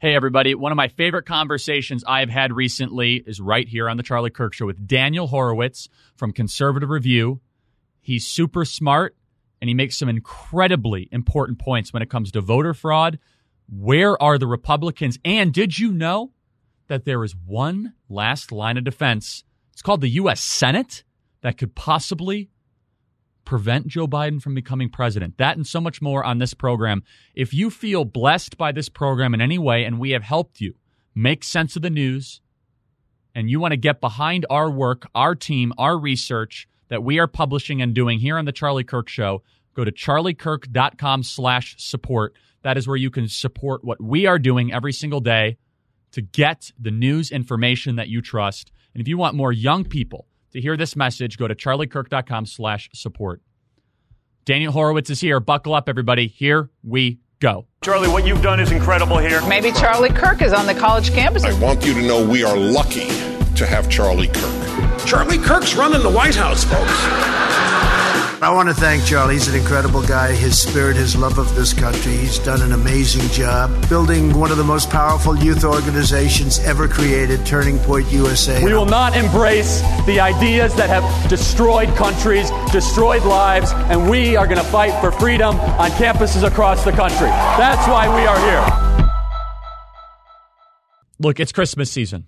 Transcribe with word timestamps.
Hey, 0.00 0.14
everybody. 0.14 0.54
One 0.54 0.72
of 0.72 0.76
my 0.76 0.88
favorite 0.88 1.26
conversations 1.26 2.02
I've 2.08 2.30
had 2.30 2.54
recently 2.54 3.16
is 3.16 3.38
right 3.38 3.68
here 3.68 3.86
on 3.86 3.98
The 3.98 4.02
Charlie 4.02 4.30
Kirk 4.30 4.54
Show 4.54 4.64
with 4.64 4.86
Daniel 4.86 5.26
Horowitz 5.26 5.90
from 6.16 6.32
Conservative 6.32 6.88
Review. 6.88 7.42
He's 8.00 8.26
super 8.26 8.64
smart 8.64 9.14
and 9.60 9.68
he 9.68 9.74
makes 9.74 9.98
some 9.98 10.08
incredibly 10.08 11.06
important 11.12 11.58
points 11.58 11.92
when 11.92 12.02
it 12.02 12.08
comes 12.08 12.32
to 12.32 12.40
voter 12.40 12.72
fraud. 12.72 13.18
Where 13.68 14.20
are 14.22 14.38
the 14.38 14.46
Republicans? 14.46 15.18
And 15.22 15.52
did 15.52 15.78
you 15.78 15.92
know 15.92 16.32
that 16.86 17.04
there 17.04 17.22
is 17.22 17.36
one 17.36 17.92
last 18.08 18.50
line 18.50 18.78
of 18.78 18.84
defense? 18.84 19.44
It's 19.74 19.82
called 19.82 20.00
the 20.00 20.08
U.S. 20.08 20.40
Senate 20.40 21.04
that 21.42 21.58
could 21.58 21.74
possibly 21.74 22.48
prevent 23.44 23.86
Joe 23.86 24.06
Biden 24.06 24.40
from 24.40 24.54
becoming 24.54 24.88
president. 24.88 25.38
That 25.38 25.56
and 25.56 25.66
so 25.66 25.80
much 25.80 26.00
more 26.00 26.24
on 26.24 26.38
this 26.38 26.54
program. 26.54 27.02
If 27.34 27.52
you 27.52 27.70
feel 27.70 28.04
blessed 28.04 28.56
by 28.56 28.72
this 28.72 28.88
program 28.88 29.34
in 29.34 29.40
any 29.40 29.58
way 29.58 29.84
and 29.84 29.98
we 29.98 30.10
have 30.10 30.22
helped 30.22 30.60
you 30.60 30.74
make 31.14 31.44
sense 31.44 31.76
of 31.76 31.82
the 31.82 31.90
news 31.90 32.40
and 33.34 33.50
you 33.50 33.60
want 33.60 33.72
to 33.72 33.76
get 33.76 34.00
behind 34.00 34.46
our 34.50 34.70
work, 34.70 35.06
our 35.14 35.34
team, 35.34 35.72
our 35.78 35.98
research 35.98 36.68
that 36.88 37.02
we 37.02 37.18
are 37.18 37.26
publishing 37.26 37.80
and 37.80 37.94
doing 37.94 38.18
here 38.18 38.38
on 38.38 38.44
the 38.44 38.52
Charlie 38.52 38.84
Kirk 38.84 39.08
show, 39.08 39.42
go 39.74 39.84
to 39.84 39.92
charliekirk.com 39.92 41.22
slash 41.22 41.76
support. 41.78 42.34
That 42.62 42.76
is 42.76 42.86
where 42.86 42.96
you 42.96 43.10
can 43.10 43.28
support 43.28 43.84
what 43.84 44.02
we 44.02 44.26
are 44.26 44.38
doing 44.38 44.72
every 44.72 44.92
single 44.92 45.20
day 45.20 45.56
to 46.12 46.20
get 46.20 46.72
the 46.78 46.90
news 46.90 47.30
information 47.30 47.96
that 47.96 48.08
you 48.08 48.20
trust. 48.20 48.72
And 48.94 49.00
if 49.00 49.08
you 49.08 49.16
want 49.16 49.36
more 49.36 49.52
young 49.52 49.84
people 49.84 50.26
to 50.52 50.60
hear 50.60 50.76
this 50.76 50.96
message, 50.96 51.36
go 51.38 51.48
to 51.48 51.54
charliekirk.com 51.54 52.46
slash 52.46 52.90
support. 52.94 53.42
Daniel 54.44 54.72
Horowitz 54.72 55.10
is 55.10 55.20
here. 55.20 55.38
Buckle 55.40 55.74
up, 55.74 55.88
everybody. 55.88 56.26
Here 56.26 56.70
we 56.82 57.20
go. 57.40 57.66
Charlie, 57.82 58.08
what 58.08 58.26
you've 58.26 58.42
done 58.42 58.60
is 58.60 58.70
incredible 58.70 59.18
here. 59.18 59.40
Maybe 59.46 59.72
Charlie 59.72 60.10
Kirk 60.10 60.42
is 60.42 60.52
on 60.52 60.66
the 60.66 60.74
college 60.74 61.12
campus. 61.12 61.44
I 61.44 61.58
want 61.60 61.84
you 61.84 61.94
to 61.94 62.02
know 62.02 62.26
we 62.26 62.42
are 62.44 62.56
lucky 62.56 63.08
to 63.56 63.66
have 63.66 63.88
Charlie 63.88 64.28
Kirk. 64.28 65.06
Charlie 65.06 65.38
Kirk's 65.38 65.74
running 65.74 66.02
the 66.02 66.10
White 66.10 66.34
House, 66.34 66.64
folks. 66.64 67.39
I 68.42 68.50
want 68.54 68.70
to 68.70 68.74
thank 68.74 69.04
Charlie. 69.04 69.34
He's 69.34 69.48
an 69.48 69.54
incredible 69.54 70.00
guy. 70.00 70.32
His 70.32 70.58
spirit, 70.58 70.96
his 70.96 71.14
love 71.14 71.36
of 71.36 71.54
this 71.54 71.74
country. 71.74 72.12
He's 72.12 72.38
done 72.38 72.62
an 72.62 72.72
amazing 72.72 73.28
job 73.32 73.86
building 73.90 74.32
one 74.32 74.50
of 74.50 74.56
the 74.56 74.64
most 74.64 74.88
powerful 74.88 75.36
youth 75.36 75.62
organizations 75.62 76.58
ever 76.60 76.88
created, 76.88 77.44
Turning 77.44 77.78
Point 77.80 78.10
USA. 78.10 78.64
We 78.64 78.72
will 78.72 78.86
not 78.86 79.14
embrace 79.14 79.82
the 80.06 80.20
ideas 80.20 80.74
that 80.76 80.88
have 80.88 81.28
destroyed 81.28 81.94
countries, 81.96 82.50
destroyed 82.72 83.24
lives, 83.24 83.72
and 83.72 84.08
we 84.08 84.36
are 84.36 84.46
going 84.46 84.56
to 84.56 84.64
fight 84.64 84.98
for 85.02 85.12
freedom 85.12 85.54
on 85.60 85.90
campuses 85.90 86.42
across 86.42 86.82
the 86.82 86.92
country. 86.92 87.28
That's 87.28 87.86
why 87.88 88.08
we 88.08 88.26
are 88.26 88.40
here. 88.40 89.10
Look, 91.18 91.40
it's 91.40 91.52
Christmas 91.52 91.92
season. 91.92 92.26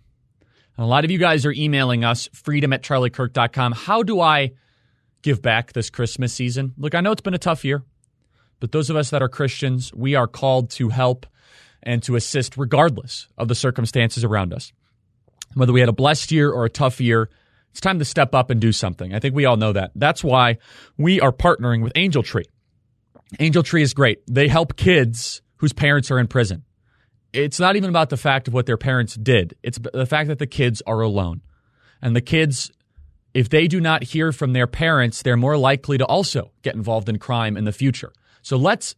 a 0.76 0.84
lot 0.84 1.06
of 1.06 1.10
you 1.10 1.16
guys 1.16 1.46
are 1.46 1.52
emailing 1.52 2.04
us, 2.04 2.28
freedom 2.34 2.74
at 2.74 2.82
charliekirk.com. 2.82 3.72
How 3.72 4.02
do 4.02 4.20
I 4.20 4.52
give 5.22 5.40
back 5.40 5.72
this 5.72 5.90
Christmas 5.90 6.32
season. 6.32 6.74
Look, 6.76 6.94
I 6.94 7.00
know 7.00 7.12
it's 7.12 7.22
been 7.22 7.34
a 7.34 7.38
tough 7.38 7.64
year, 7.64 7.82
but 8.60 8.72
those 8.72 8.90
of 8.90 8.96
us 8.96 9.10
that 9.10 9.22
are 9.22 9.28
Christians, 9.28 9.92
we 9.94 10.14
are 10.14 10.26
called 10.26 10.70
to 10.72 10.90
help 10.90 11.26
and 11.82 12.02
to 12.04 12.16
assist 12.16 12.56
regardless 12.56 13.28
of 13.38 13.48
the 13.48 13.54
circumstances 13.54 14.24
around 14.24 14.52
us. 14.52 14.72
Whether 15.54 15.72
we 15.72 15.80
had 15.80 15.88
a 15.88 15.92
blessed 15.94 16.32
year 16.32 16.50
or 16.50 16.64
a 16.64 16.70
tough 16.70 17.00
year, 17.00 17.28
it's 17.70 17.80
time 17.80 17.98
to 17.98 18.04
step 18.04 18.34
up 18.34 18.50
and 18.50 18.60
do 18.60 18.72
something. 18.72 19.14
I 19.14 19.18
think 19.18 19.34
we 19.34 19.46
all 19.46 19.56
know 19.56 19.72
that. 19.72 19.92
That's 19.94 20.22
why 20.22 20.58
we 20.96 21.20
are 21.20 21.32
partnering 21.32 21.82
with 21.82 21.92
Angel 21.96 22.22
Tree. 22.22 22.44
Angel 23.40 23.62
Tree 23.62 23.82
is 23.82 23.94
great. 23.94 24.20
They 24.26 24.48
help 24.48 24.76
kids 24.76 25.42
whose 25.56 25.72
parents 25.72 26.10
are 26.10 26.18
in 26.18 26.26
prison. 26.26 26.64
It's 27.32 27.58
not 27.58 27.76
even 27.76 27.88
about 27.88 28.10
the 28.10 28.16
fact 28.16 28.46
of 28.46 28.54
what 28.54 28.66
their 28.66 28.76
parents 28.76 29.14
did. 29.14 29.56
It's 29.62 29.78
the 29.78 30.06
fact 30.06 30.28
that 30.28 30.38
the 30.38 30.46
kids 30.46 30.82
are 30.86 31.00
alone. 31.00 31.40
And 32.02 32.14
the 32.14 32.20
kids 32.20 32.70
if 33.34 33.48
they 33.48 33.66
do 33.66 33.80
not 33.80 34.02
hear 34.02 34.32
from 34.32 34.52
their 34.52 34.66
parents, 34.66 35.22
they're 35.22 35.36
more 35.36 35.56
likely 35.56 35.98
to 35.98 36.06
also 36.06 36.50
get 36.62 36.74
involved 36.74 37.08
in 37.08 37.18
crime 37.18 37.56
in 37.56 37.64
the 37.64 37.72
future. 37.72 38.12
So 38.42 38.56
let's 38.56 38.94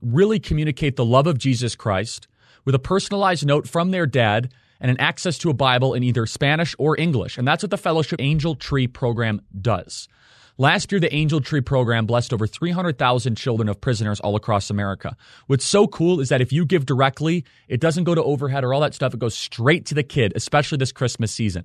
really 0.00 0.38
communicate 0.38 0.96
the 0.96 1.04
love 1.04 1.26
of 1.26 1.38
Jesus 1.38 1.74
Christ 1.74 2.28
with 2.64 2.74
a 2.74 2.78
personalized 2.78 3.46
note 3.46 3.68
from 3.68 3.90
their 3.90 4.06
dad 4.06 4.52
and 4.80 4.90
an 4.90 5.00
access 5.00 5.38
to 5.38 5.50
a 5.50 5.54
Bible 5.54 5.94
in 5.94 6.02
either 6.02 6.26
Spanish 6.26 6.74
or 6.78 6.98
English. 6.98 7.38
And 7.38 7.46
that's 7.46 7.62
what 7.62 7.70
the 7.70 7.78
Fellowship 7.78 8.20
Angel 8.20 8.54
Tree 8.54 8.86
program 8.86 9.40
does. 9.60 10.08
Last 10.56 10.92
year, 10.92 11.00
the 11.00 11.12
Angel 11.12 11.40
Tree 11.40 11.60
program 11.60 12.06
blessed 12.06 12.32
over 12.32 12.46
300,000 12.46 13.34
children 13.34 13.68
of 13.68 13.80
prisoners 13.80 14.20
all 14.20 14.36
across 14.36 14.70
America. 14.70 15.16
What's 15.48 15.64
so 15.64 15.88
cool 15.88 16.20
is 16.20 16.28
that 16.28 16.40
if 16.40 16.52
you 16.52 16.64
give 16.64 16.86
directly, 16.86 17.44
it 17.66 17.80
doesn't 17.80 18.04
go 18.04 18.14
to 18.14 18.22
overhead 18.22 18.62
or 18.62 18.72
all 18.72 18.80
that 18.82 18.94
stuff. 18.94 19.14
It 19.14 19.18
goes 19.18 19.34
straight 19.34 19.86
to 19.86 19.94
the 19.94 20.04
kid, 20.04 20.32
especially 20.36 20.78
this 20.78 20.92
Christmas 20.92 21.32
season. 21.32 21.64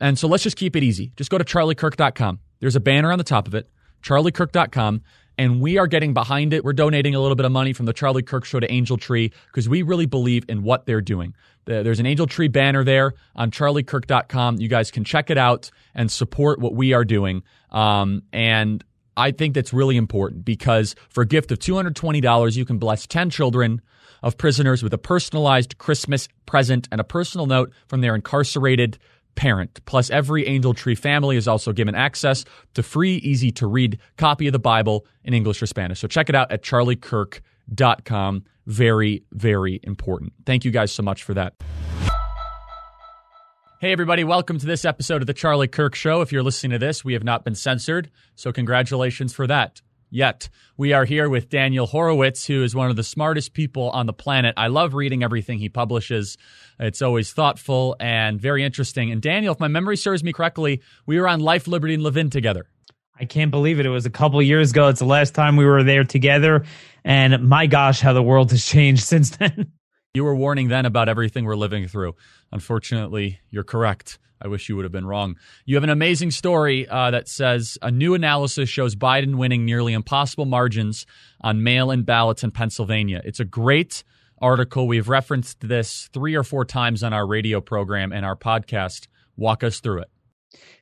And 0.00 0.18
so 0.18 0.28
let's 0.28 0.42
just 0.42 0.56
keep 0.56 0.76
it 0.76 0.82
easy. 0.82 1.12
Just 1.16 1.30
go 1.30 1.38
to 1.38 1.44
charliekirk.com. 1.44 2.40
There's 2.60 2.76
a 2.76 2.80
banner 2.80 3.12
on 3.12 3.18
the 3.18 3.24
top 3.24 3.46
of 3.46 3.54
it, 3.54 3.68
charliekirk.com, 4.02 5.02
and 5.38 5.60
we 5.60 5.78
are 5.78 5.86
getting 5.86 6.14
behind 6.14 6.52
it. 6.52 6.64
We're 6.64 6.72
donating 6.72 7.14
a 7.14 7.20
little 7.20 7.36
bit 7.36 7.44
of 7.44 7.52
money 7.52 7.72
from 7.72 7.86
the 7.86 7.92
Charlie 7.92 8.22
Kirk 8.22 8.44
Show 8.44 8.60
to 8.60 8.70
Angel 8.70 8.96
Tree 8.96 9.32
because 9.46 9.68
we 9.68 9.82
really 9.82 10.06
believe 10.06 10.44
in 10.48 10.62
what 10.62 10.86
they're 10.86 11.02
doing. 11.02 11.34
There's 11.66 11.98
an 11.98 12.06
Angel 12.06 12.26
Tree 12.26 12.48
banner 12.48 12.84
there 12.84 13.14
on 13.34 13.50
charliekirk.com. 13.50 14.60
You 14.60 14.68
guys 14.68 14.90
can 14.90 15.04
check 15.04 15.30
it 15.30 15.36
out 15.36 15.70
and 15.94 16.10
support 16.10 16.60
what 16.60 16.74
we 16.74 16.92
are 16.92 17.04
doing. 17.04 17.42
Um, 17.70 18.22
and 18.32 18.84
I 19.16 19.32
think 19.32 19.54
that's 19.54 19.72
really 19.72 19.96
important 19.96 20.44
because 20.44 20.94
for 21.08 21.22
a 21.22 21.26
gift 21.26 21.50
of 21.50 21.58
$220, 21.58 22.56
you 22.56 22.64
can 22.64 22.78
bless 22.78 23.06
10 23.06 23.30
children 23.30 23.82
of 24.22 24.38
prisoners 24.38 24.82
with 24.82 24.94
a 24.94 24.98
personalized 24.98 25.78
Christmas 25.78 26.28
present 26.46 26.88
and 26.92 27.00
a 27.00 27.04
personal 27.04 27.46
note 27.46 27.72
from 27.88 28.00
their 28.00 28.14
incarcerated 28.14 28.98
parent. 29.36 29.84
Plus, 29.84 30.10
every 30.10 30.46
Angel 30.46 30.74
Tree 30.74 30.96
family 30.96 31.36
is 31.36 31.46
also 31.46 31.72
given 31.72 31.94
access 31.94 32.44
to 32.74 32.82
free, 32.82 33.16
easy 33.16 33.52
to 33.52 33.66
read 33.66 33.98
copy 34.16 34.48
of 34.48 34.52
the 34.52 34.58
Bible 34.58 35.06
in 35.22 35.34
English 35.34 35.62
or 35.62 35.66
Spanish. 35.66 36.00
So 36.00 36.08
check 36.08 36.28
it 36.28 36.34
out 36.34 36.50
at 36.50 36.62
charliekirk.com. 36.62 38.44
Very, 38.66 39.22
very 39.30 39.80
important. 39.84 40.32
Thank 40.44 40.64
you 40.64 40.72
guys 40.72 40.90
so 40.90 41.02
much 41.04 41.22
for 41.22 41.34
that. 41.34 41.54
Hey, 43.78 43.92
everybody, 43.92 44.24
welcome 44.24 44.58
to 44.58 44.66
this 44.66 44.84
episode 44.84 45.22
of 45.22 45.26
The 45.26 45.34
Charlie 45.34 45.68
Kirk 45.68 45.94
Show. 45.94 46.22
If 46.22 46.32
you're 46.32 46.42
listening 46.42 46.72
to 46.72 46.78
this, 46.84 47.04
we 47.04 47.12
have 47.12 47.22
not 47.22 47.44
been 47.44 47.54
censored, 47.54 48.10
so 48.34 48.50
congratulations 48.50 49.34
for 49.34 49.46
that 49.46 49.82
yet. 50.10 50.48
We 50.76 50.92
are 50.92 51.04
here 51.04 51.28
with 51.28 51.48
Daniel 51.48 51.86
Horowitz, 51.86 52.46
who 52.46 52.62
is 52.62 52.74
one 52.74 52.90
of 52.90 52.96
the 52.96 53.02
smartest 53.02 53.52
people 53.52 53.90
on 53.90 54.06
the 54.06 54.12
planet. 54.12 54.54
I 54.56 54.68
love 54.68 54.94
reading 54.94 55.22
everything 55.22 55.58
he 55.58 55.68
publishes. 55.68 56.36
It's 56.78 57.02
always 57.02 57.32
thoughtful 57.32 57.96
and 58.00 58.40
very 58.40 58.64
interesting. 58.64 59.10
And 59.10 59.22
Daniel, 59.22 59.54
if 59.54 59.60
my 59.60 59.68
memory 59.68 59.96
serves 59.96 60.22
me 60.22 60.32
correctly, 60.32 60.82
we 61.06 61.18
were 61.18 61.28
on 61.28 61.40
Life, 61.40 61.66
Liberty, 61.66 61.94
and 61.94 62.02
Levin 62.02 62.30
together. 62.30 62.66
I 63.18 63.24
can't 63.24 63.50
believe 63.50 63.80
it. 63.80 63.86
It 63.86 63.90
was 63.90 64.04
a 64.04 64.10
couple 64.10 64.40
years 64.42 64.72
ago. 64.72 64.88
It's 64.88 64.98
the 64.98 65.06
last 65.06 65.34
time 65.34 65.56
we 65.56 65.64
were 65.64 65.82
there 65.82 66.04
together. 66.04 66.64
And 67.04 67.48
my 67.48 67.66
gosh, 67.66 68.00
how 68.00 68.12
the 68.12 68.22
world 68.22 68.50
has 68.50 68.64
changed 68.64 69.02
since 69.04 69.30
then. 69.30 69.72
You 70.14 70.24
were 70.24 70.34
warning 70.34 70.68
then 70.68 70.86
about 70.86 71.08
everything 71.08 71.44
we're 71.44 71.56
living 71.56 71.88
through. 71.88 72.14
Unfortunately, 72.52 73.40
you're 73.50 73.64
correct. 73.64 74.18
I 74.40 74.48
wish 74.48 74.68
you 74.68 74.76
would 74.76 74.84
have 74.84 74.92
been 74.92 75.06
wrong. 75.06 75.36
You 75.64 75.76
have 75.76 75.84
an 75.84 75.90
amazing 75.90 76.30
story 76.30 76.86
uh, 76.88 77.10
that 77.10 77.28
says 77.28 77.78
a 77.80 77.90
new 77.90 78.14
analysis 78.14 78.68
shows 78.68 78.94
Biden 78.94 79.36
winning 79.36 79.64
nearly 79.64 79.94
impossible 79.94 80.44
margins 80.44 81.06
on 81.40 81.62
mail 81.62 81.90
in 81.90 82.02
ballots 82.02 82.44
in 82.44 82.50
Pennsylvania. 82.50 83.22
It's 83.24 83.40
a 83.40 83.44
great 83.44 84.04
article. 84.40 84.86
We've 84.86 85.08
referenced 85.08 85.66
this 85.66 86.08
three 86.12 86.34
or 86.34 86.42
four 86.42 86.64
times 86.64 87.02
on 87.02 87.12
our 87.12 87.26
radio 87.26 87.60
program 87.60 88.12
and 88.12 88.24
our 88.24 88.36
podcast. 88.36 89.06
Walk 89.36 89.62
us 89.64 89.80
through 89.80 90.00
it. 90.02 90.08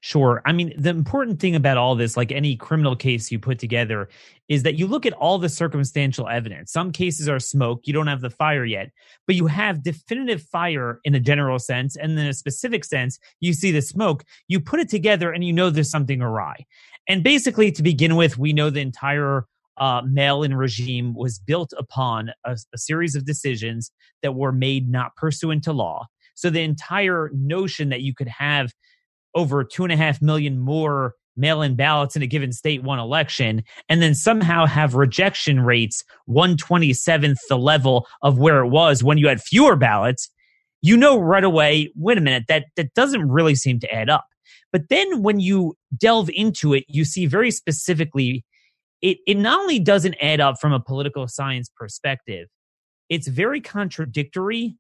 Sure. 0.01 0.43
I 0.45 0.53
mean, 0.53 0.73
the 0.77 0.91
important 0.91 1.41
thing 1.41 1.57
about 1.57 1.79
all 1.79 1.95
this, 1.97 2.17
like 2.17 2.31
any 2.31 2.57
criminal 2.57 2.95
case 2.95 3.33
you 3.33 3.39
put 3.39 3.59
together, 3.59 4.09
is 4.49 4.63
that 4.63 4.75
you 4.75 4.87
look 4.87 5.07
at 5.07 5.15
all 5.15 5.39
the 5.39 5.49
circumstantial 5.49 6.29
evidence. 6.29 6.71
Some 6.71 6.93
cases 6.93 7.29
are 7.29 7.41
smoke, 7.41 7.81
you 7.85 7.93
don't 7.95 8.07
have 8.07 8.21
the 8.21 8.31
fire 8.31 8.65
yet, 8.65 8.91
but 9.27 9.35
you 9.35 9.47
have 9.47 9.83
definitive 9.83 10.43
fire 10.43 11.01
in 11.05 11.15
a 11.15 11.21
general 11.21 11.59
sense. 11.59 11.97
And 11.97 12.19
in 12.19 12.27
a 12.27 12.35
specific 12.35 12.85
sense, 12.85 13.19
you 13.41 13.55
see 13.55 13.71
the 13.71 13.81
smoke, 13.81 14.25
you 14.47 14.61
put 14.61 14.81
it 14.81 14.91
together 14.91 15.33
and 15.33 15.43
you 15.43 15.53
know 15.53 15.71
there's 15.71 15.91
something 15.91 16.21
awry. 16.21 16.67
And 17.09 17.23
basically, 17.23 17.73
to 17.73 17.83
begin 17.83 18.17
with, 18.17 18.39
we 18.39 18.53
know 18.53 18.71
the 18.71 18.81
entire 18.81 19.47
uh, 19.77 20.03
mail 20.07 20.43
in 20.43 20.55
regime 20.55 21.15
was 21.15 21.39
built 21.39 21.73
upon 21.77 22.31
a, 22.45 22.57
a 22.75 22.79
series 22.79 23.15
of 23.15 23.25
decisions 23.25 23.91
that 24.23 24.35
were 24.35 24.53
made 24.53 24.89
not 24.89 25.17
pursuant 25.17 25.65
to 25.65 25.73
law. 25.73 26.07
So 26.35 26.51
the 26.51 26.63
entire 26.63 27.31
notion 27.33 27.89
that 27.91 28.03
you 28.03 28.15
could 28.15 28.29
have 28.29 28.73
over 29.35 29.65
two 29.65 29.85
and 29.85 29.93
a 29.93 29.97
half 29.97 30.23
million 30.23 30.59
more 30.59 31.15
mail 31.37 31.63
in 31.63 31.75
ballots 31.75 32.15
in 32.15 32.23
a 32.23 32.27
given 32.27 32.53
state 32.53 32.83
one 32.83 32.99
election 32.99 33.63
and 33.89 34.01
then 34.01 34.15
somehow 34.15 34.67
have 34.67 34.95
rejection 34.95 35.61
rates 35.61 36.05
127th 36.29 37.37
the 37.49 37.59
level 37.59 38.07
of 38.23 38.39
where 38.39 38.61
it 38.61 38.69
was 38.69 39.03
when 39.03 39.19
you 39.19 39.27
had 39.27 39.41
fewer 39.41 39.75
ballots, 39.75 40.31
you 40.81 40.97
know 40.97 41.19
right 41.19 41.45
away, 41.45 41.91
wait 41.97 42.19
a 42.19 42.21
minute, 42.21 42.45
that, 42.49 42.67
that 42.77 42.95
doesn't 42.95 43.29
really 43.29 43.55
seem 43.55 43.81
to 43.81 43.93
add 43.93 44.09
up. 44.09 44.27
But 44.73 44.89
then 44.89 45.23
when 45.23 45.41
you 45.41 45.77
delve 45.97 46.31
into 46.33 46.75
it, 46.75 46.85
you 46.89 47.05
see 47.05 47.27
very 47.27 47.51
specifically 47.51 48.45
it, 49.05 49.19
it 49.27 49.37
not 49.37 49.61
only 49.61 49.79
doesn't 49.79 50.17
add 50.23 50.41
up 50.41 50.59
from 50.59 50.73
a 50.73 50.81
political 50.81 51.29
science 51.29 51.71
perspective, 51.77 52.49
it's 53.11 53.29
very 53.29 53.61
contradictory 53.61 54.79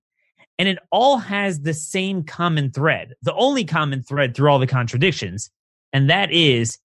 And 0.59 0.67
it 0.67 0.79
all 0.91 1.19
has 1.19 1.61
the 1.61 1.75
same 1.75 2.25
common 2.25 2.71
thread, 2.71 3.15
the 3.23 3.35
only 3.35 3.65
common 3.65 4.03
thread 4.03 4.35
through 4.35 4.51
all 4.51 4.59
the 4.59 4.67
contradictions. 4.67 5.51
And 5.93 6.09
that 6.09 6.33
is 6.33 6.79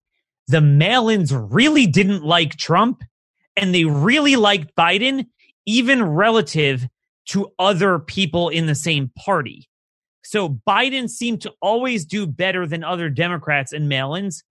the 0.48 0.60
mail 0.62 1.08
ins 1.08 1.34
really 1.34 1.88
didn't 1.88 2.24
like 2.24 2.58
Trump 2.58 3.04
and 3.56 3.74
they 3.74 3.86
really 3.86 4.36
liked 4.36 4.76
Biden, 4.76 5.28
even 5.66 6.04
relative 6.04 6.88
to 7.28 7.54
other 7.58 8.00
people 8.00 8.50
in 8.50 8.66
the 8.66 8.76
same 8.76 9.12
party. 9.18 9.70
So 10.24 10.50
Biden 10.68 11.10
seemed 11.10 11.42
to 11.44 11.54
always 11.62 12.06
do 12.06 12.28
better 12.28 12.68
than 12.68 12.84
other 12.84 13.10
Democrats 13.10 13.72
in 13.72 13.88
mail 13.88 14.16
ins. 14.16 14.44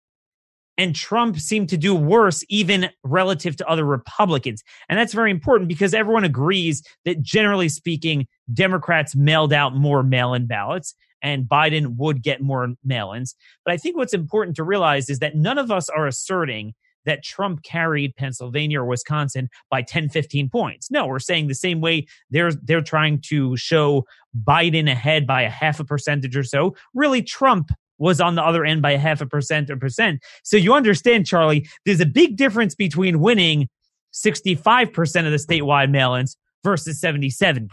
And 0.78 0.96
Trump 0.96 1.40
seemed 1.40 1.70
to 1.70 1.78
do 1.78 1.96
worse, 1.96 2.44
even 2.50 2.90
relative 3.04 3.56
to 3.58 3.68
other 3.68 3.84
Republicans. 3.86 4.64
And 4.90 5.00
that's 5.00 5.14
very 5.14 5.32
important 5.32 5.68
because 5.68 5.94
everyone 5.94 6.24
agrees 6.24 6.84
that 7.06 7.22
generally 7.22 7.70
speaking, 7.70 8.28
Democrats 8.54 9.16
mailed 9.16 9.54
out 9.54 9.76
more 9.76 10.04
mail 10.04 10.34
in 10.34 10.46
ballots 10.46 10.94
and 11.22 11.46
Biden 11.46 11.96
would 11.98 12.22
get 12.22 12.42
more 12.42 12.74
mail 12.84 13.12
ins. 13.14 13.36
But 13.66 13.74
I 13.74 13.78
think 13.78 13.98
what's 13.98 14.14
important 14.14 14.56
to 14.58 14.64
realize 14.64 15.10
is 15.10 15.20
that 15.20 15.36
none 15.36 15.58
of 15.58 15.72
us 15.72 15.90
are 15.90 16.06
asserting 16.06 16.74
that 17.06 17.24
Trump 17.24 17.64
carried 17.64 18.16
Pennsylvania 18.18 18.82
or 18.82 18.86
Wisconsin 18.86 19.50
by 19.72 19.82
10, 19.82 20.10
15 20.10 20.50
points. 20.50 20.92
No, 20.92 21.08
we're 21.08 21.20
saying 21.20 21.48
the 21.48 21.56
same 21.56 21.80
way 21.82 22.06
they're 22.30 22.52
they're 22.52 22.82
trying 22.82 23.22
to 23.30 23.56
show 23.56 24.06
Biden 24.44 24.92
ahead 24.92 25.26
by 25.26 25.42
a 25.42 25.50
half 25.50 25.80
a 25.80 25.86
percentage 25.86 26.36
or 26.36 26.44
so. 26.44 26.76
Really, 26.94 27.24
Trump 27.24 27.72
was 27.98 28.22
on 28.22 28.36
the 28.36 28.44
other 28.44 28.66
end 28.66 28.82
by 28.82 28.96
half 28.96 29.22
a 29.22 29.26
percent 29.26 29.70
or 29.70 29.78
percent. 29.78 30.22
So 30.44 30.58
you 30.58 30.74
understand, 30.74 31.26
Charlie, 31.26 31.68
there's 31.86 32.02
a 32.02 32.06
big 32.06 32.38
difference 32.38 32.76
between 32.76 33.20
winning 33.20 33.70
65% 34.14 35.26
of 35.26 35.32
the 35.32 35.38
statewide 35.38 35.92
mail-ins 35.92 36.38
versus 36.64 37.00
77%. 37.02 37.70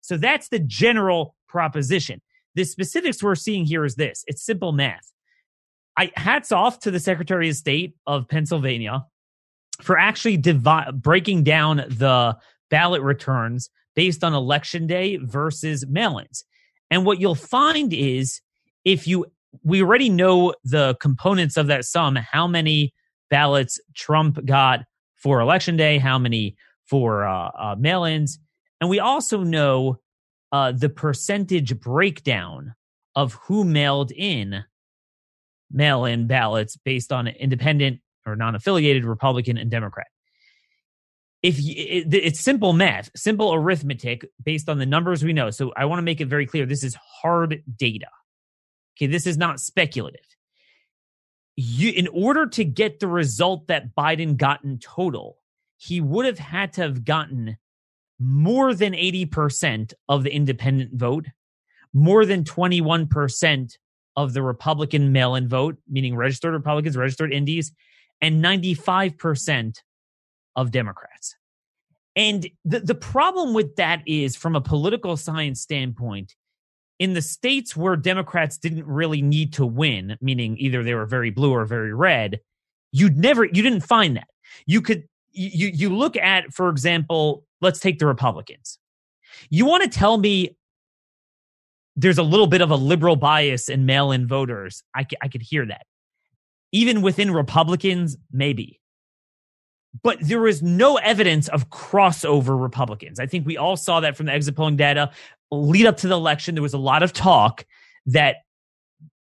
So 0.00 0.16
that's 0.16 0.48
the 0.48 0.58
general 0.58 1.34
proposition. 1.48 2.20
The 2.54 2.64
specifics 2.64 3.22
we're 3.22 3.34
seeing 3.34 3.64
here 3.64 3.84
is 3.84 3.96
this. 3.96 4.24
It's 4.26 4.44
simple 4.44 4.72
math. 4.72 5.12
I 5.96 6.10
hats 6.16 6.52
off 6.52 6.80
to 6.80 6.90
the 6.90 7.00
Secretary 7.00 7.48
of 7.48 7.56
State 7.56 7.94
of 8.06 8.28
Pennsylvania 8.28 9.04
for 9.80 9.98
actually 9.98 10.36
divi- 10.36 10.92
breaking 10.92 11.44
down 11.44 11.76
the 11.76 12.36
ballot 12.70 13.02
returns 13.02 13.70
based 13.94 14.24
on 14.24 14.34
election 14.34 14.86
day 14.86 15.16
versus 15.16 15.86
mail-ins. 15.86 16.44
And 16.90 17.04
what 17.04 17.20
you'll 17.20 17.34
find 17.34 17.92
is 17.92 18.40
if 18.84 19.06
you 19.06 19.26
we 19.62 19.82
already 19.82 20.08
know 20.08 20.54
the 20.64 20.96
components 21.00 21.56
of 21.56 21.66
that 21.68 21.84
sum, 21.84 22.16
how 22.16 22.46
many 22.46 22.92
ballots 23.30 23.80
Trump 23.94 24.44
got 24.44 24.80
for 25.16 25.40
election 25.40 25.76
day, 25.76 25.98
how 25.98 26.18
many 26.18 26.56
for 26.86 27.24
uh, 27.24 27.50
uh, 27.58 27.76
mail-ins, 27.78 28.38
and 28.80 28.90
we 28.90 29.00
also 29.00 29.42
know 29.42 29.98
uh, 30.52 30.72
the 30.72 30.88
percentage 30.88 31.78
breakdown 31.80 32.74
of 33.14 33.34
who 33.34 33.64
mailed 33.64 34.12
in 34.12 34.64
mail 35.70 36.04
in 36.04 36.26
ballots 36.26 36.76
based 36.76 37.12
on 37.12 37.26
independent 37.26 38.00
or 38.26 38.36
non 38.36 38.54
affiliated 38.54 39.04
Republican 39.04 39.56
and 39.56 39.70
Democrat. 39.70 40.06
If 41.42 41.62
you, 41.62 41.74
it, 41.76 42.14
it's 42.14 42.40
simple 42.40 42.72
math, 42.72 43.10
simple 43.16 43.52
arithmetic 43.52 44.26
based 44.42 44.68
on 44.68 44.78
the 44.78 44.86
numbers 44.86 45.22
we 45.22 45.32
know. 45.32 45.50
So 45.50 45.72
I 45.76 45.84
want 45.84 45.98
to 45.98 46.02
make 46.02 46.20
it 46.20 46.26
very 46.26 46.46
clear 46.46 46.66
this 46.66 46.84
is 46.84 46.96
hard 47.22 47.62
data. 47.76 48.06
Okay, 48.96 49.06
this 49.06 49.26
is 49.26 49.36
not 49.36 49.60
speculative. 49.60 50.24
You, 51.56 51.92
in 51.92 52.08
order 52.08 52.46
to 52.46 52.64
get 52.64 53.00
the 53.00 53.08
result 53.08 53.68
that 53.68 53.94
Biden 53.94 54.36
got 54.36 54.64
in 54.64 54.78
total, 54.78 55.38
he 55.76 56.00
would 56.00 56.26
have 56.26 56.38
had 56.38 56.72
to 56.74 56.82
have 56.82 57.04
gotten 57.04 57.56
more 58.18 58.74
than 58.74 58.92
80% 58.92 59.92
of 60.08 60.22
the 60.22 60.34
independent 60.34 60.94
vote, 60.94 61.26
more 61.92 62.24
than 62.24 62.44
21% 62.44 63.76
of 64.16 64.32
the 64.32 64.42
Republican 64.42 65.12
mail 65.12 65.34
in 65.34 65.48
vote, 65.48 65.76
meaning 65.88 66.16
registered 66.16 66.52
Republicans, 66.52 66.96
registered 66.96 67.32
Indies, 67.32 67.72
and 68.20 68.42
95% 68.42 69.78
of 70.56 70.70
Democrats. 70.70 71.36
And 72.16 72.46
the, 72.64 72.80
the 72.80 72.94
problem 72.94 73.54
with 73.54 73.76
that 73.76 74.02
is, 74.06 74.36
from 74.36 74.54
a 74.54 74.60
political 74.60 75.16
science 75.16 75.60
standpoint, 75.60 76.34
in 76.98 77.14
the 77.14 77.22
states 77.22 77.76
where 77.76 77.96
Democrats 77.96 78.58
didn't 78.58 78.86
really 78.86 79.22
need 79.22 79.52
to 79.54 79.66
win, 79.66 80.16
meaning 80.20 80.56
either 80.58 80.82
they 80.82 80.94
were 80.94 81.06
very 81.06 81.30
blue 81.30 81.52
or 81.52 81.64
very 81.64 81.92
red, 81.92 82.40
you'd 82.92 83.16
never, 83.16 83.44
you 83.44 83.62
didn't 83.62 83.80
find 83.80 84.16
that. 84.16 84.28
You 84.66 84.80
could, 84.80 85.08
you, 85.32 85.68
you 85.68 85.88
look 85.94 86.16
at, 86.16 86.52
for 86.52 86.68
example, 86.68 87.44
let's 87.60 87.80
take 87.80 87.98
the 87.98 88.06
Republicans. 88.06 88.78
You 89.50 89.66
want 89.66 89.82
to 89.82 89.88
tell 89.88 90.18
me 90.18 90.56
there's 91.96 92.18
a 92.18 92.22
little 92.22 92.46
bit 92.46 92.60
of 92.60 92.70
a 92.70 92.76
liberal 92.76 93.16
bias 93.16 93.68
in 93.68 93.86
mail 93.86 94.12
in 94.12 94.26
voters. 94.26 94.82
I, 94.94 95.06
I 95.22 95.28
could 95.28 95.42
hear 95.42 95.66
that. 95.66 95.86
Even 96.72 97.02
within 97.02 97.32
Republicans, 97.32 98.16
maybe. 98.32 98.80
But 100.02 100.18
there 100.20 100.46
is 100.48 100.60
no 100.60 100.96
evidence 100.96 101.46
of 101.48 101.70
crossover 101.70 102.60
Republicans. 102.60 103.20
I 103.20 103.26
think 103.26 103.46
we 103.46 103.56
all 103.56 103.76
saw 103.76 104.00
that 104.00 104.16
from 104.16 104.26
the 104.26 104.32
exit 104.32 104.56
polling 104.56 104.76
data. 104.76 105.12
Lead 105.62 105.86
up 105.86 105.96
to 105.98 106.08
the 106.08 106.14
election, 106.14 106.54
there 106.54 106.62
was 106.62 106.74
a 106.74 106.78
lot 106.78 107.02
of 107.02 107.12
talk 107.12 107.64
that 108.06 108.36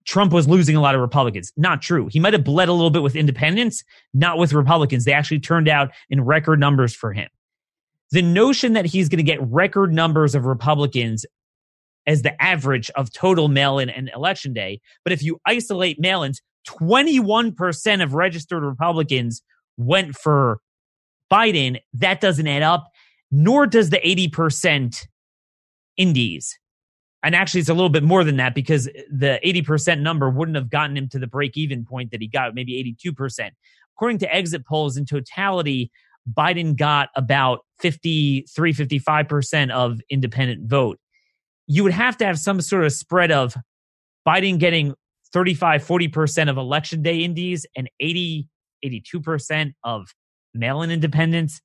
Trump 0.05 0.33
was 0.33 0.47
losing 0.47 0.75
a 0.75 0.81
lot 0.81 0.95
of 0.95 1.01
Republicans. 1.01 1.51
Not 1.55 1.81
true. 1.81 2.07
He 2.11 2.19
might 2.19 2.33
have 2.33 2.43
bled 2.43 2.69
a 2.69 2.73
little 2.73 2.89
bit 2.89 3.03
with 3.03 3.15
independents, 3.15 3.83
not 4.13 4.37
with 4.37 4.53
Republicans. 4.53 5.05
They 5.05 5.13
actually 5.13 5.39
turned 5.39 5.69
out 5.69 5.91
in 6.09 6.21
record 6.21 6.59
numbers 6.59 6.95
for 6.95 7.13
him. 7.13 7.29
The 8.11 8.21
notion 8.21 8.73
that 8.73 8.85
he's 8.85 9.09
going 9.09 9.17
to 9.17 9.23
get 9.23 9.39
record 9.41 9.93
numbers 9.93 10.35
of 10.35 10.45
Republicans 10.45 11.25
as 12.07 12.23
the 12.23 12.41
average 12.41 12.89
of 12.91 13.11
total 13.13 13.47
mail 13.47 13.77
in 13.79 13.89
and 13.89 14.09
election 14.15 14.53
day. 14.53 14.81
But 15.03 15.13
if 15.13 15.23
you 15.23 15.39
isolate 15.45 15.99
mail 15.99 16.23
ins, 16.23 16.41
21% 16.67 18.03
of 18.03 18.13
registered 18.13 18.63
Republicans 18.63 19.41
went 19.77 20.15
for 20.15 20.59
Biden. 21.31 21.79
That 21.93 22.21
doesn't 22.21 22.47
add 22.47 22.63
up, 22.63 22.87
nor 23.31 23.65
does 23.65 23.89
the 23.89 23.99
80% 23.99 25.05
indies. 26.01 26.57
And 27.23 27.35
actually, 27.35 27.61
it's 27.61 27.69
a 27.69 27.73
little 27.73 27.89
bit 27.89 28.03
more 28.03 28.23
than 28.23 28.37
that 28.37 28.55
because 28.55 28.85
the 28.85 29.39
80% 29.45 30.01
number 30.01 30.29
wouldn't 30.29 30.55
have 30.55 30.69
gotten 30.69 30.97
him 30.97 31.07
to 31.09 31.19
the 31.19 31.27
break 31.27 31.55
even 31.55 31.85
point 31.85 32.11
that 32.11 32.21
he 32.21 32.27
got, 32.27 32.55
maybe 32.55 32.95
82%. 33.05 33.51
According 33.95 34.17
to 34.19 34.33
exit 34.33 34.65
polls, 34.65 34.97
in 34.97 35.05
totality, 35.05 35.91
Biden 36.31 36.75
got 36.75 37.09
about 37.15 37.59
53, 37.79 38.73
55% 38.73 39.71
of 39.71 40.01
independent 40.09 40.67
vote 40.67 40.99
you 41.71 41.83
would 41.83 41.93
have 41.93 42.17
to 42.17 42.25
have 42.25 42.37
some 42.37 42.59
sort 42.59 42.83
of 42.83 42.91
spread 42.91 43.31
of 43.31 43.55
Biden 44.27 44.59
getting 44.59 44.93
35, 45.31 45.85
40% 45.85 46.49
of 46.49 46.57
election 46.57 47.01
day 47.01 47.19
indies 47.19 47.65
and 47.77 47.89
80, 48.01 48.49
82% 48.83 49.71
of 49.85 50.07
mail 50.53 50.81
in 50.81 50.91
independence. 50.91 51.61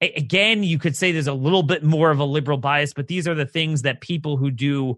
Again, 0.00 0.62
you 0.62 0.78
could 0.78 0.96
say 0.96 1.10
there's 1.10 1.26
a 1.26 1.32
little 1.32 1.62
bit 1.62 1.82
more 1.82 2.10
of 2.10 2.20
a 2.20 2.24
liberal 2.24 2.58
bias, 2.58 2.92
but 2.92 3.08
these 3.08 3.26
are 3.26 3.34
the 3.34 3.46
things 3.46 3.82
that 3.82 4.00
people 4.00 4.36
who 4.36 4.50
do 4.50 4.96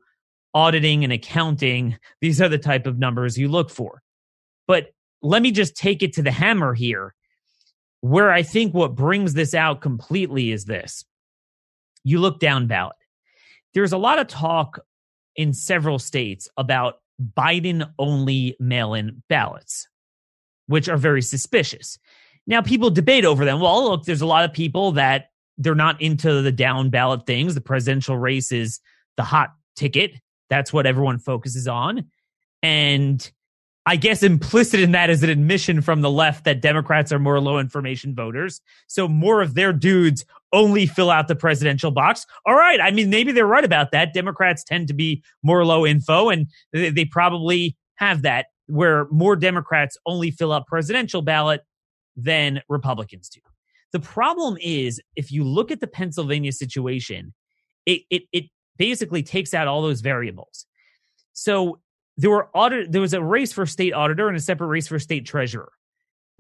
auditing 0.52 1.04
and 1.04 1.12
accounting, 1.12 1.96
these 2.20 2.40
are 2.40 2.48
the 2.48 2.58
type 2.58 2.86
of 2.86 2.98
numbers 2.98 3.38
you 3.38 3.48
look 3.48 3.70
for. 3.70 4.02
But 4.66 4.92
let 5.22 5.42
me 5.42 5.52
just 5.52 5.76
take 5.76 6.02
it 6.02 6.12
to 6.14 6.22
the 6.22 6.30
hammer 6.30 6.74
here, 6.74 7.14
where 8.00 8.30
I 8.30 8.42
think 8.42 8.74
what 8.74 8.94
brings 8.94 9.32
this 9.32 9.54
out 9.54 9.80
completely 9.80 10.50
is 10.50 10.64
this. 10.64 11.04
You 12.04 12.18
look 12.18 12.40
down 12.40 12.66
ballot 12.66 12.96
there's 13.74 13.92
a 13.92 13.98
lot 13.98 14.18
of 14.18 14.26
talk 14.26 14.80
in 15.36 15.52
several 15.52 15.98
states 15.98 16.48
about 16.56 17.00
Biden 17.36 17.90
only 17.98 18.56
mail 18.58 18.94
in 18.94 19.22
ballots, 19.28 19.88
which 20.66 20.88
are 20.88 20.96
very 20.96 21.22
suspicious. 21.22 21.98
Now, 22.46 22.62
people 22.62 22.90
debate 22.90 23.24
over 23.24 23.44
them. 23.44 23.60
Well, 23.60 23.90
look, 23.90 24.04
there's 24.04 24.22
a 24.22 24.26
lot 24.26 24.44
of 24.44 24.52
people 24.52 24.92
that 24.92 25.30
they're 25.58 25.74
not 25.74 26.00
into 26.00 26.42
the 26.42 26.52
down 26.52 26.90
ballot 26.90 27.26
things. 27.26 27.54
The 27.54 27.60
presidential 27.60 28.16
race 28.16 28.50
is 28.50 28.80
the 29.16 29.22
hot 29.22 29.50
ticket. 29.76 30.14
That's 30.48 30.72
what 30.72 30.86
everyone 30.86 31.18
focuses 31.18 31.68
on. 31.68 32.10
And 32.62 33.30
I 33.86 33.96
guess 33.96 34.22
implicit 34.22 34.80
in 34.80 34.92
that 34.92 35.10
is 35.10 35.22
an 35.22 35.30
admission 35.30 35.80
from 35.80 36.02
the 36.02 36.10
left 36.10 36.44
that 36.44 36.60
Democrats 36.60 37.12
are 37.12 37.18
more 37.18 37.40
low 37.40 37.58
information 37.58 38.14
voters. 38.14 38.60
So 38.86 39.08
more 39.08 39.42
of 39.42 39.54
their 39.54 39.72
dudes 39.72 40.24
only 40.52 40.86
fill 40.86 41.10
out 41.10 41.28
the 41.28 41.36
presidential 41.36 41.90
box. 41.90 42.26
All 42.44 42.54
right. 42.54 42.80
I 42.80 42.90
mean, 42.90 43.08
maybe 43.08 43.32
they're 43.32 43.46
right 43.46 43.64
about 43.64 43.92
that. 43.92 44.12
Democrats 44.12 44.64
tend 44.64 44.88
to 44.88 44.94
be 44.94 45.22
more 45.42 45.64
low 45.64 45.86
info 45.86 46.28
and 46.28 46.48
they, 46.72 47.04
probably 47.04 47.76
have 47.96 48.22
that 48.22 48.46
where 48.66 49.06
more 49.10 49.34
Democrats 49.34 49.96
only 50.06 50.30
fill 50.30 50.52
out 50.52 50.66
presidential 50.66 51.22
ballot 51.22 51.62
than 52.16 52.62
Republicans 52.68 53.28
do. 53.28 53.40
The 53.92 54.00
problem 54.00 54.56
is 54.60 55.00
if 55.16 55.32
you 55.32 55.44
look 55.44 55.70
at 55.70 55.80
the 55.80 55.86
Pennsylvania 55.86 56.52
situation, 56.52 57.34
it, 57.86 58.02
it, 58.10 58.22
it 58.32 58.44
basically 58.76 59.22
takes 59.22 59.54
out 59.54 59.68
all 59.68 59.82
those 59.82 60.00
variables. 60.00 60.66
So 61.32 61.80
there 62.16 62.30
were 62.30 62.48
audit, 62.54 62.92
there 62.92 63.00
was 63.00 63.14
a 63.14 63.22
race 63.22 63.52
for 63.52 63.66
state 63.66 63.92
auditor 63.92 64.28
and 64.28 64.36
a 64.36 64.40
separate 64.40 64.68
race 64.68 64.88
for 64.88 64.98
state 64.98 65.26
treasurer 65.26 65.72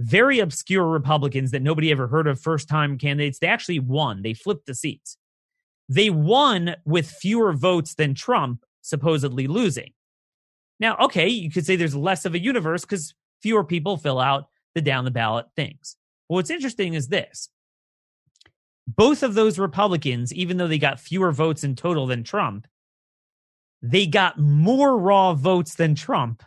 very 0.00 0.38
obscure 0.38 0.86
Republicans 0.86 1.50
that 1.50 1.60
nobody 1.60 1.90
ever 1.90 2.08
heard 2.08 2.26
of, 2.26 2.40
first 2.40 2.68
time 2.68 2.96
candidates, 2.96 3.38
they 3.38 3.46
actually 3.46 3.78
won. 3.78 4.22
They 4.22 4.32
flipped 4.32 4.66
the 4.66 4.74
seats. 4.74 5.16
they 5.90 6.08
won 6.08 6.76
with 6.84 7.10
fewer 7.10 7.52
votes 7.52 7.94
than 7.96 8.14
Trump 8.14 8.64
supposedly 8.80 9.46
losing. 9.48 9.92
Now, 10.78 10.96
okay, 10.96 11.28
you 11.28 11.50
could 11.50 11.66
say 11.66 11.76
there's 11.76 11.96
less 11.96 12.24
of 12.24 12.32
a 12.32 12.38
universe 12.38 12.82
because 12.82 13.12
fewer 13.42 13.64
people 13.64 13.96
fill 13.96 14.20
out 14.20 14.44
the 14.74 14.80
down 14.80 15.04
the 15.04 15.10
ballot 15.10 15.46
things. 15.56 15.96
Well, 16.28 16.36
what's 16.36 16.50
interesting 16.50 16.94
is 16.94 17.08
this 17.08 17.48
both 18.86 19.22
of 19.22 19.34
those 19.34 19.58
Republicans, 19.58 20.32
even 20.34 20.56
though 20.56 20.68
they 20.68 20.78
got 20.78 21.00
fewer 21.00 21.32
votes 21.32 21.64
in 21.64 21.76
total 21.76 22.06
than 22.06 22.24
Trump, 22.24 22.66
they 23.82 24.06
got 24.06 24.38
more 24.38 24.98
raw 24.98 25.34
votes 25.34 25.74
than 25.74 25.94
Trump 25.94 26.42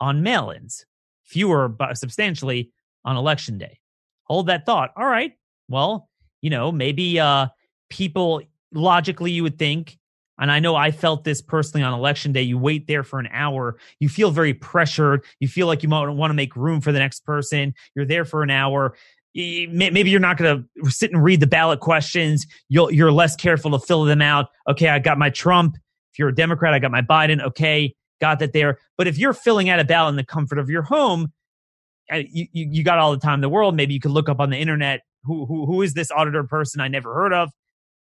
on 0.00 0.22
mail 0.22 0.50
ins, 0.50 0.84
fewer 1.24 1.68
but 1.68 1.96
substantially 1.96 2.70
on 3.04 3.16
election 3.16 3.58
day. 3.58 3.78
Hold 4.24 4.48
that 4.48 4.66
thought. 4.66 4.92
All 4.96 5.06
right. 5.06 5.32
Well, 5.68 6.08
you 6.40 6.50
know, 6.50 6.72
maybe 6.72 7.20
uh, 7.20 7.48
people 7.90 8.42
logically 8.72 9.30
you 9.30 9.42
would 9.42 9.58
think, 9.58 9.98
and 10.38 10.50
I 10.50 10.60
know 10.60 10.74
I 10.74 10.90
felt 10.90 11.24
this 11.24 11.40
personally 11.40 11.84
on 11.84 11.92
election 11.92 12.32
day. 12.32 12.42
You 12.42 12.58
wait 12.58 12.86
there 12.86 13.04
for 13.04 13.18
an 13.18 13.28
hour, 13.32 13.76
you 14.00 14.08
feel 14.08 14.30
very 14.30 14.54
pressured. 14.54 15.24
You 15.40 15.48
feel 15.48 15.66
like 15.66 15.82
you 15.82 15.88
might 15.88 16.08
want 16.08 16.30
to 16.30 16.34
make 16.34 16.56
room 16.56 16.80
for 16.80 16.92
the 16.92 16.98
next 16.98 17.24
person. 17.24 17.74
You're 17.94 18.06
there 18.06 18.24
for 18.24 18.42
an 18.42 18.50
hour 18.50 18.94
maybe 19.34 20.10
you're 20.10 20.20
not 20.20 20.36
going 20.36 20.68
to 20.84 20.90
sit 20.90 21.12
and 21.12 21.22
read 21.22 21.40
the 21.40 21.46
ballot 21.46 21.80
questions. 21.80 22.46
You'll, 22.68 22.90
you're 22.90 23.12
less 23.12 23.34
careful 23.34 23.70
to 23.70 23.78
fill 23.78 24.04
them 24.04 24.20
out. 24.20 24.50
Okay, 24.68 24.88
I 24.88 24.98
got 24.98 25.18
my 25.18 25.30
Trump. 25.30 25.76
If 26.12 26.18
you're 26.18 26.28
a 26.28 26.34
Democrat, 26.34 26.74
I 26.74 26.78
got 26.78 26.90
my 26.90 27.02
Biden. 27.02 27.42
Okay, 27.42 27.94
got 28.20 28.38
that 28.40 28.52
there. 28.52 28.78
But 28.98 29.06
if 29.06 29.16
you're 29.16 29.32
filling 29.32 29.70
out 29.70 29.80
a 29.80 29.84
ballot 29.84 30.10
in 30.10 30.16
the 30.16 30.24
comfort 30.24 30.58
of 30.58 30.68
your 30.68 30.82
home, 30.82 31.32
you, 32.10 32.46
you, 32.52 32.68
you 32.70 32.84
got 32.84 32.98
all 32.98 33.12
the 33.12 33.18
time 33.18 33.34
in 33.34 33.40
the 33.40 33.48
world. 33.48 33.74
Maybe 33.74 33.94
you 33.94 34.00
could 34.00 34.10
look 34.10 34.28
up 34.28 34.38
on 34.38 34.50
the 34.50 34.58
internet 34.58 35.00
who, 35.24 35.46
who, 35.46 35.64
who 35.64 35.80
is 35.80 35.94
this 35.94 36.10
auditor 36.10 36.44
person 36.44 36.80
I 36.80 36.88
never 36.88 37.14
heard 37.14 37.32
of. 37.32 37.50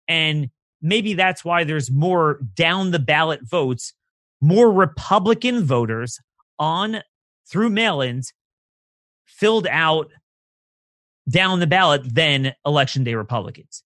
And 0.08 0.50
maybe 0.82 1.14
that's 1.14 1.44
why 1.44 1.64
there's 1.64 1.90
more 1.90 2.40
down 2.54 2.90
the 2.90 2.98
ballot 2.98 3.40
votes, 3.42 3.94
more 4.40 4.70
Republican 4.70 5.64
voters 5.64 6.18
on 6.58 7.00
through 7.48 7.70
mail 7.70 8.00
ins 8.00 8.32
filled 9.26 9.66
out 9.68 10.10
down 11.28 11.60
the 11.60 11.66
ballot 11.66 12.02
than 12.14 12.52
election 12.66 13.04
day 13.04 13.14
Republicans. 13.14 13.82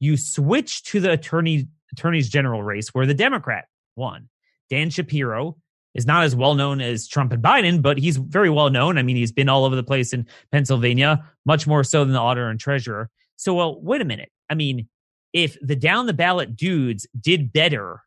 You 0.00 0.16
switch 0.16 0.82
to 0.84 1.00
the 1.00 1.12
attorney 1.12 1.68
attorneys 1.92 2.28
general 2.28 2.62
race 2.62 2.88
where 2.88 3.06
the 3.06 3.14
Democrat 3.14 3.66
won. 3.96 4.28
Dan 4.70 4.90
Shapiro 4.90 5.56
is 5.94 6.06
not 6.06 6.24
as 6.24 6.36
well 6.36 6.54
known 6.54 6.80
as 6.80 7.08
Trump 7.08 7.32
and 7.32 7.42
Biden, 7.42 7.82
but 7.82 7.98
he's 7.98 8.16
very 8.18 8.50
well 8.50 8.70
known. 8.70 8.98
I 8.98 9.02
mean, 9.02 9.16
he's 9.16 9.32
been 9.32 9.48
all 9.48 9.64
over 9.64 9.74
the 9.74 9.82
place 9.82 10.12
in 10.12 10.26
Pennsylvania, 10.52 11.24
much 11.44 11.66
more 11.66 11.82
so 11.82 12.04
than 12.04 12.12
the 12.12 12.20
auditor 12.20 12.48
and 12.48 12.60
treasurer. 12.60 13.10
So, 13.36 13.54
well, 13.54 13.80
wait 13.80 14.00
a 14.00 14.04
minute. 14.04 14.30
I 14.50 14.54
mean, 14.54 14.88
if 15.32 15.56
the 15.60 15.76
down 15.76 16.06
the 16.06 16.12
ballot 16.12 16.56
dudes 16.56 17.06
did 17.18 17.52
better 17.52 18.02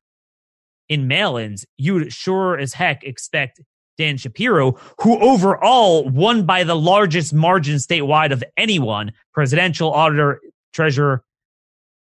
in 0.90 1.08
mail 1.08 1.38
ins, 1.38 1.66
you 1.78 1.94
would 1.94 2.12
sure 2.12 2.58
as 2.58 2.74
heck 2.74 3.04
expect 3.04 3.62
Dan 3.98 4.18
Shapiro, 4.18 4.74
who 5.02 5.20
overall 5.20 6.10
won 6.10 6.46
by 6.46 6.64
the 6.64 6.76
largest 6.76 7.34
margin 7.34 7.78
statewide 7.78 8.32
of 8.32 8.44
anyone, 8.58 9.12
presidential, 9.34 9.94
auditor, 9.94 10.42
treasurer. 10.74 11.24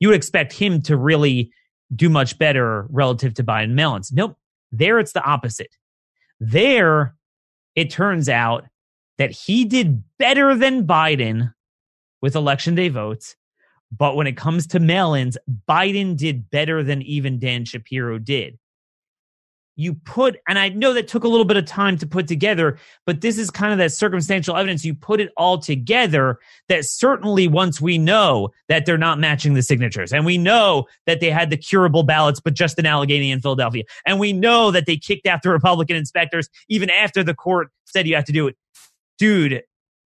You 0.00 0.08
would 0.08 0.16
expect 0.16 0.52
him 0.52 0.80
to 0.82 0.96
really 0.96 1.52
do 1.94 2.08
much 2.08 2.38
better 2.38 2.86
relative 2.90 3.34
to 3.34 3.44
Biden 3.44 3.70
mail 3.70 3.96
ins. 3.96 4.12
Nope. 4.12 4.36
There 4.70 4.98
it's 4.98 5.12
the 5.12 5.24
opposite. 5.24 5.74
There, 6.40 7.14
it 7.74 7.90
turns 7.90 8.28
out 8.28 8.66
that 9.16 9.32
he 9.32 9.64
did 9.64 10.04
better 10.18 10.54
than 10.54 10.86
Biden 10.86 11.52
with 12.20 12.36
election 12.36 12.74
day 12.74 12.88
votes. 12.88 13.34
But 13.90 14.16
when 14.16 14.26
it 14.26 14.36
comes 14.36 14.66
to 14.68 14.80
mail 14.80 15.14
ins, 15.14 15.38
Biden 15.68 16.16
did 16.16 16.50
better 16.50 16.82
than 16.82 17.02
even 17.02 17.38
Dan 17.38 17.64
Shapiro 17.64 18.18
did 18.18 18.58
you 19.78 19.94
put, 19.94 20.38
and 20.48 20.58
I 20.58 20.70
know 20.70 20.92
that 20.92 21.06
took 21.06 21.22
a 21.22 21.28
little 21.28 21.44
bit 21.44 21.56
of 21.56 21.64
time 21.64 21.96
to 21.98 22.06
put 22.06 22.26
together, 22.26 22.76
but 23.06 23.20
this 23.20 23.38
is 23.38 23.48
kind 23.48 23.70
of 23.72 23.78
that 23.78 23.92
circumstantial 23.92 24.56
evidence. 24.56 24.84
You 24.84 24.92
put 24.92 25.20
it 25.20 25.30
all 25.36 25.56
together 25.56 26.40
that 26.68 26.84
certainly 26.84 27.46
once 27.46 27.80
we 27.80 27.96
know 27.96 28.48
that 28.68 28.86
they're 28.86 28.98
not 28.98 29.20
matching 29.20 29.54
the 29.54 29.62
signatures, 29.62 30.12
and 30.12 30.26
we 30.26 30.36
know 30.36 30.86
that 31.06 31.20
they 31.20 31.30
had 31.30 31.50
the 31.50 31.56
curable 31.56 32.02
ballots, 32.02 32.40
but 32.40 32.54
just 32.54 32.76
in 32.76 32.86
Allegheny 32.86 33.30
and 33.30 33.40
Philadelphia, 33.40 33.84
and 34.04 34.18
we 34.18 34.32
know 34.32 34.72
that 34.72 34.86
they 34.86 34.96
kicked 34.96 35.28
out 35.28 35.42
the 35.42 35.50
Republican 35.50 35.96
inspectors 35.96 36.48
even 36.68 36.90
after 36.90 37.22
the 37.22 37.34
court 37.34 37.68
said 37.84 38.08
you 38.08 38.16
have 38.16 38.24
to 38.24 38.32
do 38.32 38.48
it. 38.48 38.56
Dude, 39.16 39.62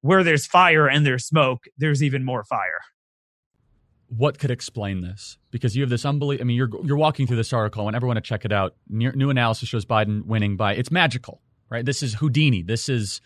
where 0.01 0.25
there's 0.25 0.47
fire 0.47 0.89
and 0.89 1.05
there's 1.05 1.27
smoke, 1.27 1.65
there's 1.77 2.03
even 2.03 2.25
more 2.25 2.45
fire 2.45 2.81
what 4.17 4.39
could 4.39 4.51
explain 4.51 5.01
this? 5.01 5.39
Because 5.51 5.77
you 5.77 5.83
have 5.83 5.91
this 5.91 6.05
unbelievable. 6.05 6.45
I 6.45 6.47
mean, 6.47 6.57
you're 6.57 6.71
you're 6.85 6.97
walking 6.97 7.27
through 7.27 7.37
this 7.37 7.53
article, 7.53 7.87
and 7.87 7.95
everyone 7.95 8.17
to 8.17 8.21
check 8.21 8.45
it 8.45 8.53
out. 8.53 8.75
New, 8.89 9.13
new 9.13 9.31
analysis 9.31 9.69
shows 9.69 9.85
Biden 9.85 10.25
winning 10.27 10.57
by 10.57 10.75
it's 10.75 10.91
magical, 10.91 11.41
right? 11.71 11.85
This 11.85 12.03
is 12.03 12.15
Houdini. 12.15 12.63
This 12.63 12.89
is 12.89 13.21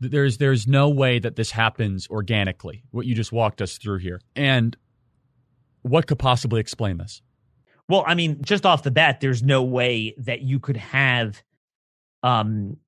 there's 0.00 0.38
there's 0.38 0.66
no 0.66 0.88
way 0.90 1.20
that 1.20 1.36
this 1.36 1.52
happens 1.52 2.08
organically. 2.08 2.82
What 2.90 3.06
you 3.06 3.14
just 3.14 3.32
walked 3.32 3.62
us 3.62 3.78
through 3.78 3.98
here, 3.98 4.20
and 4.34 4.76
what 5.82 6.06
could 6.08 6.18
possibly 6.18 6.60
explain 6.60 6.98
this? 6.98 7.22
Well, 7.88 8.02
I 8.06 8.14
mean, 8.14 8.42
just 8.42 8.66
off 8.66 8.82
the 8.82 8.90
bat, 8.90 9.20
there's 9.20 9.42
no 9.42 9.62
way 9.62 10.14
that 10.18 10.42
you 10.42 10.58
could 10.58 10.78
have 10.78 11.42
um 12.24 12.78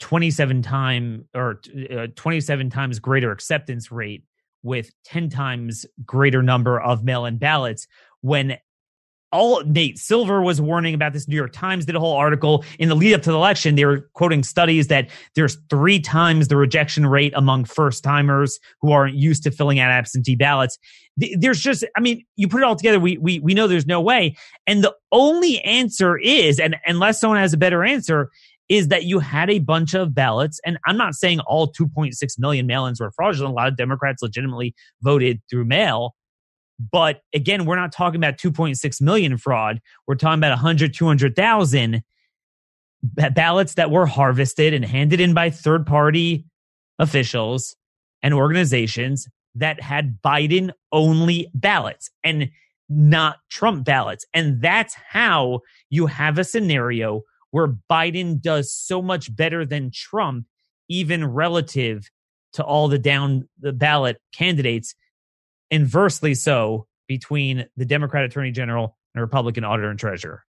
27 0.00 0.62
time 0.62 1.26
or 1.34 1.60
uh, 1.90 2.08
27 2.16 2.68
times 2.68 2.98
greater 2.98 3.30
acceptance 3.30 3.90
rate 3.92 4.24
with 4.62 4.90
10 5.04 5.28
times 5.28 5.86
greater 6.04 6.42
number 6.42 6.80
of 6.80 7.04
mail-in 7.04 7.38
ballots 7.38 7.86
when 8.20 8.58
all 9.32 9.62
Nate 9.64 9.98
Silver 9.98 10.42
was 10.42 10.60
warning 10.60 10.94
about 10.94 11.14
this. 11.14 11.26
New 11.26 11.36
York 11.36 11.52
Times 11.52 11.86
did 11.86 11.96
a 11.96 12.00
whole 12.00 12.14
article 12.14 12.64
in 12.78 12.88
the 12.88 12.94
lead 12.94 13.14
up 13.14 13.22
to 13.22 13.30
the 13.30 13.36
election. 13.36 13.74
They 13.74 13.86
were 13.86 14.10
quoting 14.12 14.42
studies 14.42 14.88
that 14.88 15.08
there's 15.34 15.56
three 15.70 15.98
times 15.98 16.48
the 16.48 16.56
rejection 16.56 17.06
rate 17.06 17.32
among 17.34 17.64
first 17.64 18.04
timers 18.04 18.60
who 18.80 18.92
aren't 18.92 19.16
used 19.16 19.42
to 19.44 19.50
filling 19.50 19.80
out 19.80 19.90
absentee 19.90 20.36
ballots. 20.36 20.78
There's 21.16 21.60
just, 21.60 21.84
I 21.96 22.00
mean, 22.00 22.24
you 22.36 22.46
put 22.46 22.60
it 22.60 22.64
all 22.64 22.76
together. 22.76 23.00
We, 23.00 23.16
we, 23.18 23.38
we 23.40 23.54
know 23.54 23.66
there's 23.66 23.86
no 23.86 24.00
way. 24.00 24.36
And 24.66 24.84
the 24.84 24.94
only 25.10 25.60
answer 25.62 26.18
is, 26.18 26.60
and 26.60 26.76
unless 26.86 27.20
someone 27.20 27.38
has 27.38 27.52
a 27.52 27.58
better 27.58 27.84
answer, 27.84 28.30
is 28.72 28.88
that 28.88 29.04
you 29.04 29.18
had 29.18 29.50
a 29.50 29.58
bunch 29.58 29.92
of 29.92 30.14
ballots. 30.14 30.58
And 30.64 30.78
I'm 30.86 30.96
not 30.96 31.14
saying 31.14 31.40
all 31.40 31.70
2.6 31.70 32.14
million 32.38 32.66
mail 32.66 32.86
ins 32.86 33.00
were 33.00 33.10
fraudulent. 33.10 33.52
A 33.52 33.54
lot 33.54 33.68
of 33.68 33.76
Democrats 33.76 34.22
legitimately 34.22 34.74
voted 35.02 35.42
through 35.50 35.66
mail. 35.66 36.14
But 36.90 37.20
again, 37.34 37.66
we're 37.66 37.76
not 37.76 37.92
talking 37.92 38.18
about 38.18 38.38
2.6 38.38 39.02
million 39.02 39.36
fraud. 39.36 39.78
We're 40.06 40.14
talking 40.14 40.40
about 40.40 40.52
100, 40.52 40.94
200,000 40.94 42.02
ballots 43.34 43.74
that 43.74 43.90
were 43.90 44.06
harvested 44.06 44.72
and 44.72 44.86
handed 44.86 45.20
in 45.20 45.34
by 45.34 45.50
third 45.50 45.84
party 45.84 46.46
officials 46.98 47.76
and 48.22 48.32
organizations 48.32 49.28
that 49.54 49.82
had 49.82 50.22
Biden 50.22 50.70
only 50.92 51.50
ballots 51.52 52.08
and 52.24 52.48
not 52.88 53.36
Trump 53.50 53.84
ballots. 53.84 54.24
And 54.32 54.62
that's 54.62 54.94
how 54.94 55.60
you 55.90 56.06
have 56.06 56.38
a 56.38 56.44
scenario 56.44 57.20
where 57.52 57.76
Biden 57.88 58.40
does 58.40 58.74
so 58.74 59.00
much 59.00 59.34
better 59.34 59.64
than 59.64 59.92
Trump, 59.94 60.46
even 60.88 61.24
relative 61.24 62.10
to 62.54 62.64
all 62.64 62.88
the 62.88 62.98
down 62.98 63.48
the 63.60 63.72
ballot 63.72 64.20
candidates, 64.34 64.94
inversely 65.70 66.34
so 66.34 66.86
between 67.06 67.66
the 67.76 67.84
Democrat 67.84 68.24
Attorney 68.24 68.50
General 68.50 68.96
and 69.14 69.20
Republican 69.20 69.64
Auditor 69.64 69.90
and 69.90 69.98
Treasurer. 69.98 70.44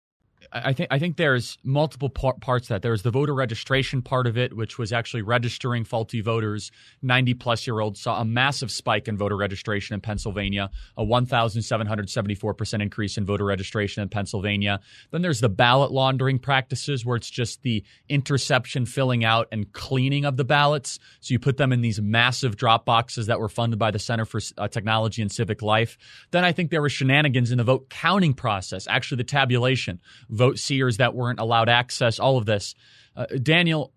I 0.54 0.74
think 0.74 0.90
I 0.92 1.00
think 1.00 1.18
there's 1.18 1.58
multiple 1.64 2.10
par- 2.10 2.36
parts 2.40 2.68
that 2.68 2.84
there's 2.84 3.02
the 3.02 3.10
voter 3.10 3.34
registration 3.34 4.04
part 4.04 4.28
of 4.28 4.38
it, 4.38 4.56
which 4.56 4.78
was 4.78 4.94
actually 4.94 5.24
registering 5.24 5.84
faulty 5.84 6.22
voters. 6.22 6.72
Ninety 7.02 7.34
plus 7.34 7.66
year 7.66 7.80
olds 7.80 8.00
saw 8.00 8.22
a 8.22 8.26
massive 8.26 8.70
spike 8.70 9.08
in 9.08 9.18
voter 9.18 9.36
registration 9.36 9.96
in 9.96 10.02
Pennsylvania, 10.02 10.70
a 10.96 11.04
1,774 11.04 12.54
percent 12.54 12.84
increase 12.84 13.18
in 13.18 13.26
voter 13.26 13.46
registration 13.46 14.04
in 14.04 14.10
Pennsylvania. 14.10 14.80
Then 15.10 15.24
there's 15.24 15.40
the 15.40 15.50
ballot 15.50 15.92
laundering 15.92 16.38
practices, 16.38 17.04
where 17.04 17.18
it's 17.18 17.32
just 17.32 17.64
the 17.64 17.84
interception, 18.08 18.86
filling 18.86 19.26
out, 19.26 19.48
and 19.52 19.72
cleaning 19.74 20.24
of 20.24 20.38
the 20.38 20.46
ballots. 20.46 21.00
So 21.20 21.32
you 21.32 21.40
put 21.40 21.58
them 21.58 21.74
in 21.74 21.82
these 21.82 22.00
massive 22.00 22.58
drop 22.58 22.86
boxes 22.86 23.26
that 23.26 23.40
were 23.40 23.50
funded 23.50 23.80
by 23.80 23.90
the 23.90 24.00
Center 24.00 24.26
for 24.26 24.40
uh, 24.60 24.68
Technology 24.68 25.24
and 25.24 25.32
Civic 25.32 25.64
Life. 25.64 25.98
Then 26.30 26.46
I 26.46 26.52
think 26.52 26.70
there 26.70 26.82
were 26.82 26.90
shenanigans 26.90 27.52
in 27.52 27.58
the 27.58 27.64
vote 27.64 27.90
counting 27.90 28.36
process, 28.36 28.88
actually 28.88 29.18
the 29.18 29.24
tabulation 29.24 30.00
vote 30.43 30.43
seers 30.52 30.98
that 30.98 31.16
weren't 31.16 31.40
allowed 31.40 31.70
access, 31.70 32.20
all 32.20 32.38
of 32.38 32.46
this. 32.46 32.76
Uh, 33.16 33.26
Daniel, 33.42 33.94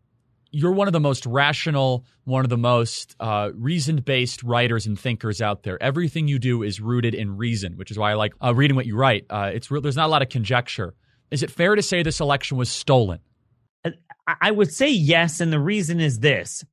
you're 0.50 0.73
one 0.73 0.87
of 0.87 0.93
the 0.93 1.00
most 1.00 1.26
rational, 1.26 2.05
one 2.25 2.45
of 2.45 2.49
the 2.49 2.57
most 2.57 3.17
uh, 3.21 3.50
reason 3.55 3.97
based 3.97 4.43
writers 4.43 4.87
and 4.87 4.99
thinkers 4.99 5.43
out 5.43 5.65
there. 5.65 5.83
Everything 5.83 6.29
you 6.29 6.38
do 6.38 6.62
is 6.62 6.81
rooted 6.81 7.15
in 7.15 7.37
reason, 7.37 7.76
which 7.76 7.91
is 7.91 7.99
why 7.99 8.12
I 8.12 8.15
like 8.15 8.33
uh, 8.43 8.55
reading 8.55 8.76
what 8.76 8.87
you 8.87 8.97
write. 8.97 9.26
Uh, 9.29 9.50
it's 9.53 9.71
re- 9.71 9.81
there's 9.81 9.97
not 9.97 10.07
a 10.07 10.12
lot 10.12 10.23
of 10.23 10.29
conjecture. 10.29 10.95
Is 11.31 11.43
it 11.43 11.50
fair 11.50 11.75
to 11.75 11.83
say 11.83 12.03
this 12.03 12.21
election 12.21 12.57
was 12.57 12.71
stolen? 12.71 13.21
I 14.26 14.50
would 14.50 14.73
say 14.73 14.91
yes, 14.91 15.41
and 15.41 15.53
the 15.53 15.61
reason 15.61 16.00
is 16.00 16.19
this: 16.19 16.65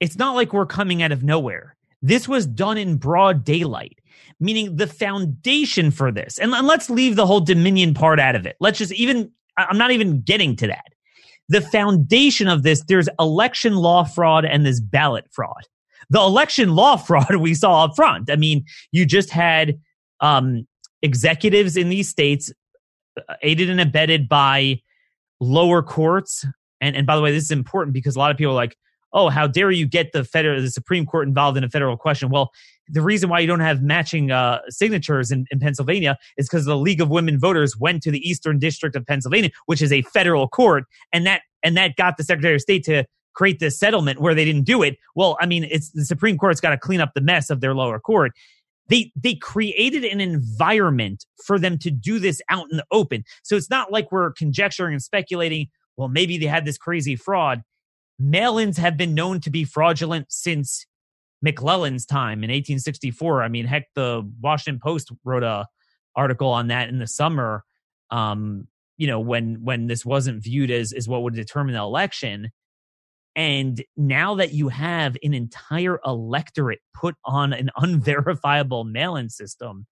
it's 0.00 0.16
not 0.16 0.34
like 0.34 0.52
we're 0.52 0.66
coming 0.66 1.02
out 1.02 1.12
of 1.12 1.22
nowhere. 1.22 1.76
This 2.00 2.26
was 2.26 2.46
done 2.46 2.78
in 2.78 2.96
broad 2.96 3.44
daylight. 3.44 4.00
Meaning 4.42 4.76
the 4.76 4.88
foundation 4.88 5.90
for 5.92 6.10
this. 6.10 6.38
And, 6.38 6.50
let's 6.50 6.90
leave 6.90 7.16
the 7.16 7.26
whole 7.26 7.40
Dominion 7.40 7.94
part 7.94 8.18
out 8.18 8.34
of 8.34 8.44
it. 8.44 8.56
Let's 8.60 8.78
just 8.78 8.92
even, 8.92 9.30
I'm 9.56 9.78
not 9.78 9.92
even 9.92 10.20
getting 10.20 10.56
to 10.56 10.66
that. 10.66 10.92
The 11.48 11.60
foundation 11.60 12.48
of 12.48 12.64
this, 12.64 12.82
there's 12.88 13.08
election 13.20 13.76
law 13.76 14.04
fraud 14.04 14.44
and 14.44 14.66
this 14.66 14.80
ballot 14.80 15.26
fraud. 15.30 15.62
The 16.10 16.20
election 16.20 16.74
law 16.74 16.96
fraud 16.98 17.36
we 17.36 17.54
saw 17.54 17.84
up 17.84 17.94
front. 17.94 18.30
I 18.30 18.36
mean, 18.36 18.64
you 18.90 19.06
just 19.06 19.30
had 19.30 19.78
um, 20.20 20.66
executives 21.02 21.76
in 21.76 21.88
these 21.88 22.08
states 22.08 22.52
uh, 23.16 23.34
aided 23.42 23.70
and 23.70 23.80
abetted 23.80 24.28
by 24.28 24.80
lower 25.40 25.82
courts. 25.82 26.44
And, 26.80 26.96
and 26.96 27.06
by 27.06 27.14
the 27.14 27.22
way, 27.22 27.30
this 27.30 27.44
is 27.44 27.50
important 27.52 27.94
because 27.94 28.16
a 28.16 28.18
lot 28.18 28.32
of 28.32 28.36
people 28.36 28.52
are 28.52 28.56
like, 28.56 28.76
oh, 29.12 29.28
how 29.28 29.46
dare 29.46 29.70
you 29.70 29.86
get 29.86 30.12
the 30.12 30.24
federal, 30.24 30.60
the 30.60 30.70
Supreme 30.70 31.06
Court 31.06 31.28
involved 31.28 31.56
in 31.58 31.64
a 31.64 31.68
federal 31.68 31.96
question? 31.96 32.30
Well, 32.30 32.50
the 32.92 33.02
reason 33.02 33.30
why 33.30 33.40
you 33.40 33.46
don't 33.46 33.60
have 33.60 33.82
matching 33.82 34.30
uh, 34.30 34.60
signatures 34.68 35.30
in, 35.30 35.46
in 35.50 35.58
Pennsylvania 35.58 36.18
is 36.36 36.46
because 36.48 36.66
the 36.66 36.76
League 36.76 37.00
of 37.00 37.10
Women 37.10 37.40
Voters 37.40 37.76
went 37.76 38.02
to 38.02 38.10
the 38.10 38.20
Eastern 38.28 38.58
District 38.58 38.94
of 38.94 39.06
Pennsylvania, 39.06 39.50
which 39.66 39.82
is 39.82 39.92
a 39.92 40.02
federal 40.02 40.46
court, 40.46 40.84
and 41.12 41.26
that 41.26 41.42
and 41.62 41.76
that 41.76 41.96
got 41.96 42.16
the 42.16 42.24
Secretary 42.24 42.54
of 42.54 42.60
State 42.60 42.84
to 42.84 43.04
create 43.34 43.58
this 43.60 43.78
settlement 43.78 44.20
where 44.20 44.34
they 44.34 44.44
didn't 44.44 44.64
do 44.64 44.82
it. 44.82 44.98
Well, 45.14 45.38
I 45.40 45.46
mean, 45.46 45.64
it's 45.64 45.90
the 45.90 46.04
Supreme 46.04 46.36
Court's 46.36 46.60
got 46.60 46.70
to 46.70 46.78
clean 46.78 47.00
up 47.00 47.12
the 47.14 47.22
mess 47.22 47.48
of 47.48 47.60
their 47.60 47.74
lower 47.74 47.98
court. 47.98 48.32
They 48.88 49.10
they 49.16 49.36
created 49.36 50.04
an 50.04 50.20
environment 50.20 51.24
for 51.44 51.58
them 51.58 51.78
to 51.78 51.90
do 51.90 52.18
this 52.18 52.42
out 52.50 52.66
in 52.70 52.76
the 52.76 52.84
open. 52.92 53.24
So 53.42 53.56
it's 53.56 53.70
not 53.70 53.90
like 53.90 54.12
we're 54.12 54.32
conjecturing 54.32 54.92
and 54.92 55.02
speculating. 55.02 55.68
Well, 55.96 56.08
maybe 56.08 56.36
they 56.36 56.46
had 56.46 56.66
this 56.66 56.78
crazy 56.78 57.16
fraud 57.16 57.62
mail-ins 58.18 58.76
have 58.76 58.96
been 58.96 59.14
known 59.14 59.40
to 59.40 59.50
be 59.50 59.64
fraudulent 59.64 60.26
since 60.30 60.86
McClellan's 61.42 62.06
time 62.06 62.44
in 62.44 62.50
1864. 62.50 63.42
I 63.42 63.48
mean, 63.48 63.66
heck, 63.66 63.88
the 63.94 64.28
Washington 64.40 64.80
Post 64.82 65.10
wrote 65.24 65.42
a 65.42 65.66
article 66.14 66.48
on 66.48 66.68
that 66.68 66.88
in 66.88 66.98
the 66.98 67.06
summer. 67.06 67.64
Um, 68.10 68.68
you 68.96 69.06
know, 69.06 69.20
when 69.20 69.64
when 69.64 69.88
this 69.88 70.04
wasn't 70.06 70.42
viewed 70.42 70.70
as 70.70 70.92
as 70.92 71.08
what 71.08 71.22
would 71.22 71.34
determine 71.34 71.74
the 71.74 71.80
election. 71.80 72.50
And 73.34 73.82
now 73.96 74.34
that 74.36 74.52
you 74.52 74.68
have 74.68 75.16
an 75.22 75.32
entire 75.32 75.98
electorate 76.04 76.80
put 76.94 77.14
on 77.24 77.52
an 77.54 77.70
unverifiable 77.76 78.84
mail-in 78.84 79.30
system, 79.30 79.86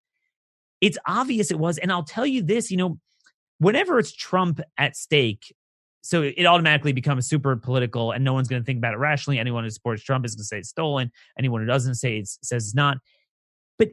it's 0.80 0.98
obvious 1.06 1.50
it 1.50 1.58
was. 1.58 1.78
And 1.78 1.90
I'll 1.90 2.04
tell 2.04 2.26
you 2.26 2.42
this, 2.42 2.70
you 2.70 2.76
know, 2.76 2.98
whenever 3.58 3.98
it's 3.98 4.12
Trump 4.12 4.60
at 4.76 4.94
stake, 4.94 5.54
so 6.02 6.22
it 6.22 6.46
automatically 6.46 6.92
becomes 6.92 7.26
super 7.26 7.54
political 7.56 8.12
and 8.12 8.24
no 8.24 8.32
one's 8.32 8.48
going 8.48 8.62
to 8.62 8.66
think 8.66 8.78
about 8.78 8.94
it 8.94 8.98
rationally. 8.98 9.38
Anyone 9.38 9.64
who 9.64 9.70
supports 9.70 10.02
trump 10.02 10.24
is 10.24 10.34
going 10.34 10.42
to 10.42 10.46
say 10.46 10.58
it's 10.58 10.70
stolen. 10.70 11.12
Anyone 11.38 11.60
who 11.60 11.66
doesn't 11.66 11.96
say 11.96 12.18
it 12.18 12.28
says 12.28 12.64
it's 12.64 12.74
not. 12.74 12.98
But 13.78 13.90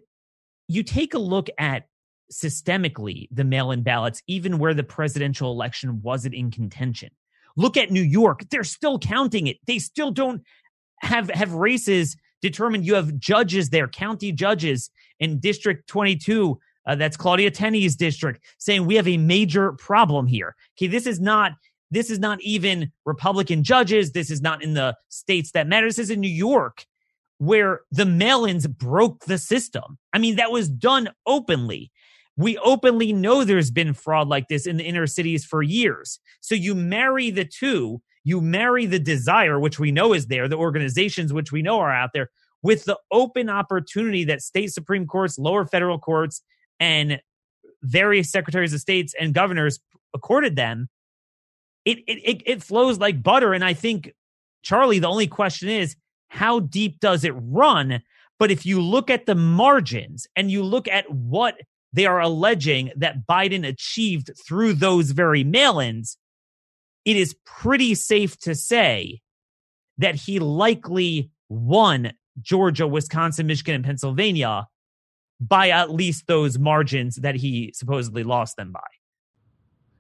you 0.68 0.84
take 0.84 1.14
a 1.14 1.20
look 1.20 1.50
at 1.58 1.88
systemically 2.32 3.28
the 3.32 3.44
mail-in 3.44 3.84
ballots 3.84 4.22
even 4.28 4.58
where 4.58 4.74
the 4.74 4.84
presidential 4.84 5.52
election 5.52 6.02
wasn't 6.02 6.36
in 6.36 6.52
contention. 6.52 7.10
Look 7.56 7.78
at 7.78 7.92
new 7.92 8.02
york. 8.02 8.50
They're 8.50 8.64
still 8.64 9.00
counting 9.00 9.48
it. 9.48 9.58
They 9.66 9.80
still 9.80 10.12
don't 10.12 10.44
have 11.02 11.30
have 11.32 11.54
races 11.54 12.16
determined. 12.42 12.86
You 12.86 12.96
have 12.96 13.18
judges 13.18 13.70
there 13.70 13.88
county 13.88 14.32
judges 14.32 14.90
in 15.20 15.40
district 15.40 15.88
22 15.88 16.60
uh, 16.88 16.96
that's 16.96 17.18
Claudia 17.18 17.52
Tenney's 17.52 17.96
district, 17.96 18.44
saying 18.58 18.86
we 18.86 18.96
have 18.96 19.08
a 19.08 19.18
major 19.18 19.74
problem 19.74 20.26
here. 20.26 20.56
Okay, 20.78 20.88
this 20.88 21.06
is 21.06 21.20
not 21.20 21.52
this 21.92 22.10
is 22.10 22.20
not 22.20 22.42
even 22.42 22.92
Republican 23.06 23.64
judges. 23.64 24.12
This 24.12 24.30
is 24.30 24.42
not 24.42 24.64
in 24.64 24.74
the 24.74 24.96
states 25.10 25.52
that 25.52 25.68
matter. 25.68 25.88
This 25.88 26.00
is 26.00 26.10
in 26.10 26.20
New 26.20 26.28
York 26.28 26.86
where 27.40 27.82
the 27.92 28.06
mail 28.06 28.46
ins 28.46 28.68
broke 28.68 29.26
the 29.26 29.38
system. 29.38 29.98
I 30.14 30.18
mean, 30.18 30.38
that 30.38 30.52
was 30.52 30.70
done 30.70 31.10
openly. 31.26 31.92
We 32.36 32.58
openly 32.60 33.14
know 33.14 33.44
there's 33.44 33.72
been 33.72 33.94
fraud 33.94 34.28
like 34.28 34.48
this 34.48 34.66
in 34.68 34.78
the 34.78 34.84
inner 34.84 35.08
cities 35.08 35.46
for 35.46 35.64
years. 35.64 36.20
So 36.42 36.56
you 36.56 36.76
marry 36.76 37.32
the 37.32 37.46
two, 37.46 38.02
you 38.24 38.42
marry 38.42 38.86
the 38.86 39.00
desire, 39.00 39.60
which 39.60 39.80
we 39.80 39.92
know 39.92 40.14
is 40.14 40.28
there, 40.28 40.48
the 40.48 40.58
organizations 40.58 41.34
which 41.34 41.52
we 41.52 41.62
know 41.62 41.80
are 41.80 41.94
out 41.94 42.12
there, 42.14 42.30
with 42.62 42.86
the 42.86 42.98
open 43.12 43.50
opportunity 43.50 44.24
that 44.26 44.42
state 44.42 44.74
Supreme 44.74 45.08
Courts, 45.08 45.40
lower 45.40 45.66
federal 45.66 46.00
courts, 46.00 46.42
and 46.80 47.20
various 47.84 48.32
secretaries 48.32 48.74
of 48.74 48.82
states 48.82 49.14
and 49.20 49.34
governors 49.34 49.80
accorded 50.14 50.56
them 50.56 50.90
it, 51.88 52.00
it 52.08 52.44
it 52.46 52.64
flows 52.64 52.98
like 52.98 53.24
butter. 53.24 53.54
And 53.54 53.64
I 53.64 53.74
think 53.74 54.14
Charlie, 54.64 55.00
the 55.00 55.08
only 55.08 55.28
question 55.28 55.70
is 55.70 55.96
how 56.30 56.60
deep 56.60 57.00
does 57.00 57.24
it 57.24 57.34
run? 57.38 58.02
But 58.40 58.52
if 58.52 58.66
you 58.66 58.82
look 58.82 59.10
at 59.10 59.26
the 59.26 59.36
margins 59.36 60.28
and 60.36 60.52
you 60.52 60.64
look 60.64 60.88
at 60.88 61.10
what 61.12 61.56
they 61.94 62.06
are 62.06 62.20
alleging 62.20 62.92
that 62.98 63.26
Biden 63.28 63.66
achieved 63.66 64.32
through 64.48 64.74
those 64.74 65.12
very 65.12 65.44
mail 65.44 65.80
ins, 65.80 66.18
it 67.06 67.16
is 67.16 67.36
pretty 67.46 67.96
safe 67.96 68.38
to 68.40 68.54
say 68.54 69.22
that 69.98 70.16
he 70.16 70.40
likely 70.40 71.32
won 71.50 72.12
Georgia, 72.42 72.86
Wisconsin, 72.86 73.48
Michigan, 73.48 73.76
and 73.76 73.86
Pennsylvania 73.86 74.68
by 75.40 75.70
at 75.70 75.92
least 75.92 76.28
those 76.28 76.60
margins 76.60 77.16
that 77.18 77.36
he 77.36 77.72
supposedly 77.74 78.24
lost 78.24 78.58
them 78.58 78.72
by. 78.72 78.80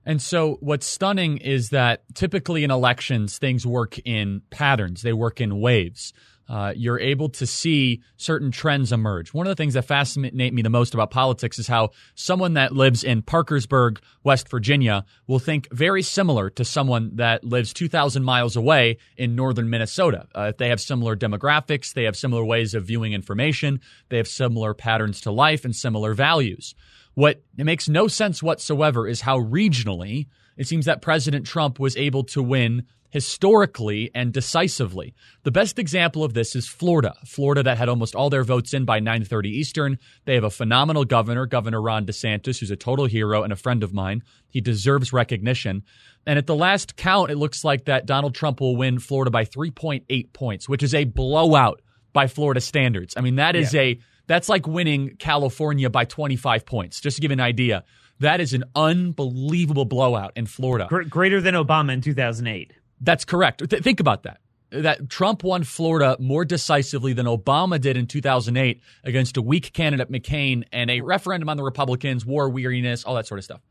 And 0.07 0.21
so, 0.21 0.55
what's 0.61 0.87
stunning 0.87 1.37
is 1.39 1.71
that 1.71 2.03
typically 2.13 2.63
in 2.63 2.71
elections, 2.71 3.37
things 3.39 3.67
work 3.67 3.99
in 4.05 4.41
patterns, 4.51 5.01
they 5.01 5.11
work 5.11 5.41
in 5.41 5.59
waves. 5.59 6.13
Uh, 6.47 6.71
you're 6.77 6.97
able 6.97 7.27
to 7.27 7.45
see 7.45 8.01
certain 8.15 8.49
trends 8.49 8.93
emerge. 8.93 9.33
One 9.33 9.47
of 9.47 9.51
the 9.51 9.61
things 9.61 9.73
that 9.73 9.83
fascinate 9.83 10.53
me 10.53 10.61
the 10.61 10.69
most 10.69 10.93
about 10.93 11.11
politics 11.11 11.59
is 11.59 11.67
how 11.67 11.89
someone 12.15 12.53
that 12.53 12.71
lives 12.71 13.03
in 13.03 13.21
Parkersburg, 13.21 13.99
West 14.23 14.49
Virginia, 14.49 15.03
will 15.27 15.39
think 15.39 15.67
very 15.73 16.01
similar 16.01 16.49
to 16.51 16.63
someone 16.63 17.17
that 17.17 17.43
lives 17.43 17.73
2,000 17.73 18.23
miles 18.23 18.55
away 18.55 18.99
in 19.17 19.35
northern 19.35 19.69
Minnesota. 19.69 20.25
Uh, 20.33 20.53
they 20.57 20.69
have 20.69 20.79
similar 20.79 21.17
demographics, 21.17 21.93
they 21.93 22.05
have 22.05 22.15
similar 22.15 22.45
ways 22.45 22.73
of 22.73 22.85
viewing 22.85 23.11
information, 23.11 23.81
they 24.07 24.15
have 24.15 24.27
similar 24.29 24.73
patterns 24.73 25.19
to 25.19 25.31
life 25.31 25.65
and 25.65 25.75
similar 25.75 26.13
values. 26.13 26.75
What 27.17 27.41
it 27.57 27.63
makes 27.63 27.89
no 27.89 28.07
sense 28.07 28.43
whatsoever 28.43 29.07
is 29.07 29.21
how 29.21 29.39
regionally 29.39 30.27
it 30.55 30.67
seems 30.67 30.85
that 30.85 31.01
President 31.01 31.47
Trump 31.47 31.79
was 31.79 31.97
able 31.97 32.23
to 32.25 32.43
win 32.43 32.83
historically 33.09 34.11
and 34.13 34.31
decisively. 34.31 35.15
The 35.41 35.49
best 35.49 35.79
example 35.79 36.23
of 36.23 36.35
this 36.35 36.55
is 36.55 36.67
Florida. 36.67 37.15
Florida 37.25 37.63
that 37.63 37.79
had 37.79 37.89
almost 37.89 38.13
all 38.13 38.29
their 38.29 38.43
votes 38.43 38.71
in 38.71 38.85
by 38.85 38.99
9:30 38.99 39.49
Eastern. 39.49 39.97
They 40.25 40.35
have 40.35 40.43
a 40.43 40.51
phenomenal 40.51 41.05
governor, 41.05 41.47
Governor 41.47 41.81
Ron 41.81 42.05
DeSantis, 42.05 42.59
who's 42.59 42.69
a 42.69 42.75
total 42.75 43.07
hero 43.07 43.41
and 43.41 43.51
a 43.51 43.55
friend 43.55 43.81
of 43.81 43.95
mine. 43.95 44.21
He 44.47 44.61
deserves 44.61 45.11
recognition. 45.11 45.81
And 46.27 46.37
at 46.37 46.45
the 46.45 46.55
last 46.55 46.97
count, 46.97 47.31
it 47.31 47.37
looks 47.37 47.63
like 47.63 47.85
that 47.85 48.05
Donald 48.05 48.35
Trump 48.35 48.61
will 48.61 48.75
win 48.75 48.99
Florida 48.99 49.31
by 49.31 49.43
3.8 49.43 50.33
points, 50.33 50.69
which 50.69 50.83
is 50.83 50.93
a 50.93 51.05
blowout 51.05 51.81
by 52.13 52.27
Florida 52.27 52.61
standards. 52.61 53.15
I 53.17 53.21
mean, 53.21 53.37
that 53.37 53.55
is 53.55 53.73
yeah. 53.73 53.81
a 53.81 53.99
that's 54.27 54.49
like 54.49 54.67
winning 54.67 55.15
California 55.17 55.89
by 55.89 56.05
25 56.05 56.65
points, 56.65 57.01
just 57.01 57.15
to 57.15 57.21
give 57.21 57.31
you 57.31 57.33
an 57.33 57.39
idea. 57.39 57.83
That 58.19 58.41
is 58.41 58.53
an 58.53 58.65
unbelievable 58.75 59.85
blowout 59.85 60.33
in 60.35 60.45
Florida. 60.45 60.87
Greater 61.09 61.39
than 61.39 61.53
Obama 61.55 61.93
in 61.93 62.01
2008. 62.01 62.73
That's 62.99 63.25
correct. 63.25 63.69
Th- 63.69 63.81
think 63.81 63.99
about 63.99 64.23
that. 64.23 64.39
That 64.69 65.09
Trump 65.09 65.43
won 65.43 65.63
Florida 65.63 66.17
more 66.19 66.43
decisively 66.43 67.13
than 67.13 67.25
Obama 67.25 67.79
did 67.79 67.95
in 67.95 68.05
2008 68.05 68.81
against 69.03 69.37
a 69.37 69.41
weak 69.41 69.71
candidate, 69.71 70.11
McCain, 70.11 70.65
and 70.73 70.89
a 70.89 71.01
referendum 71.01 71.47
on 71.47 71.55
the 71.55 71.63
Republicans, 71.63 72.25
war 72.25 72.49
weariness, 72.49 73.05
all 73.05 73.15
that 73.15 73.27
sort 73.27 73.39
of 73.39 73.45
stuff. 73.45 73.61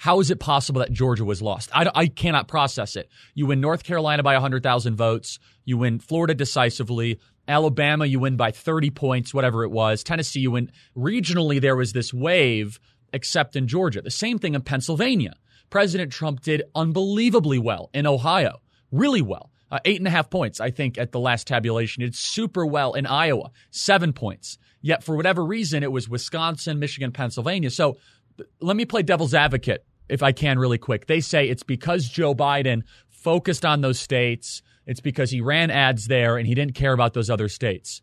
How 0.00 0.18
is 0.20 0.30
it 0.30 0.40
possible 0.40 0.78
that 0.78 0.92
Georgia 0.92 1.26
was 1.26 1.42
lost? 1.42 1.68
I, 1.74 1.90
I 1.94 2.06
cannot 2.06 2.48
process 2.48 2.96
it. 2.96 3.10
You 3.34 3.44
win 3.44 3.60
North 3.60 3.84
Carolina 3.84 4.22
by 4.22 4.32
100,000 4.32 4.96
votes. 4.96 5.38
You 5.66 5.76
win 5.76 5.98
Florida 5.98 6.34
decisively. 6.34 7.20
Alabama, 7.48 8.06
you 8.06 8.20
win 8.20 8.36
by 8.36 8.50
30 8.50 8.90
points, 8.90 9.34
whatever 9.34 9.64
it 9.64 9.70
was. 9.70 10.04
Tennessee, 10.04 10.40
you 10.40 10.52
win. 10.52 10.70
Regionally, 10.96 11.60
there 11.60 11.76
was 11.76 11.92
this 11.92 12.14
wave, 12.14 12.78
except 13.12 13.56
in 13.56 13.66
Georgia. 13.66 14.02
The 14.02 14.10
same 14.10 14.38
thing 14.38 14.54
in 14.54 14.62
Pennsylvania. 14.62 15.34
President 15.68 16.12
Trump 16.12 16.40
did 16.40 16.62
unbelievably 16.74 17.58
well 17.58 17.90
in 17.94 18.06
Ohio, 18.06 18.60
really 18.90 19.22
well. 19.22 19.50
Uh, 19.70 19.78
eight 19.84 19.98
and 19.98 20.06
a 20.08 20.10
half 20.10 20.30
points, 20.30 20.60
I 20.60 20.70
think, 20.70 20.98
at 20.98 21.12
the 21.12 21.20
last 21.20 21.46
tabulation. 21.46 22.02
Did 22.02 22.16
super 22.16 22.66
well 22.66 22.94
in 22.94 23.06
Iowa, 23.06 23.52
seven 23.70 24.12
points. 24.12 24.58
Yet, 24.82 25.04
for 25.04 25.14
whatever 25.14 25.44
reason, 25.44 25.82
it 25.82 25.92
was 25.92 26.08
Wisconsin, 26.08 26.78
Michigan, 26.78 27.12
Pennsylvania. 27.12 27.70
So 27.70 27.96
let 28.60 28.76
me 28.76 28.84
play 28.84 29.02
devil's 29.02 29.34
advocate, 29.34 29.84
if 30.08 30.22
I 30.22 30.32
can, 30.32 30.58
really 30.58 30.78
quick. 30.78 31.06
They 31.06 31.20
say 31.20 31.48
it's 31.48 31.62
because 31.62 32.08
Joe 32.08 32.34
Biden 32.34 32.82
focused 33.08 33.64
on 33.64 33.80
those 33.80 34.00
states 34.00 34.62
it's 34.90 35.00
because 35.00 35.30
he 35.30 35.40
ran 35.40 35.70
ads 35.70 36.08
there 36.08 36.36
and 36.36 36.48
he 36.48 36.54
didn't 36.54 36.74
care 36.74 36.92
about 36.92 37.14
those 37.14 37.30
other 37.30 37.48
states. 37.48 38.02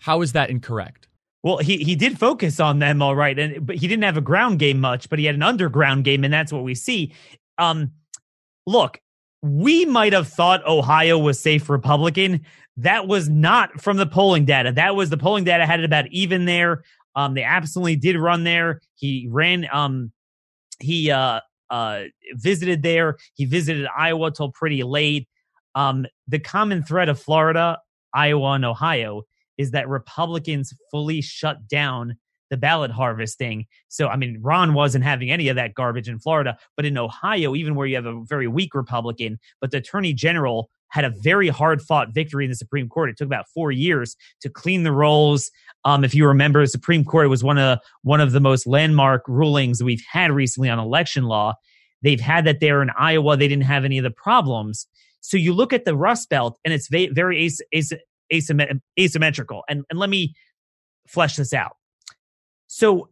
How 0.00 0.20
is 0.20 0.32
that 0.32 0.50
incorrect? 0.50 1.06
Well, 1.44 1.58
he 1.58 1.76
he 1.76 1.94
did 1.94 2.18
focus 2.18 2.58
on 2.58 2.80
them 2.80 3.00
all 3.00 3.14
right, 3.14 3.38
and 3.38 3.64
but 3.64 3.76
he 3.76 3.86
didn't 3.86 4.02
have 4.02 4.16
a 4.16 4.20
ground 4.22 4.58
game 4.58 4.80
much, 4.80 5.08
but 5.08 5.20
he 5.20 5.26
had 5.26 5.36
an 5.36 5.44
underground 5.44 6.02
game, 6.04 6.24
and 6.24 6.34
that's 6.34 6.52
what 6.52 6.64
we 6.64 6.74
see. 6.74 7.12
Um, 7.56 7.92
look, 8.66 9.00
we 9.42 9.84
might 9.84 10.12
have 10.12 10.26
thought 10.26 10.66
Ohio 10.66 11.18
was 11.18 11.38
safe 11.38 11.70
Republican. 11.70 12.44
That 12.78 13.06
was 13.06 13.28
not 13.28 13.80
from 13.80 13.96
the 13.96 14.06
polling 14.06 14.44
data. 14.44 14.72
That 14.72 14.96
was 14.96 15.10
the 15.10 15.16
polling 15.16 15.44
data 15.44 15.66
had 15.66 15.78
it 15.78 15.84
about 15.84 16.08
even 16.08 16.46
there. 16.46 16.82
Um, 17.14 17.34
they 17.34 17.44
absolutely 17.44 17.94
did 17.94 18.16
run 18.16 18.42
there. 18.42 18.80
He 18.96 19.28
ran. 19.30 19.68
Um, 19.72 20.10
he 20.80 21.12
uh, 21.12 21.38
uh, 21.70 22.02
visited 22.32 22.82
there. 22.82 23.18
He 23.34 23.44
visited 23.44 23.86
Iowa 23.96 24.32
till 24.32 24.50
pretty 24.50 24.82
late. 24.82 25.28
Um, 25.74 26.06
the 26.28 26.38
common 26.38 26.82
thread 26.82 27.08
of 27.08 27.20
Florida, 27.20 27.78
Iowa, 28.12 28.52
and 28.52 28.64
Ohio 28.64 29.22
is 29.58 29.72
that 29.72 29.88
Republicans 29.88 30.72
fully 30.90 31.20
shut 31.20 31.68
down 31.68 32.16
the 32.50 32.56
ballot 32.56 32.90
harvesting. 32.90 33.66
So, 33.88 34.08
I 34.08 34.16
mean, 34.16 34.38
Ron 34.40 34.74
wasn't 34.74 35.04
having 35.04 35.30
any 35.30 35.48
of 35.48 35.56
that 35.56 35.74
garbage 35.74 36.08
in 36.08 36.18
Florida, 36.18 36.56
but 36.76 36.84
in 36.84 36.98
Ohio, 36.98 37.54
even 37.54 37.74
where 37.74 37.86
you 37.86 37.96
have 37.96 38.06
a 38.06 38.22
very 38.24 38.46
weak 38.46 38.74
Republican, 38.74 39.38
but 39.60 39.70
the 39.70 39.78
attorney 39.78 40.12
general 40.12 40.70
had 40.88 41.04
a 41.04 41.10
very 41.10 41.48
hard 41.48 41.82
fought 41.82 42.14
victory 42.14 42.44
in 42.44 42.50
the 42.50 42.56
Supreme 42.56 42.88
Court. 42.88 43.10
It 43.10 43.16
took 43.16 43.26
about 43.26 43.48
four 43.48 43.72
years 43.72 44.14
to 44.42 44.48
clean 44.48 44.84
the 44.84 44.92
rolls. 44.92 45.50
Um, 45.84 46.04
if 46.04 46.14
you 46.14 46.26
remember, 46.26 46.62
the 46.62 46.68
Supreme 46.68 47.04
Court 47.04 47.28
was 47.28 47.42
one 47.42 47.58
of 47.58 47.80
one 48.02 48.20
of 48.20 48.30
the 48.30 48.40
most 48.40 48.66
landmark 48.66 49.26
rulings 49.26 49.82
we've 49.82 50.04
had 50.08 50.30
recently 50.30 50.68
on 50.68 50.78
election 50.78 51.24
law. 51.24 51.54
They've 52.02 52.20
had 52.20 52.44
that 52.44 52.60
there 52.60 52.82
in 52.82 52.90
Iowa. 52.96 53.36
They 53.36 53.48
didn't 53.48 53.64
have 53.64 53.84
any 53.84 53.98
of 53.98 54.04
the 54.04 54.10
problems. 54.10 54.86
So 55.24 55.38
you 55.38 55.54
look 55.54 55.72
at 55.72 55.86
the 55.86 55.96
Rust 55.96 56.28
Belt, 56.28 56.58
and 56.66 56.74
it's 56.74 56.86
very 56.88 57.50
asymmetrical. 58.30 59.64
And, 59.70 59.82
and 59.88 59.98
let 59.98 60.10
me 60.10 60.34
flesh 61.08 61.36
this 61.36 61.54
out. 61.54 61.78
So 62.66 63.08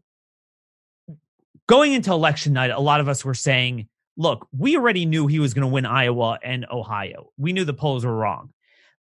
going 1.67 1.95
into 1.95 2.13
election 2.13 2.53
night, 2.53 2.71
a 2.71 2.79
lot 2.79 3.01
of 3.01 3.09
us 3.09 3.25
were 3.25 3.33
saying, 3.33 3.89
look, 4.19 4.47
we 4.55 4.77
already 4.77 5.07
knew 5.07 5.27
he 5.27 5.39
was 5.39 5.55
going 5.55 5.63
to 5.63 5.73
win 5.73 5.87
Iowa 5.87 6.39
and 6.45 6.67
Ohio. 6.71 7.31
We 7.39 7.55
knew 7.55 7.65
the 7.65 7.73
polls 7.73 8.05
were 8.05 8.15
wrong. 8.15 8.53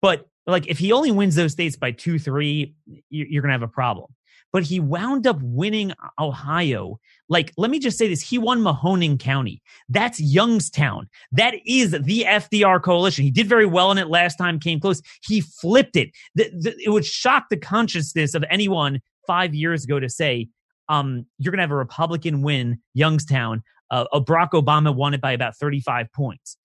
But 0.01 0.27
like 0.47 0.67
if 0.67 0.79
he 0.79 0.91
only 0.91 1.11
wins 1.11 1.35
those 1.35 1.53
states 1.53 1.77
by 1.77 1.91
two, 1.91 2.19
three, 2.19 2.75
you're 3.11 3.43
going 3.43 3.51
to 3.51 3.53
have 3.53 3.63
a 3.63 3.69
problem. 3.69 4.15
But 4.55 4.63
he 4.63 4.79
wound 4.79 5.27
up 5.27 5.39
winning 5.43 5.93
Ohio. 6.17 7.01
Like, 7.29 7.53
let 7.57 7.73
me 7.73 7.81
just 7.81 7.99
say 7.99 8.07
this. 8.07 8.23
He 8.23 8.39
won 8.39 8.61
Mahoning 8.61 9.19
County. 9.19 9.61
That's 9.89 10.21
Youngstown. 10.21 11.09
That 11.33 11.55
is 11.67 11.91
the 11.91 12.25
FDR 12.27 12.81
coalition. 12.81 13.25
He 13.25 13.33
did 13.33 13.49
very 13.49 13.67
well 13.67 13.91
in 13.91 13.99
it 13.99 14.07
last 14.07 14.37
time, 14.37 14.61
came 14.61 14.79
close. 14.79 15.03
He 15.25 15.41
flipped 15.41 15.97
it. 15.97 16.11
The, 16.37 16.51
the, 16.51 16.77
it 16.85 16.91
would 16.91 17.05
shock 17.05 17.47
the 17.51 17.57
consciousness 17.57 18.33
of 18.35 18.45
anyone 18.49 19.01
five 19.27 19.57
years 19.57 19.83
ago 19.83 19.99
to 19.99 20.09
say, 20.09 20.49
um, 20.89 21.27
you're 21.39 21.51
going 21.51 21.59
to 21.59 21.65
have 21.65 21.73
a 21.73 21.77
Republican 21.77 22.43
win 22.43 22.79
Youngstown. 22.95 23.65
Uh, 23.91 24.05
Barack 24.15 24.51
Obama 24.51 24.95
won 24.95 25.15
it 25.15 25.21
by 25.21 25.33
about 25.33 25.57
35 25.57 26.13
points. 26.13 26.57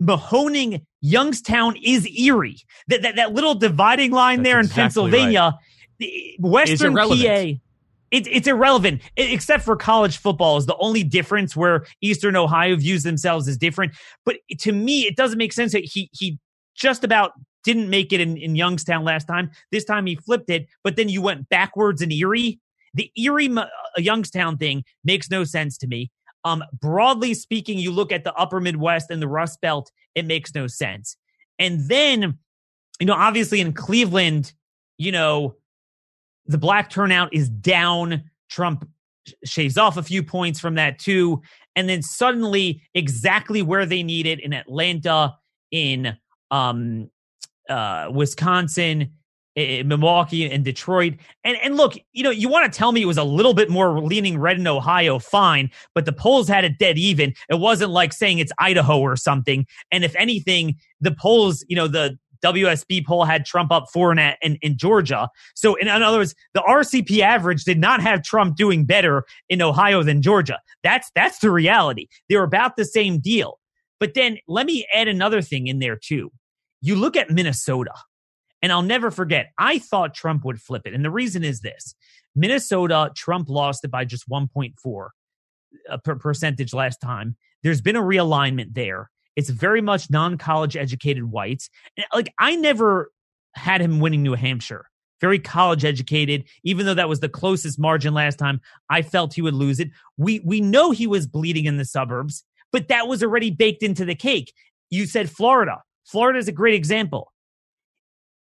Mahoning 0.00 0.86
Youngstown 1.02 1.76
is 1.84 2.08
Erie. 2.08 2.62
That, 2.88 3.02
that, 3.02 3.16
that 3.16 3.32
little 3.34 3.54
dividing 3.54 4.10
line 4.12 4.38
That's 4.38 4.48
there 4.48 4.58
in 4.58 4.64
exactly 4.64 4.82
Pennsylvania, 4.82 5.40
right. 5.40 5.54
Western 6.38 6.94
PA. 6.94 7.60
It, 8.10 8.26
it's 8.26 8.48
irrelevant 8.48 9.02
except 9.16 9.62
for 9.62 9.76
college 9.76 10.16
football 10.16 10.56
is 10.56 10.66
the 10.66 10.76
only 10.78 11.04
difference 11.04 11.54
where 11.54 11.86
Eastern 12.00 12.34
Ohio 12.34 12.74
views 12.74 13.04
themselves 13.04 13.46
as 13.46 13.56
different. 13.56 13.92
But 14.24 14.36
to 14.58 14.72
me, 14.72 15.02
it 15.02 15.14
doesn't 15.14 15.38
make 15.38 15.52
sense 15.52 15.72
that 15.72 15.84
he 15.84 16.10
he 16.12 16.38
just 16.74 17.04
about 17.04 17.32
didn't 17.62 17.90
make 17.90 18.12
it 18.12 18.20
in, 18.20 18.36
in 18.36 18.56
Youngstown 18.56 19.04
last 19.04 19.26
time. 19.26 19.50
This 19.70 19.84
time 19.84 20.06
he 20.06 20.16
flipped 20.16 20.50
it, 20.50 20.66
but 20.82 20.96
then 20.96 21.08
you 21.08 21.22
went 21.22 21.48
backwards 21.48 22.02
in 22.02 22.10
Erie. 22.10 22.58
The 22.94 23.12
Erie 23.16 23.54
uh, 23.56 23.66
Youngstown 23.96 24.56
thing 24.56 24.84
makes 25.04 25.30
no 25.30 25.44
sense 25.44 25.78
to 25.78 25.86
me. 25.86 26.10
Um, 26.44 26.64
broadly 26.72 27.34
speaking, 27.34 27.78
you 27.78 27.90
look 27.92 28.12
at 28.12 28.24
the 28.24 28.32
upper 28.34 28.60
Midwest 28.60 29.10
and 29.10 29.20
the 29.20 29.28
Rust 29.28 29.60
Belt, 29.60 29.90
it 30.14 30.24
makes 30.24 30.54
no 30.54 30.66
sense. 30.66 31.16
And 31.58 31.86
then, 31.88 32.38
you 32.98 33.06
know, 33.06 33.14
obviously 33.14 33.60
in 33.60 33.74
Cleveland, 33.74 34.54
you 34.96 35.12
know, 35.12 35.56
the 36.46 36.58
black 36.58 36.90
turnout 36.90 37.32
is 37.32 37.48
down. 37.48 38.24
Trump 38.48 38.88
shaves 39.44 39.78
off 39.78 39.96
a 39.96 40.02
few 40.02 40.22
points 40.22 40.58
from 40.60 40.74
that 40.74 40.98
too. 40.98 41.40
And 41.76 41.88
then 41.88 42.02
suddenly, 42.02 42.82
exactly 42.94 43.62
where 43.62 43.86
they 43.86 44.02
need 44.02 44.26
it 44.26 44.40
in 44.40 44.52
Atlanta, 44.52 45.36
in 45.70 46.16
um, 46.50 47.08
uh, 47.68 48.08
Wisconsin, 48.12 49.12
in 49.56 49.88
Milwaukee 49.88 50.50
and 50.50 50.64
Detroit. 50.64 51.14
And 51.44 51.56
and 51.62 51.76
look, 51.76 51.94
you 52.12 52.22
know, 52.22 52.30
you 52.30 52.48
want 52.48 52.70
to 52.70 52.76
tell 52.76 52.92
me 52.92 53.02
it 53.02 53.06
was 53.06 53.18
a 53.18 53.24
little 53.24 53.54
bit 53.54 53.70
more 53.70 54.00
leaning 54.00 54.38
red 54.38 54.58
in 54.58 54.66
Ohio, 54.66 55.18
fine, 55.18 55.70
but 55.94 56.04
the 56.04 56.12
polls 56.12 56.48
had 56.48 56.64
it 56.64 56.78
dead 56.78 56.98
even. 56.98 57.34
It 57.48 57.58
wasn't 57.58 57.90
like 57.90 58.12
saying 58.12 58.38
it's 58.38 58.52
Idaho 58.58 59.00
or 59.00 59.16
something. 59.16 59.66
And 59.90 60.04
if 60.04 60.14
anything, 60.16 60.76
the 61.00 61.12
polls, 61.12 61.64
you 61.68 61.76
know, 61.76 61.88
the 61.88 62.18
WSB 62.44 63.06
poll 63.06 63.24
had 63.24 63.44
Trump 63.44 63.70
up 63.70 63.86
four 63.92 64.12
in, 64.12 64.18
in, 64.18 64.56
in 64.62 64.76
Georgia. 64.76 65.28
So, 65.54 65.74
in, 65.76 65.88
in, 65.88 66.02
other 66.02 66.18
words, 66.18 66.34
the 66.54 66.60
RCP 66.60 67.20
average 67.20 67.64
did 67.64 67.78
not 67.78 68.00
have 68.00 68.22
Trump 68.22 68.56
doing 68.56 68.84
better 68.84 69.24
in 69.48 69.62
Ohio 69.62 70.02
than 70.02 70.22
Georgia. 70.22 70.58
That's 70.82 71.10
that's 71.14 71.38
the 71.40 71.50
reality. 71.50 72.08
They're 72.28 72.42
about 72.42 72.76
the 72.76 72.84
same 72.84 73.18
deal. 73.18 73.58
But 73.98 74.14
then 74.14 74.38
let 74.48 74.66
me 74.66 74.86
add 74.94 75.08
another 75.08 75.42
thing 75.42 75.66
in 75.66 75.78
there 75.78 75.96
too. 75.96 76.32
You 76.80 76.96
look 76.96 77.16
at 77.16 77.30
Minnesota. 77.30 77.92
And 78.62 78.72
I'll 78.72 78.82
never 78.82 79.10
forget, 79.10 79.52
I 79.58 79.78
thought 79.78 80.14
Trump 80.14 80.44
would 80.44 80.60
flip 80.60 80.82
it. 80.84 80.92
And 80.92 81.04
the 81.04 81.10
reason 81.10 81.42
is 81.44 81.60
this 81.60 81.94
Minnesota, 82.34 83.10
Trump 83.16 83.48
lost 83.48 83.84
it 83.84 83.90
by 83.90 84.04
just 84.04 84.28
1.4 84.28 85.08
uh, 85.88 85.96
percentage 85.96 86.72
last 86.72 87.00
time. 87.00 87.36
There's 87.62 87.80
been 87.80 87.96
a 87.96 88.02
realignment 88.02 88.74
there. 88.74 89.10
It's 89.36 89.50
very 89.50 89.80
much 89.80 90.10
non 90.10 90.38
college 90.38 90.76
educated 90.76 91.24
whites. 91.24 91.70
Like, 92.14 92.32
I 92.38 92.56
never 92.56 93.10
had 93.54 93.80
him 93.80 94.00
winning 94.00 94.22
New 94.22 94.34
Hampshire. 94.34 94.86
Very 95.20 95.38
college 95.38 95.84
educated, 95.84 96.44
even 96.64 96.86
though 96.86 96.94
that 96.94 97.08
was 97.08 97.20
the 97.20 97.28
closest 97.28 97.78
margin 97.78 98.14
last 98.14 98.38
time. 98.38 98.60
I 98.88 99.02
felt 99.02 99.34
he 99.34 99.42
would 99.42 99.54
lose 99.54 99.78
it. 99.78 99.90
We 100.16 100.40
we 100.44 100.60
know 100.60 100.90
he 100.90 101.06
was 101.06 101.26
bleeding 101.26 101.66
in 101.66 101.76
the 101.76 101.84
suburbs, 101.84 102.44
but 102.72 102.88
that 102.88 103.06
was 103.06 103.22
already 103.22 103.50
baked 103.50 103.82
into 103.82 104.04
the 104.04 104.14
cake. 104.14 104.52
You 104.88 105.06
said 105.06 105.30
Florida. 105.30 105.82
Florida 106.04 106.38
is 106.38 106.48
a 106.48 106.52
great 106.52 106.74
example 106.74 107.32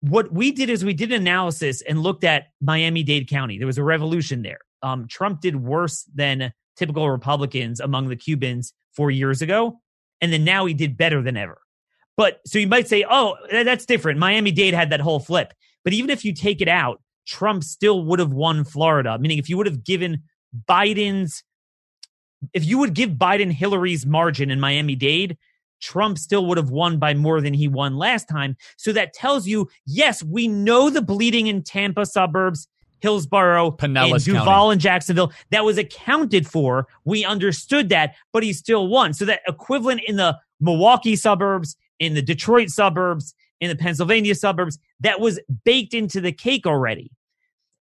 what 0.02 0.32
we 0.32 0.52
did 0.52 0.69
is 0.69 0.86
we 0.86 0.93
did 0.93 1.12
analysis 1.12 1.82
and 1.82 2.02
looked 2.02 2.23
at 2.23 2.47
Miami 2.62 3.04
Dade 3.04 3.28
County. 3.28 3.58
There 3.58 3.67
was 3.67 3.78
a 3.78 3.84
revolution 3.84 4.41
there. 4.41 4.60
Um, 4.84 5.08
Trump 5.08 5.41
did 5.41 5.56
worse 5.56 6.04
than 6.13 6.54
typical 6.76 7.10
Republicans 7.10 7.80
among 7.80 8.10
the 8.10 8.15
Cubans 8.15 8.73
four 8.95 9.10
years 9.10 9.41
ago. 9.41 9.80
And 10.21 10.34
then 10.34 10.43
now 10.43 10.65
he 10.65 10.73
did 10.73 10.97
better 10.97 11.21
than 11.21 11.38
ever. 11.38 11.60
But 12.15 12.41
so 12.45 12.58
you 12.58 12.67
might 12.67 12.88
say, 12.88 13.06
oh, 13.08 13.36
that's 13.51 13.86
different. 13.86 14.19
Miami 14.19 14.51
Dade 14.51 14.73
had 14.73 14.89
that 14.89 14.99
whole 14.99 15.19
flip. 15.19 15.53
But 15.84 15.93
even 15.93 16.10
if 16.10 16.25
you 16.25 16.34
take 16.34 16.62
it 16.62 16.67
out, 16.67 17.01
Trump 17.27 17.63
still 17.63 18.03
would 18.06 18.19
have 18.19 18.34
won 18.34 18.63
Florida, 18.63 19.19
meaning 19.19 19.38
if 19.38 19.49
you 19.49 19.58
would 19.58 19.67
have 19.67 19.84
given 19.84 20.23
Biden's, 20.67 21.43
if 22.53 22.65
you 22.65 22.77
would 22.80 22.93
give 22.93 23.12
Biden 23.12 23.51
Hillary's 23.51 24.06
margin 24.06 24.49
in 24.49 24.60
Miami 24.60 24.95
Dade, 24.95 25.38
Trump 25.80 26.17
still 26.17 26.45
would 26.47 26.58
have 26.58 26.71
won 26.71 26.97
by 26.97 27.13
more 27.13 27.39
than 27.41 27.53
he 27.53 27.67
won 27.67 27.97
last 27.97 28.27
time. 28.27 28.58
So 28.77 28.91
that 28.93 29.13
tells 29.13 29.45
you, 29.45 29.69
yes, 29.86 30.23
we 30.23 30.47
know 30.47 30.89
the 30.89 31.01
bleeding 31.01 31.47
in 31.47 31.62
Tampa 31.62 32.06
suburbs, 32.06 32.67
Hillsborough, 32.99 33.71
Pinellas 33.71 34.25
Duval 34.25 34.45
County. 34.45 34.71
and 34.73 34.81
Jacksonville. 34.81 35.31
That 35.51 35.63
was 35.65 35.77
accounted 35.77 36.47
for. 36.47 36.88
We 37.05 37.25
understood 37.25 37.89
that, 37.89 38.15
but 38.33 38.43
he 38.43 38.53
still 38.53 38.88
won. 38.88 39.13
So 39.13 39.25
that 39.25 39.41
equivalent 39.47 40.01
in 40.07 40.15
the 40.15 40.38
Milwaukee 40.60 41.15
suburbs, 41.15 41.75
in 41.99 42.13
the 42.13 42.21
Detroit 42.21 42.69
suburbs, 42.69 43.33
in 43.60 43.69
the 43.69 43.75
Pennsylvania 43.75 44.36
suburbs, 44.36 44.79
that 44.99 45.19
was 45.19 45.39
baked 45.63 45.93
into 45.93 46.21
the 46.21 46.31
cake 46.31 46.65
already. 46.65 47.12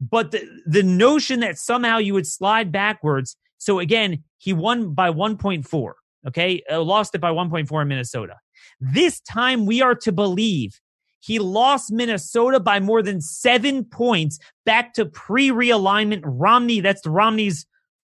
But 0.01 0.31
the, 0.31 0.49
the 0.67 0.83
notion 0.83 1.41
that 1.41 1.59
somehow 1.59 1.99
you 1.99 2.15
would 2.15 2.27
slide 2.27 2.73
backwards. 2.73 3.37
So 3.59 3.79
again, 3.79 4.25
he 4.39 4.53
won 4.53 4.95
by 4.95 5.11
1.4. 5.11 5.93
Okay. 6.27 6.63
Uh, 6.71 6.83
lost 6.83 7.15
it 7.15 7.21
by 7.21 7.31
1.4 7.31 7.83
in 7.83 7.89
Minnesota. 7.89 8.37
This 8.81 9.21
time 9.21 9.67
we 9.67 9.83
are 9.83 9.95
to 9.97 10.13
believe 10.13 10.81
he 11.21 11.39
lost 11.39 11.93
Minnesota 11.93 12.61
by 12.61 12.81
more 12.81 13.03
than 13.03 13.21
seven 13.21 13.85
points 13.85 14.39
back 14.65 14.95
to 14.95 15.07
pre 15.07 15.51
realignment 15.51 16.23
Romney. 16.25 16.81
That's 16.81 17.07
Romney's 17.07 17.67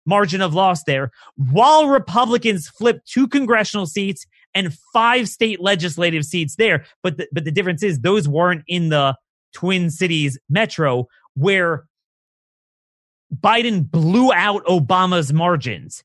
margin 0.06 0.42
of 0.42 0.54
loss 0.54 0.84
there, 0.84 1.12
while 1.36 1.88
Republicans 1.88 2.68
flipped 2.68 3.08
two 3.08 3.28
congressional 3.28 3.86
seats 3.86 4.26
and 4.54 4.74
five 4.94 5.28
state 5.30 5.60
legislative 5.60 6.26
seats 6.26 6.56
there. 6.56 6.86
But 7.04 7.18
the, 7.18 7.28
but 7.32 7.46
the 7.46 7.52
difference 7.52 7.84
is 7.84 8.00
those 8.00 8.28
weren't 8.28 8.64
in 8.68 8.90
the 8.90 9.16
Twin 9.54 9.90
Cities 9.90 10.38
metro 10.50 11.08
where 11.36 11.86
Biden 13.36 13.90
blew 13.90 14.32
out 14.34 14.66
Obama's 14.66 15.34
margins. 15.34 16.04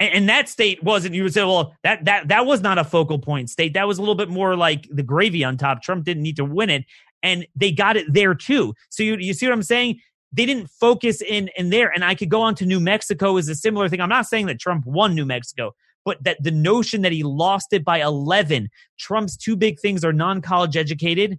And, 0.00 0.14
and 0.14 0.28
that 0.28 0.48
state 0.48 0.82
wasn't, 0.82 1.14
you 1.14 1.22
would 1.22 1.34
say, 1.34 1.44
well, 1.44 1.76
that, 1.84 2.06
that, 2.06 2.28
that 2.28 2.46
was 2.46 2.62
not 2.62 2.78
a 2.78 2.84
focal 2.84 3.18
point 3.18 3.50
state. 3.50 3.74
That 3.74 3.86
was 3.86 3.98
a 3.98 4.00
little 4.00 4.16
bit 4.16 4.30
more 4.30 4.56
like 4.56 4.88
the 4.90 5.02
gravy 5.02 5.44
on 5.44 5.56
top. 5.56 5.82
Trump 5.82 6.04
didn't 6.04 6.22
need 6.22 6.36
to 6.36 6.44
win 6.44 6.70
it. 6.70 6.84
And 7.22 7.46
they 7.54 7.70
got 7.70 7.96
it 7.96 8.12
there 8.12 8.34
too. 8.34 8.74
So 8.88 9.02
you, 9.02 9.16
you 9.16 9.34
see 9.34 9.46
what 9.46 9.52
I'm 9.52 9.62
saying? 9.62 10.00
They 10.32 10.46
didn't 10.46 10.68
focus 10.68 11.20
in, 11.20 11.50
in 11.56 11.70
there. 11.70 11.92
And 11.94 12.04
I 12.04 12.14
could 12.14 12.30
go 12.30 12.40
on 12.40 12.54
to 12.56 12.66
New 12.66 12.80
Mexico 12.80 13.36
is 13.36 13.48
a 13.48 13.54
similar 13.54 13.88
thing. 13.88 14.00
I'm 14.00 14.08
not 14.08 14.26
saying 14.26 14.46
that 14.46 14.58
Trump 14.58 14.86
won 14.86 15.14
New 15.14 15.26
Mexico, 15.26 15.74
but 16.04 16.22
that 16.24 16.42
the 16.42 16.50
notion 16.50 17.02
that 17.02 17.12
he 17.12 17.22
lost 17.22 17.72
it 17.72 17.84
by 17.84 18.00
11, 18.00 18.70
Trump's 18.98 19.36
two 19.36 19.56
big 19.56 19.78
things 19.80 20.02
are 20.02 20.12
non 20.12 20.40
college 20.40 20.76
educated 20.76 21.38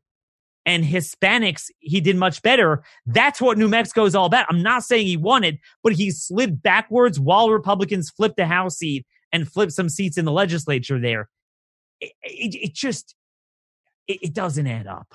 and 0.65 0.83
Hispanics, 0.83 1.69
he 1.79 2.01
did 2.01 2.15
much 2.15 2.41
better. 2.41 2.83
That's 3.05 3.41
what 3.41 3.57
New 3.57 3.67
Mexico 3.67 4.05
is 4.05 4.15
all 4.15 4.25
about. 4.25 4.45
I'm 4.49 4.61
not 4.61 4.83
saying 4.83 5.07
he 5.07 5.17
won 5.17 5.43
it, 5.43 5.59
but 5.83 5.93
he 5.93 6.11
slid 6.11 6.61
backwards 6.61 7.19
while 7.19 7.49
Republicans 7.49 8.09
flipped 8.09 8.39
a 8.39 8.45
House 8.45 8.77
seat 8.77 9.05
and 9.31 9.51
flipped 9.51 9.73
some 9.73 9.89
seats 9.89 10.17
in 10.17 10.25
the 10.25 10.31
legislature 10.31 10.99
there. 10.99 11.29
It, 11.99 12.11
it, 12.23 12.55
it 12.55 12.73
just, 12.73 13.15
it, 14.07 14.19
it 14.21 14.33
doesn't 14.33 14.67
add 14.67 14.87
up. 14.87 15.13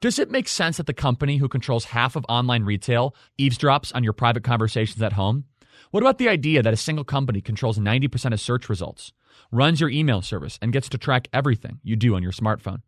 Does 0.00 0.20
it 0.20 0.30
make 0.30 0.46
sense 0.46 0.76
that 0.76 0.86
the 0.86 0.94
company 0.94 1.38
who 1.38 1.48
controls 1.48 1.86
half 1.86 2.14
of 2.14 2.24
online 2.28 2.62
retail 2.62 3.16
eavesdrops 3.38 3.90
on 3.94 4.04
your 4.04 4.12
private 4.12 4.44
conversations 4.44 5.02
at 5.02 5.14
home? 5.14 5.44
What 5.90 6.02
about 6.02 6.18
the 6.18 6.28
idea 6.28 6.62
that 6.62 6.72
a 6.72 6.76
single 6.76 7.04
company 7.04 7.40
controls 7.40 7.78
90% 7.78 8.32
of 8.32 8.40
search 8.40 8.68
results, 8.68 9.12
runs 9.50 9.80
your 9.80 9.90
email 9.90 10.20
service, 10.20 10.58
and 10.60 10.72
gets 10.72 10.88
to 10.90 10.98
track 10.98 11.28
everything 11.32 11.80
you 11.82 11.96
do 11.96 12.14
on 12.14 12.22
your 12.22 12.32
smartphone? 12.32 12.82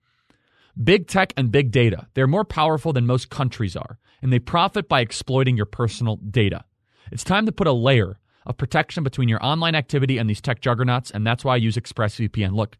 Big 0.82 1.08
tech 1.08 1.32
and 1.36 1.50
big 1.50 1.70
data, 1.70 2.06
they're 2.14 2.26
more 2.26 2.44
powerful 2.44 2.92
than 2.92 3.06
most 3.06 3.30
countries 3.30 3.74
are, 3.74 3.98
and 4.22 4.32
they 4.32 4.38
profit 4.38 4.88
by 4.88 5.00
exploiting 5.00 5.56
your 5.56 5.66
personal 5.66 6.16
data. 6.16 6.64
It's 7.10 7.24
time 7.24 7.46
to 7.46 7.52
put 7.52 7.66
a 7.66 7.72
layer 7.72 8.18
of 8.46 8.56
protection 8.56 9.02
between 9.02 9.28
your 9.28 9.44
online 9.44 9.74
activity 9.74 10.18
and 10.18 10.28
these 10.28 10.40
tech 10.40 10.60
juggernauts, 10.60 11.10
and 11.10 11.26
that's 11.26 11.44
why 11.44 11.54
I 11.54 11.58
use 11.58 11.76
ExpressVPN. 11.76 12.52
Look, 12.52 12.76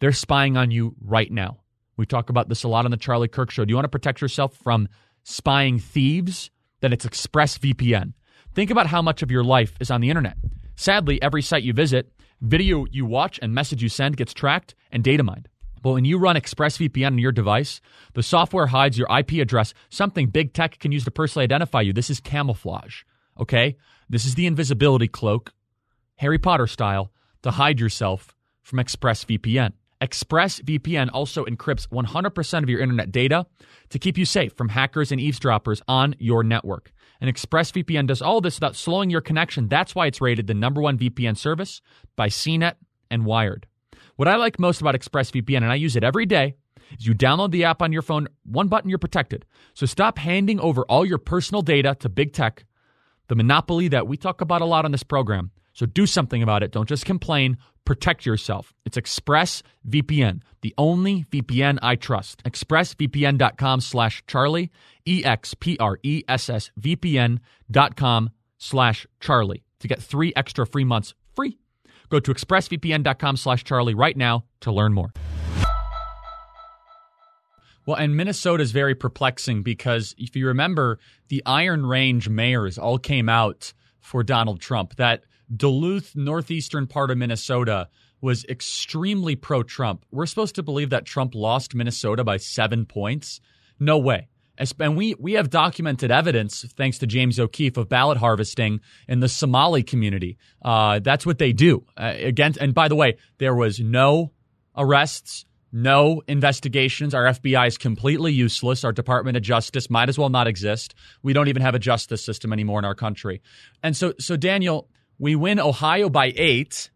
they're 0.00 0.12
spying 0.12 0.56
on 0.56 0.70
you 0.70 0.96
right 1.00 1.30
now. 1.30 1.58
We 1.96 2.06
talk 2.06 2.30
about 2.30 2.48
this 2.48 2.64
a 2.64 2.68
lot 2.68 2.86
on 2.86 2.90
the 2.90 2.96
Charlie 2.96 3.28
Kirk 3.28 3.50
show. 3.50 3.64
Do 3.64 3.70
you 3.70 3.76
want 3.76 3.84
to 3.84 3.90
protect 3.90 4.22
yourself 4.22 4.56
from 4.56 4.88
spying 5.22 5.78
thieves? 5.78 6.50
Then 6.80 6.92
it's 6.92 7.04
ExpressVPN. 7.04 8.14
Think 8.54 8.70
about 8.70 8.88
how 8.88 9.00
much 9.00 9.22
of 9.22 9.30
your 9.30 9.44
life 9.44 9.74
is 9.80 9.90
on 9.90 10.00
the 10.00 10.10
internet. 10.10 10.36
Sadly, 10.74 11.22
every 11.22 11.40
site 11.40 11.62
you 11.62 11.72
visit, 11.72 12.12
video 12.40 12.84
you 12.90 13.06
watch, 13.06 13.38
and 13.40 13.54
message 13.54 13.82
you 13.82 13.88
send 13.88 14.16
gets 14.16 14.34
tracked 14.34 14.74
and 14.90 15.04
data 15.04 15.22
mined. 15.22 15.48
But 15.82 15.92
when 15.92 16.04
you 16.04 16.18
run 16.18 16.36
ExpressVPN 16.36 17.06
on 17.06 17.18
your 17.18 17.32
device, 17.32 17.80
the 18.14 18.22
software 18.22 18.66
hides 18.66 18.98
your 18.98 19.08
IP 19.16 19.34
address, 19.34 19.72
something 19.88 20.26
big 20.26 20.52
tech 20.52 20.78
can 20.78 20.92
use 20.92 21.04
to 21.04 21.10
personally 21.10 21.44
identify 21.44 21.80
you. 21.80 21.92
This 21.92 22.10
is 22.10 22.20
camouflage, 22.20 23.02
okay? 23.38 23.76
This 24.08 24.24
is 24.24 24.34
the 24.34 24.46
invisibility 24.46 25.08
cloak, 25.08 25.52
Harry 26.16 26.38
Potter 26.38 26.66
style, 26.66 27.12
to 27.42 27.52
hide 27.52 27.78
yourself 27.78 28.34
from 28.62 28.80
ExpressVPN. 28.80 29.72
ExpressVPN 30.02 31.10
also 31.12 31.44
encrypts 31.44 31.86
100% 31.88 32.62
of 32.62 32.68
your 32.68 32.80
internet 32.80 33.12
data 33.12 33.46
to 33.90 33.98
keep 33.98 34.18
you 34.18 34.24
safe 34.24 34.54
from 34.54 34.70
hackers 34.70 35.12
and 35.12 35.20
eavesdroppers 35.20 35.82
on 35.86 36.14
your 36.18 36.42
network. 36.42 36.92
And 37.20 37.34
ExpressVPN 37.34 38.06
does 38.06 38.22
all 38.22 38.40
this 38.40 38.56
without 38.56 38.76
slowing 38.76 39.10
your 39.10 39.20
connection. 39.20 39.68
That's 39.68 39.94
why 39.94 40.06
it's 40.06 40.20
rated 40.20 40.46
the 40.46 40.54
number 40.54 40.80
one 40.80 40.98
VPN 40.98 41.36
service 41.36 41.82
by 42.16 42.28
CNET 42.28 42.74
and 43.10 43.26
Wired. 43.26 43.66
What 44.16 44.28
I 44.28 44.36
like 44.36 44.58
most 44.58 44.80
about 44.80 44.94
ExpressVPN, 44.94 45.58
and 45.58 45.72
I 45.72 45.74
use 45.74 45.96
it 45.96 46.04
every 46.04 46.26
day, 46.26 46.54
is 46.98 47.06
you 47.06 47.14
download 47.14 47.50
the 47.50 47.64
app 47.64 47.82
on 47.82 47.92
your 47.92 48.02
phone, 48.02 48.28
one 48.44 48.68
button, 48.68 48.90
you're 48.90 48.98
protected. 48.98 49.44
So 49.74 49.86
stop 49.86 50.18
handing 50.18 50.60
over 50.60 50.82
all 50.84 51.04
your 51.04 51.18
personal 51.18 51.62
data 51.62 51.96
to 52.00 52.08
big 52.08 52.32
tech, 52.32 52.64
the 53.28 53.34
monopoly 53.34 53.88
that 53.88 54.06
we 54.06 54.16
talk 54.16 54.40
about 54.40 54.62
a 54.62 54.66
lot 54.66 54.84
on 54.84 54.92
this 54.92 55.02
program. 55.02 55.50
So 55.72 55.86
do 55.86 56.06
something 56.06 56.42
about 56.42 56.62
it. 56.62 56.72
Don't 56.72 56.88
just 56.88 57.04
complain. 57.04 57.58
Protect 57.84 58.26
yourself. 58.26 58.74
It's 58.84 58.96
ExpressVPN, 58.96 60.42
the 60.60 60.74
only 60.78 61.24
VPN 61.30 61.78
I 61.82 61.96
trust. 61.96 62.42
ExpressVPN.com 62.44 63.80
slash 63.80 64.22
Charlie, 64.26 64.70
E-X-P-R-E-S-S 65.06 66.70
dot 67.70 67.96
com 67.96 68.30
slash 68.58 69.06
Charlie 69.18 69.64
to 69.80 69.88
get 69.88 70.00
three 70.02 70.32
extra 70.36 70.66
free 70.66 70.84
months 70.84 71.14
free. 71.34 71.58
Go 72.10 72.20
to 72.20 72.32
expressvpn.com 72.34 73.36
slash 73.36 73.64
Charlie 73.64 73.94
right 73.94 74.16
now 74.16 74.44
to 74.60 74.72
learn 74.72 74.92
more. 74.92 75.12
Well, 77.86 77.96
and 77.96 78.16
Minnesota 78.16 78.62
is 78.62 78.72
very 78.72 78.94
perplexing 78.94 79.62
because 79.62 80.14
if 80.18 80.36
you 80.36 80.46
remember, 80.46 80.98
the 81.28 81.42
Iron 81.46 81.86
Range 81.86 82.28
mayors 82.28 82.78
all 82.78 82.98
came 82.98 83.28
out 83.28 83.72
for 84.00 84.22
Donald 84.22 84.60
Trump. 84.60 84.96
That 84.96 85.24
Duluth, 85.54 86.14
northeastern 86.14 86.86
part 86.86 87.10
of 87.10 87.18
Minnesota, 87.18 87.88
was 88.20 88.44
extremely 88.44 89.36
pro 89.36 89.62
Trump. 89.62 90.04
We're 90.10 90.26
supposed 90.26 90.54
to 90.56 90.62
believe 90.62 90.90
that 90.90 91.06
Trump 91.06 91.34
lost 91.34 91.74
Minnesota 91.74 92.24
by 92.24 92.36
seven 92.36 92.86
points? 92.86 93.40
No 93.78 93.98
way. 93.98 94.28
And 94.78 94.94
we, 94.94 95.14
we 95.18 95.32
have 95.34 95.48
documented 95.48 96.10
evidence, 96.10 96.66
thanks 96.76 96.98
to 96.98 97.06
James 97.06 97.40
O'Keefe, 97.40 97.78
of 97.78 97.88
ballot 97.88 98.18
harvesting 98.18 98.80
in 99.08 99.20
the 99.20 99.28
Somali 99.28 99.82
community. 99.82 100.36
Uh, 100.60 100.98
that's 100.98 101.24
what 101.24 101.38
they 101.38 101.54
do. 101.54 101.86
Uh, 101.96 102.12
against, 102.18 102.58
and 102.58 102.74
by 102.74 102.88
the 102.88 102.94
way, 102.94 103.16
there 103.38 103.54
was 103.54 103.80
no 103.80 104.32
arrests, 104.76 105.46
no 105.72 106.20
investigations. 106.28 107.14
Our 107.14 107.24
FBI 107.24 107.68
is 107.68 107.78
completely 107.78 108.34
useless. 108.34 108.84
Our 108.84 108.92
Department 108.92 109.38
of 109.38 109.42
Justice 109.42 109.88
might 109.88 110.10
as 110.10 110.18
well 110.18 110.28
not 110.28 110.46
exist. 110.46 110.94
We 111.22 111.32
don't 111.32 111.48
even 111.48 111.62
have 111.62 111.74
a 111.74 111.78
justice 111.78 112.22
system 112.22 112.52
anymore 112.52 112.80
in 112.80 112.84
our 112.84 112.94
country. 112.94 113.40
And 113.82 113.96
so, 113.96 114.12
so 114.18 114.36
Daniel, 114.36 114.90
we 115.20 115.36
win 115.36 115.60
Ohio 115.60 116.08
by 116.08 116.32
eight. 116.34 116.90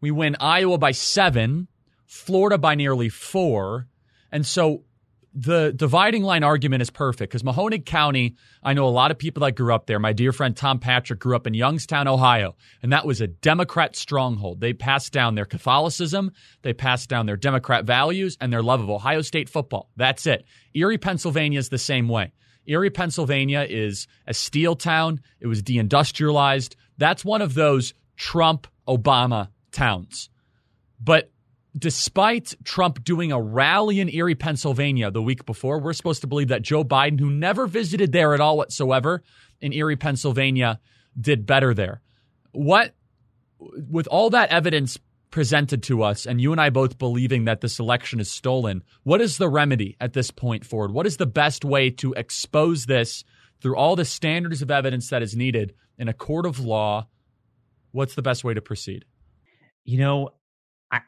We 0.00 0.10
win 0.10 0.36
Iowa 0.40 0.78
by 0.78 0.90
seven, 0.90 1.68
Florida 2.06 2.58
by 2.58 2.74
nearly 2.74 3.08
four. 3.08 3.86
And 4.32 4.44
so 4.44 4.82
the 5.32 5.72
dividing 5.74 6.24
line 6.24 6.42
argument 6.42 6.82
is 6.82 6.90
perfect 6.90 7.30
because 7.30 7.44
Mahoning 7.44 7.86
County, 7.86 8.34
I 8.64 8.72
know 8.74 8.88
a 8.88 8.90
lot 8.90 9.12
of 9.12 9.18
people 9.18 9.44
that 9.44 9.52
grew 9.52 9.72
up 9.72 9.86
there. 9.86 10.00
My 10.00 10.12
dear 10.12 10.32
friend 10.32 10.56
Tom 10.56 10.80
Patrick 10.80 11.20
grew 11.20 11.36
up 11.36 11.46
in 11.46 11.54
Youngstown, 11.54 12.08
Ohio, 12.08 12.56
and 12.82 12.92
that 12.92 13.06
was 13.06 13.20
a 13.20 13.28
Democrat 13.28 13.94
stronghold. 13.94 14.60
They 14.60 14.72
passed 14.72 15.12
down 15.12 15.36
their 15.36 15.44
Catholicism, 15.44 16.32
they 16.62 16.72
passed 16.72 17.08
down 17.08 17.26
their 17.26 17.36
Democrat 17.36 17.84
values, 17.84 18.36
and 18.40 18.52
their 18.52 18.62
love 18.62 18.80
of 18.80 18.90
Ohio 18.90 19.22
State 19.22 19.48
football. 19.48 19.90
That's 19.96 20.26
it. 20.26 20.44
Erie, 20.74 20.98
Pennsylvania 20.98 21.60
is 21.60 21.68
the 21.68 21.78
same 21.78 22.08
way. 22.08 22.32
Erie, 22.66 22.90
Pennsylvania 22.90 23.66
is 23.68 24.06
a 24.26 24.34
steel 24.34 24.76
town. 24.76 25.20
It 25.40 25.46
was 25.46 25.62
deindustrialized. 25.62 26.74
That's 26.98 27.24
one 27.24 27.42
of 27.42 27.54
those 27.54 27.94
Trump 28.16 28.66
Obama 28.86 29.48
towns. 29.72 30.28
But 31.00 31.30
despite 31.76 32.54
Trump 32.64 33.04
doing 33.04 33.32
a 33.32 33.40
rally 33.40 34.00
in 34.00 34.08
Erie, 34.08 34.34
Pennsylvania 34.34 35.10
the 35.10 35.22
week 35.22 35.46
before, 35.46 35.78
we're 35.78 35.92
supposed 35.92 36.22
to 36.22 36.26
believe 36.26 36.48
that 36.48 36.62
Joe 36.62 36.84
Biden, 36.84 37.20
who 37.20 37.30
never 37.30 37.66
visited 37.66 38.12
there 38.12 38.34
at 38.34 38.40
all 38.40 38.56
whatsoever 38.56 39.22
in 39.60 39.72
Erie, 39.72 39.96
Pennsylvania, 39.96 40.80
did 41.18 41.46
better 41.46 41.74
there. 41.74 42.00
What, 42.52 42.94
with 43.58 44.08
all 44.08 44.30
that 44.30 44.50
evidence 44.50 44.98
presented 45.30 45.82
to 45.84 46.02
us, 46.02 46.26
and 46.26 46.40
you 46.40 46.52
and 46.52 46.60
I 46.60 46.70
both 46.70 46.98
believing 46.98 47.44
that 47.44 47.60
this 47.60 47.78
election 47.78 48.18
is 48.18 48.30
stolen, 48.30 48.82
what 49.04 49.20
is 49.20 49.36
the 49.36 49.48
remedy 49.48 49.96
at 50.00 50.14
this 50.14 50.30
point 50.30 50.64
forward? 50.64 50.92
What 50.92 51.06
is 51.06 51.18
the 51.18 51.26
best 51.26 51.64
way 51.64 51.90
to 51.90 52.14
expose 52.14 52.86
this 52.86 53.24
through 53.60 53.76
all 53.76 53.96
the 53.96 54.04
standards 54.04 54.62
of 54.62 54.70
evidence 54.70 55.10
that 55.10 55.22
is 55.22 55.36
needed 55.36 55.74
in 55.98 56.08
a 56.08 56.12
court 56.12 56.46
of 56.46 56.60
law? 56.60 57.08
What's 57.92 58.14
the 58.14 58.22
best 58.22 58.44
way 58.44 58.54
to 58.54 58.60
proceed? 58.60 59.04
You 59.84 59.98
know, 59.98 60.30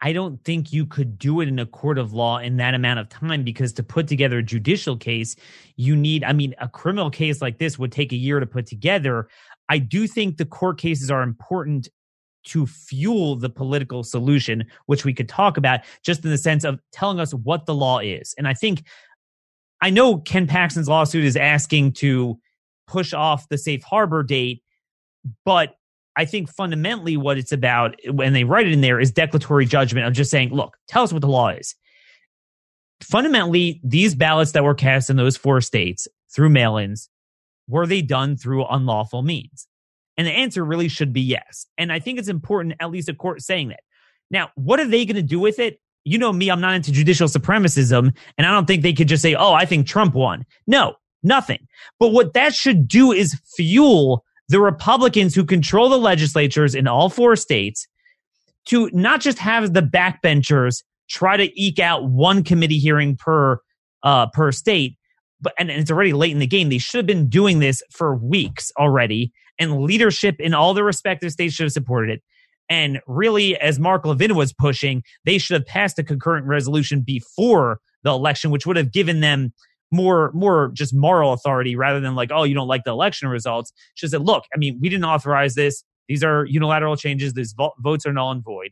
I 0.03 0.13
don't 0.13 0.45
think 0.45 0.75
you 0.75 0.85
could 0.85 1.19
do 1.19 1.41
it 1.41 1.49
in 1.49 1.59
a 1.59 1.65
court 1.65 1.97
of 1.97 2.13
law 2.13 2.37
in 2.37 2.59
that 2.59 2.75
amount 2.75 3.01
of 3.01 3.09
time 3.09 3.45
because 3.45 3.73
to 3.75 3.83
put 3.83 4.09
together 4.09 4.39
a 4.39 4.43
judicial 4.43 4.95
case, 4.95 5.37
you 5.77 5.97
need, 5.97 6.23
I 6.23 6.35
mean, 6.35 6.55
a 6.61 6.69
criminal 6.69 7.09
case 7.09 7.41
like 7.41 7.59
this 7.59 7.79
would 7.79 7.91
take 7.91 8.13
a 8.13 8.17
year 8.17 8.41
to 8.41 8.47
put 8.47 8.67
together. 8.67 9.29
I 9.71 9.79
do 9.79 10.07
think 10.07 10.37
the 10.37 10.45
court 10.45 10.79
cases 10.79 11.11
are 11.11 11.23
important 11.23 11.89
to 12.45 12.67
fuel 12.67 13.37
the 13.37 13.49
political 13.49 14.03
solution, 14.03 14.67
which 14.85 15.07
we 15.07 15.15
could 15.15 15.31
talk 15.31 15.57
about 15.57 15.81
just 16.03 16.25
in 16.25 16.31
the 16.31 16.39
sense 16.39 16.63
of 16.65 16.79
telling 16.93 17.19
us 17.19 17.33
what 17.33 17.65
the 17.65 17.75
law 17.75 18.01
is. 18.01 18.35
And 18.37 18.47
I 18.47 18.53
think, 18.53 18.85
I 19.81 19.91
know 19.91 20.19
Ken 20.19 20.47
Paxton's 20.47 20.89
lawsuit 20.89 21.25
is 21.25 21.37
asking 21.37 21.93
to 21.95 22.39
push 22.87 23.13
off 23.13 23.49
the 23.49 23.59
safe 23.59 23.83
harbor 23.83 24.23
date, 24.23 24.63
but 25.45 25.77
I 26.17 26.25
think 26.25 26.53
fundamentally 26.53 27.17
what 27.17 27.39
it's 27.39 27.53
about 27.53 27.97
when 28.11 28.33
they 28.33 28.45
write 28.45 28.67
it 28.67 28.73
in 28.73 28.81
there 28.81 29.01
is 29.01 29.11
declaratory 29.13 29.65
judgment 29.65 30.07
of 30.07 30.13
just 30.13 30.31
saying, 30.31 30.51
look, 30.51 30.77
tell 30.89 31.03
us 31.03 31.13
what 31.13 31.23
the 31.23 31.29
law 31.29 31.49
is. 31.49 31.75
Fundamentally, 33.03 33.81
these 33.83 34.15
ballots 34.15 34.53
that 34.53 34.65
were 34.65 34.75
cast 34.75 35.09
in 35.09 35.17
those 35.17 35.37
four 35.37 35.61
states 35.61 36.07
through 36.35 36.51
mail 36.51 36.77
ins, 36.77 37.09
were 37.69 37.87
they 37.87 38.03
done 38.03 38.37
through 38.37 38.67
unlawful 38.67 39.23
means? 39.23 39.67
And 40.19 40.27
the 40.27 40.33
answer 40.33 40.65
really 40.65 40.89
should 40.89 41.13
be 41.13 41.23
yes. 41.23 41.67
And 41.79 41.91
I 41.91 41.99
think 42.01 42.19
it's 42.19 42.29
important, 42.29 42.75
at 42.81 42.91
least 42.91 43.09
a 43.09 43.15
court 43.15 43.41
saying 43.41 43.69
that. 43.69 43.81
Now, 44.31 44.51
what 44.55 44.81
are 44.81 44.87
they 44.87 45.07
going 45.07 45.17
to 45.17 45.23
do 45.23 45.41
with 45.41 45.59
it? 45.59 45.81
You 46.05 46.19
know 46.19 46.33
me, 46.33 46.51
I'm 46.51 46.61
not 46.61 46.75
into 46.75 46.93
judicial 46.93 47.29
supremacism, 47.29 48.15
and 48.39 48.47
I 48.47 48.51
don't 48.51 48.67
think 48.67 48.83
they 48.83 48.93
could 48.93 49.09
just 49.09 49.23
say, 49.23 49.35
oh, 49.35 49.53
I 49.53 49.65
think 49.67 49.87
Trump 49.87 50.15
won. 50.15 50.47
No, 50.67 50.95
nothing. 51.23 51.67
But 51.99 52.09
what 52.09 52.33
that 52.35 52.55
should 52.55 52.89
do 52.89 53.13
is 53.13 53.39
fuel 53.55 54.25
the 54.49 54.61
Republicans 54.61 55.35
who 55.35 55.45
control 55.45 55.89
the 55.89 55.99
legislatures 55.99 56.75
in 56.75 56.89
all 56.89 57.09
four 57.09 57.37
states 57.37 57.87
to 58.67 58.91
not 58.93 59.21
just 59.21 59.39
have 59.39 59.73
the 59.73 59.83
backbenchers 59.83 60.83
try 61.09 61.37
to 61.37 61.61
eke 61.61 61.79
out 61.79 62.09
one 62.09 62.43
committee 62.43 62.79
hearing 62.79 63.17
per 63.17 63.59
uh, 64.03 64.27
per 64.29 64.51
state, 64.53 64.97
but 65.41 65.53
and, 65.59 65.71
and 65.71 65.81
it's 65.81 65.91
already 65.91 66.13
late 66.13 66.33
in 66.33 66.39
the 66.39 66.47
game. 66.47 66.69
They 66.69 66.79
should 66.79 66.99
have 66.99 67.07
been 67.07 67.29
doing 67.29 67.59
this 67.59 67.83
for 67.91 68.17
weeks 68.17 68.73
already, 68.79 69.33
and 69.59 69.83
leadership 69.83 70.37
in 70.39 70.55
all 70.55 70.75
the 70.75 70.85
respective 70.85 71.31
states 71.31 71.55
should 71.55 71.65
have 71.65 71.73
supported 71.73 72.15
it. 72.15 72.23
And 72.71 73.01
really, 73.07 73.59
as 73.59 73.81
Mark 73.81 74.07
Levin 74.07 74.37
was 74.37 74.53
pushing, 74.53 75.03
they 75.25 75.39
should 75.39 75.55
have 75.55 75.67
passed 75.67 75.99
a 75.99 76.05
concurrent 76.05 76.47
resolution 76.47 77.03
before 77.03 77.81
the 78.05 78.11
election, 78.11 78.51
which 78.51 78.65
would 78.65 78.77
have 78.77 78.93
given 78.93 79.21
them 79.21 79.53
more 79.91 80.31
more 80.33 80.71
just 80.73 80.95
moral 80.95 81.33
authority 81.33 81.75
rather 81.75 81.99
than 81.99 82.15
like, 82.15 82.31
oh, 82.33 82.45
you 82.45 82.55
don't 82.55 82.69
like 82.69 82.85
the 82.85 82.93
election 82.93 83.29
results. 83.29 83.73
She 83.95 84.07
said, 84.07 84.23
look, 84.23 84.45
I 84.55 84.59
mean, 84.59 84.79
we 84.81 84.89
didn't 84.89 85.05
authorize 85.05 85.57
this. 85.57 85.83
These 86.09 86.23
are 86.23 86.45
unilateral 86.47 86.97
changes. 86.97 87.35
These 87.35 87.53
vo- 87.53 87.75
votes 87.81 88.07
are 88.07 88.13
null 88.13 88.31
and 88.31 88.43
void. 88.43 88.71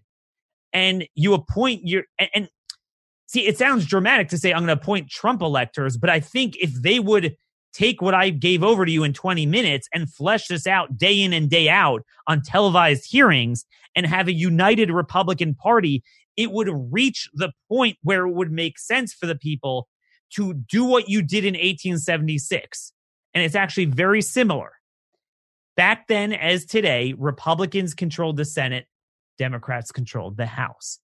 And 0.72 1.06
you 1.16 1.34
appoint 1.34 1.82
your 1.84 2.04
and, 2.20 2.30
and 2.34 2.48
see, 3.26 3.46
it 3.46 3.58
sounds 3.58 3.84
dramatic 3.84 4.28
to 4.28 4.38
say 4.38 4.52
I'm 4.52 4.64
going 4.64 4.68
to 4.68 4.80
appoint 4.80 5.11
Trump 5.11 5.42
electors, 5.42 5.96
but 5.96 6.08
I 6.08 6.20
think 6.20 6.56
if 6.61 6.72
they 6.72 7.00
would 7.00 7.37
take 7.72 8.00
what 8.00 8.14
I 8.14 8.31
gave 8.31 8.62
over 8.62 8.85
to 8.85 8.90
you 8.90 9.04
in 9.04 9.12
20 9.12 9.46
minutes 9.46 9.88
and 9.92 10.12
flesh 10.12 10.48
this 10.48 10.66
out 10.66 10.96
day 10.96 11.20
in 11.20 11.33
and 11.33 11.50
day 11.50 11.68
out 11.68 12.02
on 12.26 12.42
televised 12.42 13.11
hearings 13.11 13.64
and 13.94 14.07
have 14.07 14.28
a 14.28 14.33
united 14.33 14.90
Republican 14.90 15.54
Party, 15.54 16.02
it 16.37 16.52
would 16.52 16.68
reach 16.92 17.28
the 17.35 17.52
point 17.68 17.98
where 18.02 18.26
it 18.26 18.33
would 18.33 18.52
make 18.52 18.78
sense 18.78 19.12
for 19.12 19.26
the 19.26 19.35
people 19.35 19.88
to 20.31 20.54
do 20.54 20.85
what 20.85 21.09
you 21.09 21.22
did 21.22 21.44
in 21.44 21.54
1876. 21.54 22.92
And 23.35 23.44
it's 23.44 23.54
actually 23.54 23.87
very 23.87 24.22
similar. 24.22 24.72
Back 25.76 26.09
then, 26.09 26.33
as 26.33 26.64
today, 26.64 27.14
Republicans 27.16 27.94
controlled 27.94 28.37
the 28.37 28.44
Senate, 28.44 28.87
Democrats 29.38 29.92
controlled 29.92 30.37
the 30.37 30.46
House. 30.46 30.98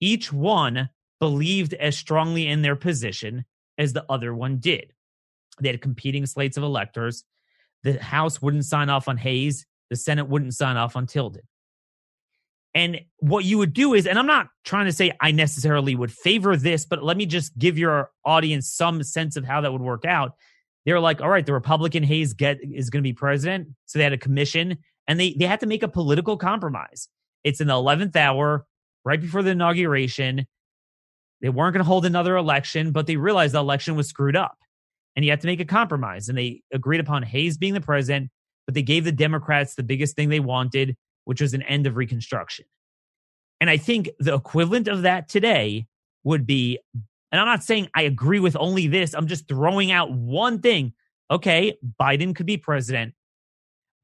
Each 0.00 0.32
one 0.32 0.90
believed 1.20 1.74
as 1.74 1.96
strongly 1.96 2.46
in 2.46 2.62
their 2.62 2.76
position 2.76 3.44
as 3.76 3.92
the 3.92 4.04
other 4.08 4.34
one 4.34 4.58
did. 4.58 4.92
They 5.60 5.68
had 5.68 5.80
competing 5.80 6.26
slates 6.26 6.56
of 6.56 6.62
electors. 6.62 7.24
The 7.82 8.02
House 8.02 8.42
wouldn't 8.42 8.64
sign 8.64 8.88
off 8.88 9.08
on 9.08 9.16
Hayes. 9.16 9.66
The 9.90 9.96
Senate 9.96 10.28
wouldn't 10.28 10.54
sign 10.54 10.76
off 10.76 10.96
on 10.96 11.06
Tilden. 11.06 11.42
And 12.74 13.00
what 13.18 13.44
you 13.44 13.58
would 13.58 13.72
do 13.72 13.94
is, 13.94 14.06
and 14.06 14.18
I'm 14.18 14.26
not 14.26 14.48
trying 14.64 14.86
to 14.86 14.92
say 14.92 15.12
I 15.20 15.32
necessarily 15.32 15.96
would 15.96 16.12
favor 16.12 16.56
this, 16.56 16.84
but 16.84 17.02
let 17.02 17.16
me 17.16 17.26
just 17.26 17.56
give 17.58 17.78
your 17.78 18.10
audience 18.24 18.70
some 18.70 19.02
sense 19.02 19.36
of 19.36 19.44
how 19.44 19.60
that 19.62 19.72
would 19.72 19.80
work 19.80 20.04
out. 20.04 20.32
They're 20.84 21.00
like, 21.00 21.20
all 21.20 21.28
right, 21.28 21.44
the 21.44 21.52
Republican 21.52 22.02
Hayes 22.02 22.34
get 22.34 22.58
is 22.62 22.90
going 22.90 23.02
to 23.02 23.08
be 23.08 23.14
president. 23.14 23.68
So 23.86 23.98
they 23.98 24.04
had 24.04 24.12
a 24.12 24.18
commission 24.18 24.78
and 25.06 25.18
they, 25.18 25.32
they 25.32 25.46
had 25.46 25.60
to 25.60 25.66
make 25.66 25.82
a 25.82 25.88
political 25.88 26.36
compromise. 26.36 27.08
It's 27.42 27.60
in 27.60 27.68
the 27.68 27.74
11th 27.74 28.16
hour, 28.16 28.66
right 29.04 29.20
before 29.20 29.42
the 29.42 29.50
inauguration. 29.50 30.46
They 31.40 31.48
weren't 31.48 31.72
going 31.72 31.84
to 31.84 31.88
hold 31.88 32.04
another 32.04 32.36
election, 32.36 32.92
but 32.92 33.06
they 33.06 33.16
realized 33.16 33.54
the 33.54 33.60
election 33.60 33.96
was 33.96 34.08
screwed 34.08 34.36
up 34.36 34.57
and 35.18 35.24
you 35.24 35.32
had 35.32 35.40
to 35.40 35.48
make 35.48 35.58
a 35.58 35.64
compromise. 35.64 36.28
And 36.28 36.38
they 36.38 36.62
agreed 36.72 37.00
upon 37.00 37.24
Hayes 37.24 37.58
being 37.58 37.74
the 37.74 37.80
president, 37.80 38.30
but 38.66 38.76
they 38.76 38.82
gave 38.82 39.02
the 39.02 39.10
Democrats 39.10 39.74
the 39.74 39.82
biggest 39.82 40.14
thing 40.14 40.28
they 40.28 40.38
wanted, 40.38 40.96
which 41.24 41.40
was 41.40 41.54
an 41.54 41.62
end 41.62 41.88
of 41.88 41.96
Reconstruction. 41.96 42.66
And 43.60 43.68
I 43.68 43.78
think 43.78 44.10
the 44.20 44.32
equivalent 44.32 44.86
of 44.86 45.02
that 45.02 45.28
today 45.28 45.88
would 46.22 46.46
be, 46.46 46.78
and 47.32 47.40
I'm 47.40 47.48
not 47.48 47.64
saying 47.64 47.88
I 47.96 48.02
agree 48.02 48.38
with 48.38 48.56
only 48.60 48.86
this, 48.86 49.12
I'm 49.12 49.26
just 49.26 49.48
throwing 49.48 49.90
out 49.90 50.12
one 50.12 50.60
thing. 50.60 50.92
Okay, 51.32 51.76
Biden 52.00 52.32
could 52.32 52.46
be 52.46 52.56
president, 52.56 53.12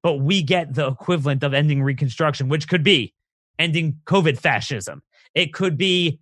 but 0.02 0.14
we 0.14 0.42
get 0.42 0.74
the 0.74 0.88
equivalent 0.88 1.44
of 1.44 1.54
ending 1.54 1.80
Reconstruction, 1.80 2.48
which 2.48 2.66
could 2.66 2.82
be 2.82 3.14
ending 3.56 4.00
COVID 4.06 4.36
fascism. 4.36 5.00
It 5.32 5.54
could 5.54 5.78
be 5.78 6.18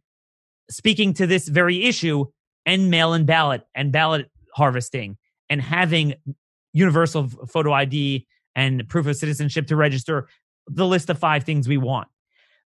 speaking 0.71 1.15
to 1.15 1.27
this 1.27 1.49
very 1.49 1.83
issue 1.85 2.27
and 2.67 2.91
mail 2.91 3.15
in 3.15 3.25
ballot 3.25 3.63
and 3.75 3.91
ballot 3.91 4.29
harvesting 4.53 5.17
and 5.49 5.61
having 5.61 6.15
universal 6.73 7.29
photo 7.29 7.73
ID 7.73 8.27
and 8.55 8.89
proof 8.89 9.07
of 9.07 9.17
citizenship 9.17 9.67
to 9.67 9.77
register 9.77 10.29
the 10.67 10.87
list 10.87 11.11
of 11.11 11.19
five 11.19 11.45
things 11.45 11.69
we 11.69 11.77
want. 11.77 12.09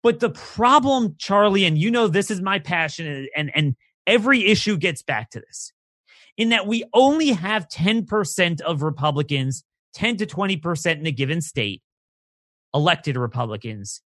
But 0.03 0.21
the 0.21 0.31
problem, 0.31 1.17
Charlie, 1.19 1.65
and 1.65 1.79
you 1.79 1.91
know 1.91 2.09
this 2.09 2.31
is 2.31 2.41
my 2.41 2.59
passion, 2.59 3.27
and 3.35 3.51
and 3.55 3.75
every 4.07 4.47
issue 4.47 4.77
gets 4.77 5.03
back 5.03 5.31
to 5.31 5.41
this, 5.41 5.73
in 6.37 6.51
that 6.51 6.67
we 6.67 6.85
only 6.93 7.29
have 7.29 7.69
10% 7.69 8.61
of 8.61 8.83
Republicans, 8.83 9.65
10 9.95 10.19
to 10.19 10.27
20% 10.27 10.99
in 10.99 11.07
a 11.07 11.11
given 11.11 11.41
state, 11.41 11.83
elected 12.75 13.17
Republicans 13.17 14.03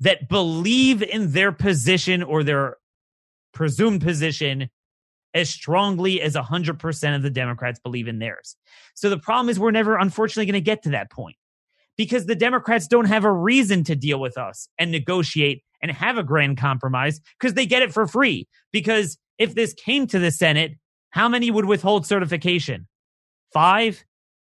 that 0.00 0.28
believe 0.28 1.02
in 1.02 1.32
their 1.32 1.52
position 1.52 2.22
or 2.22 2.42
their 2.42 2.76
presumed 3.52 4.00
position 4.00 4.70
as 5.34 5.50
strongly 5.50 6.20
as 6.20 6.34
100% 6.34 7.16
of 7.16 7.22
the 7.22 7.30
Democrats 7.30 7.78
believe 7.78 8.08
in 8.08 8.18
theirs. 8.18 8.56
So 8.94 9.10
the 9.10 9.18
problem 9.18 9.48
is 9.48 9.60
we're 9.60 9.70
never, 9.70 9.96
unfortunately, 9.96 10.46
going 10.46 10.54
to 10.54 10.60
get 10.64 10.82
to 10.84 10.90
that 10.90 11.10
point 11.10 11.36
because 11.96 12.26
the 12.26 12.34
Democrats 12.34 12.86
don't 12.86 13.06
have 13.06 13.24
a 13.24 13.32
reason 13.32 13.84
to 13.84 13.96
deal 13.96 14.20
with 14.20 14.38
us 14.38 14.68
and 14.78 14.90
negotiate 14.90 15.62
and 15.82 15.90
have 15.90 16.18
a 16.18 16.22
grand 16.22 16.58
compromise 16.58 17.20
because 17.38 17.54
they 17.54 17.66
get 17.66 17.82
it 17.82 17.92
for 17.92 18.06
free. 18.06 18.48
Because 18.72 19.18
if 19.38 19.54
this 19.54 19.74
came 19.74 20.06
to 20.08 20.18
the 20.18 20.30
Senate, 20.30 20.72
how 21.10 21.28
many 21.28 21.50
would 21.50 21.66
withhold 21.66 22.06
certification? 22.06 22.86
Five? 23.52 24.04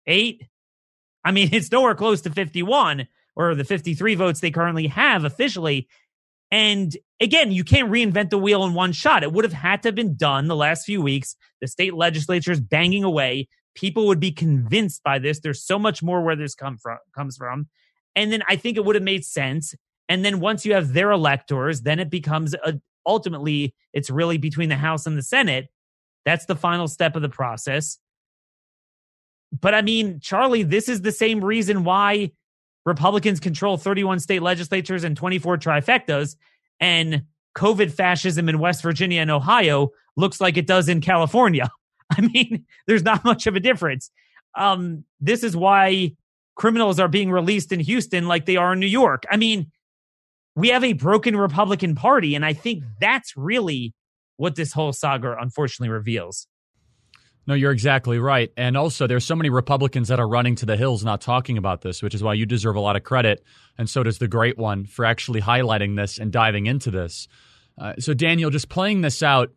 Eight? 0.08 0.44
I 1.24 1.32
mean, 1.32 1.50
it's 1.54 1.72
nowhere 1.72 1.96
close 1.96 2.22
to 2.22 2.30
51 2.30 3.08
or 3.36 3.56
the 3.56 3.64
53 3.64 4.16
votes 4.16 4.40
they 4.40 4.52
currently 4.52 4.88
have 4.88 5.24
officially. 5.24 5.88
And 6.52 6.96
again, 7.22 7.52
you 7.52 7.64
can't 7.64 7.90
reinvent 7.90 8.30
the 8.30 8.38
wheel 8.38 8.66
in 8.66 8.74
one 8.74 8.92
shot. 8.92 9.24
It 9.24 9.32
would 9.32 9.46
have 9.46 9.54
had 9.54 9.82
to 9.84 9.88
have 9.88 9.96
been 9.96 10.16
done 10.16 10.48
the 10.48 10.56
last 10.56 10.86
few 10.86 11.02
weeks. 11.02 11.36
The 11.62 11.68
state 11.68 11.94
legislatures 11.94 12.60
banging 12.60 13.04
away 13.04 13.48
people 13.76 14.08
would 14.08 14.20
be 14.20 14.32
convinced 14.32 15.04
by 15.04 15.20
this. 15.20 15.40
There's 15.40 15.64
so 15.64 15.80
much 15.80 16.04
more 16.04 16.22
where 16.24 16.36
this 16.36 16.56
come 16.56 16.78
from 16.78 16.98
comes 17.16 17.38
from. 17.38 17.68
And 18.16 18.32
then 18.32 18.44
I 18.48 18.56
think 18.56 18.78
it 18.78 18.86
would 18.86 18.96
have 18.96 19.04
made 19.04 19.26
sense. 19.26 19.74
And 20.10 20.26
then 20.26 20.40
once 20.40 20.66
you 20.66 20.74
have 20.74 20.94
their 20.94 21.12
electors, 21.12 21.82
then 21.82 22.00
it 22.00 22.10
becomes 22.10 22.54
a, 22.54 22.80
ultimately 23.06 23.74
it's 23.94 24.10
really 24.10 24.38
between 24.38 24.70
the 24.70 24.76
House 24.76 25.06
and 25.06 25.18
the 25.18 25.24
Senate. 25.24 25.70
That's 26.26 26.46
the 26.46 26.56
final 26.56 26.88
step 26.88 27.16
of 27.16 27.22
the 27.22 27.30
process. 27.30 27.98
But 29.58 29.74
I 29.74 29.82
mean, 29.82 30.20
Charlie, 30.20 30.64
this 30.64 30.90
is 30.90 31.02
the 31.02 31.12
same 31.12 31.44
reason 31.44 31.84
why 31.84 32.32
Republicans 32.86 33.40
control 33.40 33.78
31 33.78 34.20
state 34.20 34.42
legislatures 34.42 35.04
and 35.04 35.16
24 35.16 35.58
trifectas, 35.58 36.36
and 36.80 37.24
COVID 37.56 37.92
fascism 37.92 38.50
in 38.50 38.60
West 38.60 38.82
Virginia 38.82 39.22
and 39.22 39.32
Ohio 39.32 39.90
looks 40.16 40.42
like 40.42 40.58
it 40.58 40.68
does 40.68 40.90
in 40.90 41.02
California. 41.02 41.70
I 42.12 42.22
mean, 42.22 42.66
there's 42.88 43.04
not 43.04 43.24
much 43.24 43.48
of 43.48 43.56
a 43.56 43.60
difference. 43.60 44.10
Um, 44.58 45.06
this 45.20 45.44
is 45.44 45.56
why 45.56 46.16
criminals 46.56 47.00
are 47.00 47.08
being 47.08 47.32
released 47.32 47.72
in 47.72 47.80
Houston 47.80 48.28
like 48.28 48.46
they 48.46 48.58
are 48.58 48.74
in 48.74 48.80
New 48.80 48.88
York. 48.88 49.24
I 49.30 49.38
mean, 49.38 49.72
we 50.56 50.70
have 50.70 50.84
a 50.84 50.94
broken 50.94 51.36
Republican 51.36 51.96
Party, 51.96 52.36
and 52.36 52.46
I 52.46 52.54
think 52.54 52.84
that's 53.00 53.38
really 53.38 53.94
what 54.38 54.56
this 54.56 54.74
whole 54.74 54.92
saga 54.92 55.38
unfortunately 55.40 55.90
reveals. 55.90 56.48
No, 57.48 57.56
you're 57.56 57.72
exactly 57.72 58.20
right. 58.20 58.52
And 58.56 58.78
also, 58.78 59.08
there's 59.08 59.26
so 59.26 59.36
many 59.36 59.50
Republicans 59.50 60.10
that 60.10 60.20
are 60.20 60.28
running 60.28 60.56
to 60.58 60.66
the 60.66 60.78
hills 60.78 61.04
not 61.04 61.22
talking 61.22 61.58
about 61.58 61.82
this, 61.82 62.04
which 62.04 62.14
is 62.14 62.22
why 62.22 62.36
you 62.36 62.46
deserve 62.46 62.76
a 62.76 62.80
lot 62.80 62.96
of 62.96 63.04
credit. 63.04 63.44
And 63.78 63.90
so 63.90 64.04
does 64.04 64.20
the 64.20 64.28
great 64.28 64.58
one 64.58 64.86
for 64.86 65.06
actually 65.06 65.42
highlighting 65.42 65.96
this 65.96 66.20
and 66.20 66.32
diving 66.32 66.68
into 66.68 66.92
this. 66.92 67.28
Uh, 67.78 67.94
so, 67.98 68.14
Daniel, 68.14 68.52
just 68.52 68.70
playing 68.70 69.02
this 69.02 69.24
out, 69.24 69.52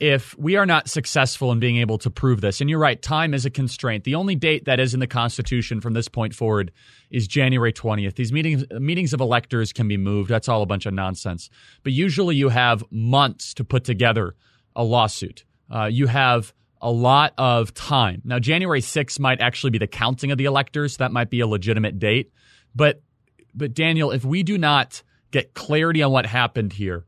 if 0.00 0.38
we 0.38 0.56
are 0.56 0.64
not 0.64 0.88
successful 0.88 1.50
in 1.50 1.58
being 1.58 1.78
able 1.78 1.98
to 1.98 2.10
prove 2.10 2.40
this, 2.40 2.60
and 2.60 2.70
you're 2.70 2.78
right, 2.78 3.00
time 3.02 3.34
is 3.34 3.44
a 3.44 3.50
constraint. 3.50 4.04
The 4.04 4.14
only 4.14 4.36
date 4.36 4.64
that 4.66 4.78
is 4.78 4.94
in 4.94 5.00
the 5.00 5.08
Constitution 5.08 5.80
from 5.80 5.92
this 5.92 6.08
point 6.08 6.34
forward 6.34 6.70
is 7.10 7.26
January 7.26 7.72
20th. 7.72 8.14
These 8.14 8.32
meetings 8.32 8.64
meetings 8.70 9.12
of 9.12 9.20
electors 9.20 9.72
can 9.72 9.88
be 9.88 9.96
moved. 9.96 10.30
That's 10.30 10.48
all 10.48 10.62
a 10.62 10.66
bunch 10.66 10.86
of 10.86 10.94
nonsense. 10.94 11.50
But 11.82 11.92
usually 11.92 12.36
you 12.36 12.48
have 12.48 12.84
months 12.90 13.54
to 13.54 13.64
put 13.64 13.84
together 13.84 14.36
a 14.76 14.84
lawsuit. 14.84 15.44
Uh, 15.70 15.86
you 15.86 16.06
have 16.06 16.54
a 16.80 16.90
lot 16.90 17.34
of 17.38 17.74
time. 17.74 18.22
Now, 18.24 18.38
January 18.38 18.80
6th 18.80 19.18
might 19.18 19.40
actually 19.40 19.70
be 19.70 19.78
the 19.78 19.86
counting 19.86 20.30
of 20.30 20.38
the 20.38 20.44
electors. 20.44 20.96
That 20.98 21.12
might 21.12 21.30
be 21.30 21.40
a 21.40 21.46
legitimate 21.46 21.98
date. 21.98 22.32
But 22.74 23.02
but 23.54 23.74
Daniel, 23.74 24.10
if 24.10 24.24
we 24.24 24.42
do 24.42 24.56
not 24.56 25.02
get 25.30 25.54
clarity 25.54 26.02
on 26.02 26.12
what 26.12 26.26
happened 26.26 26.74
here, 26.74 27.06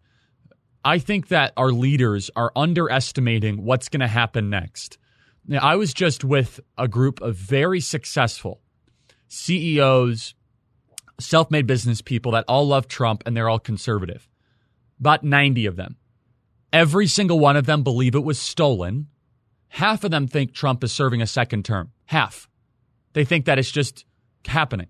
I 0.84 0.98
think 0.98 1.28
that 1.28 1.52
our 1.56 1.70
leaders 1.70 2.30
are 2.34 2.52
underestimating 2.56 3.64
what's 3.64 3.88
going 3.88 4.00
to 4.00 4.08
happen 4.08 4.50
next. 4.50 4.98
Now, 5.46 5.60
I 5.60 5.76
was 5.76 5.94
just 5.94 6.24
with 6.24 6.60
a 6.78 6.88
group 6.88 7.20
of 7.20 7.36
very 7.36 7.80
successful 7.80 8.60
CEOs, 9.28 10.34
self 11.20 11.50
made 11.50 11.66
business 11.66 12.02
people 12.02 12.32
that 12.32 12.44
all 12.48 12.66
love 12.66 12.88
Trump 12.88 13.22
and 13.26 13.36
they're 13.36 13.48
all 13.48 13.58
conservative. 13.58 14.28
About 14.98 15.24
90 15.24 15.66
of 15.66 15.76
them. 15.76 15.96
Every 16.72 17.06
single 17.06 17.38
one 17.38 17.56
of 17.56 17.66
them 17.66 17.82
believe 17.82 18.14
it 18.14 18.24
was 18.24 18.38
stolen. 18.38 19.08
Half 19.70 20.04
of 20.04 20.10
them 20.10 20.26
think 20.26 20.52
Trump 20.52 20.84
is 20.84 20.92
serving 20.92 21.22
a 21.22 21.26
second 21.26 21.64
term. 21.64 21.92
Half. 22.04 22.48
They 23.12 23.24
think 23.24 23.46
that 23.46 23.58
it's 23.58 23.70
just 23.70 24.04
happening. 24.44 24.88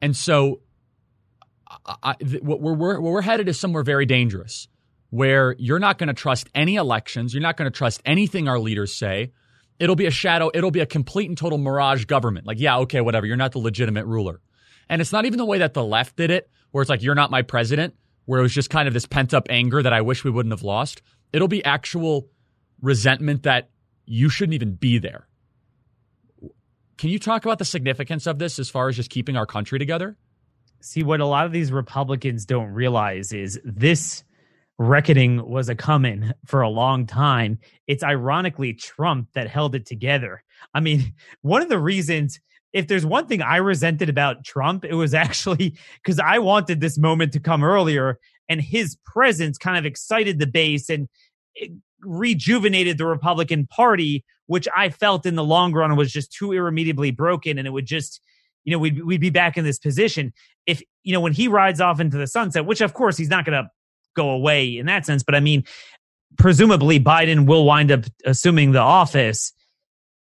And 0.00 0.16
so 0.16 0.60
I, 1.84 2.14
what 2.40 2.60
we're, 2.60 2.74
where 2.74 3.00
we're 3.00 3.22
headed 3.22 3.48
is 3.48 3.58
somewhere 3.58 3.82
very 3.82 4.06
dangerous 4.06 4.68
where 5.10 5.54
you're 5.58 5.78
not 5.78 5.98
going 5.98 6.08
to 6.08 6.14
trust 6.14 6.48
any 6.54 6.76
elections. 6.76 7.34
You're 7.34 7.42
not 7.42 7.56
going 7.56 7.70
to 7.70 7.76
trust 7.76 8.02
anything 8.04 8.48
our 8.48 8.58
leaders 8.58 8.94
say. 8.94 9.32
It'll 9.78 9.96
be 9.96 10.06
a 10.06 10.10
shadow. 10.10 10.50
It'll 10.54 10.70
be 10.70 10.80
a 10.80 10.86
complete 10.86 11.28
and 11.28 11.38
total 11.38 11.58
mirage 11.58 12.04
government. 12.04 12.46
Like, 12.46 12.60
yeah, 12.60 12.78
okay, 12.78 13.00
whatever. 13.00 13.26
You're 13.26 13.36
not 13.36 13.52
the 13.52 13.58
legitimate 13.58 14.06
ruler. 14.06 14.40
And 14.88 15.00
it's 15.00 15.12
not 15.12 15.24
even 15.24 15.38
the 15.38 15.44
way 15.44 15.58
that 15.58 15.74
the 15.74 15.84
left 15.84 16.16
did 16.16 16.30
it, 16.30 16.50
where 16.70 16.82
it's 16.82 16.88
like, 16.88 17.02
you're 17.02 17.14
not 17.14 17.30
my 17.30 17.42
president, 17.42 17.94
where 18.24 18.40
it 18.40 18.42
was 18.42 18.52
just 18.52 18.70
kind 18.70 18.86
of 18.86 18.94
this 18.94 19.06
pent 19.06 19.34
up 19.34 19.46
anger 19.50 19.82
that 19.82 19.92
I 19.92 20.00
wish 20.00 20.24
we 20.24 20.30
wouldn't 20.30 20.52
have 20.52 20.62
lost. 20.62 21.00
It'll 21.32 21.48
be 21.48 21.64
actual 21.64 22.28
resentment 22.84 23.42
that 23.44 23.70
you 24.06 24.28
shouldn't 24.28 24.54
even 24.54 24.74
be 24.74 24.98
there. 24.98 25.26
Can 26.98 27.10
you 27.10 27.18
talk 27.18 27.44
about 27.44 27.58
the 27.58 27.64
significance 27.64 28.26
of 28.26 28.38
this 28.38 28.58
as 28.58 28.70
far 28.70 28.88
as 28.88 28.96
just 28.96 29.10
keeping 29.10 29.36
our 29.36 29.46
country 29.46 29.78
together? 29.78 30.16
See, 30.80 31.02
what 31.02 31.20
a 31.20 31.26
lot 31.26 31.46
of 31.46 31.52
these 31.52 31.72
Republicans 31.72 32.44
don't 32.44 32.68
realize 32.68 33.32
is 33.32 33.58
this 33.64 34.22
reckoning 34.78 35.48
was 35.48 35.68
a 35.68 35.74
coming 35.74 36.32
for 36.44 36.60
a 36.60 36.68
long 36.68 37.06
time. 37.06 37.58
It's 37.86 38.04
ironically 38.04 38.74
Trump 38.74 39.28
that 39.32 39.48
held 39.48 39.74
it 39.74 39.86
together. 39.86 40.42
I 40.74 40.80
mean, 40.80 41.14
one 41.40 41.62
of 41.62 41.70
the 41.70 41.78
reasons, 41.78 42.38
if 42.72 42.86
there's 42.86 43.06
one 43.06 43.26
thing 43.26 43.40
I 43.40 43.56
resented 43.56 44.08
about 44.08 44.44
Trump, 44.44 44.84
it 44.84 44.94
was 44.94 45.14
actually 45.14 45.74
because 46.02 46.20
I 46.20 46.38
wanted 46.38 46.80
this 46.80 46.98
moment 46.98 47.32
to 47.32 47.40
come 47.40 47.64
earlier, 47.64 48.18
and 48.48 48.60
his 48.60 48.96
presence 49.06 49.56
kind 49.56 49.78
of 49.78 49.86
excited 49.86 50.38
the 50.38 50.46
base 50.46 50.90
and 50.90 51.08
rejuvenated 52.04 52.98
the 52.98 53.06
Republican 53.06 53.66
Party, 53.66 54.24
which 54.46 54.68
I 54.76 54.90
felt 54.90 55.26
in 55.26 55.34
the 55.34 55.44
long 55.44 55.72
run 55.72 55.94
was 55.96 56.12
just 56.12 56.32
too 56.32 56.52
irremediably 56.52 57.10
broken, 57.10 57.58
and 57.58 57.66
it 57.66 57.70
would 57.70 57.86
just 57.86 58.20
you 58.64 58.72
know, 58.72 58.78
we'd 58.78 59.04
we'd 59.04 59.20
be 59.20 59.30
back 59.30 59.56
in 59.56 59.64
this 59.64 59.78
position 59.78 60.32
if 60.66 60.82
you 61.02 61.12
know 61.12 61.20
when 61.20 61.32
he 61.32 61.48
rides 61.48 61.80
off 61.80 62.00
into 62.00 62.16
the 62.16 62.26
sunset, 62.26 62.66
which 62.66 62.80
of 62.80 62.94
course 62.94 63.16
he's 63.16 63.28
not 63.28 63.44
going 63.44 63.62
to 63.62 63.70
go 64.16 64.30
away 64.30 64.78
in 64.78 64.86
that 64.86 65.04
sense, 65.06 65.22
but 65.22 65.34
I 65.34 65.40
mean, 65.40 65.64
presumably 66.38 66.98
Biden 66.98 67.46
will 67.46 67.64
wind 67.64 67.92
up 67.92 68.04
assuming 68.24 68.72
the 68.72 68.80
office. 68.80 69.52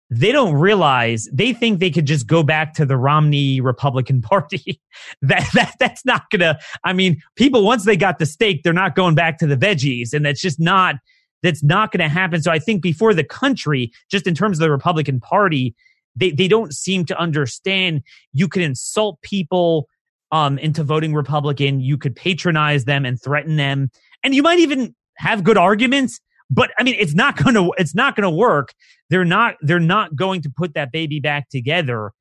They 0.10 0.32
don't 0.32 0.54
realize 0.54 1.28
they 1.34 1.54
think 1.54 1.80
they 1.80 1.90
could 1.90 2.06
just 2.06 2.28
go 2.28 2.44
back 2.44 2.76
to 2.76 2.86
the 2.86 2.98
Romney 2.98 3.62
Republican 3.62 4.22
Party. 4.22 4.82
that 5.22 5.48
that 5.54 5.76
that's 5.80 6.06
not 6.06 6.30
gonna. 6.30 6.60
I 6.84 6.94
mean, 6.94 7.22
people 7.36 7.64
once 7.64 7.86
they 7.86 7.98
got 7.98 8.20
the 8.20 8.26
steak, 8.26 8.64
they're 8.64 8.74
not 8.74 8.96
going 8.96 9.16
back 9.16 9.38
to 9.40 9.48
the 9.48 9.58
veggies, 9.58 10.14
and 10.14 10.26
that's 10.26 10.42
just 10.42 10.60
not 10.60 10.96
that's 11.44 11.62
not 11.62 11.92
going 11.92 12.00
to 12.00 12.10
happen. 12.10 12.42
So 12.42 12.52
I 12.52 12.58
think 12.58 12.82
before 12.82 13.14
the 13.14 13.24
country, 13.24 13.92
just 14.10 14.26
in 14.26 14.34
terms 14.34 14.58
of 14.58 14.62
the 14.62 14.72
Republican 14.72 15.20
Party, 15.20 15.76
they 16.16 16.32
they 16.32 16.48
don't 16.48 16.74
seem 16.74 17.06
to 17.06 17.20
understand 17.20 18.02
you 18.32 18.48
can 18.48 18.64
insult 18.64 19.22
people 19.22 19.88
um, 20.32 20.58
into 20.58 20.84
voting 20.84 21.14
Republican. 21.14 21.80
You 21.80 21.98
could 21.98 22.16
patronize 22.16 22.86
them 22.86 23.06
and 23.06 23.22
threaten 23.22 23.58
them, 23.58 23.92
and 24.24 24.34
you 24.34 24.42
might 24.42 24.60
even 24.60 24.96
have 25.18 25.44
good 25.44 25.58
arguments. 25.58 26.20
But 26.50 26.72
I 26.80 26.84
mean, 26.84 26.96
it's 26.98 27.14
not 27.14 27.38
to 27.38 27.74
it's 27.78 27.96
not 27.96 28.16
to 28.16 28.30
work. 28.30 28.74
They're 29.10 29.26
not 29.26 29.56
they're 29.62 29.80
not 29.80 30.16
going 30.16 30.42
to 30.44 30.50
put 30.50 30.74
that 30.74 30.92
baby 30.92 31.20
back 31.20 31.50
together. 31.50 32.12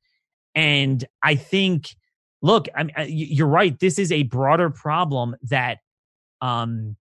And 0.55 1.03
I 1.23 1.35
think, 1.35 1.95
look, 2.41 2.67
I 2.75 2.83
mean, 2.83 2.93
you're 3.07 3.47
right. 3.47 3.77
This 3.79 3.97
is 3.97 4.11
a 4.11 4.23
broader 4.23 4.69
problem 4.69 5.35
that, 5.43 5.79
um, 6.41 6.95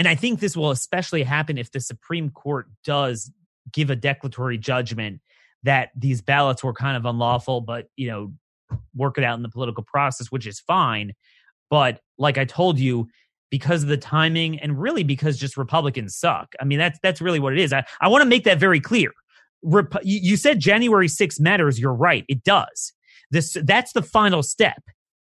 and 0.00 0.08
I 0.08 0.14
think 0.14 0.40
this 0.40 0.56
will 0.56 0.70
especially 0.70 1.22
happen 1.22 1.58
if 1.58 1.72
the 1.72 1.78
Supreme 1.78 2.30
Court 2.30 2.68
does 2.84 3.30
give 3.70 3.90
a 3.90 3.96
declaratory 3.96 4.56
judgment 4.56 5.20
that 5.62 5.90
these 5.94 6.22
ballots 6.22 6.64
were 6.64 6.72
kind 6.72 6.96
of 6.96 7.04
unlawful, 7.04 7.60
but 7.60 7.88
you 7.96 8.08
know, 8.08 8.32
work 8.94 9.18
it 9.18 9.24
out 9.24 9.36
in 9.36 9.42
the 9.42 9.50
political 9.50 9.84
process, 9.84 10.32
which 10.32 10.46
is 10.46 10.58
fine. 10.58 11.12
But 11.68 12.00
like 12.16 12.38
I 12.38 12.46
told 12.46 12.78
you, 12.78 13.08
because 13.50 13.82
of 13.82 13.90
the 13.90 13.98
timing 13.98 14.58
and 14.60 14.80
really 14.80 15.02
because 15.02 15.36
just 15.36 15.58
Republicans 15.58 16.16
suck. 16.16 16.54
I 16.58 16.64
mean, 16.64 16.78
that's 16.78 16.98
that's 17.02 17.20
really 17.20 17.38
what 17.38 17.52
it 17.52 17.58
is. 17.58 17.70
I, 17.70 17.84
I 18.00 18.08
want 18.08 18.22
to 18.22 18.28
make 18.28 18.44
that 18.44 18.58
very 18.58 18.80
clear. 18.80 19.12
Rep- 19.62 19.96
you 20.02 20.38
said 20.38 20.60
January 20.60 21.08
6th 21.08 21.38
matters. 21.40 21.78
You're 21.78 21.92
right. 21.92 22.24
It 22.26 22.42
does. 22.42 22.94
This 23.30 23.54
that's 23.64 23.92
the 23.92 24.00
final 24.00 24.42
step. 24.42 24.82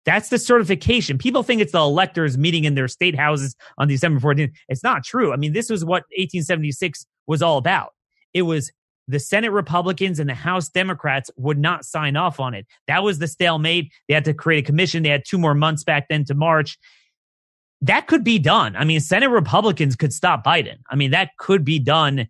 That's 0.06 0.30
the 0.30 0.38
certification. 0.38 1.18
People 1.18 1.42
think 1.42 1.60
it's 1.60 1.72
the 1.72 1.80
electors 1.80 2.38
meeting 2.38 2.64
in 2.64 2.74
their 2.74 2.88
state 2.88 3.16
houses 3.16 3.54
on 3.78 3.88
December 3.88 4.20
14th. 4.20 4.52
It's 4.68 4.82
not 4.82 5.04
true. 5.04 5.32
I 5.32 5.36
mean, 5.36 5.52
this 5.52 5.68
was 5.68 5.84
what 5.84 6.04
1876 6.16 7.06
was 7.26 7.42
all 7.42 7.58
about. 7.58 7.92
It 8.32 8.42
was 8.42 8.72
the 9.08 9.18
Senate 9.18 9.50
Republicans 9.50 10.18
and 10.18 10.30
the 10.30 10.34
House 10.34 10.68
Democrats 10.68 11.30
would 11.36 11.58
not 11.58 11.84
sign 11.84 12.16
off 12.16 12.40
on 12.40 12.54
it. 12.54 12.66
That 12.86 13.02
was 13.02 13.18
the 13.18 13.26
stalemate. 13.26 13.92
They 14.08 14.14
had 14.14 14.24
to 14.24 14.34
create 14.34 14.64
a 14.64 14.66
commission. 14.66 15.02
They 15.02 15.08
had 15.08 15.24
two 15.26 15.38
more 15.38 15.54
months 15.54 15.84
back 15.84 16.08
then 16.08 16.24
to 16.26 16.34
March. 16.34 16.78
That 17.82 18.06
could 18.06 18.24
be 18.24 18.38
done. 18.38 18.76
I 18.76 18.84
mean, 18.84 19.00
Senate 19.00 19.30
Republicans 19.30 19.96
could 19.96 20.12
stop 20.12 20.44
Biden. 20.44 20.76
I 20.90 20.96
mean, 20.96 21.10
that 21.10 21.30
could 21.38 21.64
be 21.64 21.78
done 21.78 22.28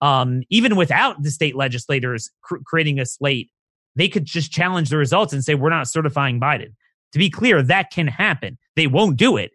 um, 0.00 0.42
even 0.50 0.76
without 0.76 1.22
the 1.22 1.30
state 1.30 1.56
legislators 1.56 2.30
cr- 2.42 2.58
creating 2.64 3.00
a 3.00 3.06
slate. 3.06 3.50
They 3.96 4.08
could 4.08 4.24
just 4.24 4.52
challenge 4.52 4.90
the 4.90 4.96
results 4.96 5.32
and 5.32 5.44
say, 5.44 5.54
we're 5.54 5.70
not 5.70 5.88
certifying 5.88 6.40
Biden. 6.40 6.74
To 7.12 7.18
be 7.18 7.30
clear, 7.30 7.62
that 7.62 7.90
can 7.90 8.06
happen. 8.06 8.58
They 8.76 8.86
won't 8.86 9.16
do 9.16 9.36
it. 9.36 9.52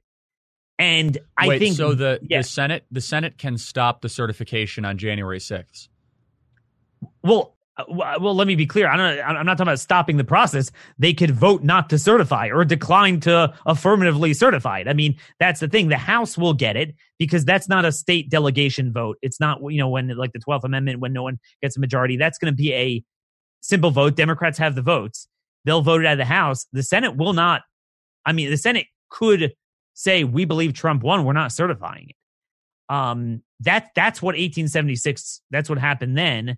And 0.78 1.18
I 1.38 1.48
Wait, 1.48 1.60
think 1.60 1.76
so. 1.78 1.94
The, 1.94 2.20
yeah. 2.24 2.40
the 2.40 2.44
Senate 2.44 2.86
the 2.92 3.02
Senate 3.02 3.38
can 3.38 3.58
stop 3.58 4.02
the 4.02 4.10
certification 4.10 4.84
on 4.84 4.98
January 4.98 5.40
sixth. 5.40 5.88
Well, 7.24 7.56
uh, 7.78 7.84
well, 7.90 8.36
let 8.36 8.48
me 8.48 8.56
be 8.56 8.66
clear. 8.66 8.88
I'm 8.88 8.98
not, 8.98 9.20
I'm 9.26 9.46
not 9.46 9.58
talking 9.58 9.68
about 9.68 9.80
stopping 9.80 10.18
the 10.18 10.24
process. 10.24 10.72
They 10.98 11.14
could 11.14 11.32
vote 11.32 11.64
not 11.64 11.90
to 11.90 12.00
certify 12.00 12.50
or 12.50 12.64
decline 12.64 13.20
to 13.22 13.54
affirmatively 13.66 14.34
certify 14.34 14.80
it. 14.80 14.88
I 14.88 14.94
mean, 14.94 15.18
that's 15.40 15.60
the 15.60 15.68
thing. 15.68 15.90
The 15.90 15.98
House 15.98 16.38
will 16.38 16.54
get 16.54 16.78
it 16.78 16.96
because 17.20 17.44
that's 17.44 17.68
not 17.68 17.84
a 17.84 17.92
state 17.92 18.30
delegation 18.30 18.94
vote. 18.94 19.18
It's 19.22 19.40
not, 19.40 19.60
you 19.70 19.78
know, 19.78 19.90
when 19.90 20.08
like 20.10 20.32
the 20.32 20.40
12th 20.40 20.64
Amendment, 20.64 21.00
when 21.00 21.12
no 21.12 21.24
one 21.24 21.40
gets 21.62 21.76
a 21.76 21.82
majority, 21.82 22.16
that's 22.16 22.38
going 22.38 22.52
to 22.52 22.56
be 22.56 22.74
a 22.74 23.04
simple 23.62 23.92
vote. 23.92 24.16
Democrats 24.16 24.58
have 24.58 24.76
the 24.76 24.82
votes. 24.82 25.28
They'll 25.66 25.82
vote 25.82 26.02
it 26.02 26.08
out 26.08 26.14
of 26.14 26.20
the 26.20 26.26
House. 26.26 26.68
The 26.72 26.84
Senate 26.84 27.16
will 27.18 27.34
not. 27.34 27.64
I 28.26 28.32
mean, 28.32 28.50
the 28.50 28.58
Senate 28.58 28.88
could 29.10 29.54
say, 29.94 30.24
we 30.24 30.46
believe 30.46 30.74
Trump 30.74 31.04
won. 31.04 31.26
We're 31.26 31.34
not 31.34 31.52
certifying 31.52 32.10
it. 32.10 32.16
Um, 32.94 33.42
that, 33.62 33.90
that's 33.96 34.22
what 34.22 34.36
1876, 34.36 35.42
that's 35.50 35.70
what 35.70 35.80
happened 35.80 36.18
then 36.18 36.58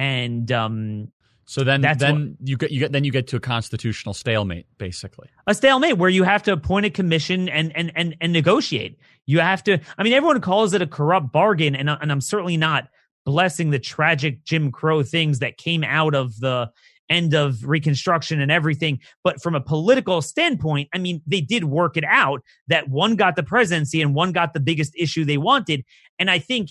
and 0.00 0.50
um, 0.50 1.12
so 1.44 1.62
then 1.62 1.82
then 1.82 2.36
what, 2.38 2.48
you 2.48 2.56
get 2.56 2.70
you 2.70 2.80
get 2.80 2.92
then 2.92 3.04
you 3.04 3.12
get 3.12 3.26
to 3.28 3.36
a 3.36 3.40
constitutional 3.40 4.14
stalemate 4.14 4.64
basically. 4.78 5.28
A 5.46 5.54
stalemate 5.54 5.98
where 5.98 6.08
you 6.08 6.22
have 6.22 6.42
to 6.44 6.52
appoint 6.52 6.86
a 6.86 6.90
commission 6.90 7.50
and 7.50 7.76
and 7.76 7.92
and 7.94 8.16
and 8.18 8.32
negotiate. 8.32 8.98
You 9.26 9.40
have 9.40 9.62
to 9.64 9.78
I 9.98 10.02
mean 10.02 10.14
everyone 10.14 10.40
calls 10.40 10.72
it 10.72 10.80
a 10.80 10.86
corrupt 10.86 11.32
bargain 11.32 11.76
and 11.76 11.90
and 11.90 12.10
I'm 12.10 12.22
certainly 12.22 12.56
not 12.56 12.88
blessing 13.26 13.70
the 13.70 13.78
tragic 13.78 14.42
Jim 14.42 14.72
Crow 14.72 15.02
things 15.02 15.40
that 15.40 15.58
came 15.58 15.84
out 15.84 16.14
of 16.14 16.40
the 16.40 16.70
end 17.10 17.34
of 17.34 17.64
reconstruction 17.66 18.40
and 18.40 18.50
everything 18.50 18.98
but 19.24 19.42
from 19.42 19.54
a 19.54 19.60
political 19.60 20.22
standpoint 20.22 20.88
I 20.94 20.98
mean 20.98 21.20
they 21.26 21.40
did 21.40 21.64
work 21.64 21.96
it 21.96 22.04
out 22.04 22.42
that 22.68 22.88
one 22.88 23.16
got 23.16 23.36
the 23.36 23.42
presidency 23.42 24.00
and 24.00 24.14
one 24.14 24.32
got 24.32 24.54
the 24.54 24.60
biggest 24.60 24.94
issue 24.96 25.24
they 25.24 25.38
wanted 25.38 25.84
and 26.18 26.30
I 26.30 26.38
think 26.38 26.70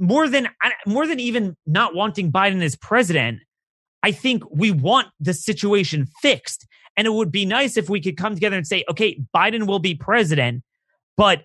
more 0.00 0.28
than 0.28 0.48
more 0.86 1.06
than 1.06 1.20
even 1.20 1.56
not 1.66 1.94
wanting 1.94 2.32
Biden 2.32 2.62
as 2.62 2.74
president, 2.74 3.40
I 4.02 4.12
think 4.12 4.42
we 4.50 4.70
want 4.70 5.08
the 5.20 5.34
situation 5.34 6.06
fixed. 6.22 6.66
And 6.96 7.06
it 7.06 7.12
would 7.12 7.30
be 7.30 7.44
nice 7.44 7.76
if 7.76 7.88
we 7.88 8.00
could 8.00 8.16
come 8.16 8.34
together 8.34 8.56
and 8.56 8.66
say, 8.66 8.84
okay, 8.90 9.22
Biden 9.34 9.66
will 9.66 9.78
be 9.78 9.94
president, 9.94 10.64
but 11.16 11.44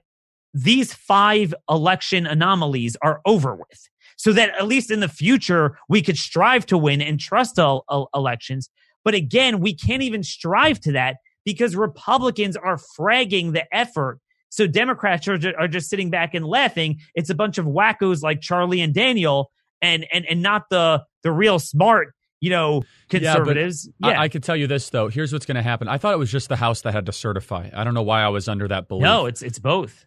these 0.54 0.94
five 0.94 1.54
election 1.70 2.26
anomalies 2.26 2.96
are 3.02 3.22
over 3.26 3.56
with. 3.56 3.90
So 4.18 4.32
that 4.34 4.50
at 4.56 4.68
least 4.68 4.92
in 4.92 5.02
the 5.02 5.08
future, 5.08 5.78
we 5.90 6.02
could 6.02 6.18
strive 6.18 6.66
to 6.68 6.78
win 6.78 7.02
and 7.02 7.20
trust 7.20 7.60
all 7.60 8.10
elections. 8.16 8.70
But 9.04 9.14
again, 9.14 9.60
we 9.60 9.76
can't 9.76 10.02
even 10.02 10.24
strive 10.24 10.80
to 10.82 10.94
that 10.94 11.18
because 11.44 11.76
Republicans 11.76 12.56
are 12.56 12.80
fragging 12.98 13.54
the 13.54 13.66
effort 13.76 14.20
so 14.56 14.68
Democrats 14.68 15.28
are, 15.28 15.38
are 15.60 15.68
just 15.68 15.90
sitting 15.90 16.10
back 16.10 16.34
and 16.34 16.46
laughing. 16.46 17.02
It's 17.14 17.30
a 17.30 17.36
bunch 17.36 17.58
of 17.58 17.66
wackos 17.66 18.24
like 18.24 18.40
Charlie 18.40 18.80
and 18.80 18.94
Daniel, 18.94 19.52
and 19.82 20.08
and 20.14 20.26
and 20.26 20.42
not 20.42 20.70
the 20.70 21.04
the 21.24 21.32
real 21.32 21.60
smart 21.60 22.14
you 22.42 22.52
know, 22.52 22.84
conservatives. 23.10 23.90
Yeah, 24.00 24.12
yeah. 24.12 24.20
I, 24.20 24.24
I 24.24 24.28
can 24.28 24.42
tell 24.42 24.56
you 24.56 24.68
this 24.68 24.90
though. 24.92 25.08
Here's 25.08 25.34
what's 25.34 25.46
going 25.46 25.56
to 25.56 25.64
happen. 25.64 25.88
I 25.88 25.98
thought 25.98 26.14
it 26.14 26.20
was 26.20 26.32
just 26.32 26.48
the 26.48 26.56
House 26.56 26.82
that 26.82 26.94
had 26.94 27.08
to 27.08 27.12
certify. 27.12 27.70
I 27.74 27.84
don't 27.84 27.94
know 27.94 28.04
why 28.04 28.22
I 28.22 28.28
was 28.28 28.48
under 28.48 28.68
that 28.68 28.88
belief. 28.88 29.04
No, 29.04 29.26
it's 29.26 29.42
it's 29.42 29.60
both. 29.60 30.06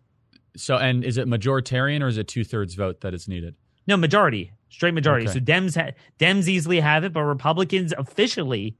So, 0.56 0.76
and 0.76 1.04
is 1.04 1.18
it 1.18 1.26
majoritarian 1.26 2.02
or 2.02 2.06
is 2.06 2.16
it 2.16 2.28
two 2.28 2.44
thirds 2.44 2.74
vote 2.74 3.02
that 3.02 3.12
is 3.12 3.28
needed? 3.28 3.54
No, 3.88 3.96
majority, 3.96 4.52
straight 4.68 4.92
majority. 4.92 5.26
Okay. 5.26 5.32
So 5.32 5.40
Dems 5.40 5.74
ha- 5.74 5.92
Dems 6.20 6.46
easily 6.46 6.78
have 6.78 7.04
it, 7.04 7.12
but 7.14 7.22
Republicans 7.22 7.94
officially. 7.96 8.76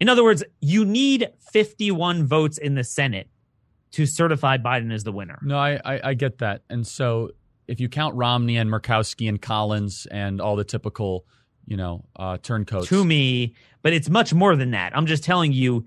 In 0.00 0.08
other 0.08 0.24
words, 0.24 0.42
you 0.62 0.86
need 0.86 1.28
51 1.52 2.26
votes 2.26 2.56
in 2.56 2.74
the 2.74 2.82
Senate 2.82 3.28
to 3.92 4.06
certify 4.06 4.56
Biden 4.56 4.90
as 4.90 5.04
the 5.04 5.12
winner. 5.12 5.38
No, 5.42 5.58
I, 5.58 5.78
I, 5.84 6.00
I 6.02 6.14
get 6.14 6.38
that. 6.38 6.62
And 6.70 6.86
so 6.86 7.32
if 7.68 7.78
you 7.78 7.90
count 7.90 8.16
Romney 8.16 8.56
and 8.56 8.70
Murkowski 8.70 9.28
and 9.28 9.40
Collins 9.40 10.06
and 10.10 10.40
all 10.40 10.56
the 10.56 10.64
typical, 10.64 11.26
you 11.66 11.76
know, 11.76 12.06
uh, 12.16 12.38
turncoats. 12.42 12.88
To 12.88 13.04
me, 13.04 13.54
but 13.82 13.92
it's 13.92 14.08
much 14.08 14.32
more 14.32 14.56
than 14.56 14.70
that. 14.70 14.96
I'm 14.96 15.04
just 15.04 15.22
telling 15.22 15.52
you, 15.52 15.84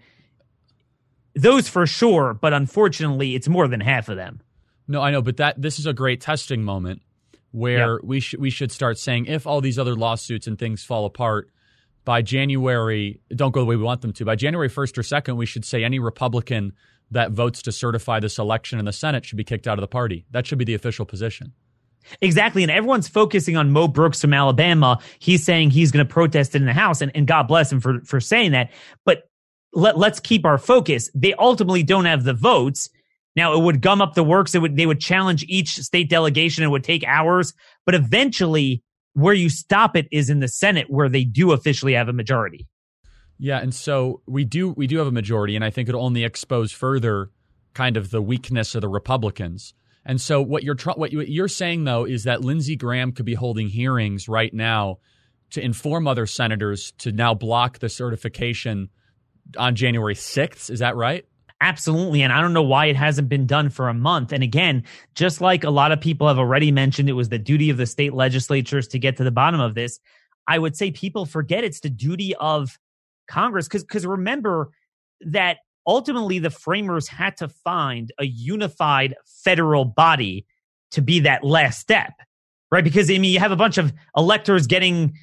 those 1.33 1.67
for 1.67 1.87
sure, 1.87 2.35
but 2.35 2.53
unfortunately, 2.53 3.33
it's 3.33 3.49
more 3.49 3.67
than 3.67 3.79
half 3.79 4.07
of 4.07 4.17
them. 4.17 4.41
No, 4.87 5.01
I 5.01 5.09
know, 5.09 5.23
but 5.23 5.37
that 5.37 5.59
this 5.59 5.79
is 5.79 5.87
a 5.87 5.93
great 5.93 6.21
testing 6.21 6.61
moment 6.61 7.01
where 7.53 7.93
yep. 7.93 8.03
we 8.03 8.19
should 8.19 8.41
we 8.41 8.49
should 8.49 8.71
start 8.71 8.97
saying 8.97 9.27
if 9.27 9.47
all 9.47 9.61
these 9.61 9.79
other 9.79 9.95
lawsuits 9.95 10.47
and 10.47 10.59
things 10.59 10.83
fall 10.83 11.05
apart, 11.05 11.49
by 12.03 12.21
January, 12.21 13.21
don't 13.33 13.51
go 13.51 13.61
the 13.61 13.65
way 13.65 13.75
we 13.75 13.83
want 13.83 14.01
them 14.01 14.11
to. 14.13 14.25
By 14.25 14.35
January 14.35 14.69
1st 14.69 14.97
or 14.97 15.01
2nd, 15.03 15.37
we 15.37 15.45
should 15.45 15.63
say 15.63 15.83
any 15.83 15.99
Republican 15.99 16.73
that 17.11 17.31
votes 17.31 17.61
to 17.61 17.71
certify 17.71 18.19
this 18.19 18.39
election 18.39 18.79
in 18.79 18.85
the 18.85 18.91
Senate 18.91 19.23
should 19.23 19.37
be 19.37 19.43
kicked 19.43 19.67
out 19.67 19.77
of 19.77 19.81
the 19.81 19.87
party. 19.87 20.25
That 20.31 20.45
should 20.45 20.57
be 20.57 20.65
the 20.65 20.73
official 20.73 21.05
position. 21.05 21.53
Exactly. 22.21 22.63
And 22.63 22.71
everyone's 22.71 23.07
focusing 23.07 23.55
on 23.55 23.71
Mo 23.71 23.87
Brooks 23.87 24.19
from 24.19 24.33
Alabama. 24.33 24.99
He's 25.19 25.43
saying 25.43 25.69
he's 25.69 25.91
going 25.91 26.05
to 26.05 26.11
protest 26.11 26.55
it 26.55 26.61
in 26.61 26.65
the 26.65 26.73
House, 26.73 27.01
and, 27.01 27.11
and 27.15 27.25
God 27.27 27.43
bless 27.47 27.71
him 27.71 27.79
for, 27.79 28.01
for 28.01 28.19
saying 28.19 28.51
that. 28.51 28.71
But 29.05 29.29
let, 29.71 29.97
let's 29.97 30.19
keep 30.19 30.45
our 30.45 30.57
focus. 30.57 31.09
They 31.15 31.33
ultimately 31.35 31.83
don't 31.83 32.05
have 32.05 32.23
the 32.23 32.33
votes. 32.33 32.89
Now 33.35 33.53
it 33.57 33.63
would 33.63 33.81
gum 33.81 34.01
up 34.01 34.13
the 34.13 34.23
works. 34.23 34.53
It 34.53 34.59
would, 34.59 34.77
they 34.77 34.85
would 34.85 34.99
challenge 34.99 35.43
each 35.47 35.77
state 35.77 36.09
delegation. 36.09 36.63
It 36.63 36.67
would 36.67 36.83
take 36.83 37.03
hours, 37.05 37.53
but 37.85 37.95
eventually 37.95 38.83
where 39.13 39.33
you 39.33 39.49
stop 39.49 39.95
it 39.95 40.07
is 40.11 40.29
in 40.29 40.39
the 40.39 40.47
Senate 40.47 40.87
where 40.89 41.09
they 41.09 41.23
do 41.23 41.51
officially 41.51 41.93
have 41.93 42.09
a 42.09 42.13
majority. 42.13 42.67
Yeah, 43.39 43.59
and 43.59 43.73
so 43.73 44.21
we 44.27 44.45
do 44.45 44.69
we 44.69 44.87
do 44.87 44.99
have 44.99 45.07
a 45.07 45.11
majority, 45.11 45.55
and 45.55 45.65
I 45.65 45.69
think 45.69 45.89
it'll 45.89 46.05
only 46.05 46.23
expose 46.23 46.71
further 46.71 47.31
kind 47.73 47.97
of 47.97 48.11
the 48.11 48.21
weakness 48.21 48.75
of 48.75 48.81
the 48.81 48.89
Republicans. 48.89 49.73
And 50.05 50.19
so 50.19 50.41
what 50.41 50.63
you're 50.63 50.77
what 50.95 51.11
you're 51.11 51.47
saying 51.47 51.83
though 51.85 52.05
is 52.05 52.25
that 52.25 52.41
Lindsey 52.41 52.75
Graham 52.75 53.11
could 53.11 53.25
be 53.25 53.33
holding 53.33 53.69
hearings 53.69 54.27
right 54.27 54.53
now 54.53 54.99
to 55.51 55.63
inform 55.63 56.07
other 56.07 56.25
senators 56.25 56.93
to 56.99 57.11
now 57.11 57.33
block 57.33 57.79
the 57.79 57.89
certification 57.89 58.89
on 59.57 59.75
January 59.75 60.15
6th. 60.15 60.69
Is 60.69 60.79
that 60.79 60.95
right? 60.95 61.25
Absolutely. 61.63 62.21
And 62.21 62.33
I 62.33 62.41
don't 62.41 62.51
know 62.51 62.61
why 62.61 62.87
it 62.87 62.97
hasn't 62.97 63.29
been 63.29 63.47
done 63.47 63.69
for 63.69 63.87
a 63.87 63.93
month. 63.93 64.33
And 64.33 64.43
again, 64.43 64.83
just 65.15 65.39
like 65.39 65.63
a 65.63 65.69
lot 65.69 65.93
of 65.93 66.01
people 66.01 66.27
have 66.27 66.37
already 66.37 66.73
mentioned, 66.73 67.07
it 67.07 67.13
was 67.13 67.29
the 67.29 67.39
duty 67.39 67.69
of 67.69 67.77
the 67.77 67.85
state 67.85 68.13
legislatures 68.13 68.85
to 68.89 68.99
get 68.99 69.15
to 69.15 69.23
the 69.23 69.31
bottom 69.31 69.61
of 69.61 69.73
this. 69.73 70.01
I 70.45 70.59
would 70.59 70.75
say 70.75 70.91
people 70.91 71.25
forget 71.25 71.63
it's 71.63 71.79
the 71.79 71.89
duty 71.89 72.35
of 72.35 72.77
Congress 73.29 73.69
because 73.69 73.85
because 73.85 74.05
remember 74.05 74.71
that 75.21 75.59
ultimately 75.87 76.37
the 76.37 76.49
framers 76.49 77.07
had 77.07 77.37
to 77.37 77.47
find 77.47 78.11
a 78.19 78.25
unified 78.25 79.15
federal 79.25 79.85
body 79.85 80.45
to 80.91 81.01
be 81.01 81.21
that 81.21 81.45
last 81.45 81.79
step, 81.79 82.11
right? 82.71 82.83
Because 82.83 83.09
I 83.09 83.17
mean, 83.19 83.31
you 83.31 83.39
have 83.39 83.53
a 83.53 83.55
bunch 83.55 83.77
of 83.77 83.93
electors 84.17 84.67
getting 84.67 85.17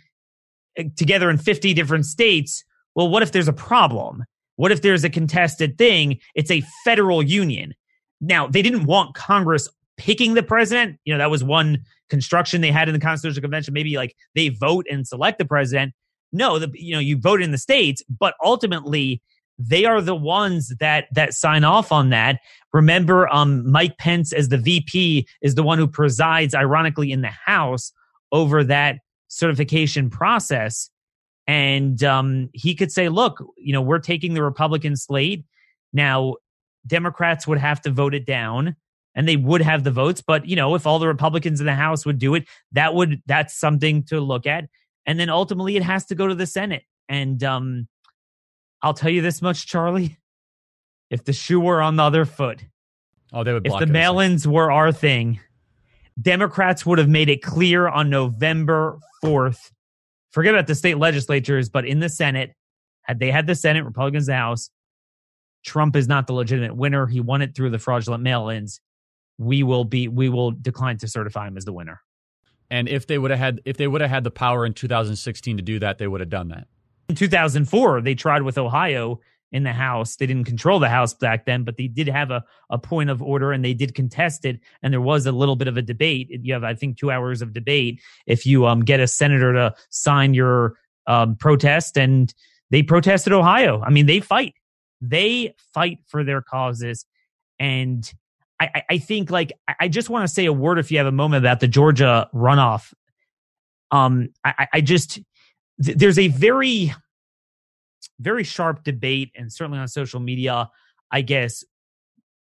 eh, 0.78 0.84
together 0.96 1.28
in 1.28 1.36
50 1.36 1.74
different 1.74 2.06
states. 2.06 2.64
Well, 2.94 3.10
what 3.10 3.22
if 3.22 3.30
there's 3.30 3.46
a 3.46 3.52
problem? 3.52 4.24
What 4.60 4.72
if 4.72 4.82
there's 4.82 5.04
a 5.04 5.08
contested 5.08 5.78
thing? 5.78 6.18
It's 6.34 6.50
a 6.50 6.62
federal 6.84 7.22
union. 7.22 7.72
Now, 8.20 8.46
they 8.46 8.60
didn't 8.60 8.84
want 8.84 9.14
Congress 9.14 9.66
picking 9.96 10.34
the 10.34 10.42
president. 10.42 10.98
You 11.06 11.14
know, 11.14 11.18
that 11.18 11.30
was 11.30 11.42
one 11.42 11.78
construction 12.10 12.60
they 12.60 12.70
had 12.70 12.86
in 12.86 12.92
the 12.92 13.00
Constitutional 13.00 13.40
Convention. 13.40 13.72
Maybe 13.72 13.96
like 13.96 14.14
they 14.34 14.50
vote 14.50 14.84
and 14.90 15.08
select 15.08 15.38
the 15.38 15.46
president. 15.46 15.94
No, 16.30 16.58
the, 16.58 16.70
you 16.74 16.92
know, 16.92 17.00
you 17.00 17.16
vote 17.18 17.40
in 17.40 17.52
the 17.52 17.58
states, 17.58 18.02
but 18.18 18.34
ultimately 18.44 19.22
they 19.58 19.86
are 19.86 20.02
the 20.02 20.14
ones 20.14 20.74
that 20.78 21.06
that 21.14 21.32
sign 21.32 21.64
off 21.64 21.90
on 21.90 22.10
that. 22.10 22.40
Remember, 22.74 23.32
um, 23.32 23.66
Mike 23.66 23.96
Pence 23.96 24.30
as 24.30 24.50
the 24.50 24.58
VP 24.58 25.26
is 25.40 25.54
the 25.54 25.62
one 25.62 25.78
who 25.78 25.88
presides, 25.88 26.54
ironically, 26.54 27.12
in 27.12 27.22
the 27.22 27.32
House 27.46 27.94
over 28.30 28.62
that 28.64 28.98
certification 29.28 30.10
process. 30.10 30.90
And 31.50 32.00
um, 32.04 32.48
he 32.52 32.76
could 32.76 32.92
say, 32.92 33.08
look, 33.08 33.44
you 33.56 33.72
know, 33.72 33.82
we're 33.82 33.98
taking 33.98 34.34
the 34.34 34.42
Republican 34.42 34.94
slate. 34.94 35.44
Now, 35.92 36.36
Democrats 36.86 37.44
would 37.44 37.58
have 37.58 37.80
to 37.80 37.90
vote 37.90 38.14
it 38.14 38.24
down 38.24 38.76
and 39.16 39.26
they 39.26 39.34
would 39.34 39.60
have 39.60 39.82
the 39.82 39.90
votes. 39.90 40.22
But, 40.24 40.46
you 40.46 40.54
know, 40.54 40.76
if 40.76 40.86
all 40.86 41.00
the 41.00 41.08
Republicans 41.08 41.58
in 41.58 41.66
the 41.66 41.74
House 41.74 42.06
would 42.06 42.20
do 42.20 42.36
it, 42.36 42.46
that 42.70 42.94
would, 42.94 43.20
that's 43.26 43.58
something 43.58 44.04
to 44.04 44.20
look 44.20 44.46
at. 44.46 44.68
And 45.06 45.18
then 45.18 45.28
ultimately 45.28 45.76
it 45.76 45.82
has 45.82 46.06
to 46.06 46.14
go 46.14 46.28
to 46.28 46.36
the 46.36 46.46
Senate. 46.46 46.84
And 47.08 47.42
um, 47.42 47.88
I'll 48.80 48.94
tell 48.94 49.10
you 49.10 49.20
this 49.20 49.42
much, 49.42 49.66
Charlie. 49.66 50.18
If 51.10 51.24
the 51.24 51.32
shoe 51.32 51.58
were 51.58 51.82
on 51.82 51.96
the 51.96 52.04
other 52.04 52.26
foot, 52.26 52.64
oh, 53.32 53.42
they 53.42 53.52
would. 53.52 53.66
If 53.66 53.76
the 53.76 53.86
mail-ins 53.86 54.46
were 54.46 54.70
our 54.70 54.92
thing, 54.92 55.40
Democrats 56.22 56.86
would 56.86 57.00
have 57.00 57.08
made 57.08 57.28
it 57.28 57.42
clear 57.42 57.88
on 57.88 58.08
November 58.08 59.00
fourth 59.20 59.72
forget 60.30 60.54
about 60.54 60.66
the 60.66 60.74
state 60.74 60.98
legislatures, 60.98 61.68
but 61.68 61.84
in 61.84 62.00
the 62.00 62.08
Senate, 62.08 62.54
had 63.02 63.18
they 63.18 63.30
had 63.30 63.46
the 63.46 63.54
Senate, 63.54 63.84
Republicans 63.84 64.26
the 64.26 64.34
House, 64.34 64.70
Trump 65.64 65.96
is 65.96 66.08
not 66.08 66.26
the 66.26 66.32
legitimate 66.32 66.76
winner. 66.76 67.06
He 67.06 67.20
won 67.20 67.42
it 67.42 67.54
through 67.54 67.70
the 67.70 67.78
fraudulent 67.78 68.22
mail-ins. 68.22 68.80
We 69.38 69.62
will 69.62 69.84
be 69.84 70.08
we 70.08 70.28
will 70.28 70.50
decline 70.52 70.98
to 70.98 71.08
certify 71.08 71.48
him 71.48 71.56
as 71.56 71.64
the 71.64 71.72
winner. 71.72 72.00
And 72.70 72.88
if 72.88 73.06
they 73.06 73.18
would 73.18 73.30
have 73.30 73.40
had 73.40 73.60
if 73.64 73.76
they 73.76 73.88
would 73.88 74.00
have 74.00 74.10
had 74.10 74.24
the 74.24 74.30
power 74.30 74.64
in 74.64 74.74
2016 74.74 75.56
to 75.56 75.62
do 75.62 75.78
that, 75.80 75.98
they 75.98 76.06
would 76.06 76.20
have 76.20 76.30
done 76.30 76.48
that. 76.48 76.66
In 77.08 77.14
2004, 77.16 78.02
they 78.02 78.14
tried 78.14 78.42
with 78.42 78.56
Ohio 78.56 79.20
in 79.52 79.64
the 79.64 79.72
House. 79.72 80.16
They 80.16 80.26
didn't 80.26 80.44
control 80.44 80.78
the 80.78 80.88
House 80.88 81.12
back 81.12 81.44
then, 81.44 81.64
but 81.64 81.76
they 81.76 81.88
did 81.88 82.08
have 82.08 82.30
a, 82.30 82.44
a 82.70 82.78
point 82.78 83.10
of 83.10 83.22
order 83.22 83.52
and 83.52 83.64
they 83.64 83.74
did 83.74 83.94
contest 83.94 84.44
it. 84.44 84.60
And 84.82 84.92
there 84.92 85.00
was 85.00 85.26
a 85.26 85.32
little 85.32 85.56
bit 85.56 85.68
of 85.68 85.76
a 85.76 85.82
debate. 85.82 86.28
You 86.30 86.52
have, 86.52 86.64
I 86.64 86.74
think, 86.74 86.98
two 86.98 87.10
hours 87.10 87.42
of 87.42 87.52
debate 87.52 88.00
if 88.26 88.46
you 88.46 88.66
um, 88.66 88.84
get 88.84 89.00
a 89.00 89.06
senator 89.06 89.52
to 89.52 89.74
sign 89.90 90.34
your 90.34 90.76
um, 91.06 91.36
protest. 91.36 91.98
And 91.98 92.32
they 92.70 92.82
protested 92.82 93.32
Ohio. 93.32 93.82
I 93.82 93.90
mean, 93.90 94.06
they 94.06 94.20
fight. 94.20 94.54
They 95.00 95.54
fight 95.74 95.98
for 96.06 96.22
their 96.22 96.42
causes. 96.42 97.04
And 97.58 98.10
I, 98.60 98.82
I 98.90 98.98
think, 98.98 99.30
like, 99.30 99.52
I 99.80 99.88
just 99.88 100.10
want 100.10 100.28
to 100.28 100.32
say 100.32 100.44
a 100.44 100.52
word 100.52 100.78
if 100.78 100.92
you 100.92 100.98
have 100.98 101.06
a 101.06 101.12
moment 101.12 101.42
about 101.42 101.60
the 101.60 101.68
Georgia 101.68 102.28
runoff. 102.34 102.92
Um, 103.90 104.28
I, 104.44 104.68
I 104.74 104.80
just, 104.82 105.18
there's 105.78 106.18
a 106.18 106.28
very 106.28 106.94
very 108.20 108.44
sharp 108.44 108.84
debate, 108.84 109.32
and 109.34 109.52
certainly 109.52 109.78
on 109.78 109.88
social 109.88 110.20
media, 110.20 110.70
I 111.10 111.22
guess, 111.22 111.64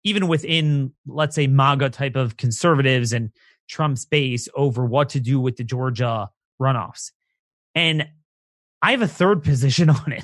even 0.03 0.27
within, 0.27 0.93
let's 1.07 1.35
say, 1.35 1.47
MAGA 1.47 1.89
type 1.89 2.15
of 2.15 2.37
conservatives 2.37 3.11
and 3.11 3.31
Trump's 3.67 4.05
base 4.05 4.47
over 4.55 4.85
what 4.85 5.09
to 5.09 5.19
do 5.19 5.39
with 5.39 5.57
the 5.57 5.63
Georgia 5.63 6.29
runoffs. 6.61 7.11
And 7.73 8.07
I 8.81 8.91
have 8.91 9.01
a 9.01 9.07
third 9.07 9.43
position 9.43 9.89
on 9.89 10.11
it. 10.11 10.23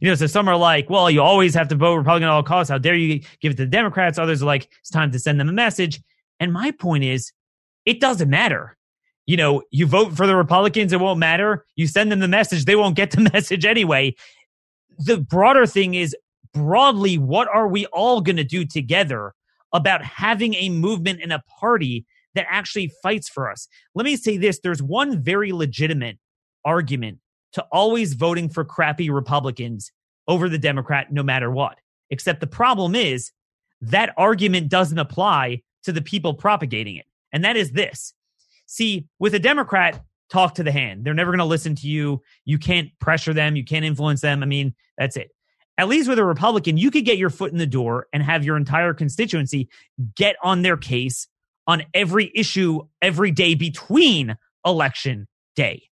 You 0.00 0.08
know, 0.08 0.16
so 0.16 0.26
some 0.26 0.48
are 0.48 0.56
like, 0.56 0.90
well, 0.90 1.08
you 1.08 1.22
always 1.22 1.54
have 1.54 1.68
to 1.68 1.76
vote 1.76 1.94
Republican 1.94 2.28
at 2.28 2.32
all 2.32 2.42
costs. 2.42 2.70
How 2.70 2.78
dare 2.78 2.96
you 2.96 3.20
give 3.40 3.52
it 3.52 3.56
to 3.56 3.64
the 3.64 3.70
Democrats? 3.70 4.18
Others 4.18 4.42
are 4.42 4.46
like, 4.46 4.68
it's 4.80 4.90
time 4.90 5.12
to 5.12 5.18
send 5.20 5.38
them 5.38 5.48
a 5.48 5.52
message. 5.52 6.02
And 6.40 6.52
my 6.52 6.72
point 6.72 7.04
is, 7.04 7.32
it 7.86 8.00
doesn't 8.00 8.28
matter. 8.28 8.76
You 9.26 9.36
know, 9.36 9.62
you 9.70 9.86
vote 9.86 10.16
for 10.16 10.26
the 10.26 10.34
Republicans, 10.34 10.92
it 10.92 10.98
won't 10.98 11.20
matter. 11.20 11.64
You 11.76 11.86
send 11.86 12.10
them 12.10 12.18
the 12.18 12.26
message, 12.26 12.64
they 12.64 12.74
won't 12.74 12.96
get 12.96 13.12
the 13.12 13.20
message 13.32 13.64
anyway 13.64 14.16
the 15.04 15.18
broader 15.18 15.66
thing 15.66 15.94
is 15.94 16.16
broadly, 16.52 17.18
what 17.18 17.48
are 17.48 17.68
we 17.68 17.86
all 17.86 18.20
going 18.20 18.36
to 18.36 18.44
do 18.44 18.64
together 18.64 19.34
about 19.72 20.04
having 20.04 20.54
a 20.54 20.68
movement 20.68 21.20
and 21.22 21.32
a 21.32 21.42
party 21.60 22.04
that 22.34 22.46
actually 22.48 22.92
fights 23.02 23.28
for 23.28 23.50
us? 23.50 23.68
Let 23.94 24.04
me 24.04 24.16
say 24.16 24.36
this 24.36 24.60
there's 24.60 24.82
one 24.82 25.22
very 25.22 25.52
legitimate 25.52 26.18
argument 26.64 27.18
to 27.52 27.64
always 27.72 28.14
voting 28.14 28.48
for 28.48 28.64
crappy 28.64 29.10
Republicans 29.10 29.92
over 30.28 30.48
the 30.48 30.58
Democrat 30.58 31.12
no 31.12 31.22
matter 31.22 31.50
what. 31.50 31.78
Except 32.10 32.40
the 32.40 32.46
problem 32.46 32.94
is 32.94 33.32
that 33.80 34.14
argument 34.16 34.68
doesn't 34.68 34.98
apply 34.98 35.62
to 35.84 35.92
the 35.92 36.02
people 36.02 36.34
propagating 36.34 36.96
it. 36.96 37.06
And 37.32 37.44
that 37.44 37.56
is 37.56 37.72
this. 37.72 38.14
See, 38.66 39.06
with 39.18 39.34
a 39.34 39.38
Democrat, 39.38 40.00
talk 40.32 40.54
to 40.54 40.62
the 40.62 40.72
hand. 40.72 41.04
They're 41.04 41.14
never 41.14 41.30
going 41.30 41.38
to 41.40 41.44
listen 41.44 41.74
to 41.76 41.86
you. 41.86 42.22
You 42.46 42.58
can't 42.58 42.88
pressure 42.98 43.34
them. 43.34 43.54
You 43.54 43.64
can't 43.64 43.84
influence 43.84 44.22
them. 44.22 44.42
I 44.42 44.46
mean, 44.46 44.74
that's 44.96 45.16
it. 45.16 45.30
At 45.76 45.88
least 45.88 46.08
with 46.08 46.18
a 46.18 46.24
Republican, 46.24 46.78
you 46.78 46.90
could 46.90 47.04
get 47.04 47.18
your 47.18 47.30
foot 47.30 47.52
in 47.52 47.58
the 47.58 47.66
door 47.66 48.06
and 48.12 48.22
have 48.22 48.44
your 48.44 48.56
entire 48.56 48.94
constituency 48.94 49.68
get 50.16 50.36
on 50.42 50.62
their 50.62 50.76
case 50.76 51.28
on 51.66 51.82
every 51.92 52.32
issue 52.34 52.80
every 53.02 53.30
day 53.30 53.54
between 53.54 54.36
election 54.64 55.28
day. 55.54 55.82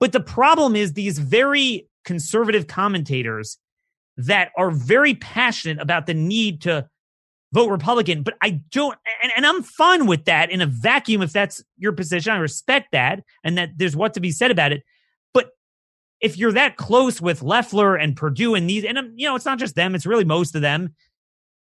But 0.00 0.12
the 0.12 0.20
problem 0.20 0.74
is 0.74 0.94
these 0.94 1.18
very 1.18 1.88
conservative 2.04 2.66
commentators 2.66 3.58
that 4.16 4.50
are 4.56 4.70
very 4.70 5.14
passionate 5.14 5.80
about 5.80 6.06
the 6.06 6.14
need 6.14 6.62
to 6.62 6.88
vote 7.52 7.68
Republican, 7.68 8.22
but 8.22 8.34
I 8.42 8.62
don't, 8.70 8.98
and, 9.22 9.32
and, 9.36 9.46
I'm 9.46 9.62
fine 9.62 10.06
with 10.06 10.24
that 10.24 10.50
in 10.50 10.60
a 10.62 10.66
vacuum 10.66 11.22
if 11.22 11.32
that's 11.32 11.62
your 11.76 11.92
position. 11.92 12.32
I 12.32 12.38
respect 12.38 12.92
that 12.92 13.22
and 13.44 13.58
that 13.58 13.76
there's 13.76 13.94
what 13.94 14.14
to 14.14 14.20
be 14.20 14.30
said 14.30 14.50
about 14.50 14.72
it. 14.72 14.82
But 15.34 15.50
if 16.20 16.38
you're 16.38 16.52
that 16.52 16.76
close 16.76 17.20
with 17.20 17.42
Loeffler 17.42 17.96
and 17.96 18.16
Perdue 18.16 18.54
and 18.54 18.68
these, 18.68 18.84
and 18.84 18.98
um, 18.98 19.12
you 19.16 19.28
know, 19.28 19.36
it's 19.36 19.44
not 19.44 19.58
just 19.58 19.74
them, 19.74 19.94
it's 19.94 20.06
really 20.06 20.24
most 20.24 20.54
of 20.54 20.62
them. 20.62 20.94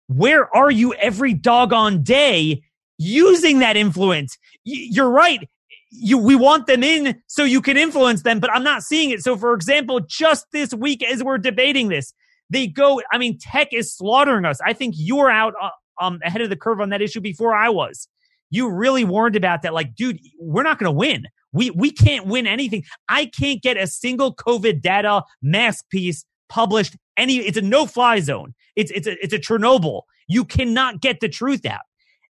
Where 0.07 0.53
are 0.55 0.71
you 0.71 0.93
every 0.93 1.33
doggone 1.33 2.03
day 2.03 2.63
using 2.97 3.59
that 3.59 3.77
influence? 3.77 4.37
You're 4.63 5.09
right. 5.09 5.47
You, 5.89 6.17
we 6.17 6.35
want 6.35 6.67
them 6.67 6.83
in 6.83 7.21
so 7.27 7.43
you 7.43 7.61
can 7.61 7.75
influence 7.75 8.23
them, 8.23 8.39
but 8.39 8.51
I'm 8.51 8.63
not 8.63 8.83
seeing 8.83 9.09
it. 9.09 9.21
So, 9.21 9.35
for 9.35 9.53
example, 9.53 9.99
just 9.99 10.45
this 10.53 10.73
week 10.73 11.03
as 11.03 11.21
we're 11.21 11.37
debating 11.37 11.89
this, 11.89 12.13
they 12.49 12.67
go, 12.67 13.01
I 13.11 13.17
mean, 13.17 13.37
tech 13.39 13.73
is 13.73 13.93
slaughtering 13.93 14.45
us. 14.45 14.59
I 14.65 14.73
think 14.73 14.95
you're 14.97 15.29
out 15.29 15.53
uh, 15.61 15.69
um, 16.01 16.19
ahead 16.23 16.41
of 16.41 16.49
the 16.49 16.55
curve 16.57 16.81
on 16.81 16.89
that 16.89 17.01
issue 17.01 17.21
before 17.21 17.55
I 17.55 17.69
was. 17.69 18.07
You 18.49 18.69
really 18.69 19.05
warned 19.05 19.37
about 19.37 19.61
that. 19.61 19.73
Like, 19.73 19.95
dude, 19.95 20.19
we're 20.39 20.63
not 20.63 20.77
going 20.77 20.91
to 20.91 20.97
win. 20.97 21.27
We 21.53 21.69
we 21.71 21.91
can't 21.91 22.27
win 22.27 22.47
anything. 22.47 22.83
I 23.07 23.25
can't 23.25 23.61
get 23.61 23.77
a 23.77 23.87
single 23.87 24.35
COVID 24.35 24.81
data 24.81 25.23
mask 25.41 25.89
piece 25.89 26.25
published 26.49 26.97
any 27.17 27.37
it's 27.37 27.57
a 27.57 27.61
no-fly 27.61 28.19
zone. 28.19 28.53
It's 28.75 28.91
it's 28.91 29.07
a 29.07 29.21
it's 29.23 29.33
a 29.33 29.39
Chernobyl. 29.39 30.01
You 30.27 30.43
cannot 30.43 31.01
get 31.01 31.19
the 31.19 31.29
truth 31.29 31.65
out 31.65 31.81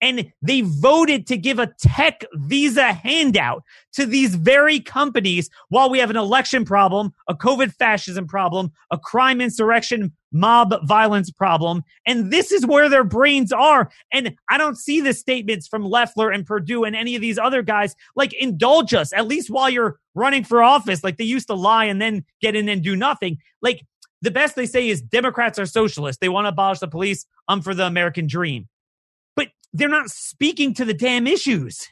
and 0.01 0.32
they 0.41 0.62
voted 0.62 1.28
to 1.28 1.38
give 1.38 1.59
a 1.59 1.72
tech 1.80 2.26
visa 2.34 2.91
handout 2.93 3.64
to 3.93 4.05
these 4.05 4.36
very 4.36 4.80
companies 4.80 5.49
while 5.70 5.89
we 5.89 5.99
have 5.99 6.09
an 6.09 6.18
election 6.18 6.66
problem, 6.66 7.14
a 7.28 7.36
COVID 7.36 7.74
fascism 7.74 8.28
problem, 8.28 8.72
a 8.89 8.97
crime 8.97 9.39
insurrection 9.39 10.12
mob 10.32 10.74
violence 10.88 11.30
problem. 11.30 11.84
And 12.06 12.32
this 12.32 12.52
is 12.52 12.66
where 12.66 12.90
their 12.90 13.04
brains 13.04 13.52
are. 13.52 13.92
And 14.12 14.36
I 14.50 14.58
don't 14.58 14.78
see 14.78 15.02
the 15.02 15.14
statements 15.14 15.68
from 15.68 15.84
Loeffler 15.84 16.32
and 16.32 16.46
Perdue 16.46 16.84
and 16.84 16.96
any 16.96 17.16
of 17.16 17.22
these 17.22 17.38
other 17.38 17.62
guys 17.62 17.96
like 18.16 18.34
indulge 18.34 18.94
us, 18.94 19.14
at 19.14 19.28
least 19.28 19.50
while 19.50 19.70
you're 19.70 20.00
running 20.16 20.44
for 20.44 20.64
office. 20.64 21.04
Like 21.04 21.18
they 21.18 21.24
used 21.24 21.48
to 21.48 21.56
lie 21.56 21.86
and 21.86 22.02
then 22.02 22.26
get 22.42 22.56
in 22.56 22.70
and 22.70 22.84
do 22.84 22.96
nothing. 22.96 23.38
Like 23.62 23.86
the 24.22 24.32
best 24.32 24.56
they 24.56 24.66
say 24.66 24.88
is 24.90 25.02
Democrats 25.02 25.60
are 25.60 25.66
socialists. 25.66 26.20
They 26.20 26.30
want 26.30 26.46
to 26.46 26.50
abolish 26.50 26.80
the 26.80 26.88
police. 26.88 27.26
I'm 27.48 27.62
for 27.62 27.74
the 27.74 27.86
American 27.86 28.28
dream 28.28 28.68
But 29.36 29.50
they're 29.74 29.90
not 29.90 30.10
speaking 30.10 30.74
to 30.76 30.86
the 30.86 30.94
damn 30.94 31.28
issues. 31.28 31.88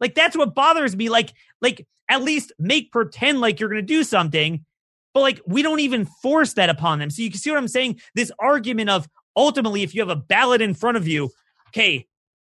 Like 0.00 0.14
that's 0.14 0.36
what 0.36 0.54
bothers 0.54 0.96
me. 0.96 1.08
Like, 1.08 1.32
like 1.60 1.86
at 2.08 2.22
least 2.22 2.52
make 2.58 2.92
pretend 2.92 3.40
like 3.40 3.60
you're 3.60 3.68
going 3.68 3.82
to 3.82 3.86
do 3.86 4.04
something, 4.04 4.64
but 5.18 5.22
like 5.22 5.40
we 5.46 5.62
don't 5.62 5.80
even 5.80 6.04
force 6.04 6.54
that 6.54 6.70
upon 6.70 7.00
them. 7.00 7.10
So 7.10 7.22
you 7.22 7.30
can 7.30 7.40
see 7.40 7.50
what 7.50 7.58
I'm 7.58 7.68
saying. 7.68 8.00
This 8.14 8.30
argument 8.38 8.88
of 8.88 9.08
ultimately, 9.36 9.82
if 9.82 9.94
you 9.94 10.00
have 10.00 10.08
a 10.08 10.16
ballot 10.16 10.62
in 10.62 10.74
front 10.74 10.96
of 10.96 11.08
you, 11.08 11.30
okay, 11.70 12.06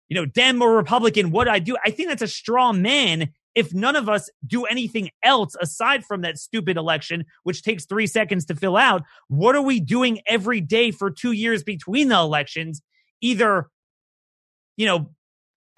you 0.08 0.16
know, 0.16 0.26
Dem 0.26 0.62
or 0.62 0.76
Republican, 0.76 1.32
what 1.32 1.46
do 1.46 1.52
I 1.52 1.60
do? 1.60 1.76
I 1.84 1.90
think 1.90 2.10
that's 2.10 2.22
a 2.22 2.28
straw 2.28 2.72
man. 2.72 3.30
If 3.56 3.74
none 3.74 3.96
of 3.96 4.08
us 4.08 4.30
do 4.46 4.66
anything 4.66 5.10
else 5.24 5.56
aside 5.60 6.06
from 6.06 6.22
that 6.22 6.38
stupid 6.38 6.78
election, 6.78 7.26
which 7.44 7.64
takes 7.64 7.86
three 7.86 8.08
seconds 8.08 8.46
to 8.46 8.56
fill 8.56 8.78
out, 8.78 9.04
what 9.28 9.56
are 9.56 9.62
we 9.62 9.80
doing 9.80 10.20
every 10.28 10.62
day 10.62 10.92
for 10.92 11.10
two 11.10 11.32
years 11.32 11.64
between 11.64 12.10
the 12.10 12.16
elections? 12.16 12.82
Either 13.22 13.68
you 14.78 14.86
know, 14.86 15.10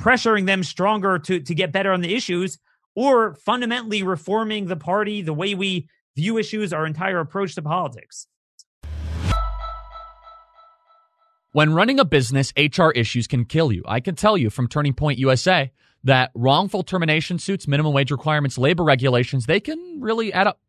pressuring 0.01 0.45
them 0.45 0.63
stronger 0.63 1.17
to 1.19 1.39
to 1.39 1.55
get 1.55 1.71
better 1.71 1.93
on 1.93 2.01
the 2.01 2.13
issues 2.13 2.59
or 2.95 3.35
fundamentally 3.35 4.03
reforming 4.03 4.67
the 4.67 4.75
party, 4.75 5.21
the 5.21 5.33
way 5.33 5.55
we 5.55 5.87
view 6.15 6.37
issues, 6.37 6.73
our 6.73 6.85
entire 6.85 7.19
approach 7.19 7.55
to 7.55 7.61
politics. 7.61 8.27
When 11.51 11.73
running 11.73 11.99
a 11.99 12.05
business, 12.05 12.51
HR 12.57 12.89
issues 12.95 13.27
can 13.27 13.45
kill 13.45 13.71
you. 13.71 13.83
I 13.87 13.99
can 13.99 14.15
tell 14.15 14.37
you 14.37 14.49
from 14.49 14.67
Turning 14.67 14.93
Point 14.93 15.19
USA 15.19 15.71
that 16.03 16.31
wrongful 16.33 16.81
termination 16.81 17.37
suits, 17.37 17.67
minimum 17.67 17.93
wage 17.93 18.09
requirements, 18.09 18.57
labor 18.57 18.83
regulations, 18.83 19.45
they 19.45 19.59
can 19.59 19.99
really 20.01 20.33
add 20.33 20.47
up. 20.47 20.59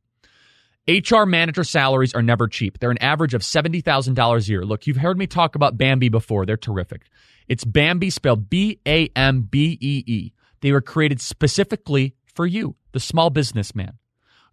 HR 0.87 1.25
manager 1.25 1.65
salaries 1.65 2.13
are 2.13 2.23
never 2.23 2.47
cheap. 2.47 2.79
They're 2.79 2.91
an 2.91 3.03
average 3.03 3.33
of 3.33 3.41
$70,000 3.41 4.47
a 4.47 4.51
year. 4.51 4.67
Look, 4.67 4.87
you've 4.87 4.99
heard 4.99 5.17
me 5.17 5.27
talk 5.27 5.55
about 5.55 5.79
Bambee 5.79 6.11
before. 6.11 6.45
They're 6.45 6.59
terrific. 6.59 7.07
It's 7.49 7.65
Bambee 7.65 8.11
spelled 8.11 8.51
B 8.51 8.79
A 8.87 9.09
M 9.17 9.43
B 9.43 9.79
E 9.81 10.05
E. 10.07 10.33
They 10.61 10.73
were 10.73 10.83
created 10.83 11.21
specifically 11.21 12.15
for 12.27 12.47
you, 12.47 12.77
the 12.93 13.01
small 13.01 13.31
businessman. 13.31 13.99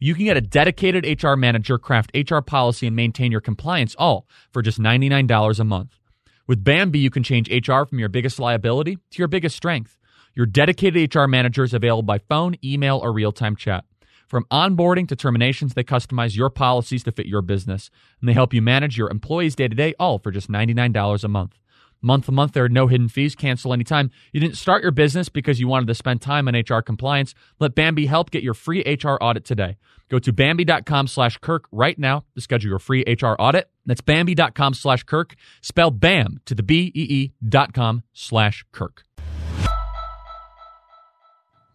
You 0.04 0.16
can 0.16 0.26
get 0.26 0.36
a 0.36 0.42
dedicated 0.42 1.24
HR 1.24 1.36
manager, 1.36 1.78
craft 1.78 2.10
HR 2.16 2.40
policy, 2.40 2.88
and 2.88 2.96
maintain 2.96 3.32
your 3.32 3.40
compliance 3.40 3.96
all 4.00 4.28
for 4.52 4.64
just 4.64 4.80
$99 4.80 5.60
a 5.60 5.64
month. 5.64 6.00
With 6.48 6.64
Bambee, 6.64 6.98
you 6.98 7.12
can 7.12 7.22
change 7.22 7.48
HR 7.52 7.84
from 7.84 8.00
your 8.00 8.10
biggest 8.10 8.40
liability 8.40 8.96
to 8.96 9.20
your 9.20 9.28
biggest 9.28 9.56
strength. 9.56 10.00
Your 10.34 10.48
dedicated 10.48 11.14
HR 11.14 11.28
manager 11.28 11.64
is 11.64 11.76
available 11.76 12.02
by 12.02 12.18
phone, 12.18 12.56
email, 12.64 12.98
or 12.98 13.14
real 13.14 13.32
time 13.32 13.56
chat. 13.56 13.86
From 14.28 14.46
onboarding 14.46 15.08
to 15.08 15.16
terminations, 15.16 15.76
they 15.76 15.84
customize 15.84 16.36
your 16.36 16.50
policies 16.50 17.04
to 17.04 17.12
fit 17.12 17.28
your 17.28 17.44
business, 17.44 17.92
and 18.20 18.28
they 18.28 18.34
help 18.34 18.56
you 18.56 18.62
manage 18.64 18.98
your 18.98 19.12
employees 19.12 19.56
day 19.56 19.68
to 19.68 19.76
day, 19.76 19.94
all 20.00 20.18
for 20.18 20.32
just 20.32 20.50
$99 20.50 21.24
a 21.24 21.28
month. 21.28 21.60
Month 22.02 22.26
to 22.26 22.32
month, 22.32 22.54
there 22.54 22.64
are 22.64 22.70
no 22.70 22.88
hidden 22.88 23.08
fees. 23.08 23.36
Cancel 23.36 23.74
anytime. 23.74 24.10
You 24.34 24.40
didn't 24.40 24.58
start 24.58 24.82
your 24.82 24.92
business 24.92 25.30
because 25.30 25.60
you 25.60 25.68
wanted 25.68 25.88
to 25.88 25.94
spend 25.94 26.22
time 26.22 26.48
on 26.48 26.56
HR 26.56 26.82
compliance. 26.82 27.36
Let 27.60 27.76
Bambee 27.76 28.08
help 28.08 28.32
get 28.32 28.42
your 28.42 28.56
free 28.56 28.82
HR 28.82 29.18
audit 29.22 29.46
today. 29.46 29.78
Go 30.10 30.18
to 30.20 30.34
Bambee.com 30.34 31.08
slash 31.08 31.38
Kirk 31.38 31.66
right 31.72 31.98
now 31.98 32.26
to 32.36 32.42
schedule 32.42 32.70
your 32.70 32.80
free 32.80 33.04
HR 33.08 33.36
audit. 33.40 33.70
That's 33.86 34.02
Bambee.com 34.02 34.74
slash 34.74 35.04
Kirk. 35.04 35.36
Spell 35.62 35.92
BAM 35.92 36.42
to 36.46 36.56
the 36.56 36.64
B-E-E 36.64 37.32
dot 37.48 37.74
com 37.74 38.04
slash 38.14 38.66
Kirk. 38.72 39.04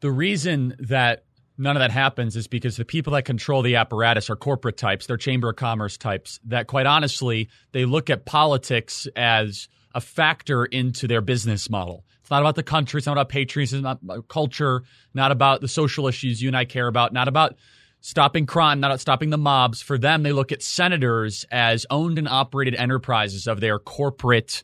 The 0.00 0.10
reason 0.10 0.76
that 0.78 1.24
none 1.56 1.76
of 1.76 1.80
that 1.80 1.90
happens 1.90 2.36
is 2.36 2.46
because 2.46 2.76
the 2.76 2.84
people 2.84 3.14
that 3.14 3.22
control 3.22 3.62
the 3.62 3.76
apparatus 3.76 4.28
are 4.28 4.36
corporate 4.36 4.76
types, 4.76 5.06
they're 5.06 5.16
chamber 5.16 5.48
of 5.48 5.56
commerce 5.56 5.96
types 5.96 6.38
that 6.44 6.66
quite 6.66 6.86
honestly, 6.86 7.48
they 7.72 7.84
look 7.84 8.10
at 8.10 8.26
politics 8.26 9.08
as 9.16 9.68
a 9.96 10.00
factor 10.00 10.66
into 10.66 11.08
their 11.08 11.22
business 11.22 11.70
model. 11.70 12.04
It's 12.20 12.30
not 12.30 12.42
about 12.42 12.54
the 12.54 12.62
country, 12.62 12.98
it's 12.98 13.06
not 13.06 13.14
about 13.14 13.30
patriotism, 13.30 13.78
It's 13.78 13.84
not 13.84 14.02
about 14.02 14.28
culture, 14.28 14.82
not 15.14 15.32
about 15.32 15.62
the 15.62 15.68
social 15.68 16.06
issues 16.06 16.42
you 16.42 16.48
and 16.48 16.56
I 16.56 16.66
care 16.66 16.86
about, 16.86 17.14
not 17.14 17.28
about 17.28 17.56
stopping 18.02 18.44
crime, 18.44 18.78
not 18.78 18.90
about 18.90 19.00
stopping 19.00 19.30
the 19.30 19.38
mobs. 19.38 19.80
For 19.80 19.96
them, 19.96 20.22
they 20.22 20.32
look 20.32 20.52
at 20.52 20.62
senators 20.62 21.46
as 21.50 21.86
owned 21.88 22.18
and 22.18 22.28
operated 22.28 22.74
enterprises 22.74 23.46
of 23.46 23.60
their 23.60 23.78
corporate 23.78 24.62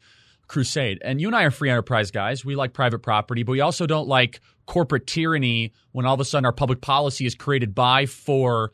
crusade. 0.48 1.00
And 1.02 1.18
you 1.18 1.28
and 1.28 1.34
I 1.34 1.44
are 1.44 1.50
free 1.50 1.70
enterprise 1.70 2.10
guys. 2.10 2.44
We 2.44 2.54
like 2.54 2.74
private 2.74 2.98
property, 2.98 3.42
but 3.42 3.52
we 3.52 3.60
also 3.62 3.86
don't 3.86 4.08
like 4.08 4.40
corporate 4.66 5.06
tyranny 5.06 5.72
when 5.92 6.04
all 6.04 6.12
of 6.12 6.20
a 6.20 6.26
sudden 6.26 6.44
our 6.44 6.52
public 6.52 6.82
policy 6.82 7.24
is 7.24 7.34
created 7.34 7.74
by, 7.74 8.04
for 8.04 8.72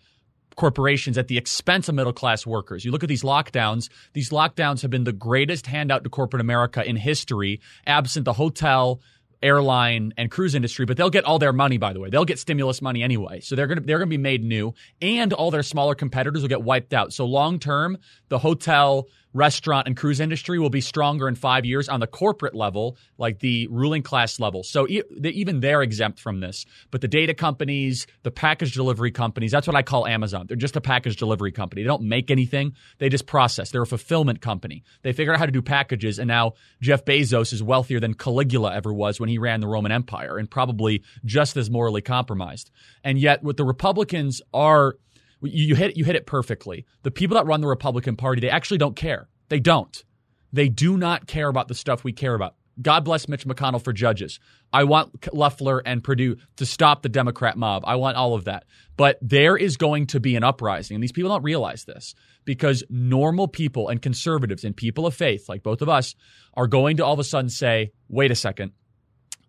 corporations 0.59 1.17
at 1.17 1.29
the 1.29 1.39
expense 1.39 1.89
of 1.89 1.95
middle 1.95 2.13
class 2.13 2.45
workers. 2.45 2.85
You 2.85 2.91
look 2.91 3.05
at 3.05 3.09
these 3.09 3.23
lockdowns, 3.23 3.89
these 4.13 4.31
lockdowns 4.31 4.83
have 4.83 4.91
been 4.91 5.05
the 5.05 5.13
greatest 5.13 5.67
handout 5.67 6.03
to 6.03 6.11
corporate 6.11 6.41
America 6.41 6.87
in 6.87 6.97
history, 6.97 7.61
absent 7.87 8.25
the 8.25 8.33
hotel, 8.33 9.01
airline 9.41 10.13
and 10.17 10.33
cruise 10.33 10.57
industry, 10.57 10.85
but 10.85 10.97
they'll 10.97 11.11
get 11.11 11.25
all 11.25 11.39
their 11.39 11.53
money 11.53 11.79
by 11.79 11.93
the 11.93 12.01
way. 12.01 12.11
They'll 12.11 12.25
get 12.25 12.41
stimulus 12.41 12.83
money 12.83 13.05
anyway. 13.05 13.39
So 13.39 13.55
they're 13.55 13.69
to 13.69 13.81
they're 13.81 14.01
to 14.01 14.07
be 14.07 14.19
made 14.19 14.43
new 14.43 14.75
and 15.01 15.33
all 15.33 15.53
their 15.53 15.63
smaller 15.63 15.95
competitors 15.95 16.43
will 16.43 16.49
get 16.49 16.63
wiped 16.63 16.93
out. 16.93 17.13
So 17.13 17.25
long 17.25 17.61
term, 17.61 17.97
the 18.29 18.41
hotel 18.41 19.07
restaurant 19.35 19.87
and 19.87 19.97
cruise 19.97 20.21
industry 20.21 20.59
will 20.59 20.71
be 20.71 20.81
stronger 20.81 21.29
in 21.29 21.35
five 21.35 21.65
years 21.65 21.89
on 21.89 22.01
the 22.01 22.07
corporate 22.07 22.55
level, 22.55 22.97
like 23.19 23.41
the 23.41 23.67
ruling 23.69 24.03
class 24.03 24.41
level. 24.41 24.63
So 24.63 24.87
even 24.89 25.61
they're 25.61 25.83
exempt 25.83 26.19
from 26.19 26.41
this. 26.41 26.65
But 26.91 27.01
the 27.01 27.09
data 27.09 27.35
companies, 27.35 28.07
the 28.23 28.31
package 28.31 28.75
delivery 28.75 29.11
companies, 29.11 29.51
that's 29.51 29.67
what 29.67 29.77
I 29.77 29.83
call 29.83 30.07
Amazon. 30.07 30.47
They're 30.47 30.57
just 30.57 30.77
a 30.77 30.81
package 30.81 31.17
delivery 31.17 31.53
company. 31.53 31.83
They 31.83 31.89
don't 31.89 32.05
make 32.05 32.31
anything, 32.31 32.75
they 32.99 33.09
just 33.09 33.27
process. 33.27 33.71
They're 33.71 33.83
a 33.83 33.87
fulfillment 33.87 34.41
company. 34.41 34.83
They 35.03 35.13
figure 35.13 35.33
out 35.33 35.39
how 35.39 35.47
to 35.47 35.53
do 35.53 35.63
packages. 35.63 36.19
And 36.19 36.29
now 36.29 36.55
Jeff 36.81 37.05
Bezos 37.05 37.53
is 37.53 37.63
wealthier 37.63 38.01
than 38.01 38.15
Caligula 38.15 38.75
ever 38.75 38.93
was 38.93 39.21
when 39.21 39.29
he 39.29 39.39
ran 39.39 39.61
the 39.61 39.69
Roman 39.69 39.93
Empire 39.93 40.39
and 40.39 40.51
probably 40.51 41.03
just 41.25 41.57
as 41.57 41.71
morally 41.71 42.03
compromised. 42.03 42.71
And 43.05 43.19
yet, 43.19 43.43
what 43.43 43.57
the 43.57 43.65
Republicans 43.65 44.43
are 44.53 44.97
you, 45.43 45.69
you 45.69 45.75
hit 45.75 45.97
you 45.97 46.05
hit 46.05 46.17
it 46.17 46.27
perfectly. 46.27 46.87
The 47.03 47.11
people 47.11 47.37
that 47.37 47.47
run 47.47 47.61
the 47.61 47.67
Republican 47.67 48.17
Party, 48.17 48.41
they 48.41 48.51
actually 48.51 48.79
don't 48.79 48.97
care. 48.97 49.29
They 49.49 49.61
don't. 49.61 50.05
They 50.53 50.69
do 50.69 50.97
not 50.97 51.27
care 51.27 51.49
about 51.49 51.69
the 51.69 51.75
stuff 51.75 52.05
we 52.05 52.13
care 52.13 52.35
about. 52.35 52.55
God 52.81 53.05
bless 53.05 53.29
Mitch 53.29 53.45
McConnell 53.45 53.83
for 53.83 53.93
judges. 53.93 54.39
I 54.73 54.85
want 54.85 55.27
Loeffler 55.35 55.83
and 55.85 56.03
Perdue 56.03 56.37
to 56.57 56.67
stop 56.67 57.03
the 57.03 57.09
Democrat 57.09 57.57
mob. 57.59 57.83
I 57.85 57.97
want 57.97 58.17
all 58.17 58.35
of 58.35 58.45
that. 58.45 58.65
But 58.97 59.19
there 59.21 59.57
is 59.57 59.77
going 59.77 60.07
to 60.09 60.21
be 60.21 60.37
an 60.37 60.45
uprising, 60.45 60.95
and 60.95 61.03
these 61.03 61.13
people 61.13 61.31
don't 61.31 61.43
realize 61.43 61.85
this 61.85 62.15
because 62.45 62.85
normal 62.89 63.49
people 63.49 63.89
and 63.89 64.01
conservatives 64.01 64.65
and 64.65 64.77
people 64.77 65.07
of 65.07 65.15
faith, 65.15 65.49
like 65.49 65.63
both 65.63 65.83
of 65.83 65.89
us, 65.89 66.15
are 66.55 66.69
going 66.69 66.99
to 66.99 67.05
all 67.05 67.15
of 67.15 67.19
a 67.19 67.25
sudden 67.25 67.51
say, 67.51 67.93
wait 68.09 68.31
a 68.31 68.37
second, 68.37 68.73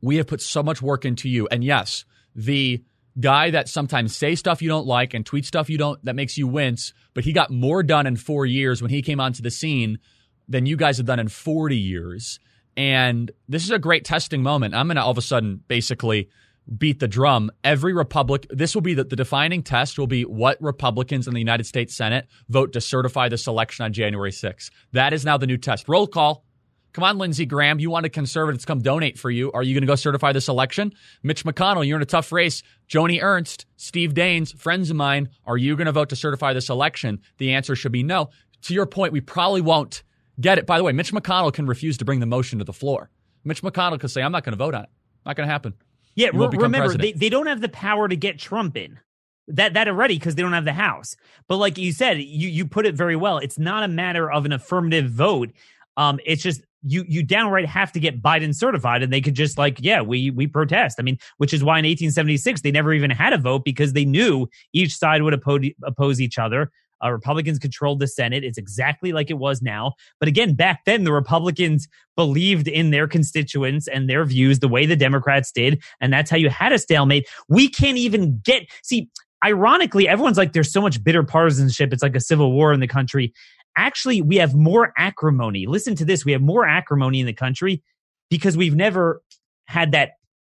we 0.01 0.15
have 0.15 0.27
put 0.27 0.41
so 0.41 0.63
much 0.63 0.81
work 0.81 1.05
into 1.05 1.29
you. 1.29 1.47
And 1.51 1.63
yes, 1.63 2.05
the 2.35 2.83
guy 3.19 3.51
that 3.51 3.69
sometimes 3.69 4.15
say 4.15 4.35
stuff 4.35 4.61
you 4.61 4.69
don't 4.69 4.87
like 4.87 5.13
and 5.13 5.25
tweet 5.25 5.45
stuff 5.45 5.69
you 5.69 5.77
don't 5.77 6.03
that 6.05 6.15
makes 6.15 6.37
you 6.37 6.47
wince, 6.47 6.93
but 7.13 7.23
he 7.23 7.33
got 7.33 7.51
more 7.51 7.83
done 7.83 8.07
in 8.07 8.15
4 8.15 8.45
years 8.45 8.81
when 8.81 8.91
he 8.91 9.01
came 9.01 9.19
onto 9.19 9.41
the 9.41 9.51
scene 9.51 9.99
than 10.47 10.65
you 10.65 10.75
guys 10.75 10.97
have 10.97 11.05
done 11.05 11.19
in 11.19 11.27
40 11.27 11.77
years. 11.77 12.39
And 12.75 13.31
this 13.47 13.63
is 13.63 13.71
a 13.71 13.79
great 13.79 14.05
testing 14.05 14.41
moment. 14.41 14.73
I'm 14.73 14.87
going 14.87 14.95
to 14.95 15.03
all 15.03 15.11
of 15.11 15.17
a 15.17 15.21
sudden 15.21 15.61
basically 15.67 16.29
beat 16.77 16.99
the 16.99 17.07
drum. 17.07 17.51
Every 17.63 17.93
Republic, 17.93 18.45
this 18.49 18.75
will 18.75 18.81
be 18.81 18.93
the, 18.93 19.03
the 19.03 19.15
defining 19.15 19.63
test 19.63 19.97
will 19.97 20.07
be 20.07 20.23
what 20.23 20.61
Republicans 20.61 21.27
in 21.27 21.33
the 21.33 21.39
United 21.39 21.65
States 21.65 21.95
Senate 21.95 22.27
vote 22.47 22.73
to 22.73 22.81
certify 22.81 23.27
this 23.27 23.47
election 23.47 23.85
on 23.85 23.93
January 23.93 24.31
6th. 24.31 24.69
That 24.93 25.13
is 25.13 25.25
now 25.25 25.37
the 25.37 25.47
new 25.47 25.57
test. 25.57 25.89
Roll 25.89 26.07
call. 26.07 26.45
Come 26.93 27.03
on, 27.03 27.17
Lindsey 27.17 27.45
Graham. 27.45 27.79
You 27.79 27.89
want 27.89 27.99
wanted 27.99 28.13
conservatives 28.13 28.63
to 28.63 28.67
come 28.67 28.81
donate 28.81 29.19
for 29.19 29.29
you. 29.29 29.51
Are 29.51 29.61
you 29.61 29.75
going 29.75 29.83
to 29.83 29.87
go 29.87 29.95
certify 29.95 30.31
this 30.31 30.47
election? 30.47 30.93
Mitch 31.21 31.43
McConnell, 31.45 31.85
you're 31.85 31.97
in 31.97 32.01
a 32.01 32.05
tough 32.05 32.31
race. 32.31 32.63
Joni 32.87 33.21
Ernst, 33.21 33.65
Steve 33.75 34.13
Daines, 34.13 34.57
friends 34.57 34.89
of 34.89 34.95
mine. 34.95 35.29
Are 35.45 35.57
you 35.57 35.75
going 35.75 35.85
to 35.85 35.91
vote 35.91 36.09
to 36.09 36.15
certify 36.15 36.53
this 36.53 36.69
election? 36.69 37.21
The 37.37 37.53
answer 37.53 37.75
should 37.75 37.91
be 37.91 38.03
no. 38.03 38.29
To 38.63 38.73
your 38.73 38.85
point, 38.85 39.13
we 39.13 39.21
probably 39.21 39.61
won't 39.61 40.03
get 40.39 40.57
it. 40.57 40.65
By 40.65 40.77
the 40.77 40.83
way, 40.83 40.91
Mitch 40.91 41.13
McConnell 41.13 41.53
can 41.53 41.67
refuse 41.67 41.97
to 41.97 42.05
bring 42.05 42.19
the 42.19 42.25
motion 42.25 42.59
to 42.59 42.65
the 42.65 42.73
floor. 42.73 43.09
Mitch 43.43 43.61
McConnell 43.61 43.99
could 43.99 44.11
say, 44.11 44.21
I'm 44.21 44.31
not 44.31 44.43
going 44.43 44.53
to 44.53 44.57
vote 44.57 44.73
on 44.73 44.83
it. 44.83 44.89
Not 45.25 45.35
going 45.35 45.47
to 45.47 45.51
happen. 45.51 45.73
Yeah, 46.15 46.29
re- 46.33 46.49
remember 46.51 46.97
they, 46.97 47.11
they 47.11 47.29
don't 47.29 47.47
have 47.47 47.61
the 47.61 47.69
power 47.69 48.07
to 48.07 48.15
get 48.15 48.39
Trump 48.39 48.75
in. 48.75 48.99
That 49.47 49.73
that 49.73 49.87
already 49.87 50.19
because 50.19 50.35
they 50.35 50.43
don't 50.43 50.53
have 50.53 50.65
the 50.65 50.73
House. 50.73 51.15
But 51.47 51.57
like 51.57 51.77
you 51.77 51.91
said, 51.91 52.19
you 52.19 52.49
you 52.49 52.67
put 52.67 52.85
it 52.85 52.93
very 52.93 53.15
well. 53.15 53.39
It's 53.39 53.57
not 53.57 53.83
a 53.83 53.87
matter 53.87 54.29
of 54.31 54.45
an 54.45 54.51
affirmative 54.51 55.09
vote. 55.09 55.51
Um, 55.97 56.19
it's 56.25 56.43
just 56.43 56.61
you 56.83 57.03
you 57.07 57.23
downright 57.23 57.65
have 57.65 57.91
to 57.93 57.99
get 57.99 58.21
Biden 58.21 58.55
certified, 58.55 59.03
and 59.03 59.11
they 59.11 59.21
could 59.21 59.35
just 59.35 59.57
like 59.57 59.79
yeah 59.81 60.01
we 60.01 60.31
we 60.31 60.47
protest. 60.47 60.97
I 60.99 61.03
mean, 61.03 61.17
which 61.37 61.53
is 61.53 61.63
why 61.63 61.79
in 61.79 61.85
1876 61.85 62.61
they 62.61 62.71
never 62.71 62.93
even 62.93 63.11
had 63.11 63.33
a 63.33 63.37
vote 63.37 63.63
because 63.65 63.93
they 63.93 64.05
knew 64.05 64.47
each 64.73 64.95
side 64.95 65.21
would 65.23 65.33
oppose 65.33 66.21
each 66.21 66.37
other. 66.37 66.71
Uh, 67.03 67.11
Republicans 67.11 67.59
controlled 67.59 67.99
the 67.99 68.07
Senate. 68.07 68.43
It's 68.43 68.57
exactly 68.57 69.11
like 69.13 69.29
it 69.29 69.37
was 69.37 69.61
now. 69.61 69.93
But 70.19 70.27
again, 70.27 70.53
back 70.53 70.83
then, 70.85 71.03
the 71.03 71.13
Republicans 71.13 71.87
believed 72.15 72.67
in 72.67 72.91
their 72.91 73.07
constituents 73.07 73.87
and 73.87 74.09
their 74.09 74.25
views 74.25 74.59
the 74.59 74.67
way 74.67 74.85
the 74.85 74.95
Democrats 74.95 75.51
did. 75.51 75.81
And 76.01 76.11
that's 76.11 76.29
how 76.29 76.37
you 76.37 76.49
had 76.49 76.73
a 76.73 76.79
stalemate. 76.79 77.27
We 77.47 77.69
can't 77.69 77.97
even 77.97 78.41
get, 78.43 78.63
see, 78.83 79.09
ironically, 79.43 80.07
everyone's 80.07 80.37
like, 80.37 80.53
there's 80.53 80.71
so 80.71 80.81
much 80.81 81.03
bitter 81.03 81.23
partisanship. 81.23 81.93
It's 81.93 82.03
like 82.03 82.15
a 82.15 82.21
civil 82.21 82.51
war 82.51 82.73
in 82.73 82.79
the 82.79 82.87
country. 82.87 83.33
Actually, 83.77 84.21
we 84.21 84.37
have 84.37 84.53
more 84.53 84.93
acrimony. 84.97 85.65
Listen 85.65 85.95
to 85.95 86.05
this. 86.05 86.25
We 86.25 86.31
have 86.31 86.41
more 86.41 86.67
acrimony 86.67 87.19
in 87.19 87.25
the 87.25 87.33
country 87.33 87.81
because 88.29 88.57
we've 88.57 88.75
never 88.75 89.21
had 89.65 89.91
that 89.91 90.11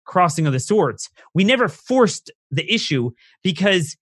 crossing 0.04 0.46
of 0.46 0.52
the 0.52 0.60
swords. 0.60 1.08
We 1.34 1.44
never 1.44 1.68
forced 1.68 2.30
the 2.50 2.70
issue 2.72 3.12
because 3.42 3.96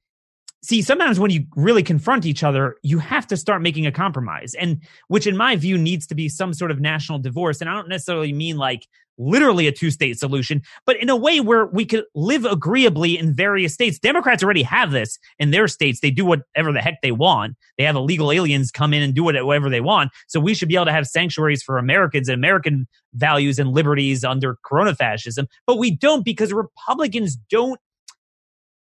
see 0.62 0.82
sometimes 0.82 1.18
when 1.18 1.30
you 1.30 1.44
really 1.56 1.82
confront 1.82 2.26
each 2.26 2.42
other 2.42 2.76
you 2.82 2.98
have 2.98 3.26
to 3.26 3.36
start 3.36 3.62
making 3.62 3.86
a 3.86 3.92
compromise 3.92 4.54
and 4.54 4.82
which 5.08 5.26
in 5.26 5.36
my 5.36 5.56
view 5.56 5.78
needs 5.78 6.06
to 6.06 6.14
be 6.14 6.28
some 6.28 6.52
sort 6.52 6.70
of 6.70 6.80
national 6.80 7.18
divorce 7.18 7.61
and 7.61 7.70
i 7.70 7.74
don't 7.74 7.88
necessarily 7.88 8.32
mean 8.32 8.56
like 8.56 8.86
literally 9.20 9.66
a 9.66 9.72
two 9.72 9.90
state 9.90 10.18
solution 10.18 10.62
but 10.86 10.96
in 10.96 11.11
a 11.11 11.16
way 11.16 11.40
where 11.40 11.66
we 11.66 11.84
could 11.84 12.04
live 12.14 12.44
agreeably 12.44 13.18
in 13.18 13.34
various 13.34 13.74
states. 13.74 13.98
Democrats 13.98 14.42
already 14.42 14.62
have 14.62 14.90
this 14.90 15.18
in 15.38 15.50
their 15.50 15.68
states. 15.68 16.00
They 16.00 16.11
do 16.11 16.24
whatever 16.24 16.72
the 16.72 16.80
heck 16.80 17.00
they 17.02 17.12
want. 17.12 17.56
They 17.76 17.84
have 17.84 17.96
illegal 17.96 18.32
aliens 18.32 18.70
come 18.70 18.94
in 18.94 19.02
and 19.02 19.14
do 19.14 19.22
whatever 19.22 19.68
they 19.68 19.80
want. 19.80 20.11
So 20.26 20.40
we 20.40 20.54
should 20.54 20.68
be 20.68 20.74
able 20.74 20.86
to 20.86 20.92
have 20.92 21.06
sanctuaries 21.06 21.62
for 21.62 21.76
americans 21.76 22.28
and 22.28 22.34
american 22.34 22.86
values 23.14 23.58
and 23.58 23.70
liberties 23.72 24.24
under 24.24 24.56
corona 24.64 24.94
fascism 24.94 25.46
but 25.66 25.76
we 25.76 25.90
don't 25.90 26.24
because 26.24 26.52
republicans 26.52 27.36
don't 27.50 27.80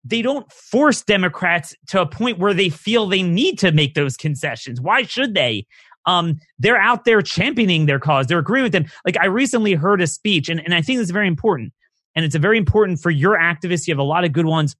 they 0.04 0.22
don't 0.22 0.50
force 0.52 1.02
Democrats 1.02 1.74
to 1.88 2.00
a 2.00 2.06
point 2.06 2.38
where 2.38 2.54
they 2.54 2.68
feel 2.68 3.06
they 3.06 3.22
need 3.22 3.58
to 3.60 3.72
make 3.72 3.94
those 3.94 4.16
concessions. 4.16 4.80
Why 4.80 5.02
should 5.02 5.34
they? 5.34 5.66
Um, 6.06 6.38
they're 6.58 6.76
out 6.76 7.06
there 7.06 7.22
championing 7.22 7.86
their 7.86 7.98
cause. 7.98 8.26
They're 8.26 8.38
agreeing 8.38 8.64
with 8.64 8.72
them. 8.72 8.86
Like 9.06 9.16
I 9.18 9.26
recently 9.26 9.72
heard 9.72 10.02
a 10.02 10.06
speech, 10.06 10.48
and, 10.48 10.60
and 10.60 10.74
I 10.74 10.82
think 10.82 10.98
this 10.98 11.06
is 11.06 11.12
very 11.12 11.28
important. 11.28 11.72
And 12.14 12.24
it's 12.24 12.34
a 12.34 12.38
very 12.38 12.58
important 12.58 13.00
for 13.00 13.10
your 13.10 13.38
activists. 13.38 13.88
You 13.88 13.92
have 13.92 13.98
a 13.98 14.04
lot 14.04 14.24
of 14.24 14.32
good 14.32 14.46
ones. 14.46 14.76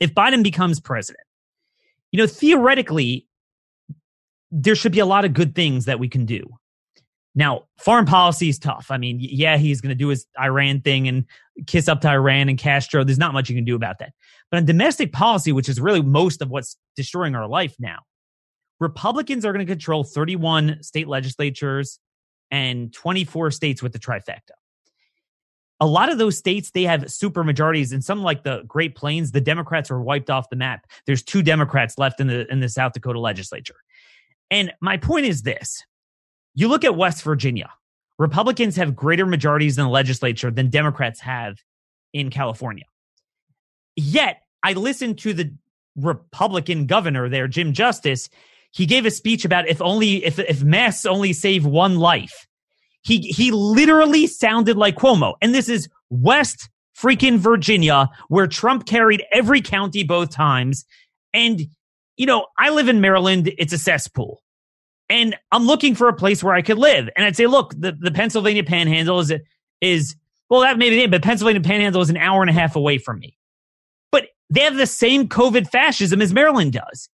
If 0.00 0.14
Biden 0.14 0.42
becomes 0.42 0.80
president, 0.80 1.24
you 2.12 2.18
know, 2.18 2.26
theoretically, 2.26 3.26
there 4.50 4.74
should 4.74 4.92
be 4.92 5.00
a 5.00 5.06
lot 5.06 5.24
of 5.24 5.32
good 5.32 5.54
things 5.54 5.86
that 5.86 5.98
we 5.98 6.08
can 6.08 6.24
do. 6.24 6.48
Now, 7.34 7.64
foreign 7.78 8.04
policy 8.04 8.48
is 8.48 8.58
tough. 8.58 8.86
I 8.90 8.98
mean, 8.98 9.18
yeah, 9.20 9.56
he's 9.56 9.80
going 9.80 9.90
to 9.90 9.94
do 9.94 10.08
his 10.08 10.26
Iran 10.38 10.82
thing 10.82 11.08
and 11.08 11.24
kiss 11.66 11.88
up 11.88 12.02
to 12.02 12.08
Iran 12.08 12.48
and 12.48 12.58
Castro. 12.58 13.04
There's 13.04 13.18
not 13.18 13.32
much 13.32 13.48
you 13.48 13.54
can 13.54 13.64
do 13.64 13.74
about 13.74 13.98
that. 14.00 14.12
But 14.52 14.58
on 14.58 14.66
domestic 14.66 15.12
policy, 15.12 15.50
which 15.50 15.70
is 15.70 15.80
really 15.80 16.02
most 16.02 16.42
of 16.42 16.50
what's 16.50 16.76
destroying 16.94 17.34
our 17.34 17.48
life 17.48 17.74
now, 17.80 18.00
Republicans 18.78 19.46
are 19.46 19.52
going 19.52 19.66
to 19.66 19.72
control 19.72 20.04
31 20.04 20.82
state 20.82 21.08
legislatures 21.08 21.98
and 22.50 22.92
24 22.92 23.50
states 23.50 23.82
with 23.82 23.94
the 23.94 23.98
trifecta. 23.98 24.52
A 25.80 25.86
lot 25.86 26.12
of 26.12 26.18
those 26.18 26.36
states, 26.36 26.70
they 26.70 26.82
have 26.82 27.10
super 27.10 27.42
majorities. 27.42 27.92
In 27.92 28.02
some 28.02 28.22
like 28.22 28.44
the 28.44 28.62
Great 28.68 28.94
Plains, 28.94 29.32
the 29.32 29.40
Democrats 29.40 29.90
are 29.90 30.00
wiped 30.00 30.28
off 30.28 30.50
the 30.50 30.56
map. 30.56 30.86
There's 31.06 31.22
two 31.22 31.42
Democrats 31.42 31.96
left 31.96 32.20
in 32.20 32.26
the 32.26 32.46
in 32.52 32.60
the 32.60 32.68
South 32.68 32.92
Dakota 32.92 33.18
legislature. 33.18 33.76
And 34.50 34.72
my 34.80 34.98
point 34.98 35.24
is 35.26 35.42
this 35.42 35.82
you 36.54 36.68
look 36.68 36.84
at 36.84 36.94
West 36.94 37.22
Virginia, 37.22 37.70
Republicans 38.18 38.76
have 38.76 38.94
greater 38.94 39.24
majorities 39.24 39.78
in 39.78 39.84
the 39.84 39.90
legislature 39.90 40.50
than 40.50 40.68
Democrats 40.68 41.20
have 41.20 41.56
in 42.12 42.28
California. 42.28 42.84
Yet, 43.96 44.42
I 44.62 44.72
listened 44.72 45.18
to 45.20 45.32
the 45.32 45.54
Republican 45.96 46.86
governor 46.86 47.28
there, 47.28 47.48
Jim 47.48 47.72
Justice. 47.72 48.28
He 48.70 48.86
gave 48.86 49.04
a 49.04 49.10
speech 49.10 49.44
about 49.44 49.68
if 49.68 49.82
only 49.82 50.24
if 50.24 50.38
if 50.38 50.62
masks 50.62 51.04
only 51.04 51.32
save 51.32 51.66
one 51.66 51.98
life. 51.98 52.46
He 53.02 53.18
he 53.20 53.50
literally 53.50 54.26
sounded 54.26 54.76
like 54.76 54.96
Cuomo, 54.96 55.34
and 55.42 55.54
this 55.54 55.68
is 55.68 55.88
West 56.10 56.70
freaking 56.96 57.38
Virginia, 57.38 58.08
where 58.28 58.46
Trump 58.46 58.86
carried 58.86 59.24
every 59.32 59.60
county 59.60 60.04
both 60.04 60.30
times. 60.30 60.84
And 61.34 61.62
you 62.16 62.26
know, 62.26 62.46
I 62.58 62.70
live 62.70 62.88
in 62.88 63.00
Maryland; 63.00 63.52
it's 63.58 63.72
a 63.72 63.78
cesspool 63.78 64.42
and 65.12 65.36
I'm 65.52 65.66
looking 65.66 65.94
for 65.94 66.08
a 66.08 66.14
place 66.14 66.42
where 66.42 66.54
I 66.54 66.62
could 66.62 66.78
live. 66.78 67.10
And 67.14 67.26
I'd 67.26 67.36
say, 67.36 67.46
look, 67.46 67.74
the, 67.78 67.92
the 67.92 68.10
Pennsylvania 68.10 68.64
Panhandle 68.64 69.20
is 69.20 69.32
is 69.82 70.16
well, 70.48 70.62
that 70.62 70.78
may 70.78 70.90
be 70.90 71.02
it, 71.02 71.10
but 71.10 71.22
Pennsylvania 71.22 71.60
Panhandle 71.60 72.02
is 72.02 72.10
an 72.10 72.16
hour 72.16 72.40
and 72.40 72.50
a 72.50 72.52
half 72.52 72.76
away 72.76 72.98
from 72.98 73.18
me. 73.18 73.36
They 74.52 74.60
have 74.60 74.76
the 74.76 74.86
same 74.86 75.28
COVID 75.28 75.68
fascism 75.68 76.22
as 76.22 76.32
Maryland 76.32 76.72
does. 76.72 77.08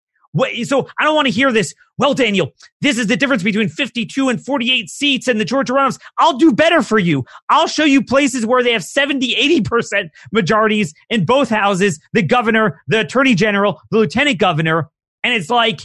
So 0.66 0.88
I 1.00 1.04
don't 1.04 1.16
want 1.16 1.28
to 1.28 1.34
hear 1.34 1.52
this. 1.52 1.74
Well, 1.98 2.14
Daniel, 2.14 2.52
this 2.82 3.00
is 3.00 3.08
the 3.08 3.18
difference 3.18 3.42
between 3.42 3.70
52 3.70 4.30
and 4.30 4.46
48 4.46 4.90
seats 4.90 5.28
and 5.28 5.40
the 5.40 5.46
Georgia 5.46 5.74
runoffs. 5.74 6.00
I'll 6.20 6.38
do 6.38 6.52
better 6.52 6.84
for 6.84 7.00
you. 7.00 7.26
I'll 7.50 7.68
show 7.68 7.86
you 7.86 8.04
places 8.04 8.46
where 8.46 8.62
they 8.62 8.74
have 8.74 8.84
70, 8.84 9.34
80% 9.64 10.10
majorities 10.32 10.94
in 11.10 11.26
both 11.26 11.50
houses, 11.50 12.00
the 12.14 12.22
governor, 12.22 12.82
the 12.88 13.00
attorney 13.00 13.34
general, 13.34 13.82
the 13.90 13.98
lieutenant 13.98 14.38
governor. 14.38 14.90
And 15.24 15.34
it's 15.34 15.50
like, 15.50 15.82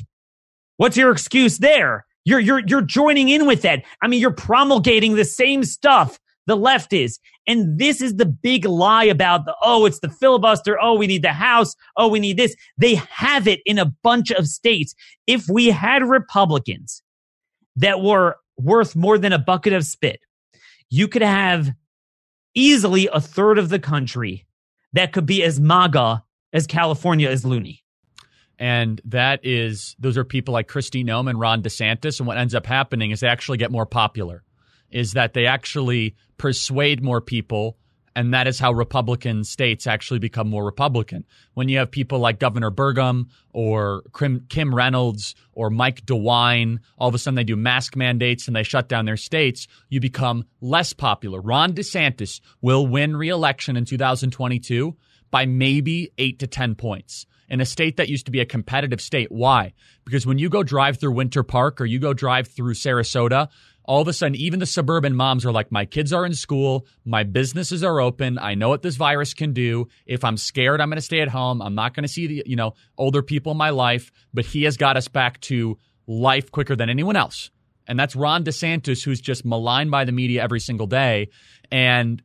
What's 0.82 0.96
your 0.96 1.12
excuse 1.12 1.58
there? 1.58 2.06
You're 2.24 2.40
you're 2.40 2.60
you're 2.66 2.82
joining 2.82 3.28
in 3.28 3.46
with 3.46 3.62
that. 3.62 3.84
I 4.02 4.08
mean, 4.08 4.20
you're 4.20 4.32
promulgating 4.32 5.14
the 5.14 5.24
same 5.24 5.62
stuff 5.62 6.18
the 6.46 6.56
left 6.56 6.92
is. 6.92 7.18
And 7.46 7.78
this 7.78 8.00
is 8.00 8.16
the 8.16 8.26
big 8.26 8.64
lie 8.64 9.04
about 9.04 9.44
the 9.44 9.54
oh, 9.62 9.86
it's 9.86 10.00
the 10.00 10.08
filibuster. 10.08 10.78
Oh, 10.80 10.94
we 10.94 11.06
need 11.06 11.22
the 11.22 11.32
House. 11.32 11.74
Oh, 11.96 12.08
we 12.08 12.20
need 12.20 12.36
this. 12.36 12.54
They 12.78 12.96
have 13.10 13.48
it 13.48 13.60
in 13.66 13.78
a 13.78 13.92
bunch 14.02 14.30
of 14.30 14.46
states. 14.46 14.94
If 15.26 15.48
we 15.48 15.68
had 15.68 16.02
Republicans 16.02 17.02
that 17.76 18.00
were 18.00 18.36
worth 18.56 18.94
more 18.94 19.18
than 19.18 19.32
a 19.32 19.38
bucket 19.38 19.72
of 19.72 19.84
spit, 19.84 20.20
you 20.90 21.08
could 21.08 21.22
have 21.22 21.70
easily 22.54 23.08
a 23.12 23.20
third 23.20 23.58
of 23.58 23.70
the 23.70 23.78
country 23.78 24.46
that 24.92 25.12
could 25.12 25.26
be 25.26 25.42
as 25.42 25.58
MAGA 25.58 26.22
as 26.52 26.66
California 26.66 27.30
is 27.30 27.44
loony. 27.44 27.82
And 28.58 29.00
that 29.06 29.40
is, 29.42 29.96
those 29.98 30.18
are 30.18 30.24
people 30.24 30.52
like 30.52 30.68
Kristi 30.68 31.04
Noem 31.04 31.28
and 31.28 31.40
Ron 31.40 31.62
DeSantis. 31.62 32.20
And 32.20 32.26
what 32.26 32.36
ends 32.36 32.54
up 32.54 32.66
happening 32.66 33.10
is 33.10 33.20
they 33.20 33.26
actually 33.26 33.58
get 33.58 33.72
more 33.72 33.86
popular, 33.86 34.44
is 34.92 35.12
that 35.12 35.34
they 35.34 35.46
actually 35.46 36.14
persuade 36.38 37.02
more 37.02 37.20
people. 37.20 37.76
And 38.14 38.34
that 38.34 38.46
is 38.46 38.58
how 38.58 38.72
Republican 38.72 39.42
states 39.42 39.86
actually 39.86 40.18
become 40.18 40.50
more 40.50 40.64
Republican. 40.64 41.24
When 41.54 41.70
you 41.70 41.78
have 41.78 41.90
people 41.90 42.18
like 42.18 42.38
Governor 42.38 42.70
Burgum 42.70 43.28
or 43.54 44.02
Kim 44.50 44.74
Reynolds 44.74 45.34
or 45.54 45.70
Mike 45.70 46.04
DeWine, 46.04 46.78
all 46.98 47.08
of 47.08 47.14
a 47.14 47.18
sudden 47.18 47.36
they 47.36 47.44
do 47.44 47.56
mask 47.56 47.96
mandates 47.96 48.46
and 48.46 48.54
they 48.54 48.64
shut 48.64 48.88
down 48.88 49.06
their 49.06 49.16
states, 49.16 49.66
you 49.88 49.98
become 49.98 50.44
less 50.60 50.92
popular. 50.92 51.40
Ron 51.40 51.72
DeSantis 51.72 52.40
will 52.60 52.86
win 52.86 53.16
reelection 53.16 53.78
in 53.78 53.86
2022 53.86 54.94
by 55.30 55.46
maybe 55.46 56.12
eight 56.18 56.38
to 56.40 56.46
10 56.46 56.74
points 56.74 57.26
in 57.48 57.60
a 57.60 57.66
state 57.66 57.98
that 57.98 58.08
used 58.08 58.24
to 58.24 58.32
be 58.32 58.40
a 58.40 58.46
competitive 58.46 59.00
state. 59.00 59.30
Why? 59.30 59.74
Because 60.04 60.26
when 60.26 60.38
you 60.38 60.48
go 60.48 60.62
drive 60.62 60.98
through 60.98 61.12
Winter 61.12 61.42
Park 61.42 61.80
or 61.80 61.84
you 61.84 61.98
go 61.98 62.14
drive 62.14 62.48
through 62.48 62.74
Sarasota, 62.74 63.48
all 63.84 64.00
of 64.00 64.08
a 64.08 64.12
sudden, 64.12 64.36
even 64.36 64.60
the 64.60 64.66
suburban 64.66 65.16
moms 65.16 65.44
are 65.44 65.52
like, 65.52 65.72
my 65.72 65.84
kids 65.84 66.12
are 66.12 66.24
in 66.24 66.34
school, 66.34 66.86
my 67.04 67.24
businesses 67.24 67.82
are 67.82 68.00
open, 68.00 68.38
I 68.38 68.54
know 68.54 68.68
what 68.68 68.82
this 68.82 68.96
virus 68.96 69.34
can 69.34 69.52
do. 69.52 69.88
If 70.06 70.24
I'm 70.24 70.36
scared, 70.36 70.80
I'm 70.80 70.88
going 70.88 70.96
to 70.96 71.02
stay 71.02 71.20
at 71.20 71.28
home. 71.28 71.60
I'm 71.60 71.74
not 71.74 71.94
going 71.94 72.04
to 72.04 72.08
see 72.08 72.26
the, 72.26 72.42
you 72.46 72.56
know, 72.56 72.74
older 72.96 73.22
people 73.22 73.52
in 73.52 73.58
my 73.58 73.70
life, 73.70 74.12
but 74.32 74.44
he 74.44 74.64
has 74.64 74.76
got 74.76 74.96
us 74.96 75.08
back 75.08 75.40
to 75.42 75.78
life 76.06 76.50
quicker 76.50 76.76
than 76.76 76.90
anyone 76.90 77.16
else. 77.16 77.50
And 77.88 77.98
that's 77.98 78.14
Ron 78.14 78.44
DeSantis, 78.44 79.02
who's 79.04 79.20
just 79.20 79.44
maligned 79.44 79.90
by 79.90 80.04
the 80.04 80.12
media 80.12 80.42
every 80.42 80.60
single 80.60 80.86
day. 80.86 81.30
And 81.70 82.22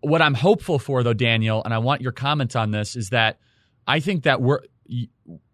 what 0.00 0.20
I'm 0.20 0.34
hopeful 0.34 0.78
for, 0.78 1.04
though, 1.04 1.14
Daniel, 1.14 1.62
and 1.62 1.72
I 1.72 1.78
want 1.78 2.02
your 2.02 2.12
comments 2.12 2.56
on 2.56 2.72
this, 2.72 2.96
is 2.96 3.10
that 3.10 3.38
I 3.86 4.00
think 4.00 4.24
that 4.24 4.42
we're 4.42 4.60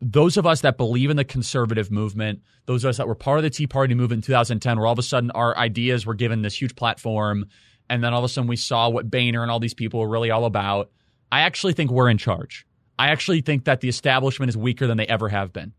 those 0.01 0.37
of 0.37 0.47
us 0.47 0.61
that 0.61 0.77
believe 0.77 1.11
in 1.11 1.17
the 1.17 1.25
conservative 1.25 1.91
movement, 1.91 2.41
those 2.67 2.85
of 2.85 2.91
us 2.91 2.97
that 2.99 3.09
were 3.09 3.15
part 3.15 3.39
of 3.39 3.43
the 3.43 3.51
Tea 3.51 3.67
Party 3.67 3.95
movement 3.95 4.19
in 4.19 4.27
2010, 4.27 4.79
where 4.79 4.87
all 4.87 4.93
of 4.93 4.99
a 4.99 5.03
sudden 5.03 5.31
our 5.33 5.57
ideas 5.57 6.07
were 6.07 6.15
given 6.15 6.43
this 6.43 6.61
huge 6.61 6.77
platform, 6.77 7.47
and 7.91 8.03
then 8.03 8.13
all 8.13 8.21
of 8.21 8.25
a 8.25 8.29
sudden 8.29 8.49
we 8.49 8.57
saw 8.57 8.89
what 8.89 9.11
Boehner 9.11 9.43
and 9.43 9.51
all 9.51 9.61
these 9.61 9.75
people 9.75 10.01
were 10.01 10.09
really 10.09 10.31
all 10.31 10.45
about. 10.45 10.91
I 11.33 11.41
actually 11.41 11.73
think 11.73 11.91
we're 11.91 12.09
in 12.09 12.19
charge. 12.19 12.67
I 12.99 13.09
actually 13.09 13.41
think 13.41 13.65
that 13.65 13.81
the 13.81 13.89
establishment 13.89 14.51
is 14.51 14.57
weaker 14.57 14.87
than 14.87 14.97
they 14.97 15.07
ever 15.07 15.29
have 15.29 15.53
been. 15.53 15.73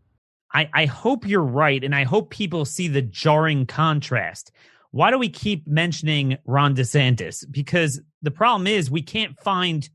I, 0.52 0.68
I 0.72 0.86
hope 0.86 1.26
you're 1.26 1.42
right, 1.42 1.82
and 1.82 1.94
I 1.94 2.04
hope 2.04 2.30
people 2.30 2.64
see 2.64 2.88
the 2.88 3.02
jarring 3.02 3.66
contrast. 3.66 4.52
Why 4.90 5.10
do 5.10 5.18
we 5.18 5.28
keep 5.28 5.66
mentioning 5.66 6.38
Ron 6.46 6.74
DeSantis? 6.76 7.44
Because 7.50 8.00
the 8.22 8.30
problem 8.30 8.66
is 8.66 8.90
we 8.90 9.02
can't 9.02 9.38
find 9.40 9.88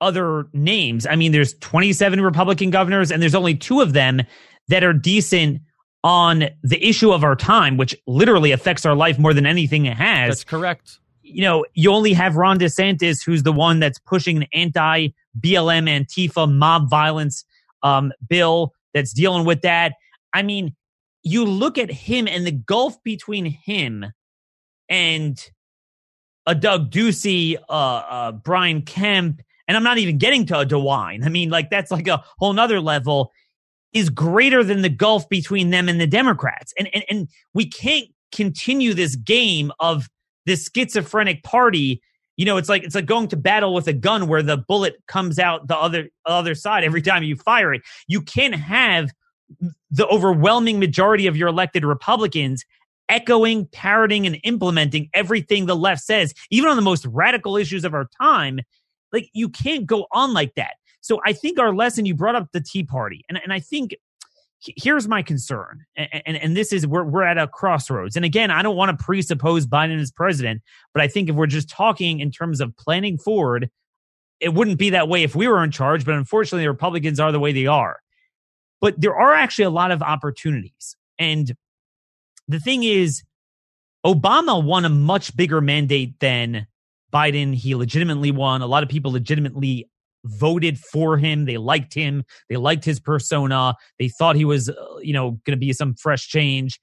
other 0.00 0.46
names. 0.52 1.06
I 1.06 1.16
mean, 1.16 1.32
there's 1.32 1.54
27 1.54 2.20
Republican 2.20 2.70
governors, 2.70 3.10
and 3.10 3.22
there's 3.22 3.34
only 3.34 3.54
two 3.54 3.80
of 3.80 3.92
them 3.92 4.22
that 4.68 4.84
are 4.84 4.92
decent 4.92 5.60
on 6.02 6.44
the 6.62 6.86
issue 6.86 7.12
of 7.12 7.24
our 7.24 7.34
time, 7.34 7.76
which 7.76 7.96
literally 8.06 8.52
affects 8.52 8.84
our 8.84 8.94
life 8.94 9.18
more 9.18 9.32
than 9.32 9.46
anything 9.46 9.86
it 9.86 9.96
has. 9.96 10.30
That's 10.30 10.44
correct. 10.44 10.98
You 11.22 11.42
know, 11.42 11.64
you 11.72 11.90
only 11.90 12.12
have 12.12 12.36
Ron 12.36 12.58
DeSantis, 12.58 13.24
who's 13.24 13.42
the 13.42 13.52
one 13.52 13.80
that's 13.80 13.98
pushing 13.98 14.36
an 14.36 14.46
anti 14.52 15.08
BLM 15.40 15.88
Antifa 15.88 16.50
mob 16.52 16.90
violence 16.90 17.44
um, 17.82 18.12
bill 18.28 18.72
that's 18.92 19.12
dealing 19.12 19.44
with 19.44 19.62
that. 19.62 19.94
I 20.34 20.42
mean, 20.42 20.76
you 21.22 21.46
look 21.46 21.78
at 21.78 21.90
him 21.90 22.28
and 22.28 22.46
the 22.46 22.52
gulf 22.52 23.02
between 23.02 23.46
him 23.46 24.04
and 24.90 25.50
a 26.46 26.54
Doug 26.54 26.90
Ducey, 26.90 27.56
uh, 27.68 27.72
uh, 27.72 28.32
Brian 28.32 28.82
Kemp, 28.82 29.40
and 29.66 29.76
I'm 29.76 29.82
not 29.82 29.98
even 29.98 30.18
getting 30.18 30.46
to 30.46 30.60
a 30.60 30.66
DeWine. 30.66 31.24
I 31.24 31.28
mean, 31.28 31.50
like 31.50 31.70
that's 31.70 31.90
like 31.90 32.08
a 32.08 32.22
whole 32.38 32.52
nother 32.52 32.80
level 32.80 33.32
is 33.92 34.10
greater 34.10 34.64
than 34.64 34.82
the 34.82 34.88
gulf 34.88 35.28
between 35.28 35.70
them 35.70 35.88
and 35.88 36.00
the 36.00 36.06
Democrats. 36.06 36.74
And, 36.78 36.88
and, 36.92 37.04
and 37.08 37.28
we 37.54 37.66
can't 37.66 38.08
continue 38.32 38.92
this 38.92 39.16
game 39.16 39.72
of 39.78 40.08
this 40.46 40.68
schizophrenic 40.74 41.44
party. 41.44 42.02
You 42.36 42.44
know, 42.44 42.56
it's 42.56 42.68
like, 42.68 42.82
it's 42.82 42.96
like 42.96 43.06
going 43.06 43.28
to 43.28 43.36
battle 43.36 43.72
with 43.72 43.86
a 43.86 43.92
gun 43.92 44.26
where 44.26 44.42
the 44.42 44.56
bullet 44.56 44.96
comes 45.06 45.38
out 45.38 45.68
the 45.68 45.76
other, 45.76 46.08
other 46.26 46.56
side 46.56 46.82
every 46.82 47.02
time 47.02 47.22
you 47.22 47.36
fire 47.36 47.72
it. 47.72 47.82
You 48.08 48.20
can't 48.20 48.56
have 48.56 49.12
the 49.90 50.06
overwhelming 50.08 50.80
majority 50.80 51.28
of 51.28 51.36
your 51.36 51.48
elected 51.48 51.84
Republicans 51.84 52.64
echoing, 53.08 53.66
parroting, 53.66 54.26
and 54.26 54.38
implementing 54.44 55.08
everything 55.14 55.66
the 55.66 55.76
left 55.76 56.02
says, 56.02 56.34
even 56.50 56.68
on 56.68 56.76
the 56.76 56.82
most 56.82 57.06
radical 57.06 57.56
issues 57.56 57.84
of 57.84 57.94
our 57.94 58.08
time. 58.20 58.60
Like, 59.14 59.30
you 59.32 59.48
can't 59.48 59.86
go 59.86 60.06
on 60.12 60.34
like 60.34 60.54
that. 60.56 60.74
So 61.00 61.20
I 61.24 61.32
think 61.32 61.58
our 61.58 61.74
lesson, 61.74 62.04
you 62.04 62.14
brought 62.14 62.34
up 62.34 62.52
the 62.52 62.60
Tea 62.60 62.82
Party, 62.82 63.24
and, 63.28 63.40
and 63.42 63.52
I 63.52 63.60
think 63.60 63.94
here's 64.76 65.06
my 65.06 65.22
concern, 65.22 65.84
and, 65.96 66.22
and, 66.26 66.36
and 66.36 66.56
this 66.56 66.72
is 66.72 66.86
we're, 66.86 67.04
we're 67.04 67.22
at 67.22 67.38
a 67.38 67.46
crossroads. 67.46 68.16
And 68.16 68.24
again, 68.24 68.50
I 68.50 68.62
don't 68.62 68.76
want 68.76 68.98
to 68.98 69.04
presuppose 69.04 69.66
Biden 69.66 70.00
as 70.00 70.10
president, 70.10 70.62
but 70.92 71.02
I 71.02 71.08
think 71.08 71.28
if 71.28 71.36
we're 71.36 71.46
just 71.46 71.68
talking 71.68 72.20
in 72.20 72.30
terms 72.30 72.60
of 72.60 72.76
planning 72.76 73.18
forward, 73.18 73.70
it 74.40 74.54
wouldn't 74.54 74.78
be 74.78 74.90
that 74.90 75.08
way 75.08 75.22
if 75.22 75.34
we 75.34 75.48
were 75.48 75.62
in 75.62 75.70
charge, 75.70 76.04
but 76.04 76.14
unfortunately, 76.14 76.64
the 76.64 76.70
Republicans 76.70 77.20
are 77.20 77.32
the 77.32 77.40
way 77.40 77.52
they 77.52 77.66
are. 77.66 78.00
But 78.80 79.00
there 79.00 79.14
are 79.14 79.32
actually 79.32 79.66
a 79.66 79.70
lot 79.70 79.90
of 79.90 80.02
opportunities. 80.02 80.96
And 81.18 81.54
the 82.48 82.60
thing 82.60 82.82
is, 82.82 83.22
Obama 84.04 84.62
won 84.62 84.84
a 84.84 84.90
much 84.90 85.34
bigger 85.36 85.60
mandate 85.60 86.18
than 86.20 86.66
Biden. 87.14 87.54
He 87.54 87.74
legitimately 87.74 88.32
won. 88.32 88.62
A 88.62 88.66
lot 88.66 88.82
of 88.82 88.88
people 88.88 89.12
legitimately 89.12 89.88
voted 90.24 90.78
for 90.78 91.16
him. 91.16 91.44
They 91.44 91.58
liked 91.58 91.94
him. 91.94 92.24
They 92.48 92.56
liked 92.56 92.84
his 92.84 92.98
persona. 92.98 93.76
They 93.98 94.08
thought 94.08 94.36
he 94.36 94.44
was, 94.44 94.68
uh, 94.68 94.74
you 95.00 95.12
know, 95.12 95.32
going 95.44 95.52
to 95.52 95.56
be 95.56 95.72
some 95.72 95.94
fresh 95.94 96.28
change. 96.28 96.80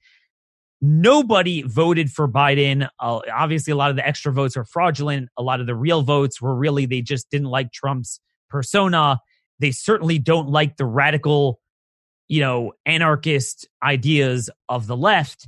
Nobody 0.80 1.62
voted 1.62 2.10
for 2.10 2.26
Biden. 2.26 2.88
Uh, 2.98 3.20
obviously, 3.32 3.72
a 3.72 3.76
lot 3.76 3.90
of 3.90 3.96
the 3.96 4.06
extra 4.06 4.32
votes 4.32 4.56
are 4.56 4.64
fraudulent. 4.64 5.28
A 5.36 5.42
lot 5.42 5.60
of 5.60 5.66
the 5.66 5.76
real 5.76 6.02
votes 6.02 6.40
were 6.40 6.54
really 6.54 6.86
they 6.86 7.02
just 7.02 7.30
didn't 7.30 7.48
like 7.48 7.72
Trump's 7.72 8.20
persona. 8.48 9.20
They 9.60 9.70
certainly 9.70 10.18
don't 10.18 10.48
like 10.48 10.76
the 10.76 10.86
radical, 10.86 11.60
you 12.26 12.40
know, 12.40 12.72
anarchist 12.84 13.68
ideas 13.82 14.50
of 14.68 14.88
the 14.88 14.96
left. 14.96 15.46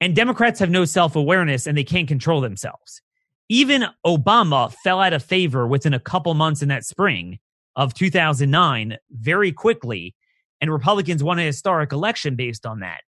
And 0.00 0.14
Democrats 0.14 0.60
have 0.60 0.70
no 0.70 0.84
self 0.84 1.16
awareness 1.16 1.66
and 1.66 1.76
they 1.76 1.84
can't 1.84 2.06
control 2.06 2.40
themselves. 2.40 3.02
Even 3.48 3.86
Obama 4.06 4.72
fell 4.82 5.00
out 5.00 5.12
of 5.12 5.22
favor 5.22 5.66
within 5.66 5.94
a 5.94 6.00
couple 6.00 6.32
months 6.34 6.62
in 6.62 6.68
that 6.68 6.84
spring 6.84 7.38
of 7.76 7.94
2009 7.94 8.96
very 9.10 9.52
quickly, 9.52 10.14
and 10.60 10.70
Republicans 10.70 11.22
won 11.22 11.38
a 11.38 11.42
historic 11.42 11.92
election 11.92 12.36
based 12.36 12.66
on 12.66 12.80
that. 12.80 13.00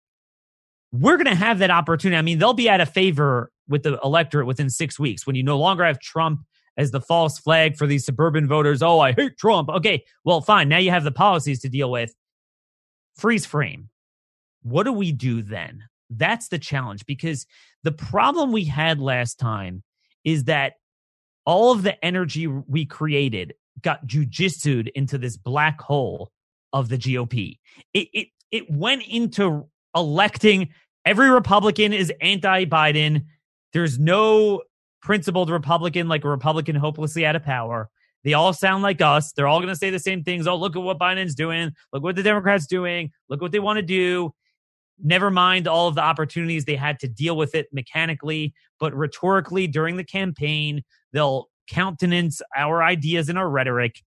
We're 0.91 1.17
going 1.17 1.27
to 1.27 1.35
have 1.35 1.59
that 1.59 1.71
opportunity. 1.71 2.17
I 2.17 2.21
mean, 2.21 2.39
they'll 2.39 2.53
be 2.53 2.69
out 2.69 2.81
of 2.81 2.89
favor 2.89 3.51
with 3.67 3.83
the 3.83 3.99
electorate 4.03 4.45
within 4.45 4.69
six 4.69 4.99
weeks 4.99 5.25
when 5.25 5.35
you 5.35 5.43
no 5.43 5.57
longer 5.57 5.83
have 5.85 5.99
Trump 5.99 6.41
as 6.77 6.91
the 6.91 7.01
false 7.01 7.39
flag 7.39 7.77
for 7.77 7.87
these 7.87 8.05
suburban 8.05 8.47
voters. 8.47 8.81
Oh, 8.81 8.99
I 8.99 9.13
hate 9.13 9.37
Trump. 9.37 9.69
Okay, 9.69 10.03
well, 10.23 10.41
fine. 10.41 10.69
Now 10.69 10.77
you 10.77 10.91
have 10.91 11.03
the 11.03 11.11
policies 11.11 11.61
to 11.61 11.69
deal 11.69 11.91
with. 11.91 12.13
Freeze 13.15 13.45
frame. 13.45 13.89
What 14.63 14.83
do 14.83 14.93
we 14.93 15.11
do 15.11 15.41
then? 15.41 15.83
That's 16.09 16.47
the 16.47 16.59
challenge 16.59 17.05
because 17.05 17.45
the 17.83 17.91
problem 17.91 18.51
we 18.51 18.65
had 18.65 18.99
last 18.99 19.39
time 19.39 19.83
is 20.23 20.45
that 20.45 20.73
all 21.45 21.71
of 21.71 21.83
the 21.83 22.03
energy 22.03 22.47
we 22.47 22.85
created 22.85 23.53
got 23.81 24.05
jujitsued 24.07 24.89
into 24.95 25.17
this 25.17 25.37
black 25.37 25.81
hole 25.81 26.31
of 26.71 26.89
the 26.89 26.97
GOP. 26.97 27.57
It 27.93 28.07
it 28.13 28.27
it 28.51 28.71
went 28.71 29.03
into 29.03 29.67
electing 29.95 30.69
every 31.05 31.29
Republican 31.29 31.93
is 31.93 32.11
anti-Biden. 32.21 33.25
There's 33.73 33.99
no 33.99 34.61
principled 35.01 35.49
Republican 35.49 36.07
like 36.07 36.23
a 36.23 36.29
Republican 36.29 36.75
hopelessly 36.75 37.25
out 37.25 37.35
of 37.35 37.43
power. 37.43 37.89
They 38.23 38.33
all 38.33 38.53
sound 38.53 38.83
like 38.83 39.01
us. 39.01 39.33
They're 39.33 39.47
all 39.47 39.59
going 39.59 39.73
to 39.73 39.75
say 39.75 39.89
the 39.89 39.99
same 39.99 40.23
things. 40.23 40.47
Oh, 40.47 40.55
look 40.55 40.77
at 40.77 40.81
what 40.81 40.97
Biden's 40.97 41.35
doing. 41.35 41.73
Look 41.91 42.03
what 42.03 42.15
the 42.15 42.23
Democrats 42.23 42.67
doing. 42.67 43.11
Look 43.27 43.41
what 43.41 43.51
they 43.51 43.59
want 43.59 43.77
to 43.77 43.83
do. 43.83 44.33
Never 45.01 45.31
mind 45.31 45.67
all 45.67 45.87
of 45.87 45.95
the 45.95 46.03
opportunities 46.03 46.65
they 46.65 46.75
had 46.75 46.99
to 46.99 47.07
deal 47.07 47.35
with 47.35 47.55
it 47.55 47.67
mechanically, 47.71 48.53
but 48.79 48.93
rhetorically 48.93 49.67
during 49.67 49.97
the 49.97 50.03
campaign, 50.03 50.83
they'll 51.11 51.49
countenance 51.67 52.41
our 52.55 52.83
ideas 52.83 53.29
and 53.29 53.37
our 53.37 53.49
rhetoric. 53.49 54.01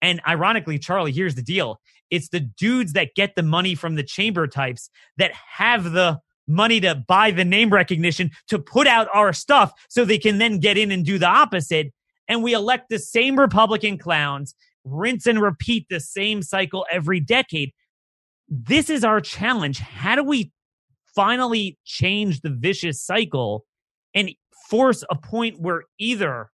And 0.00 0.20
ironically, 0.26 0.78
Charlie, 0.78 1.12
here's 1.12 1.34
the 1.34 1.42
deal 1.42 1.80
it's 2.10 2.28
the 2.30 2.40
dudes 2.40 2.94
that 2.94 3.14
get 3.14 3.34
the 3.34 3.42
money 3.42 3.74
from 3.74 3.94
the 3.94 4.02
chamber 4.02 4.46
types 4.46 4.90
that 5.18 5.32
have 5.32 5.92
the 5.92 6.20
money 6.46 6.80
to 6.80 6.94
buy 6.94 7.30
the 7.30 7.44
name 7.44 7.70
recognition 7.70 8.30
to 8.48 8.58
put 8.58 8.86
out 8.86 9.08
our 9.12 9.32
stuff 9.32 9.72
so 9.88 10.04
they 10.04 10.18
can 10.18 10.38
then 10.38 10.58
get 10.58 10.78
in 10.78 10.90
and 10.90 11.04
do 11.04 11.18
the 11.18 11.26
opposite. 11.26 11.92
And 12.26 12.42
we 12.42 12.54
elect 12.54 12.88
the 12.88 12.98
same 12.98 13.38
Republican 13.38 13.98
clowns, 13.98 14.54
rinse 14.84 15.26
and 15.26 15.42
repeat 15.42 15.86
the 15.90 16.00
same 16.00 16.42
cycle 16.42 16.86
every 16.90 17.20
decade 17.20 17.72
this 18.48 18.90
is 18.90 19.04
our 19.04 19.20
challenge. 19.20 19.78
How 19.78 20.16
do 20.16 20.24
we 20.24 20.52
finally 21.14 21.78
change 21.84 22.40
the 22.40 22.50
vicious 22.50 23.02
cycle 23.02 23.64
and 24.14 24.30
force 24.68 25.04
a 25.10 25.16
point 25.16 25.60
where 25.60 25.82
either 25.98 26.50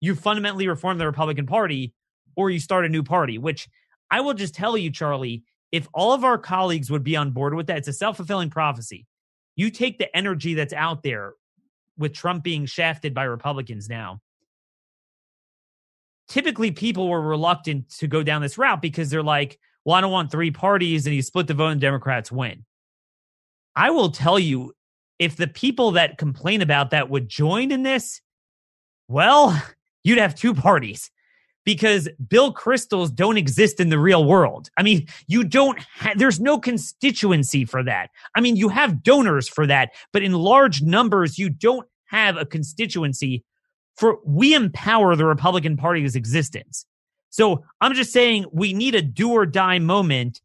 you 0.00 0.14
fundamentally 0.14 0.66
reform 0.66 0.98
the 0.98 1.06
Republican 1.06 1.46
Party 1.46 1.92
or 2.36 2.50
you 2.50 2.58
start 2.58 2.84
a 2.84 2.88
new 2.88 3.02
party, 3.02 3.38
which 3.38 3.68
I 4.10 4.20
will 4.20 4.34
just 4.34 4.54
tell 4.54 4.76
you, 4.76 4.90
Charlie, 4.90 5.44
if 5.70 5.88
all 5.94 6.12
of 6.12 6.24
our 6.24 6.38
colleagues 6.38 6.90
would 6.90 7.04
be 7.04 7.16
on 7.16 7.30
board 7.30 7.54
with 7.54 7.66
that, 7.68 7.78
it's 7.78 7.88
a 7.88 7.92
self 7.92 8.16
fulfilling 8.16 8.50
prophecy. 8.50 9.06
You 9.56 9.70
take 9.70 9.98
the 9.98 10.14
energy 10.16 10.54
that's 10.54 10.72
out 10.72 11.02
there 11.02 11.34
with 11.98 12.14
Trump 12.14 12.42
being 12.42 12.66
shafted 12.66 13.14
by 13.14 13.24
Republicans 13.24 13.88
now. 13.88 14.20
Typically, 16.28 16.70
people 16.70 17.08
were 17.08 17.20
reluctant 17.20 17.90
to 17.98 18.06
go 18.06 18.22
down 18.22 18.42
this 18.42 18.56
route 18.56 18.80
because 18.80 19.10
they're 19.10 19.22
like, 19.22 19.58
well, 19.84 19.96
I 19.96 20.00
don't 20.00 20.12
want 20.12 20.30
three 20.30 20.50
parties 20.50 21.06
and 21.06 21.14
you 21.14 21.22
split 21.22 21.46
the 21.46 21.54
vote 21.54 21.68
and 21.68 21.80
Democrats 21.80 22.30
win. 22.30 22.64
I 23.74 23.90
will 23.90 24.10
tell 24.10 24.38
you, 24.38 24.74
if 25.18 25.36
the 25.36 25.46
people 25.46 25.92
that 25.92 26.18
complain 26.18 26.62
about 26.62 26.90
that 26.90 27.10
would 27.10 27.28
join 27.28 27.70
in 27.70 27.82
this, 27.82 28.20
well, 29.08 29.60
you'd 30.04 30.18
have 30.18 30.34
two 30.34 30.54
parties 30.54 31.10
because 31.64 32.08
Bill 32.28 32.52
Kristols 32.52 33.14
don't 33.14 33.36
exist 33.36 33.78
in 33.78 33.88
the 33.88 33.98
real 33.98 34.24
world. 34.24 34.68
I 34.76 34.82
mean, 34.82 35.06
you 35.28 35.44
don't 35.44 35.78
ha- 35.78 36.14
there's 36.16 36.40
no 36.40 36.58
constituency 36.58 37.64
for 37.64 37.82
that. 37.84 38.10
I 38.34 38.40
mean, 38.40 38.56
you 38.56 38.68
have 38.68 39.02
donors 39.02 39.48
for 39.48 39.66
that, 39.66 39.90
but 40.12 40.22
in 40.22 40.32
large 40.32 40.82
numbers 40.82 41.38
you 41.38 41.48
don't 41.48 41.86
have 42.06 42.36
a 42.36 42.44
constituency 42.44 43.44
for 43.96 44.18
we 44.24 44.54
empower 44.54 45.14
the 45.16 45.26
Republican 45.26 45.76
Party's 45.76 46.16
existence. 46.16 46.86
So 47.32 47.64
I'm 47.80 47.94
just 47.94 48.12
saying 48.12 48.44
we 48.52 48.74
need 48.74 48.94
a 48.94 49.00
do 49.00 49.32
or 49.32 49.46
die 49.46 49.78
moment 49.78 50.42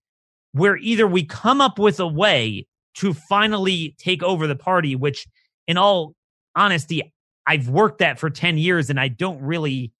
where 0.54 0.78
either 0.78 1.06
we 1.06 1.24
come 1.24 1.60
up 1.60 1.78
with 1.78 2.00
a 2.00 2.08
way 2.08 2.66
to 2.96 3.14
finally 3.14 3.94
take 4.00 4.24
over 4.24 4.48
the 4.48 4.56
party, 4.56 4.96
which 4.96 5.28
in 5.68 5.78
all 5.78 6.16
honesty, 6.56 7.14
I've 7.46 7.68
worked 7.68 8.00
that 8.00 8.18
for 8.20 8.30
10 8.30 8.58
years 8.58 8.90
and 8.90 9.00
I 9.00 9.10
don't 9.10 9.42
really, 9.42 9.92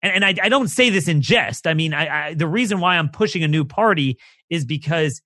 and, 0.00 0.12
and 0.14 0.24
I, 0.24 0.46
I, 0.46 0.48
don't 0.48 0.68
say 0.68 0.88
this 0.88 1.08
in 1.08 1.20
jest. 1.20 1.66
I 1.66 1.74
mean, 1.74 1.92
I, 1.92 2.28
I, 2.28 2.34
the 2.34 2.46
reason 2.46 2.78
why 2.78 2.96
I'm 2.96 3.08
pushing 3.08 3.42
a 3.42 3.48
new 3.48 3.64
party 3.64 4.18
is 4.50 4.64
because 4.64 5.20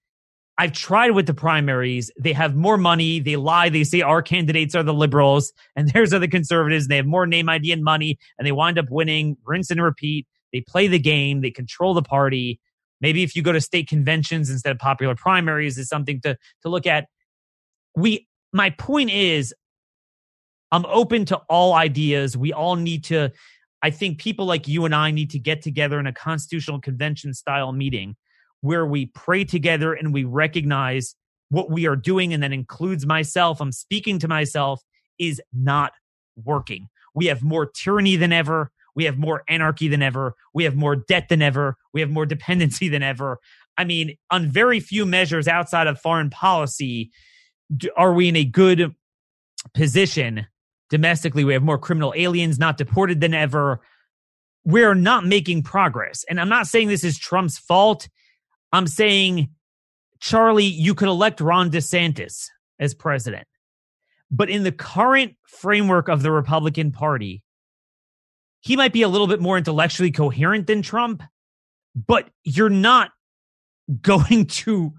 I've 0.57 0.73
tried 0.73 1.11
with 1.11 1.27
the 1.27 1.35
primaries. 1.35 2.11
They 2.19 2.33
have 2.33 2.57
more 2.57 2.79
money. 2.79 3.21
They 3.21 3.37
lie. 3.37 3.69
They 3.69 3.85
say 3.85 4.01
our 4.01 4.23
candidates 4.23 4.75
are 4.75 4.83
the 4.83 4.95
liberals 4.95 5.53
and 5.77 5.91
theirs 5.91 6.15
are 6.15 6.19
the 6.19 6.29
conservatives. 6.29 6.87
And 6.87 6.93
They 6.93 6.97
have 6.97 7.07
more 7.07 7.27
name 7.27 7.51
ID 7.51 7.73
and 7.73 7.85
money 7.85 8.19
and 8.39 8.47
they 8.47 8.53
wind 8.53 8.79
up 8.79 8.87
winning, 8.91 9.37
rinse 9.45 9.71
and 9.71 9.83
repeat. 9.83 10.27
They 10.53 10.61
play 10.61 10.87
the 10.87 10.99
game, 10.99 11.41
they 11.41 11.51
control 11.51 11.95
the 11.95 12.03
party. 12.03 12.61
Maybe 13.01 13.23
if 13.23 13.35
you 13.35 13.43
go 13.43 13.53
to 13.53 13.61
state 13.61 13.89
conventions 13.89 14.49
instead 14.49 14.71
of 14.71 14.79
popular 14.79 15.15
primaries 15.15 15.79
is 15.79 15.89
something 15.89 16.21
to 16.23 16.37
to 16.63 16.69
look 16.69 16.87
at. 16.87 17.07
We 17.97 18.29
my 18.53 18.71
point 18.71 19.11
is 19.11 19.55
I'm 20.73 20.87
open 20.87 21.27
to 21.27 21.37
all 21.49 21.75
ideas. 21.75 22.37
We 22.37 22.53
all 22.53 22.77
need 22.77 23.05
to, 23.05 23.31
I 23.83 23.91
think 23.91 24.19
people 24.19 24.47
like 24.47 24.67
you 24.67 24.87
and 24.87 24.95
I 24.95 25.11
need 25.11 25.31
to 25.31 25.39
get 25.39 25.61
together 25.61 26.01
in 26.01 26.07
a 26.07 26.13
constitutional 26.13 26.81
convention 26.81 27.35
style 27.35 27.73
meeting 27.73 28.17
where 28.63 28.87
we 28.87 29.07
pray 29.07 29.45
together 29.45 29.93
and 29.93 30.15
we 30.15 30.25
recognize 30.25 31.15
what 31.51 31.71
we 31.71 31.87
are 31.87 31.95
doing. 31.97 32.33
And 32.33 32.43
that 32.43 32.53
includes 32.53 33.05
myself. 33.05 33.61
I'm 33.61 33.71
speaking 33.71 34.19
to 34.21 34.29
myself 34.29 34.83
is 35.19 35.43
not 35.53 35.93
working. 36.43 36.89
We 37.15 37.27
have 37.27 37.43
more 37.43 37.67
tyranny 37.67 38.17
than 38.17 38.33
ever. 38.33 38.71
We 38.95 39.05
have 39.05 39.19
more 39.19 39.43
anarchy 39.49 39.89
than 39.89 40.03
ever. 40.03 40.35
We 40.55 40.65
have 40.65 40.77
more 40.77 40.97
debt 40.97 41.29
than 41.29 41.43
ever. 41.43 41.77
We 41.93 42.01
have 42.01 42.11
more 42.11 42.27
dependency 42.35 42.89
than 42.89 43.03
ever. 43.03 43.39
I 43.79 43.85
mean, 43.85 44.17
on 44.31 44.49
very 44.49 44.81
few 44.81 45.07
measures 45.07 45.49
outside 45.49 45.87
of 45.87 46.01
foreign 46.01 46.31
policy, 46.31 47.11
are 47.97 48.13
we 48.13 48.29
in 48.29 48.37
a 48.37 48.45
good 48.45 48.95
position 49.75 50.47
domestically? 50.91 51.45
We 51.45 51.55
have 51.55 51.63
more 51.63 51.79
criminal 51.79 52.13
aliens 52.17 52.59
not 52.59 52.77
deported 52.77 53.21
than 53.21 53.35
ever. 53.35 53.81
We're 54.65 54.95
not 54.95 55.25
making 55.25 55.63
progress. 55.63 56.25
And 56.29 56.41
I'm 56.41 56.51
not 56.51 56.67
saying 56.67 56.89
this 56.89 57.05
is 57.05 57.19
Trump's 57.19 57.59
fault. 57.59 58.09
I'm 58.73 58.87
saying, 58.87 59.51
Charlie, 60.21 60.65
you 60.65 60.95
could 60.95 61.09
elect 61.09 61.41
Ron 61.41 61.71
DeSantis 61.71 62.47
as 62.79 62.95
president. 62.95 63.47
But 64.31 64.51
in 64.51 64.63
the 64.63 64.73
current 64.73 65.35
framework 65.47 66.09
of 66.09 66.23
the 66.23 66.31
Republican 66.31 66.91
Party, 66.93 67.43
he 68.63 68.77
might 68.77 68.93
be 68.93 69.03
a 69.03 69.09
little 69.09 69.27
bit 69.27 69.41
more 69.41 69.59
intellectually 69.59 70.13
coherent 70.13 70.69
than 70.69 70.83
Trump, 70.83 71.23
but 71.95 72.31
you're 72.45 72.71
not 72.71 73.11
going 74.01 74.47
to 74.47 74.95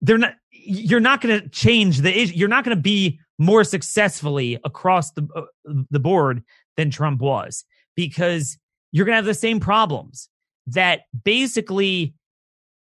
they're 0.00 0.18
not 0.18 0.34
you're 0.50 1.00
not 1.00 1.20
going 1.20 1.40
to 1.40 1.48
change 1.50 1.98
the 1.98 2.10
you're 2.10 2.48
not 2.48 2.64
going 2.64 2.76
to 2.76 2.82
be 2.82 3.20
more 3.38 3.62
successfully 3.62 4.58
across 4.64 5.12
the 5.12 5.28
uh, 5.36 5.72
the 5.90 6.00
board 6.00 6.42
than 6.76 6.90
Trump 6.90 7.20
was 7.20 7.64
because 7.94 8.58
you're 8.90 9.04
going 9.04 9.12
to 9.12 9.16
have 9.16 9.24
the 9.24 9.34
same 9.34 9.60
problems 9.60 10.28
that 10.66 11.02
basically 11.24 12.14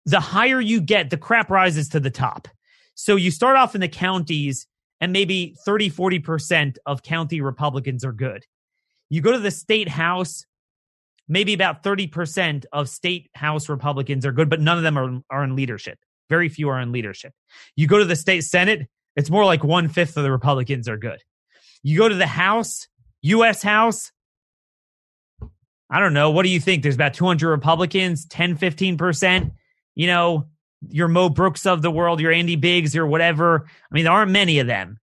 the 0.06 0.20
higher 0.20 0.62
you 0.62 0.80
get 0.80 1.10
the 1.10 1.18
crap 1.18 1.50
rises 1.50 1.89
to 1.89 2.00
the 2.00 2.10
top. 2.10 2.47
So 2.95 3.16
you 3.16 3.32
start 3.32 3.58
off 3.58 3.76
in 3.76 3.82
the 3.82 3.89
counties 3.89 4.66
and 5.02 5.12
maybe 5.12 5.56
30 5.66 5.89
40% 5.91 6.78
of 6.86 7.04
county 7.04 7.41
republicans 7.41 8.06
are 8.06 8.14
good 8.14 8.45
you 9.10 9.22
go 9.22 9.32
to 9.32 9.39
the 9.39 9.51
state 9.51 9.89
house 9.89 10.45
maybe 11.32 11.53
about 11.53 11.84
30% 11.84 12.66
of 12.72 12.89
state 12.89 13.30
house 13.36 13.70
republicans 13.70 14.26
are 14.26 14.32
good 14.32 14.49
but 14.49 14.60
none 14.60 14.78
of 14.78 14.84
them 14.84 14.97
are, 14.97 15.22
are 15.30 15.43
in 15.43 15.55
leadership 15.55 15.99
very 16.30 16.47
few 16.47 16.70
are 16.70 16.80
in 16.80 16.91
leadership. 16.91 17.34
You 17.76 17.88
go 17.88 17.97
to 17.97 18.05
the 18.05 18.16
state 18.16 18.41
senate, 18.41 18.88
it's 19.16 19.30
more 19.30 19.45
like 19.45 19.64
one 19.64 19.89
fifth 19.89 20.16
of 20.16 20.24
the 20.24 20.32
Republicans 20.32 20.88
are 20.88 20.97
good. 20.97 21.22
You 21.84 21.97
go 21.97 22.07
to 22.07 22.16
the 22.16 22.28
House, 22.28 22.88
U.S. 23.24 23.62
House. 23.64 24.12
I 25.89 25.99
don't 25.99 26.14
know. 26.14 26.30
What 26.30 26.43
do 26.43 26.49
you 26.49 26.60
think? 26.60 26.84
There's 26.84 26.95
about 26.95 27.16
200 27.16 27.49
Republicans, 27.49 28.26
10, 28.26 28.57
15%. 28.57 29.51
You 29.95 30.07
know, 30.07 30.47
your 30.88 31.07
Mo 31.07 31.30
Brooks 31.30 31.66
of 31.66 31.82
the 31.82 31.89
world, 31.89 32.20
your 32.20 32.32
Andy 32.32 32.55
Biggs, 32.55 32.93
your 32.93 33.07
whatever. 33.07 33.66
I 33.66 33.93
mean, 33.93 34.03
there 34.03 34.14
aren't 34.14 34.32
many 34.32 34.60
of 34.60 34.68
them. 34.68 34.99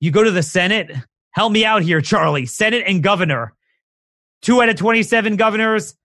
You 0.00 0.10
go 0.10 0.24
to 0.24 0.30
the 0.30 0.42
Senate. 0.42 0.90
Help 1.34 1.52
me 1.52 1.64
out 1.64 1.82
here, 1.82 2.00
Charlie. 2.00 2.46
Senate 2.46 2.84
and 2.86 3.02
governor. 3.02 3.54
Two 4.42 4.62
out 4.62 4.68
of 4.68 4.76
27 4.76 5.36
governors 5.36 5.96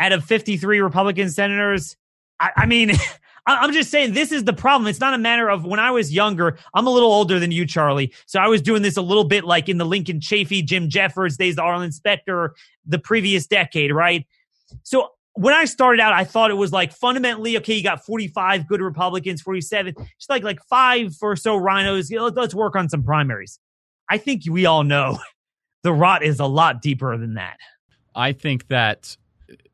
out 0.00 0.12
of 0.12 0.24
53 0.24 0.80
Republican 0.80 1.30
senators. 1.30 1.96
I, 2.40 2.50
I 2.56 2.66
mean, 2.66 2.92
I'm 3.46 3.72
just 3.72 3.90
saying 3.90 4.14
this 4.14 4.32
is 4.32 4.44
the 4.44 4.52
problem. 4.52 4.88
It's 4.88 5.00
not 5.00 5.12
a 5.12 5.18
matter 5.18 5.50
of 5.50 5.66
when 5.66 5.78
I 5.78 5.90
was 5.90 6.12
younger. 6.12 6.58
I'm 6.72 6.86
a 6.86 6.90
little 6.90 7.12
older 7.12 7.38
than 7.38 7.52
you, 7.52 7.66
Charlie. 7.66 8.12
So 8.26 8.40
I 8.40 8.48
was 8.48 8.62
doing 8.62 8.80
this 8.80 8.96
a 8.96 9.02
little 9.02 9.24
bit 9.24 9.44
like 9.44 9.68
in 9.68 9.76
the 9.76 9.84
Lincoln 9.84 10.18
Chafee, 10.18 10.64
Jim 10.64 10.88
Jeffords 10.88 11.36
days, 11.36 11.56
the 11.56 11.62
Arlen 11.62 11.92
Specter, 11.92 12.54
the 12.86 12.98
previous 12.98 13.46
decade, 13.46 13.92
right? 13.92 14.26
So 14.82 15.10
when 15.34 15.52
I 15.52 15.66
started 15.66 16.00
out, 16.00 16.14
I 16.14 16.24
thought 16.24 16.50
it 16.50 16.54
was 16.54 16.72
like 16.72 16.92
fundamentally 16.92 17.58
okay. 17.58 17.74
You 17.74 17.82
got 17.82 18.04
45 18.04 18.66
good 18.66 18.80
Republicans, 18.80 19.42
47, 19.42 19.94
just 20.18 20.30
like 20.30 20.42
like 20.42 20.60
five 20.62 21.14
or 21.20 21.36
so 21.36 21.58
RINOs. 21.58 22.34
Let's 22.34 22.54
work 22.54 22.76
on 22.76 22.88
some 22.88 23.02
primaries. 23.02 23.58
I 24.08 24.18
think 24.18 24.42
we 24.48 24.66
all 24.66 24.84
know 24.84 25.18
the 25.82 25.92
rot 25.92 26.22
is 26.22 26.40
a 26.40 26.46
lot 26.46 26.82
deeper 26.82 27.16
than 27.16 27.34
that. 27.34 27.58
I 28.14 28.32
think 28.32 28.68
that 28.68 29.16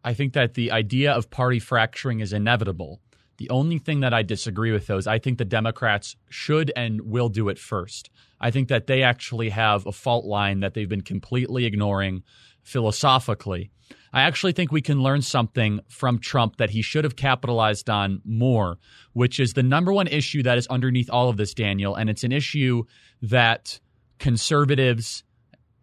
I 0.03 0.15
think 0.15 0.33
that 0.33 0.55
the 0.55 0.73
idea 0.73 1.13
of 1.13 1.31
party 1.31 1.59
fracturing 1.59 2.21
is 2.21 2.33
inevitable. 2.33 3.01
The 3.37 3.51
only 3.51 3.79
thing 3.79 4.01
that 4.01 4.13
I 4.13 4.23
disagree 4.23 4.73
with 4.73 4.87
those, 4.87 5.07
I 5.07 5.19
think 5.19 5.39
the 5.39 5.45
Democrats 5.45 6.17
should 6.29 6.73
and 6.77 7.01
will 7.03 7.29
do 7.29 7.49
it 7.49 7.59
first. 7.59 8.11
I 8.41 8.51
think 8.51 8.69
that 8.69 8.87
they 8.87 9.03
actually 9.03 9.51
have 9.51 9.87
a 9.87 9.93
fault 9.93 10.25
line 10.25 10.61
that 10.61 10.75
they've 10.75 10.89
been 10.89 11.01
completely 11.03 11.65
ignoring 11.65 12.23
philosophically. 12.63 13.71
I 14.13 14.23
actually 14.23 14.53
think 14.53 14.73
we 14.73 14.83
can 14.83 15.03
learn 15.03 15.23
something 15.23 15.81
from 15.89 16.19
Trump 16.19 16.57
that 16.57 16.71
he 16.71 16.83
should 16.83 17.05
have 17.05 17.17
capitalized 17.17 17.89
on 17.89 18.21
more, 18.25 18.79
which 19.13 19.41
is 19.41 19.53
the 19.53 19.63
number 19.63 19.93
one 19.93 20.07
issue 20.07 20.43
that 20.43 20.59
is 20.59 20.67
underneath 20.67 21.09
all 21.11 21.29
of 21.29 21.37
this, 21.37 21.55
Daniel. 21.55 21.95
And 21.95 22.11
it's 22.11 22.25
an 22.25 22.33
issue 22.33 22.85
that 23.23 23.81
conservatives, 24.21 25.25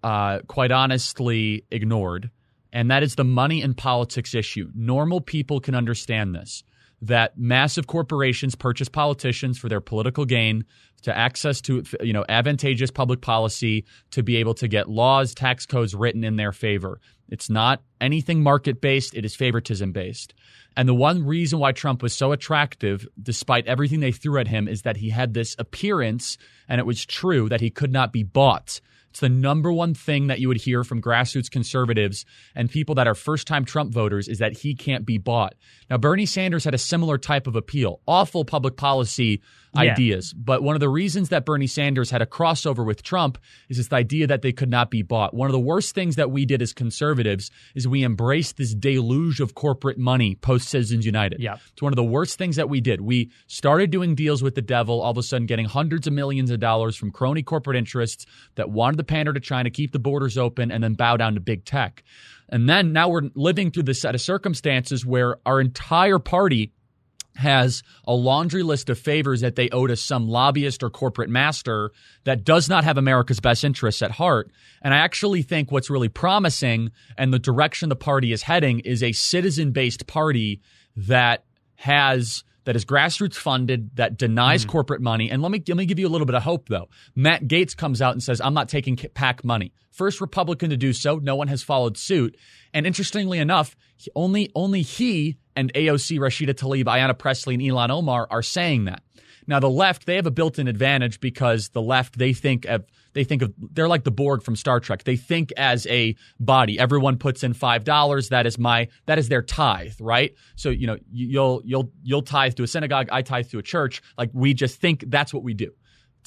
uh, 0.03 0.39
quite 0.47 0.71
honestly, 0.71 1.65
ignored 1.69 2.31
and 2.77 2.91
that 2.91 3.03
is 3.03 3.15
the 3.15 3.23
money 3.23 3.61
and 3.61 3.75
politics 3.75 4.35
issue. 4.35 4.69
Normal 4.75 5.21
people 5.21 5.59
can 5.59 5.75
understand 5.75 6.35
this 6.35 6.63
that 7.01 7.37
massive 7.37 7.85
corporations 7.85 8.55
purchase 8.55 8.89
politicians 8.89 9.57
for 9.57 9.69
their 9.69 9.81
political 9.81 10.25
gain 10.25 10.65
to 11.03 11.15
access 11.15 11.61
to 11.61 11.83
you 12.01 12.13
know 12.13 12.25
advantageous 12.27 12.91
public 12.91 13.21
policy 13.21 13.85
to 14.11 14.23
be 14.23 14.37
able 14.37 14.53
to 14.55 14.67
get 14.67 14.89
laws 14.89 15.33
tax 15.33 15.65
codes 15.65 15.95
written 15.95 16.23
in 16.23 16.35
their 16.35 16.51
favor. 16.51 16.99
It's 17.29 17.49
not 17.49 17.81
anything 17.99 18.41
market 18.41 18.79
based 18.81 19.13
it 19.13 19.25
is 19.25 19.35
favoritism 19.35 19.91
based 19.91 20.33
and 20.77 20.87
the 20.87 20.93
one 20.93 21.25
reason 21.25 21.57
why 21.57 21.71
Trump 21.71 22.03
was 22.03 22.13
so 22.13 22.31
attractive 22.31 23.07
despite 23.21 23.65
everything 23.65 23.99
they 23.99 24.11
threw 24.11 24.39
at 24.39 24.47
him 24.47 24.67
is 24.67 24.83
that 24.83 24.97
he 24.97 25.09
had 25.09 25.33
this 25.33 25.55
appearance 25.57 26.37
and 26.69 26.79
it 26.79 26.85
was 26.85 27.03
true 27.03 27.49
that 27.49 27.61
he 27.61 27.71
could 27.71 27.91
not 27.91 28.13
be 28.13 28.21
bought. 28.21 28.79
It's 29.09 29.19
the 29.19 29.27
number 29.27 29.73
one 29.73 29.95
thing 29.95 30.27
that 30.27 30.39
you 30.39 30.47
would 30.49 30.57
hear 30.57 30.83
from 30.83 31.01
grassroots 31.01 31.49
conservatives 31.49 32.25
and 32.53 32.69
people 32.69 32.93
that 32.95 33.07
are 33.07 33.15
first 33.15 33.47
time 33.47 33.65
Trump 33.65 33.91
voters 33.91 34.27
is 34.27 34.37
that 34.37 34.55
he 34.55 34.75
can't 34.75 35.03
be 35.03 35.17
bought. 35.17 35.55
Now, 35.89 35.97
Bernie 35.97 36.27
Sanders 36.27 36.63
had 36.63 36.75
a 36.75 36.77
similar 36.77 37.17
type 37.17 37.47
of 37.47 37.55
appeal, 37.55 37.99
awful 38.05 38.45
public 38.45 38.77
policy 38.77 39.41
yeah. 39.77 39.93
ideas. 39.93 40.33
But 40.33 40.63
one 40.63 40.75
of 40.75 40.79
the 40.79 40.89
reasons 40.89 41.29
that 41.29 41.45
Bernie 41.45 41.67
Sanders 41.67 42.09
had 42.09 42.21
a 42.21 42.25
crossover 42.25 42.85
with 42.85 43.03
Trump 43.03 43.37
is 43.69 43.77
this 43.77 43.91
idea 43.93 44.27
that 44.27 44.41
they 44.41 44.51
could 44.51 44.69
not 44.69 44.91
be 44.91 45.01
bought. 45.01 45.33
One 45.33 45.47
of 45.47 45.53
the 45.53 45.59
worst 45.59 45.95
things 45.95 46.15
that 46.15 46.31
we 46.31 46.45
did 46.45 46.61
as 46.61 46.73
conservatives 46.73 47.51
is 47.75 47.87
we 47.87 48.03
embraced 48.03 48.57
this 48.57 48.73
deluge 48.73 49.39
of 49.39 49.55
corporate 49.55 49.97
money 49.97 50.35
post 50.35 50.69
Citizens 50.69 51.05
United. 51.05 51.39
Yeah. 51.39 51.57
It's 51.71 51.81
one 51.81 51.93
of 51.93 51.97
the 51.97 52.03
worst 52.03 52.37
things 52.37 52.55
that 52.55 52.69
we 52.69 52.81
did. 52.81 53.01
We 53.01 53.31
started 53.47 53.89
doing 53.89 54.15
deals 54.15 54.43
with 54.43 54.55
the 54.55 54.61
devil, 54.61 55.01
all 55.01 55.11
of 55.11 55.17
a 55.17 55.23
sudden 55.23 55.47
getting 55.47 55.65
hundreds 55.65 56.07
of 56.07 56.13
millions 56.13 56.51
of 56.51 56.59
dollars 56.59 56.95
from 56.95 57.11
crony 57.11 57.43
corporate 57.43 57.77
interests 57.77 58.25
that 58.55 58.69
wanted 58.69 58.97
to 58.97 59.03
pander 59.03 59.33
to 59.33 59.39
China, 59.39 59.69
keep 59.69 59.91
the 59.91 59.99
borders 59.99 60.37
open, 60.37 60.71
and 60.71 60.83
then 60.83 60.93
bow 60.93 61.17
down 61.17 61.35
to 61.35 61.39
big 61.39 61.65
tech. 61.65 62.03
And 62.49 62.69
then 62.69 62.93
now 62.93 63.09
we're 63.09 63.29
living 63.35 63.71
through 63.71 63.83
this 63.83 64.01
set 64.01 64.15
of 64.15 64.21
circumstances 64.21 65.05
where 65.05 65.37
our 65.45 65.59
entire 65.59 66.19
party 66.19 66.71
has 67.37 67.83
a 68.05 68.13
laundry 68.13 68.63
list 68.63 68.89
of 68.89 68.97
favors 68.97 69.41
that 69.41 69.55
they 69.55 69.69
owe 69.69 69.87
to 69.87 69.95
some 69.95 70.27
lobbyist 70.27 70.83
or 70.83 70.89
corporate 70.89 71.29
master 71.29 71.91
that 72.23 72.43
does 72.43 72.67
not 72.67 72.83
have 72.83 72.97
America's 72.97 73.39
best 73.39 73.63
interests 73.63 74.01
at 74.01 74.11
heart. 74.11 74.49
And 74.81 74.93
I 74.93 74.97
actually 74.97 75.43
think 75.43 75.71
what's 75.71 75.89
really 75.89 76.09
promising 76.09 76.91
and 77.17 77.33
the 77.33 77.39
direction 77.39 77.89
the 77.89 77.95
party 77.95 78.31
is 78.31 78.43
heading 78.43 78.79
is 78.79 79.03
a 79.03 79.11
citizen 79.11 79.71
based 79.71 80.07
party 80.07 80.61
that 80.95 81.45
has 81.75 82.43
that 82.67 82.75
is 82.75 82.83
grassroots 82.83 83.35
funded, 83.35 83.95
that 83.95 84.17
denies 84.17 84.65
mm. 84.65 84.67
corporate 84.67 85.01
money. 85.01 85.31
And 85.31 85.41
let 85.41 85.53
me 85.53 85.63
let 85.69 85.77
me 85.77 85.85
give 85.85 85.99
you 85.99 86.07
a 86.07 86.09
little 86.09 86.25
bit 86.25 86.35
of 86.35 86.43
hope 86.43 86.67
though. 86.67 86.89
Matt 87.15 87.47
Gaetz 87.47 87.75
comes 87.75 88.01
out 88.01 88.11
and 88.11 88.21
says, 88.21 88.41
"I'm 88.41 88.53
not 88.53 88.67
taking 88.67 88.97
PAC 88.97 89.45
money." 89.45 89.71
First 89.91 90.19
Republican 90.19 90.69
to 90.71 90.77
do 90.77 90.91
so. 90.91 91.15
No 91.15 91.37
one 91.37 91.47
has 91.47 91.63
followed 91.63 91.97
suit. 91.97 92.35
And 92.73 92.85
interestingly 92.85 93.39
enough, 93.39 93.77
only 94.15 94.51
only 94.53 94.81
he 94.81 95.37
and 95.55 95.73
AOC, 95.73 96.19
Rashida 96.19 96.53
Tlaib, 96.53 96.83
Ayanna 96.83 97.17
Pressley, 97.17 97.53
and 97.53 97.63
Ilhan 97.63 97.89
Omar 97.89 98.27
are 98.29 98.43
saying 98.43 98.83
that. 98.85 99.01
Now 99.47 99.59
the 99.59 99.69
left, 99.69 100.05
they 100.05 100.15
have 100.15 100.25
a 100.25 100.31
built-in 100.31 100.67
advantage 100.67 101.19
because 101.19 101.69
the 101.69 101.81
left 101.81 102.17
they 102.17 102.33
think 102.33 102.65
of 102.65 102.85
they 103.13 103.23
think 103.23 103.41
of 103.41 103.53
they're 103.57 103.87
like 103.87 104.03
the 104.03 104.11
Borg 104.11 104.43
from 104.43 104.55
Star 104.55 104.79
Trek. 104.79 105.03
They 105.03 105.15
think 105.15 105.51
as 105.57 105.87
a 105.87 106.15
body. 106.39 106.77
Everyone 106.77 107.17
puts 107.17 107.43
in 107.43 107.53
five 107.53 107.83
dollars. 107.83 108.29
That 108.29 108.45
is 108.45 108.57
my 108.57 108.89
that 109.05 109.17
is 109.17 109.29
their 109.29 109.41
tithe, 109.41 109.93
right? 109.99 110.35
So 110.55 110.69
you 110.69 110.87
know 110.87 110.97
you'll 111.11 111.61
you'll 111.63 111.91
you'll 112.03 112.21
tithe 112.21 112.55
to 112.55 112.63
a 112.63 112.67
synagogue. 112.67 113.07
I 113.11 113.21
tithe 113.21 113.49
to 113.49 113.59
a 113.59 113.63
church. 113.63 114.01
Like 114.17 114.29
we 114.33 114.53
just 114.53 114.79
think 114.79 115.05
that's 115.07 115.33
what 115.33 115.43
we 115.43 115.53
do 115.53 115.71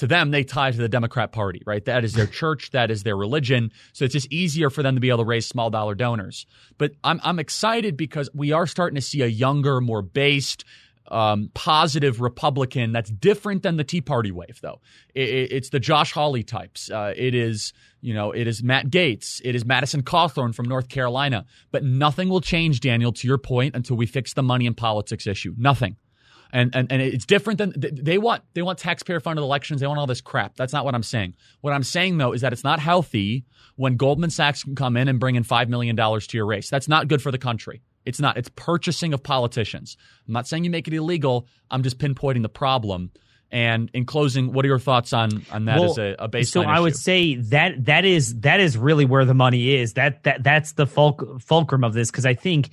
to 0.01 0.07
them, 0.07 0.31
they 0.31 0.45
tie 0.45 0.71
to 0.71 0.79
the 0.79 0.89
Democrat 0.89 1.31
Party, 1.31 1.63
right? 1.67 1.85
That 1.85 2.05
is 2.05 2.15
their 2.15 2.27
church, 2.41 2.71
that 2.71 2.91
is 2.91 3.03
their 3.03 3.19
religion. 3.19 3.71
So 3.93 4.07
it's 4.07 4.15
just 4.15 4.33
easier 4.33 4.71
for 4.71 4.83
them 4.83 4.95
to 4.95 5.01
be 5.01 5.11
able 5.11 5.19
to 5.19 5.25
raise 5.25 5.47
small 5.47 5.69
dollar 5.69 5.95
donors. 5.95 6.47
But 6.79 6.93
I'm, 7.05 7.21
I'm 7.23 7.39
excited 7.39 7.99
because 7.99 8.31
we 8.33 8.51
are 8.51 8.67
starting 8.67 8.95
to 8.95 9.03
see 9.03 9.21
a 9.21 9.27
younger, 9.27 9.79
more 9.79 10.01
based, 10.01 10.65
um, 11.11 11.51
positive 11.55 12.21
Republican 12.21 12.93
that's 12.93 13.11
different 13.11 13.63
than 13.63 13.77
the 13.77 13.85
Tea 13.85 14.01
Party 14.01 14.31
wave, 14.31 14.59
though. 14.63 14.81
It, 15.15 15.29
it, 15.29 15.53
it's 15.53 15.71
the 15.71 15.81
Josh 15.81 16.13
Hawley 16.13 16.43
types. 16.43 16.91
Uh, 16.91 17.13
it 17.17 17.35
is, 17.35 17.73
you 18.01 18.15
know, 18.15 18.33
it 18.33 18.47
is 18.47 18.63
Matt 18.63 18.91
Gaetz. 18.91 19.41
It 19.45 19.55
is 19.55 19.65
Madison 19.65 20.03
Cawthorn 20.03 20.55
from 20.55 20.69
North 20.69 20.89
Carolina. 20.89 21.47
But 21.73 21.85
nothing 21.85 22.29
will 22.29 22.41
change, 22.41 22.81
Daniel, 22.81 23.13
to 23.13 23.27
your 23.27 23.39
point, 23.39 23.75
until 23.75 23.97
we 23.97 24.07
fix 24.07 24.35
the 24.35 24.43
money 24.43 24.67
and 24.67 24.77
politics 24.77 25.27
issue. 25.27 25.55
Nothing. 25.59 25.97
And, 26.53 26.75
and 26.75 26.91
and 26.91 27.01
it's 27.01 27.27
different 27.27 27.59
than 27.59 27.75
they 27.77 28.19
want 28.19 28.43
they 28.55 28.63
want 28.63 28.77
taxpayer 28.77 29.21
funded 29.21 29.45
elections 29.45 29.81
they 29.81 29.87
want 29.87 30.01
all 30.01 30.09
this 30.09 30.21
crap 30.21 30.57
that's 30.57 30.73
not 30.73 30.85
what 30.85 30.97
i'm 30.97 31.03
saying 31.05 31.35
what 31.61 31.73
i'm 31.73 31.85
saying 31.85 32.19
though 32.19 32.33
is 32.33 32.41
that 32.41 32.53
it's 32.53 32.65
not 32.65 32.81
healthy 32.81 33.45
when 33.77 33.97
goldman 33.97 34.31
sachs 34.31 34.65
can 34.65 34.75
come 34.75 34.97
in 34.97 35.07
and 35.07 35.21
bring 35.21 35.37
in 35.37 35.45
$5 35.45 35.69
million 35.69 35.95
to 35.95 36.37
your 36.37 36.47
race 36.47 36.69
that's 36.69 36.89
not 36.89 37.07
good 37.07 37.23
for 37.23 37.31
the 37.31 37.39
country 37.39 37.83
it's 38.11 38.21
not. 38.21 38.37
It's 38.37 38.51
purchasing 38.57 39.15
of 39.15 39.23
politicians. 39.23 39.97
I'm 40.27 40.35
not 40.35 40.47
saying 40.47 40.65
you 40.65 40.71
make 40.71 40.89
it 40.89 40.95
illegal. 40.95 41.47
I'm 41.71 41.83
just 41.83 41.99
pinpointing 41.99 42.43
the 42.43 42.49
problem. 42.49 43.13
And 43.53 43.89
in 43.95 44.05
closing, 44.05 44.53
what 44.53 44.65
are 44.65 44.69
your 44.69 44.79
thoughts 44.81 45.13
on 45.13 45.45
on 45.51 45.65
that 45.65 45.79
well, 45.79 45.93
as 45.93 45.99
a, 45.99 46.17
a 46.19 46.29
baseline? 46.29 46.47
So 46.47 46.63
I 46.63 46.75
issue? 46.75 46.83
would 46.83 46.97
say 46.97 47.35
that 47.37 47.85
that 47.85 48.05
is 48.05 48.41
that 48.41 48.61
is 48.61 48.77
really 48.77 49.05
where 49.05 49.25
the 49.25 49.35
money 49.35 49.75
is. 49.75 49.95
That 49.95 50.25
that 50.25 50.43
that's 50.43 50.73
the 50.73 50.87
fulc- 50.87 51.41
fulcrum 51.41 51.85
of 51.85 51.93
this 51.93 52.11
because 52.11 52.27
I 52.27 52.35
think, 52.35 52.71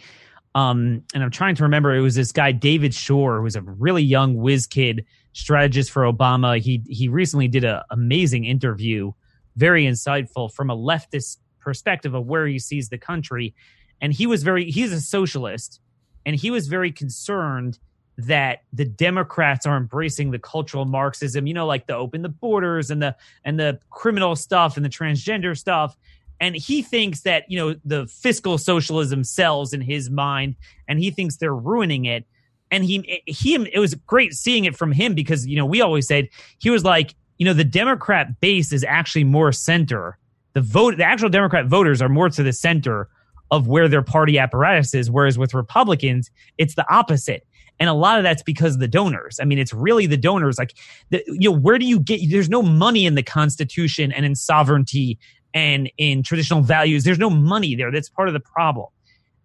um, 0.55 1.03
and 1.13 1.23
I'm 1.23 1.31
trying 1.31 1.55
to 1.55 1.63
remember. 1.63 1.95
It 1.95 2.01
was 2.01 2.15
this 2.15 2.31
guy 2.31 2.51
David 2.51 2.93
Shor 2.93 3.37
who 3.37 3.43
was 3.43 3.55
a 3.55 3.61
really 3.61 4.03
young 4.03 4.37
whiz 4.37 4.67
kid 4.67 5.05
strategist 5.33 5.91
for 5.91 6.03
Obama. 6.03 6.59
He 6.59 6.83
he 6.87 7.07
recently 7.07 7.47
did 7.47 7.63
an 7.63 7.81
amazing 7.89 8.45
interview, 8.45 9.11
very 9.55 9.85
insightful 9.85 10.51
from 10.51 10.69
a 10.69 10.75
leftist 10.75 11.37
perspective 11.59 12.13
of 12.13 12.25
where 12.25 12.47
he 12.47 12.59
sees 12.59 12.89
the 12.89 12.97
country 12.97 13.53
and 14.01 14.13
he 14.13 14.27
was 14.27 14.43
very 14.43 14.69
he's 14.69 14.91
a 14.91 15.01
socialist 15.01 15.79
and 16.25 16.35
he 16.35 16.51
was 16.51 16.67
very 16.67 16.91
concerned 16.91 17.79
that 18.17 18.63
the 18.73 18.85
democrats 18.85 19.65
are 19.65 19.77
embracing 19.77 20.31
the 20.31 20.39
cultural 20.39 20.85
marxism 20.85 21.45
you 21.45 21.53
know 21.53 21.67
like 21.67 21.85
the 21.85 21.95
open 21.95 22.23
the 22.23 22.29
borders 22.29 22.89
and 22.89 23.01
the 23.01 23.15
and 23.43 23.59
the 23.59 23.79
criminal 23.89 24.35
stuff 24.35 24.77
and 24.77 24.85
the 24.85 24.89
transgender 24.89 25.57
stuff. 25.57 25.97
And 26.39 26.55
he 26.55 26.81
thinks 26.81 27.21
that 27.21 27.49
you 27.49 27.57
know 27.57 27.75
the 27.83 28.07
fiscal 28.07 28.57
socialism 28.57 29.23
sells 29.23 29.73
in 29.73 29.81
his 29.81 30.09
mind 30.09 30.55
and 30.87 30.99
he 30.99 31.11
thinks 31.11 31.37
they're 31.37 31.55
ruining 31.55 32.05
it. 32.05 32.25
And 32.69 32.85
he 32.85 33.21
he 33.25 33.55
it 33.55 33.79
was 33.79 33.95
great 33.95 34.33
seeing 34.33 34.65
it 34.65 34.75
from 34.75 34.91
him 34.91 35.15
because 35.15 35.47
you 35.47 35.57
know 35.57 35.65
we 35.65 35.81
always 35.81 36.07
said 36.07 36.29
he 36.59 36.69
was 36.69 36.83
like 36.83 37.15
you 37.37 37.45
know 37.45 37.53
the 37.53 37.63
democrat 37.63 38.39
base 38.39 38.71
is 38.71 38.83
actually 38.83 39.23
more 39.23 39.51
center. 39.51 40.17
The 40.53 40.61
vote 40.61 40.97
the 40.97 41.03
actual 41.03 41.29
democrat 41.29 41.65
voters 41.65 42.01
are 42.01 42.09
more 42.09 42.29
to 42.29 42.43
the 42.43 42.53
center 42.53 43.09
of 43.51 43.67
where 43.67 43.87
their 43.87 44.01
party 44.01 44.37
apparatus 44.37 44.93
is. 44.93 45.09
Whereas 45.09 45.37
with 45.37 45.53
Republicans, 45.53 46.31
it's 46.57 46.75
the 46.75 46.85
opposite. 46.93 47.47
And 47.79 47.89
a 47.89 47.93
lot 47.93 48.17
of 48.17 48.23
that's 48.23 48.43
because 48.43 48.73
of 48.73 48.79
the 48.79 48.87
donors. 48.87 49.39
I 49.39 49.45
mean, 49.45 49.59
it's 49.59 49.73
really 49.73 50.07
the 50.07 50.17
donors. 50.17 50.57
Like, 50.57 50.75
the, 51.11 51.23
you 51.27 51.51
know, 51.51 51.57
where 51.57 51.77
do 51.77 51.85
you 51.85 51.99
get? 51.99 52.21
There's 52.29 52.49
no 52.49 52.63
money 52.63 53.05
in 53.05 53.15
the 53.15 53.23
Constitution 53.23 54.11
and 54.11 54.25
in 54.25 54.35
sovereignty 54.35 55.19
and 55.53 55.91
in 55.97 56.23
traditional 56.23 56.61
values. 56.61 57.03
There's 57.03 57.19
no 57.19 57.29
money 57.29 57.75
there. 57.75 57.91
That's 57.91 58.09
part 58.09 58.27
of 58.27 58.33
the 58.33 58.39
problem. 58.39 58.87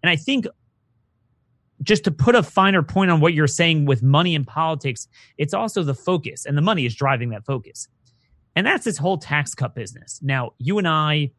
And 0.01 0.09
I 0.09 0.15
think 0.15 0.47
just 1.83 2.03
to 2.05 2.11
put 2.11 2.33
a 2.33 2.43
finer 2.43 2.81
point 2.81 3.11
on 3.11 3.19
what 3.19 3.33
you're 3.33 3.47
saying 3.47 3.85
with 3.85 4.01
money 4.01 4.35
in 4.35 4.45
politics, 4.45 5.07
it's 5.37 5.53
also 5.53 5.83
the 5.83 5.93
focus, 5.93 6.45
and 6.45 6.57
the 6.57 6.61
money 6.61 6.85
is 6.85 6.95
driving 6.95 7.29
that 7.29 7.45
focus. 7.45 7.87
And 8.55 8.65
that's 8.65 8.85
this 8.85 8.97
whole 8.97 9.17
tax 9.17 9.53
cut 9.53 9.75
business. 9.75 10.19
Now, 10.21 10.51
you 10.59 10.77
and 10.77 10.87
I, 10.87 11.31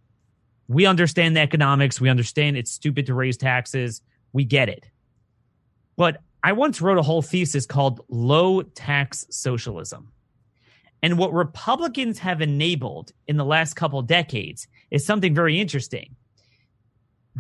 we 0.69 0.87
understand 0.87 1.37
the 1.37 1.41
economics. 1.41 2.01
We 2.01 2.09
understand 2.09 2.57
it's 2.57 2.71
stupid 2.71 3.07
to 3.07 3.15
raise 3.15 3.37
taxes. 3.37 4.01
We 4.33 4.45
get 4.45 4.69
it. 4.69 4.89
But 5.97 6.21
I 6.43 6.53
once 6.53 6.81
wrote 6.81 6.99
a 6.99 7.03
whole 7.03 7.23
thesis 7.23 7.67
called 7.67 8.05
Low 8.09 8.62
Tax 8.62 9.27
Socialism. 9.31 10.11
And 11.03 11.19
what 11.19 11.33
Republicans 11.33 12.19
have 12.21 12.41
enabled 12.41 13.12
in 13.29 13.37
the 13.37 13.45
last 13.45 13.75
couple 13.75 14.01
decades 14.03 14.67
is 14.91 15.05
something 15.05 15.35
very 15.35 15.61
interesting. 15.61 16.17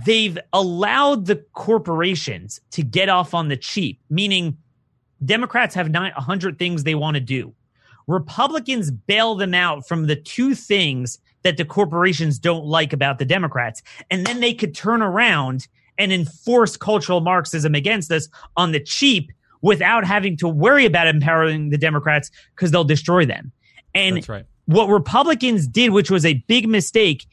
They've 0.04 0.38
allowed 0.52 1.26
the 1.26 1.36
corporations 1.52 2.60
to 2.72 2.82
get 2.82 3.08
off 3.08 3.32
on 3.32 3.48
the 3.48 3.56
cheap, 3.56 4.00
meaning 4.10 4.58
Democrats 5.24 5.74
have 5.74 5.90
not 5.90 6.14
100 6.14 6.58
things 6.58 6.84
they 6.84 6.94
want 6.94 7.14
to 7.14 7.20
do. 7.20 7.54
Republicans 8.06 8.90
bail 8.90 9.34
them 9.34 9.54
out 9.54 9.88
from 9.88 10.06
the 10.06 10.16
two 10.16 10.54
things 10.54 11.18
that 11.44 11.56
the 11.56 11.64
corporations 11.64 12.38
don't 12.38 12.64
like 12.64 12.92
about 12.92 13.18
the 13.18 13.24
Democrats. 13.24 13.82
And 14.10 14.26
then 14.26 14.40
they 14.40 14.52
could 14.52 14.74
turn 14.74 15.02
around 15.02 15.68
and 15.98 16.12
enforce 16.12 16.76
cultural 16.76 17.20
Marxism 17.20 17.74
against 17.74 18.10
us 18.10 18.28
on 18.56 18.72
the 18.72 18.80
cheap 18.80 19.30
without 19.62 20.04
having 20.04 20.36
to 20.38 20.48
worry 20.48 20.84
about 20.84 21.06
empowering 21.06 21.70
the 21.70 21.78
Democrats 21.78 22.30
because 22.54 22.70
they'll 22.70 22.84
destroy 22.84 23.24
them. 23.24 23.52
And 23.94 24.28
right. 24.28 24.44
what 24.66 24.88
Republicans 24.88 25.68
did, 25.68 25.90
which 25.90 26.10
was 26.10 26.26
a 26.26 26.44
big 26.48 26.68
mistake, 26.68 27.26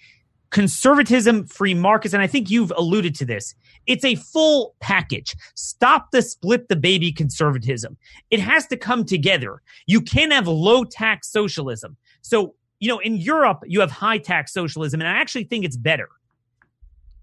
conservatism, 0.51 1.45
free 1.47 1.73
markets, 1.73 2.13
and 2.13 2.21
I 2.21 2.27
think 2.27 2.49
you've 2.49 2.71
alluded 2.75 3.15
to 3.15 3.25
this. 3.25 3.55
It's 3.87 4.05
a 4.05 4.15
full 4.15 4.75
package. 4.79 5.35
Stop 5.55 6.11
the 6.11 6.21
split 6.21 6.67
the 6.67 6.75
baby 6.75 7.11
conservatism. 7.11 7.97
It 8.29 8.39
has 8.39 8.67
to 8.67 8.77
come 8.77 9.05
together. 9.05 9.61
You 9.87 10.01
can't 10.01 10.31
have 10.31 10.47
low 10.47 10.83
tax 10.83 11.29
socialism. 11.29 11.97
So 12.21 12.55
you 12.81 12.87
know, 12.87 12.99
in 12.99 13.15
Europe, 13.15 13.63
you 13.65 13.79
have 13.79 13.91
high 13.91 14.17
tax 14.17 14.51
socialism, 14.51 14.99
and 14.99 15.07
I 15.07 15.13
actually 15.13 15.45
think 15.45 15.63
it's 15.63 15.77
better. 15.77 16.09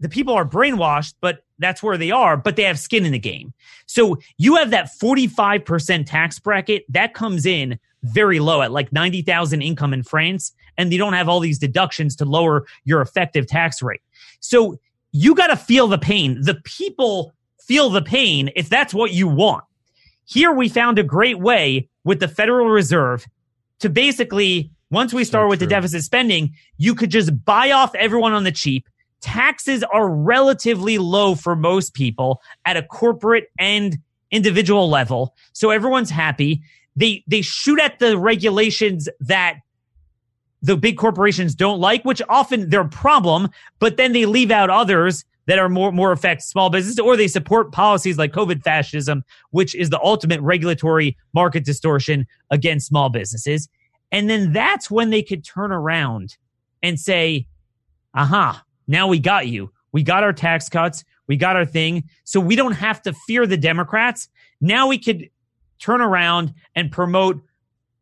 The 0.01 0.09
people 0.09 0.33
are 0.33 0.49
brainwashed, 0.49 1.15
but 1.21 1.41
that's 1.59 1.83
where 1.83 1.99
they 1.99 2.13
are, 2.13 2.37
but 2.37 2.55
they 2.55 2.63
have 2.63 2.79
skin 2.79 3.05
in 3.05 3.11
the 3.11 3.19
game. 3.19 3.53
So 3.87 4.19
you 4.39 4.55
have 4.55 4.71
that 4.71 4.91
45% 5.03 6.07
tax 6.07 6.39
bracket 6.39 6.85
that 6.89 7.13
comes 7.13 7.45
in 7.45 7.79
very 8.05 8.39
low 8.39 8.63
at 8.63 8.71
like 8.71 8.93
90,000 8.93 9.61
income 9.61 9.93
in 9.93 10.05
France, 10.05 10.53
and 10.79 10.93
you 10.93 10.99
don't 10.99 11.15
have 11.15 11.29
all 11.29 11.41
these 11.41 11.59
deductions 11.59 12.15
to 12.17 12.25
lower 12.25 12.65
your 12.85 13.01
effective 13.01 13.49
tax 13.49 13.83
rate. 13.83 14.01
So 14.39 14.79
you 15.11 15.35
got 15.35 15.49
to 15.49 15.57
feel 15.57 15.89
the 15.89 15.99
pain. 15.99 16.41
The 16.41 16.61
people 16.63 17.35
feel 17.61 17.91
the 17.91 18.03
pain 18.03 18.53
if 18.55 18.69
that's 18.69 18.95
what 18.95 19.11
you 19.11 19.27
want. 19.27 19.65
Here 20.25 20.53
we 20.53 20.69
found 20.69 21.01
a 21.01 21.03
great 21.03 21.41
way 21.41 21.89
with 22.05 22.21
the 22.21 22.29
Federal 22.29 22.69
Reserve 22.69 23.27
to 23.81 23.89
basically 23.89 24.71
once 24.91 25.12
we 25.12 25.24
start 25.24 25.45
so 25.45 25.49
with 25.49 25.59
true. 25.59 25.66
the 25.66 25.70
deficit 25.70 26.03
spending, 26.03 26.55
you 26.76 26.95
could 26.95 27.11
just 27.11 27.45
buy 27.45 27.70
off 27.70 27.95
everyone 27.95 28.32
on 28.32 28.45
the 28.45 28.53
cheap. 28.53 28.89
Taxes 29.20 29.82
are 29.84 30.09
relatively 30.09 30.99
low 30.99 31.34
for 31.34 31.57
most 31.57 31.95
people 31.95 32.41
at 32.64 32.76
a 32.76 32.82
corporate 32.82 33.51
and 33.59 33.99
individual 34.30 34.89
level. 34.89 35.34
So 35.53 35.70
everyone's 35.70 36.11
happy. 36.11 36.62
They, 36.97 37.24
they 37.26 37.43
shoot 37.43 37.80
at 37.80 37.99
the 37.99 38.18
regulations 38.18 39.09
that 39.20 39.59
the 40.62 40.76
big 40.76 40.99
corporations 40.99 41.55
don't 41.55 41.80
like, 41.80 42.05
which 42.05 42.20
often 42.28 42.68
they're 42.70 42.80
a 42.80 42.89
problem, 42.89 43.49
but 43.78 43.97
then 43.97 44.12
they 44.12 44.26
leave 44.26 44.51
out 44.51 44.70
others 44.70 45.24
that 45.47 45.59
are 45.59 45.68
more, 45.68 45.93
more 45.93 46.12
affect 46.12 46.43
small 46.43 46.68
business 46.68 46.99
or 46.99 47.16
they 47.16 47.28
support 47.28 47.72
policies 47.72 48.18
like 48.18 48.32
COVID 48.32 48.62
fascism, 48.62 49.24
which 49.51 49.74
is 49.74 49.89
the 49.89 50.01
ultimate 50.03 50.41
regulatory 50.43 51.16
market 51.32 51.64
distortion 51.64 52.26
against 52.51 52.86
small 52.86 53.09
businesses. 53.09 53.68
And 54.11 54.29
then 54.29 54.53
that's 54.53 54.91
when 54.91 55.11
they 55.11 55.23
could 55.23 55.45
turn 55.45 55.73
around 55.73 56.37
and 56.82 56.99
say, 56.99 57.47
aha, 58.15 58.65
now 58.87 59.07
we 59.07 59.19
got 59.19 59.47
you. 59.49 59.70
We 59.93 60.03
got 60.03 60.23
our 60.23 60.32
tax 60.32 60.69
cuts. 60.69 61.05
We 61.27 61.37
got 61.37 61.57
our 61.57 61.66
thing. 61.66 62.05
So 62.24 62.41
we 62.41 62.57
don't 62.57 62.73
have 62.73 63.03
to 63.03 63.12
fear 63.12 63.47
the 63.47 63.57
Democrats. 63.57 64.28
Now 64.61 64.89
we 64.89 64.99
could 64.99 65.28
turn 65.78 66.01
around 66.01 66.55
and 66.74 66.91
promote 66.91 67.41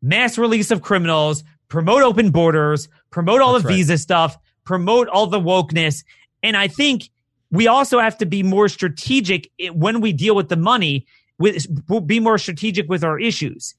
mass 0.01 0.37
release 0.37 0.71
of 0.71 0.81
criminals, 0.81 1.43
promote 1.67 2.03
open 2.03 2.31
borders, 2.31 2.87
promote 3.09 3.41
all 3.41 3.53
That's 3.53 3.63
the 3.63 3.69
right. 3.69 3.75
visa 3.75 3.97
stuff, 3.97 4.37
promote 4.63 5.07
all 5.09 5.27
the 5.27 5.39
wokeness. 5.39 6.03
And 6.43 6.55
I 6.55 6.67
think 6.67 7.09
we 7.51 7.67
also 7.67 7.99
have 7.99 8.17
to 8.19 8.25
be 8.25 8.43
more 8.43 8.69
strategic 8.69 9.49
when 9.73 10.01
we 10.01 10.13
deal 10.13 10.35
with 10.35 10.49
the 10.49 10.57
money, 10.57 11.05
with, 11.39 11.67
be 12.07 12.19
more 12.19 12.37
strategic 12.37 12.89
with 12.89 13.03
our 13.03 13.19
issues. 13.19 13.75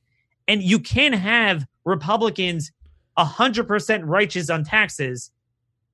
And 0.46 0.62
you 0.62 0.78
can 0.78 1.12
have 1.12 1.66
Republicans 1.88 2.70
100% 3.18 4.02
righteous 4.04 4.50
on 4.50 4.64
taxes, 4.64 5.30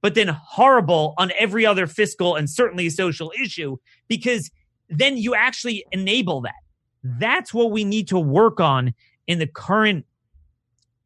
but 0.02 0.14
then 0.14 0.28
horrible 0.28 1.14
on 1.16 1.32
every 1.38 1.64
other 1.64 1.86
fiscal 1.86 2.36
and 2.36 2.50
certainly 2.50 2.90
social 2.90 3.32
issue 3.40 3.76
because 4.08 4.50
then 4.90 5.16
you 5.16 5.34
actually 5.34 5.84
enable 5.92 6.42
that. 6.42 6.54
That's 7.02 7.54
what 7.54 7.70
we 7.70 7.84
need 7.84 8.08
to 8.08 8.18
work 8.18 8.60
on 8.60 8.94
in 9.26 9.38
the 9.38 9.46
current 9.46 10.04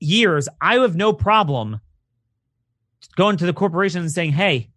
years. 0.01 0.49
I 0.61 0.75
have 0.75 0.97
no 0.97 1.13
problem 1.13 1.81
going 3.17 3.37
to 3.37 3.47
the 3.47 3.53
corporation 3.53 4.01
and 4.01 4.11
saying, 4.11 4.33
hey, 4.33 4.69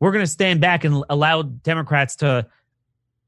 we're 0.00 0.12
going 0.12 0.24
to 0.24 0.30
stand 0.30 0.60
back 0.60 0.84
and 0.84 1.04
allow 1.10 1.42
Democrats 1.42 2.16
to 2.16 2.46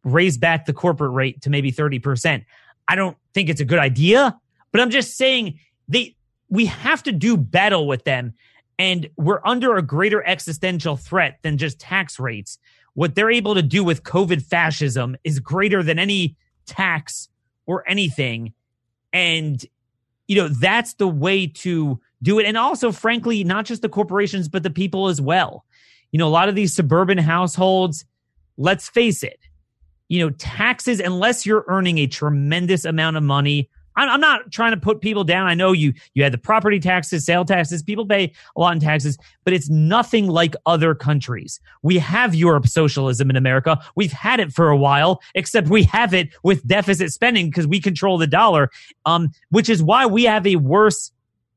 raise 0.05 0.39
back 0.39 0.67
the 0.67 0.73
corporate 0.73 1.13
rate 1.13 1.43
to 1.43 1.51
maybe 1.51 1.71
30%. 1.71 2.45
I 2.89 2.97
don't 2.97 3.17
think 3.35 3.49
it's 3.49 3.61
a 3.61 3.65
good 3.65 3.79
idea, 3.79 4.37
but 4.73 4.81
I'm 4.81 4.91
just 4.91 5.17
saying 5.17 5.61
they 5.89 6.17
we 6.53 6.67
have 6.67 7.03
to 7.03 7.13
do 7.13 7.39
battle 7.39 7.87
with 7.87 8.05
them. 8.05 8.35
And 8.79 9.09
we're 9.17 9.41
under 9.43 9.77
a 9.77 9.83
greater 9.83 10.23
existential 10.23 10.99
threat 10.99 11.39
than 11.41 11.57
just 11.57 11.81
tax 11.81 12.21
rates. 12.21 12.59
What 12.93 13.15
they're 13.15 13.31
able 13.31 13.55
to 13.55 13.63
do 13.63 13.83
with 13.83 14.03
COVID 14.03 14.43
fascism 14.43 15.17
is 15.25 15.41
greater 15.41 15.83
than 15.83 15.99
any 15.99 16.37
tax 16.67 17.31
or 17.65 17.89
anything. 17.89 18.53
And, 19.15 19.65
you 20.29 20.37
know, 20.37 20.49
that's 20.49 20.93
the 20.95 21.09
way 21.09 21.47
to 21.47 21.99
do 22.23 22.39
it. 22.39 22.45
And 22.45 22.59
also, 22.59 22.93
frankly, 22.93 23.45
not 23.45 23.65
just 23.65 23.81
the 23.81 23.89
corporations, 23.89 24.47
but 24.47 24.63
the 24.63 24.69
people 24.69 25.09
as 25.09 25.23
well. 25.23 25.65
You 26.11 26.19
know, 26.19 26.29
a 26.29 26.31
lot 26.31 26.51
of 26.51 26.55
these 26.55 26.75
suburban 26.75 27.17
households, 27.17 28.05
let's 28.59 28.91
face 28.91 29.23
it, 29.23 29.41
you 30.09 30.23
know, 30.23 30.29
taxes, 30.29 31.01
unless 31.01 31.47
you're 31.47 31.65
earning 31.67 31.97
a 31.97 32.07
tremendous 32.07 32.85
amount 32.85 33.17
of 33.17 33.23
money, 33.23 33.71
I'm, 33.97 34.21
not 34.21 34.51
trying 34.51 34.73
to 34.73 34.77
put 34.77 35.01
people 35.01 35.25
down. 35.25 35.47
I 35.47 35.55
know 35.55 35.73
you 35.73 35.93
you 36.15 36.23
had 36.23 36.33
the 36.33 36.39
property 36.39 36.81
taxes, 36.81 37.25
sale 37.25 37.45
taxes. 37.45 37.83
People 37.83 38.07
pay 38.07 38.33
a 38.57 38.61
lot 38.61 38.75
in 38.75 38.81
taxes, 38.81 39.19
but 39.45 39.53
it's 39.53 39.69
nothing 39.69 40.29
like 40.29 40.55
other 40.67 40.95
countries. 40.95 41.61
We 41.83 41.99
have 41.99 42.35
Europe 42.35 42.67
socialism 42.67 43.31
in 43.31 43.37
America. 43.37 43.83
We've 43.97 44.13
had 44.13 44.41
it 44.41 44.53
for 44.53 44.69
a 44.69 44.77
while, 44.77 45.21
except 45.35 45.69
we 45.69 45.83
have 45.85 46.15
it 46.15 46.31
with 46.43 46.67
deficit 46.67 47.13
spending 47.13 47.49
because 47.49 47.67
we 47.67 47.81
control 47.81 48.19
the 48.19 48.27
dollar. 48.27 48.71
Um, 49.07 49.31
which 49.51 49.69
is 49.69 49.83
why 49.83 50.07
we 50.07 50.25
have 50.25 50.47
a 50.47 50.57
worse 50.57 51.11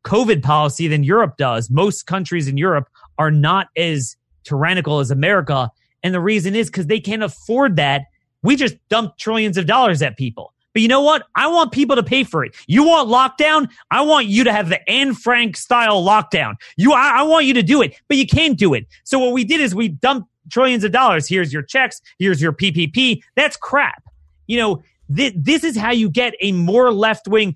COVID 0.03 0.43
policy 0.43 0.87
than 0.87 1.03
Europe 1.03 1.37
does. 1.37 1.69
Most 1.69 2.05
countries 2.05 2.47
in 2.47 2.57
Europe 2.57 2.89
are 3.17 3.31
not 3.31 3.67
as 3.77 4.15
tyrannical 4.43 4.99
as 4.99 5.11
America, 5.11 5.71
and 6.03 6.13
the 6.13 6.21
reason 6.21 6.55
is 6.55 6.69
because 6.69 6.87
they 6.87 6.99
can't 6.99 7.23
afford 7.23 7.75
that. 7.77 8.03
We 8.43 8.55
just 8.55 8.75
dump 8.89 9.17
trillions 9.17 9.57
of 9.57 9.65
dollars 9.65 10.01
at 10.01 10.17
people. 10.17 10.53
But 10.75 10.81
you 10.81 10.89
know 10.89 10.99
what? 10.99 11.23
I 11.35 11.47
want 11.47 11.71
people 11.71 11.95
to 11.95 12.03
pay 12.03 12.25
for 12.25 12.43
it. 12.43 12.53
You 12.67 12.83
want 12.83 13.07
lockdown? 13.07 13.69
I 13.91 14.01
want 14.01 14.27
you 14.27 14.43
to 14.43 14.51
have 14.51 14.67
the 14.67 14.87
Anne 14.89 15.13
Frank 15.13 15.55
style 15.55 16.03
lockdown. 16.03 16.55
You, 16.75 16.91
I, 16.91 17.19
I 17.19 17.23
want 17.23 17.45
you 17.45 17.53
to 17.53 17.63
do 17.63 17.81
it, 17.81 17.95
but 18.09 18.17
you 18.17 18.27
can't 18.27 18.57
do 18.57 18.73
it. 18.73 18.85
So 19.05 19.17
what 19.17 19.31
we 19.31 19.45
did 19.45 19.61
is 19.61 19.73
we 19.73 19.87
dumped 19.87 20.29
trillions 20.51 20.83
of 20.83 20.91
dollars. 20.91 21.29
Here's 21.29 21.53
your 21.53 21.61
checks. 21.61 22.01
Here's 22.19 22.41
your 22.41 22.51
PPP. 22.51 23.21
That's 23.37 23.55
crap. 23.55 24.03
You 24.47 24.57
know, 24.57 24.83
th- 25.15 25.33
this 25.37 25.63
is 25.63 25.77
how 25.77 25.91
you 25.91 26.09
get 26.09 26.33
a 26.41 26.51
more 26.51 26.91
left 26.91 27.25
wing. 27.29 27.55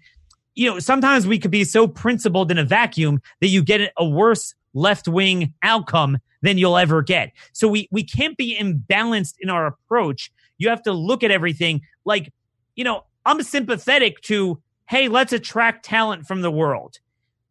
You 0.55 0.69
know, 0.71 0.79
sometimes 0.79 1.27
we 1.27 1.39
could 1.39 1.51
be 1.51 1.65
so 1.65 1.89
principled 1.89 2.51
in 2.51 2.57
a 2.57 2.63
vacuum 2.63 3.21
that 3.41 3.47
you 3.47 3.61
get 3.61 3.91
a 3.97 4.07
worse 4.07 4.55
left 4.73 5.09
wing 5.09 5.53
outcome 5.61 6.19
than 6.41 6.57
you'll 6.57 6.77
ever 6.77 7.01
get. 7.01 7.33
So 7.51 7.67
we, 7.67 7.89
we 7.91 8.01
can't 8.01 8.37
be 8.37 8.57
imbalanced 8.57 9.35
in 9.41 9.49
our 9.49 9.67
approach. 9.67 10.31
You 10.57 10.69
have 10.69 10.83
to 10.83 10.93
look 10.93 11.21
at 11.21 11.31
everything 11.31 11.81
like, 12.05 12.31
you 12.77 12.85
know, 12.85 13.03
I'm 13.29 13.43
sympathetic 13.43 14.21
to, 14.21 14.59
hey, 14.87 15.07
let's 15.07 15.31
attract 15.33 15.85
talent 15.85 16.25
from 16.25 16.41
the 16.41 16.49
world. 16.49 16.97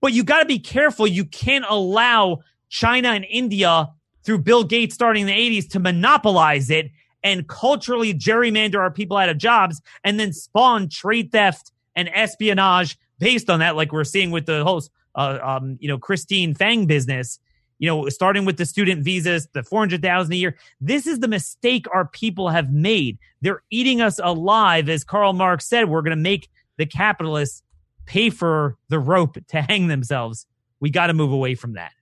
But 0.00 0.12
you 0.12 0.24
got 0.24 0.40
to 0.40 0.44
be 0.44 0.58
careful. 0.58 1.06
You 1.06 1.24
can't 1.24 1.64
allow 1.68 2.40
China 2.68 3.10
and 3.10 3.24
India 3.24 3.88
through 4.24 4.40
Bill 4.40 4.64
Gates 4.64 4.96
starting 4.96 5.22
in 5.22 5.26
the 5.28 5.60
80s 5.60 5.70
to 5.70 5.78
monopolize 5.78 6.68
it 6.68 6.90
and 7.22 7.48
culturally 7.48 8.12
gerrymander 8.12 8.80
our 8.80 8.90
people 8.90 9.16
out 9.16 9.28
of 9.28 9.38
jobs 9.38 9.80
and 10.02 10.18
then 10.18 10.32
spawn 10.32 10.88
trade 10.88 11.30
theft 11.30 11.70
and 11.94 12.10
espionage 12.12 12.98
based 13.20 13.48
on 13.48 13.60
that, 13.60 13.76
like 13.76 13.92
we're 13.92 14.02
seeing 14.02 14.32
with 14.32 14.46
the 14.46 14.64
whole, 14.64 14.82
uh, 15.14 15.38
um, 15.40 15.76
you 15.78 15.86
know, 15.86 15.98
Christine 15.98 16.54
Fang 16.54 16.86
business 16.86 17.38
you 17.78 17.88
know, 17.88 18.08
starting 18.08 18.44
with 18.44 18.56
the 18.56 18.66
student 18.66 19.04
visas, 19.04 19.48
the 19.52 19.62
400,000 19.62 20.32
a 20.32 20.36
year. 20.36 20.56
This 20.80 21.06
is 21.06 21.20
the 21.20 21.28
mistake 21.28 21.86
our 21.92 22.06
people 22.06 22.48
have 22.48 22.72
made. 22.72 23.18
They're 23.40 23.62
eating 23.70 24.00
us 24.00 24.18
alive. 24.22 24.88
As 24.88 25.04
Karl 25.04 25.32
Marx 25.32 25.66
said, 25.66 25.88
we're 25.88 26.02
going 26.02 26.16
to 26.16 26.22
make 26.22 26.48
the 26.76 26.86
capitalists 26.86 27.62
pay 28.06 28.30
for 28.30 28.76
the 28.88 28.98
rope 28.98 29.36
to 29.48 29.62
hang 29.62 29.88
themselves. 29.88 30.46
We 30.80 30.90
got 30.90 31.08
to 31.08 31.14
move 31.14 31.32
away 31.32 31.54
from 31.54 31.74
that. 31.74 31.92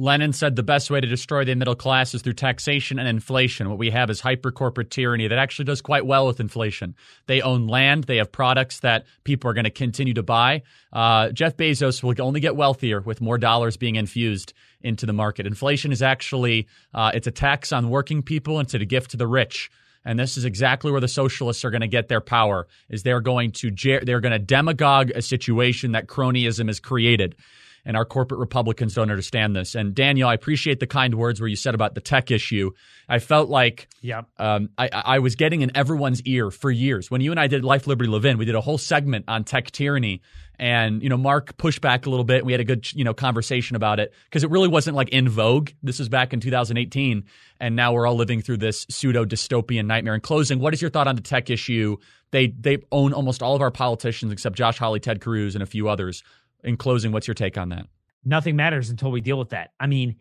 Lenin 0.00 0.32
said 0.32 0.56
the 0.56 0.62
best 0.62 0.90
way 0.90 0.98
to 0.98 1.06
destroy 1.06 1.44
the 1.44 1.54
middle 1.54 1.74
class 1.74 2.14
is 2.14 2.22
through 2.22 2.32
taxation 2.32 2.98
and 2.98 3.06
inflation. 3.06 3.68
What 3.68 3.76
we 3.76 3.90
have 3.90 4.08
is 4.08 4.18
hyper 4.18 4.50
corporate 4.50 4.90
tyranny 4.90 5.28
that 5.28 5.38
actually 5.38 5.66
does 5.66 5.82
quite 5.82 6.06
well 6.06 6.26
with 6.26 6.40
inflation. 6.40 6.94
They 7.26 7.42
own 7.42 7.66
land, 7.66 8.04
they 8.04 8.16
have 8.16 8.32
products 8.32 8.80
that 8.80 9.04
people 9.24 9.50
are 9.50 9.52
going 9.52 9.64
to 9.64 9.70
continue 9.70 10.14
to 10.14 10.22
buy. 10.22 10.62
Uh, 10.90 11.32
Jeff 11.32 11.54
Bezos 11.58 12.02
will 12.02 12.14
only 12.24 12.40
get 12.40 12.56
wealthier 12.56 13.02
with 13.02 13.20
more 13.20 13.36
dollars 13.36 13.76
being 13.76 13.96
infused 13.96 14.54
into 14.82 15.06
the 15.06 15.12
market. 15.12 15.46
Inflation 15.46 15.92
is 15.92 16.02
actually 16.02 16.66
uh, 16.94 17.10
it's 17.14 17.26
a 17.26 17.30
tax 17.30 17.72
on 17.72 17.90
working 17.90 18.22
people 18.22 18.58
and 18.58 18.66
it's 18.66 18.74
a 18.74 18.84
gift 18.84 19.12
to 19.12 19.16
the 19.16 19.26
rich. 19.26 19.70
And 20.04 20.18
this 20.18 20.38
is 20.38 20.46
exactly 20.46 20.90
where 20.90 21.00
the 21.00 21.08
socialists 21.08 21.64
are 21.64 21.70
going 21.70 21.82
to 21.82 21.88
get 21.88 22.08
their 22.08 22.22
power. 22.22 22.66
Is 22.88 23.02
they're 23.02 23.20
going 23.20 23.52
to 23.52 23.70
they're 24.02 24.20
going 24.20 24.32
to 24.32 24.38
demagogue 24.38 25.10
a 25.10 25.22
situation 25.22 25.92
that 25.92 26.06
cronyism 26.06 26.68
has 26.68 26.80
created 26.80 27.36
and 27.84 27.96
our 27.96 28.04
corporate 28.04 28.40
Republicans 28.40 28.94
don't 28.94 29.10
understand 29.10 29.56
this. 29.56 29.74
And 29.74 29.94
Daniel, 29.94 30.28
I 30.28 30.34
appreciate 30.34 30.80
the 30.80 30.86
kind 30.86 31.14
words 31.14 31.40
where 31.40 31.48
you 31.48 31.56
said 31.56 31.74
about 31.74 31.94
the 31.94 32.00
tech 32.00 32.30
issue. 32.30 32.70
I 33.08 33.18
felt 33.18 33.48
like 33.48 33.88
yep. 34.00 34.26
um, 34.38 34.70
I, 34.78 34.88
I 34.92 35.18
was 35.18 35.34
getting 35.34 35.62
in 35.62 35.76
everyone's 35.76 36.22
ear 36.22 36.50
for 36.50 36.70
years. 36.70 37.10
When 37.10 37.20
you 37.20 37.30
and 37.30 37.40
I 37.40 37.46
did 37.46 37.64
Life, 37.64 37.86
Liberty, 37.86 38.10
Levin, 38.10 38.38
we 38.38 38.44
did 38.44 38.54
a 38.54 38.60
whole 38.60 38.78
segment 38.78 39.24
on 39.28 39.44
tech 39.44 39.70
tyranny. 39.70 40.22
And, 40.58 41.02
you 41.02 41.08
know, 41.08 41.16
Mark 41.16 41.56
pushed 41.56 41.80
back 41.80 42.04
a 42.04 42.10
little 42.10 42.24
bit. 42.24 42.44
We 42.44 42.52
had 42.52 42.60
a 42.60 42.64
good, 42.64 42.92
you 42.92 43.02
know, 43.02 43.14
conversation 43.14 43.76
about 43.76 43.98
it 43.98 44.12
because 44.24 44.44
it 44.44 44.50
really 44.50 44.68
wasn't 44.68 44.94
like 44.94 45.08
in 45.08 45.26
vogue. 45.26 45.70
This 45.82 45.98
was 45.98 46.10
back 46.10 46.34
in 46.34 46.40
2018. 46.40 47.24
And 47.60 47.76
now 47.76 47.94
we're 47.94 48.06
all 48.06 48.14
living 48.14 48.42
through 48.42 48.58
this 48.58 48.86
pseudo 48.90 49.24
dystopian 49.24 49.86
nightmare. 49.86 50.14
In 50.14 50.20
closing, 50.20 50.60
what 50.60 50.74
is 50.74 50.82
your 50.82 50.90
thought 50.90 51.08
on 51.08 51.16
the 51.16 51.22
tech 51.22 51.48
issue? 51.48 51.96
They, 52.30 52.48
they 52.48 52.78
own 52.92 53.14
almost 53.14 53.42
all 53.42 53.56
of 53.56 53.62
our 53.62 53.70
politicians 53.70 54.32
except 54.32 54.54
Josh 54.54 54.78
Hawley, 54.78 55.00
Ted 55.00 55.22
Cruz, 55.22 55.54
and 55.54 55.62
a 55.62 55.66
few 55.66 55.88
others 55.88 56.22
in 56.64 56.76
closing, 56.76 57.12
what's 57.12 57.26
your 57.26 57.34
take 57.34 57.58
on 57.58 57.68
that? 57.70 57.86
Nothing 58.24 58.56
matters 58.56 58.90
until 58.90 59.10
we 59.10 59.20
deal 59.20 59.38
with 59.38 59.50
that. 59.50 59.70
I 59.80 59.86
mean, 59.86 60.16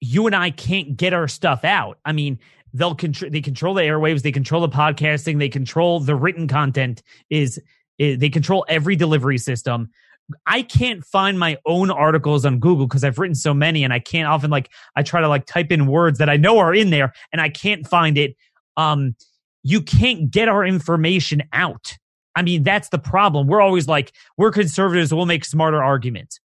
you 0.00 0.26
and 0.26 0.34
I 0.34 0.50
can't 0.50 0.96
get 0.96 1.12
our 1.12 1.28
stuff 1.28 1.64
out. 1.64 1.98
I 2.04 2.12
mean, 2.12 2.38
they'll 2.72 2.94
control 2.94 3.30
they 3.30 3.40
control 3.40 3.74
the 3.74 3.82
airwaves, 3.82 4.22
they 4.22 4.32
control 4.32 4.60
the 4.60 4.68
podcasting, 4.68 5.38
they 5.38 5.48
control 5.48 6.00
the 6.00 6.14
written 6.14 6.48
content 6.48 7.02
is, 7.30 7.60
is 7.98 8.18
they 8.18 8.28
control 8.28 8.64
every 8.68 8.96
delivery 8.96 9.38
system. 9.38 9.90
I 10.46 10.62
can't 10.62 11.04
find 11.04 11.38
my 11.38 11.56
own 11.66 11.90
articles 11.90 12.44
on 12.44 12.58
Google 12.58 12.86
because 12.86 13.04
I've 13.04 13.18
written 13.18 13.36
so 13.36 13.54
many 13.54 13.84
and 13.84 13.92
I 13.92 14.00
can't 14.00 14.26
often 14.26 14.50
like 14.50 14.70
I 14.96 15.02
try 15.02 15.20
to 15.20 15.28
like 15.28 15.46
type 15.46 15.70
in 15.70 15.86
words 15.86 16.18
that 16.18 16.28
I 16.28 16.36
know 16.36 16.58
are 16.58 16.74
in 16.74 16.90
there 16.90 17.12
and 17.32 17.40
I 17.40 17.48
can't 17.48 17.86
find 17.86 18.18
it. 18.18 18.36
Um 18.76 19.14
you 19.62 19.82
can't 19.82 20.30
get 20.30 20.48
our 20.48 20.64
information 20.64 21.42
out. 21.52 21.96
I 22.36 22.42
mean, 22.42 22.62
that's 22.62 22.90
the 22.90 22.98
problem. 22.98 23.46
We're 23.46 23.62
always 23.62 23.88
like, 23.88 24.12
we're 24.36 24.52
conservatives, 24.52 25.12
we'll 25.12 25.26
make 25.26 25.44
smarter 25.44 25.82
arguments. 25.82 26.38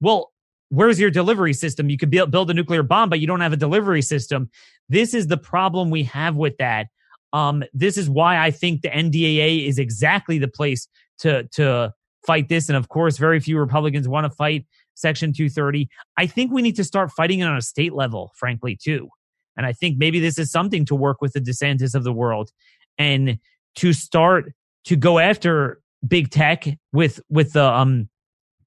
Well, 0.00 0.32
where's 0.68 1.00
your 1.00 1.10
delivery 1.10 1.52
system? 1.52 1.88
You 1.88 1.96
could 1.96 2.10
build 2.10 2.50
a 2.50 2.54
nuclear 2.54 2.82
bomb, 2.82 3.08
but 3.08 3.20
you 3.20 3.26
don't 3.26 3.40
have 3.40 3.52
a 3.52 3.56
delivery 3.56 4.02
system. 4.02 4.50
This 4.88 5.14
is 5.14 5.28
the 5.28 5.36
problem 5.36 5.90
we 5.90 6.02
have 6.02 6.36
with 6.36 6.56
that. 6.58 6.88
Um, 7.32 7.62
this 7.72 7.96
is 7.96 8.10
why 8.10 8.38
I 8.38 8.50
think 8.50 8.82
the 8.82 8.88
NDAA 8.88 9.66
is 9.66 9.78
exactly 9.78 10.38
the 10.38 10.48
place 10.48 10.88
to 11.18 11.44
to 11.54 11.92
fight 12.26 12.48
this. 12.48 12.68
And 12.68 12.76
of 12.76 12.88
course, 12.88 13.18
very 13.18 13.40
few 13.40 13.58
Republicans 13.58 14.08
want 14.08 14.24
to 14.24 14.30
fight 14.30 14.66
Section 14.94 15.32
230. 15.32 15.88
I 16.16 16.26
think 16.26 16.50
we 16.50 16.62
need 16.62 16.76
to 16.76 16.84
start 16.84 17.12
fighting 17.12 17.40
it 17.40 17.44
on 17.44 17.56
a 17.56 17.62
state 17.62 17.92
level, 17.92 18.32
frankly, 18.36 18.76
too. 18.76 19.08
And 19.56 19.64
I 19.64 19.72
think 19.72 19.96
maybe 19.98 20.18
this 20.20 20.38
is 20.38 20.50
something 20.50 20.84
to 20.86 20.94
work 20.94 21.20
with 21.20 21.32
the 21.32 21.40
DeSantis 21.40 21.94
of 21.94 22.04
the 22.04 22.12
world 22.12 22.50
and 22.98 23.38
to 23.76 23.92
start 23.92 24.52
to 24.86 24.96
go 24.96 25.18
after 25.18 25.80
big 26.06 26.30
tech 26.30 26.66
with 26.92 27.20
with 27.28 27.52
the 27.52 27.64
um 27.64 28.08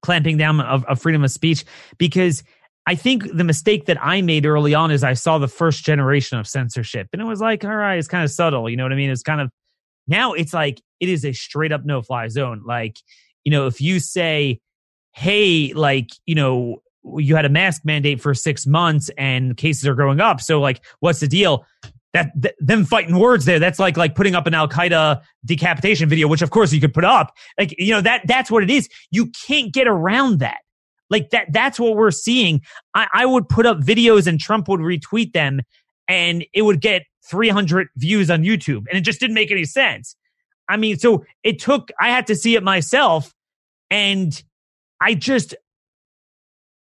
clamping 0.02 0.36
down 0.36 0.60
of, 0.60 0.84
of 0.84 1.00
freedom 1.00 1.24
of 1.24 1.30
speech 1.30 1.64
because 1.98 2.42
I 2.86 2.94
think 2.94 3.24
the 3.32 3.44
mistake 3.44 3.86
that 3.86 3.98
I 4.00 4.22
made 4.22 4.46
early 4.46 4.74
on 4.74 4.90
is 4.90 5.04
I 5.04 5.12
saw 5.12 5.38
the 5.38 5.48
first 5.48 5.84
generation 5.84 6.38
of 6.38 6.48
censorship 6.48 7.08
and 7.12 7.20
it 7.20 7.26
was 7.26 7.40
like, 7.40 7.64
all 7.64 7.76
right, 7.76 7.98
it's 7.98 8.08
kind 8.08 8.24
of 8.24 8.30
subtle. 8.30 8.68
You 8.70 8.76
know 8.76 8.84
what 8.84 8.92
I 8.92 8.96
mean? 8.96 9.10
It's 9.10 9.22
kind 9.22 9.40
of 9.40 9.50
now 10.08 10.32
it's 10.32 10.54
like 10.54 10.80
it 10.98 11.08
is 11.08 11.24
a 11.24 11.32
straight 11.32 11.72
up 11.72 11.84
no 11.84 12.02
fly 12.02 12.28
zone. 12.28 12.62
Like, 12.66 12.96
you 13.44 13.50
know, 13.50 13.66
if 13.66 13.80
you 13.80 14.00
say, 14.00 14.60
hey, 15.12 15.72
like, 15.74 16.10
you 16.26 16.34
know, 16.34 16.82
you 17.16 17.36
had 17.36 17.44
a 17.44 17.50
mask 17.50 17.82
mandate 17.84 18.20
for 18.20 18.34
six 18.34 18.66
months 18.66 19.10
and 19.16 19.56
cases 19.56 19.86
are 19.86 19.94
growing 19.94 20.20
up. 20.20 20.40
So, 20.40 20.60
like, 20.60 20.84
what's 21.00 21.20
the 21.20 21.28
deal? 21.28 21.66
That, 22.12 22.32
that 22.36 22.54
them 22.58 22.84
fighting 22.84 23.18
words 23.18 23.44
there 23.44 23.58
that's 23.58 23.78
like 23.78 23.96
like 23.96 24.14
putting 24.14 24.34
up 24.34 24.46
an 24.46 24.54
al-qaeda 24.54 25.22
decapitation 25.44 26.08
video 26.08 26.26
which 26.26 26.42
of 26.42 26.50
course 26.50 26.72
you 26.72 26.80
could 26.80 26.94
put 26.94 27.04
up. 27.04 27.36
Like 27.58 27.74
you 27.78 27.92
know 27.92 28.00
that 28.00 28.22
that's 28.26 28.50
what 28.50 28.62
it 28.62 28.70
is. 28.70 28.88
You 29.10 29.30
can't 29.46 29.72
get 29.72 29.86
around 29.86 30.40
that. 30.40 30.58
Like 31.08 31.30
that 31.30 31.52
that's 31.52 31.78
what 31.78 31.96
we're 31.96 32.10
seeing. 32.10 32.62
I, 32.94 33.06
I 33.12 33.26
would 33.26 33.48
put 33.48 33.66
up 33.66 33.78
videos 33.78 34.26
and 34.26 34.40
trump 34.40 34.68
would 34.68 34.80
retweet 34.80 35.32
them 35.32 35.60
and 36.08 36.44
it 36.52 36.62
would 36.62 36.80
get 36.80 37.02
300 37.26 37.88
views 37.96 38.30
on 38.30 38.42
youtube 38.42 38.84
and 38.88 38.98
it 38.98 39.02
just 39.02 39.20
didn't 39.20 39.34
make 39.34 39.50
any 39.50 39.64
sense. 39.64 40.16
I 40.68 40.76
mean 40.76 40.98
so 40.98 41.24
it 41.42 41.60
took 41.60 41.90
i 42.00 42.10
had 42.10 42.26
to 42.28 42.34
see 42.34 42.56
it 42.56 42.62
myself 42.62 43.32
and 43.90 44.42
i 45.00 45.14
just 45.14 45.54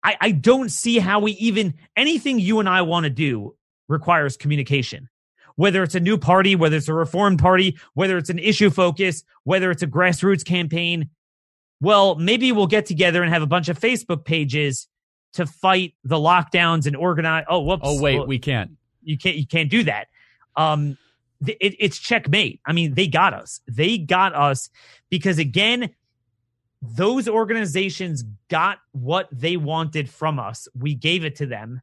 I, 0.04 0.18
I 0.20 0.32
don't 0.32 0.70
see 0.70 1.00
how 1.00 1.20
we 1.20 1.32
even 1.34 1.76
anything 1.96 2.40
you 2.40 2.60
and 2.60 2.68
I 2.68 2.82
want 2.82 3.06
to 3.06 3.10
do 3.10 3.56
requires 3.88 4.38
communication 4.38 5.10
whether 5.56 5.84
it's 5.84 5.96
a 5.96 6.00
new 6.00 6.18
party, 6.18 6.56
whether 6.56 6.78
it's 6.78 6.88
a 6.88 6.94
reformed 6.94 7.40
party, 7.40 7.78
whether 7.94 8.18
it's 8.18 8.30
an 8.30 8.40
issue 8.40 8.70
focus, 8.70 9.24
whether 9.44 9.72
it's 9.72 9.84
a 9.84 9.88
grassroots 9.88 10.46
campaign. 10.46 11.10
Well, 11.82 12.16
maybe 12.16 12.52
we'll 12.52 12.68
get 12.68 12.86
together 12.86 13.24
and 13.24 13.34
have 13.34 13.42
a 13.42 13.48
bunch 13.48 13.70
of 13.70 13.80
Facebook 13.80 14.26
pages 14.26 14.88
to 15.34 15.46
fight 15.46 15.96
the 16.04 16.16
lockdowns 16.16 16.86
and 16.86 16.96
organize. 16.96 17.46
Oh, 17.50 17.62
whoops. 17.62 17.84
Oh, 17.84 18.02
wait, 18.02 18.26
we 18.28 18.40
can't. 18.40 18.72
You 19.04 19.18
can't. 19.18 19.36
You 19.36 19.48
can't 19.48 19.70
do 19.70 19.84
that. 19.84 20.08
Um, 20.56 20.98
it, 21.46 21.76
it's 21.80 21.98
checkmate. 21.98 22.62
I 22.66 22.74
mean, 22.74 22.94
they 22.94 23.08
got 23.08 23.34
us. 23.34 23.60
They 23.68 23.98
got 23.98 24.34
us 24.34 24.70
because 25.10 25.40
again, 25.40 25.90
those 26.82 27.28
organizations 27.28 28.24
got 28.50 28.80
what 28.92 29.28
they 29.32 29.58
wanted 29.58 30.10
from 30.10 30.40
us. 30.40 30.68
We 30.78 30.96
gave 30.96 31.26
it 31.26 31.38
to 31.38 31.46
them 31.46 31.82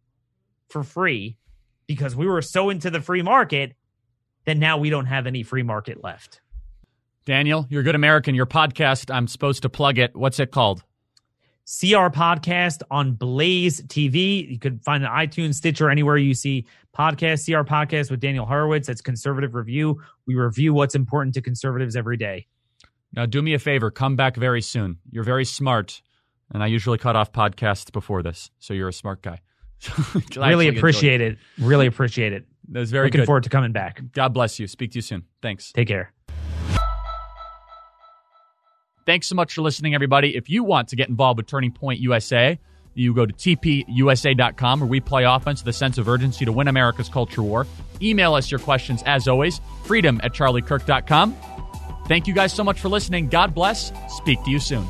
for 0.69 0.83
free 0.83 1.37
because 1.91 2.15
we 2.15 2.25
were 2.25 2.41
so 2.41 2.71
into 2.71 2.89
the 2.89 3.01
free 3.01 3.21
market 3.21 3.75
that 4.45 4.57
now 4.57 4.79
we 4.79 4.91
don't 4.91 5.07
have 5.07 5.27
any 5.27 5.43
free 5.43 5.65
market 5.65 6.05
left. 6.05 6.41
Daniel, 7.27 7.67
you're 7.69 7.81
a 7.81 7.83
good 7.83 7.97
American. 7.97 8.37
Your 8.37 8.47
podcast, 8.47 9.13
I'm 9.13 9.27
supposed 9.27 9.63
to 9.63 9.69
plug 9.69 9.99
it. 9.99 10.15
What's 10.15 10.39
it 10.39 10.53
called? 10.53 10.85
CR 11.65 12.07
Podcast 12.07 12.83
on 12.93 13.15
Blaze 13.15 13.81
TV. 13.83 14.49
You 14.49 14.61
could 14.61 14.85
find 14.85 15.03
it 15.03 15.09
on 15.09 15.19
iTunes, 15.19 15.55
Stitcher, 15.55 15.91
anywhere 15.91 16.17
you 16.17 16.33
see 16.33 16.65
podcasts. 16.97 17.45
CR 17.45 17.69
Podcast 17.69 18.09
with 18.09 18.21
Daniel 18.21 18.47
Horowitz. 18.47 18.87
That's 18.87 19.01
Conservative 19.01 19.57
Review. 19.57 20.01
We 20.29 20.37
review 20.37 20.73
what's 20.73 20.95
important 20.95 21.35
to 21.35 21.43
conservatives 21.43 21.97
every 21.97 22.17
day. 22.17 22.47
Now, 23.13 23.27
do 23.27 23.43
me 23.43 23.55
a 23.55 23.59
favor. 23.59 23.91
Come 23.91 24.15
back 24.15 24.37
very 24.37 24.63
soon. 24.63 24.99
You're 25.11 25.25
very 25.25 25.45
smart, 25.45 26.03
and 26.53 26.63
I 26.63 26.69
usually 26.69 26.99
cut 26.99 27.17
off 27.17 27.33
podcasts 27.33 27.91
before 27.91 28.23
this, 28.23 28.53
so 28.61 28.75
you're 28.75 28.91
a 28.91 28.93
smart 28.93 29.23
guy. 29.23 29.41
really 30.37 30.69
appreciate 30.69 31.21
it. 31.21 31.39
Really 31.59 31.87
appreciate 31.87 32.33
it. 32.33 32.47
That 32.69 32.81
was 32.81 32.91
very 32.91 33.09
Looking 33.09 33.21
good. 33.23 33.27
forward 33.27 33.45
to 33.45 33.51
coming 33.51 33.73
back. 33.73 34.01
God 34.13 34.33
bless 34.33 34.59
you. 34.59 34.67
Speak 34.67 34.93
to 34.93 34.99
you 34.99 35.03
soon. 35.03 35.25
Thanks. 35.43 35.73
Take 35.73 35.89
care. 35.89 36.13
Thanks 39.07 39.27
so 39.27 39.35
much 39.35 39.55
for 39.55 39.63
listening, 39.63 39.95
everybody. 39.95 40.37
If 40.37 40.49
you 40.49 40.63
want 40.63 40.89
to 40.89 40.97
get 40.97 41.09
involved 41.09 41.39
with 41.39 41.47
Turning 41.47 41.73
Point 41.73 41.99
USA, 42.01 42.59
you 42.95 43.15
go 43.15 43.27
to 43.27 43.33
tpusa.com 43.33 44.81
where 44.81 44.89
we 44.89 45.01
play 45.01 45.25
offense 45.25 45.65
with 45.65 45.75
a 45.75 45.77
sense 45.77 45.99
of 45.99 46.09
urgency 46.09 46.45
to 46.45 46.53
win 46.53 46.69
America's 46.69 47.09
culture 47.09 47.43
war. 47.43 47.67
Email 48.03 48.35
us 48.35 48.51
your 48.51 48.61
questions 48.61 49.03
as 49.07 49.27
always, 49.27 49.61
freedom 49.85 50.21
at 50.23 50.33
charliekirk.com. 50.33 51.37
Thank 52.07 52.27
you 52.27 52.35
guys 52.35 52.53
so 52.53 52.65
much 52.65 52.81
for 52.81 52.89
listening. 52.89 53.29
God 53.29 53.55
bless. 53.55 53.93
Speak 54.09 54.43
to 54.45 54.51
you 54.51 54.59
soon. 54.59 54.87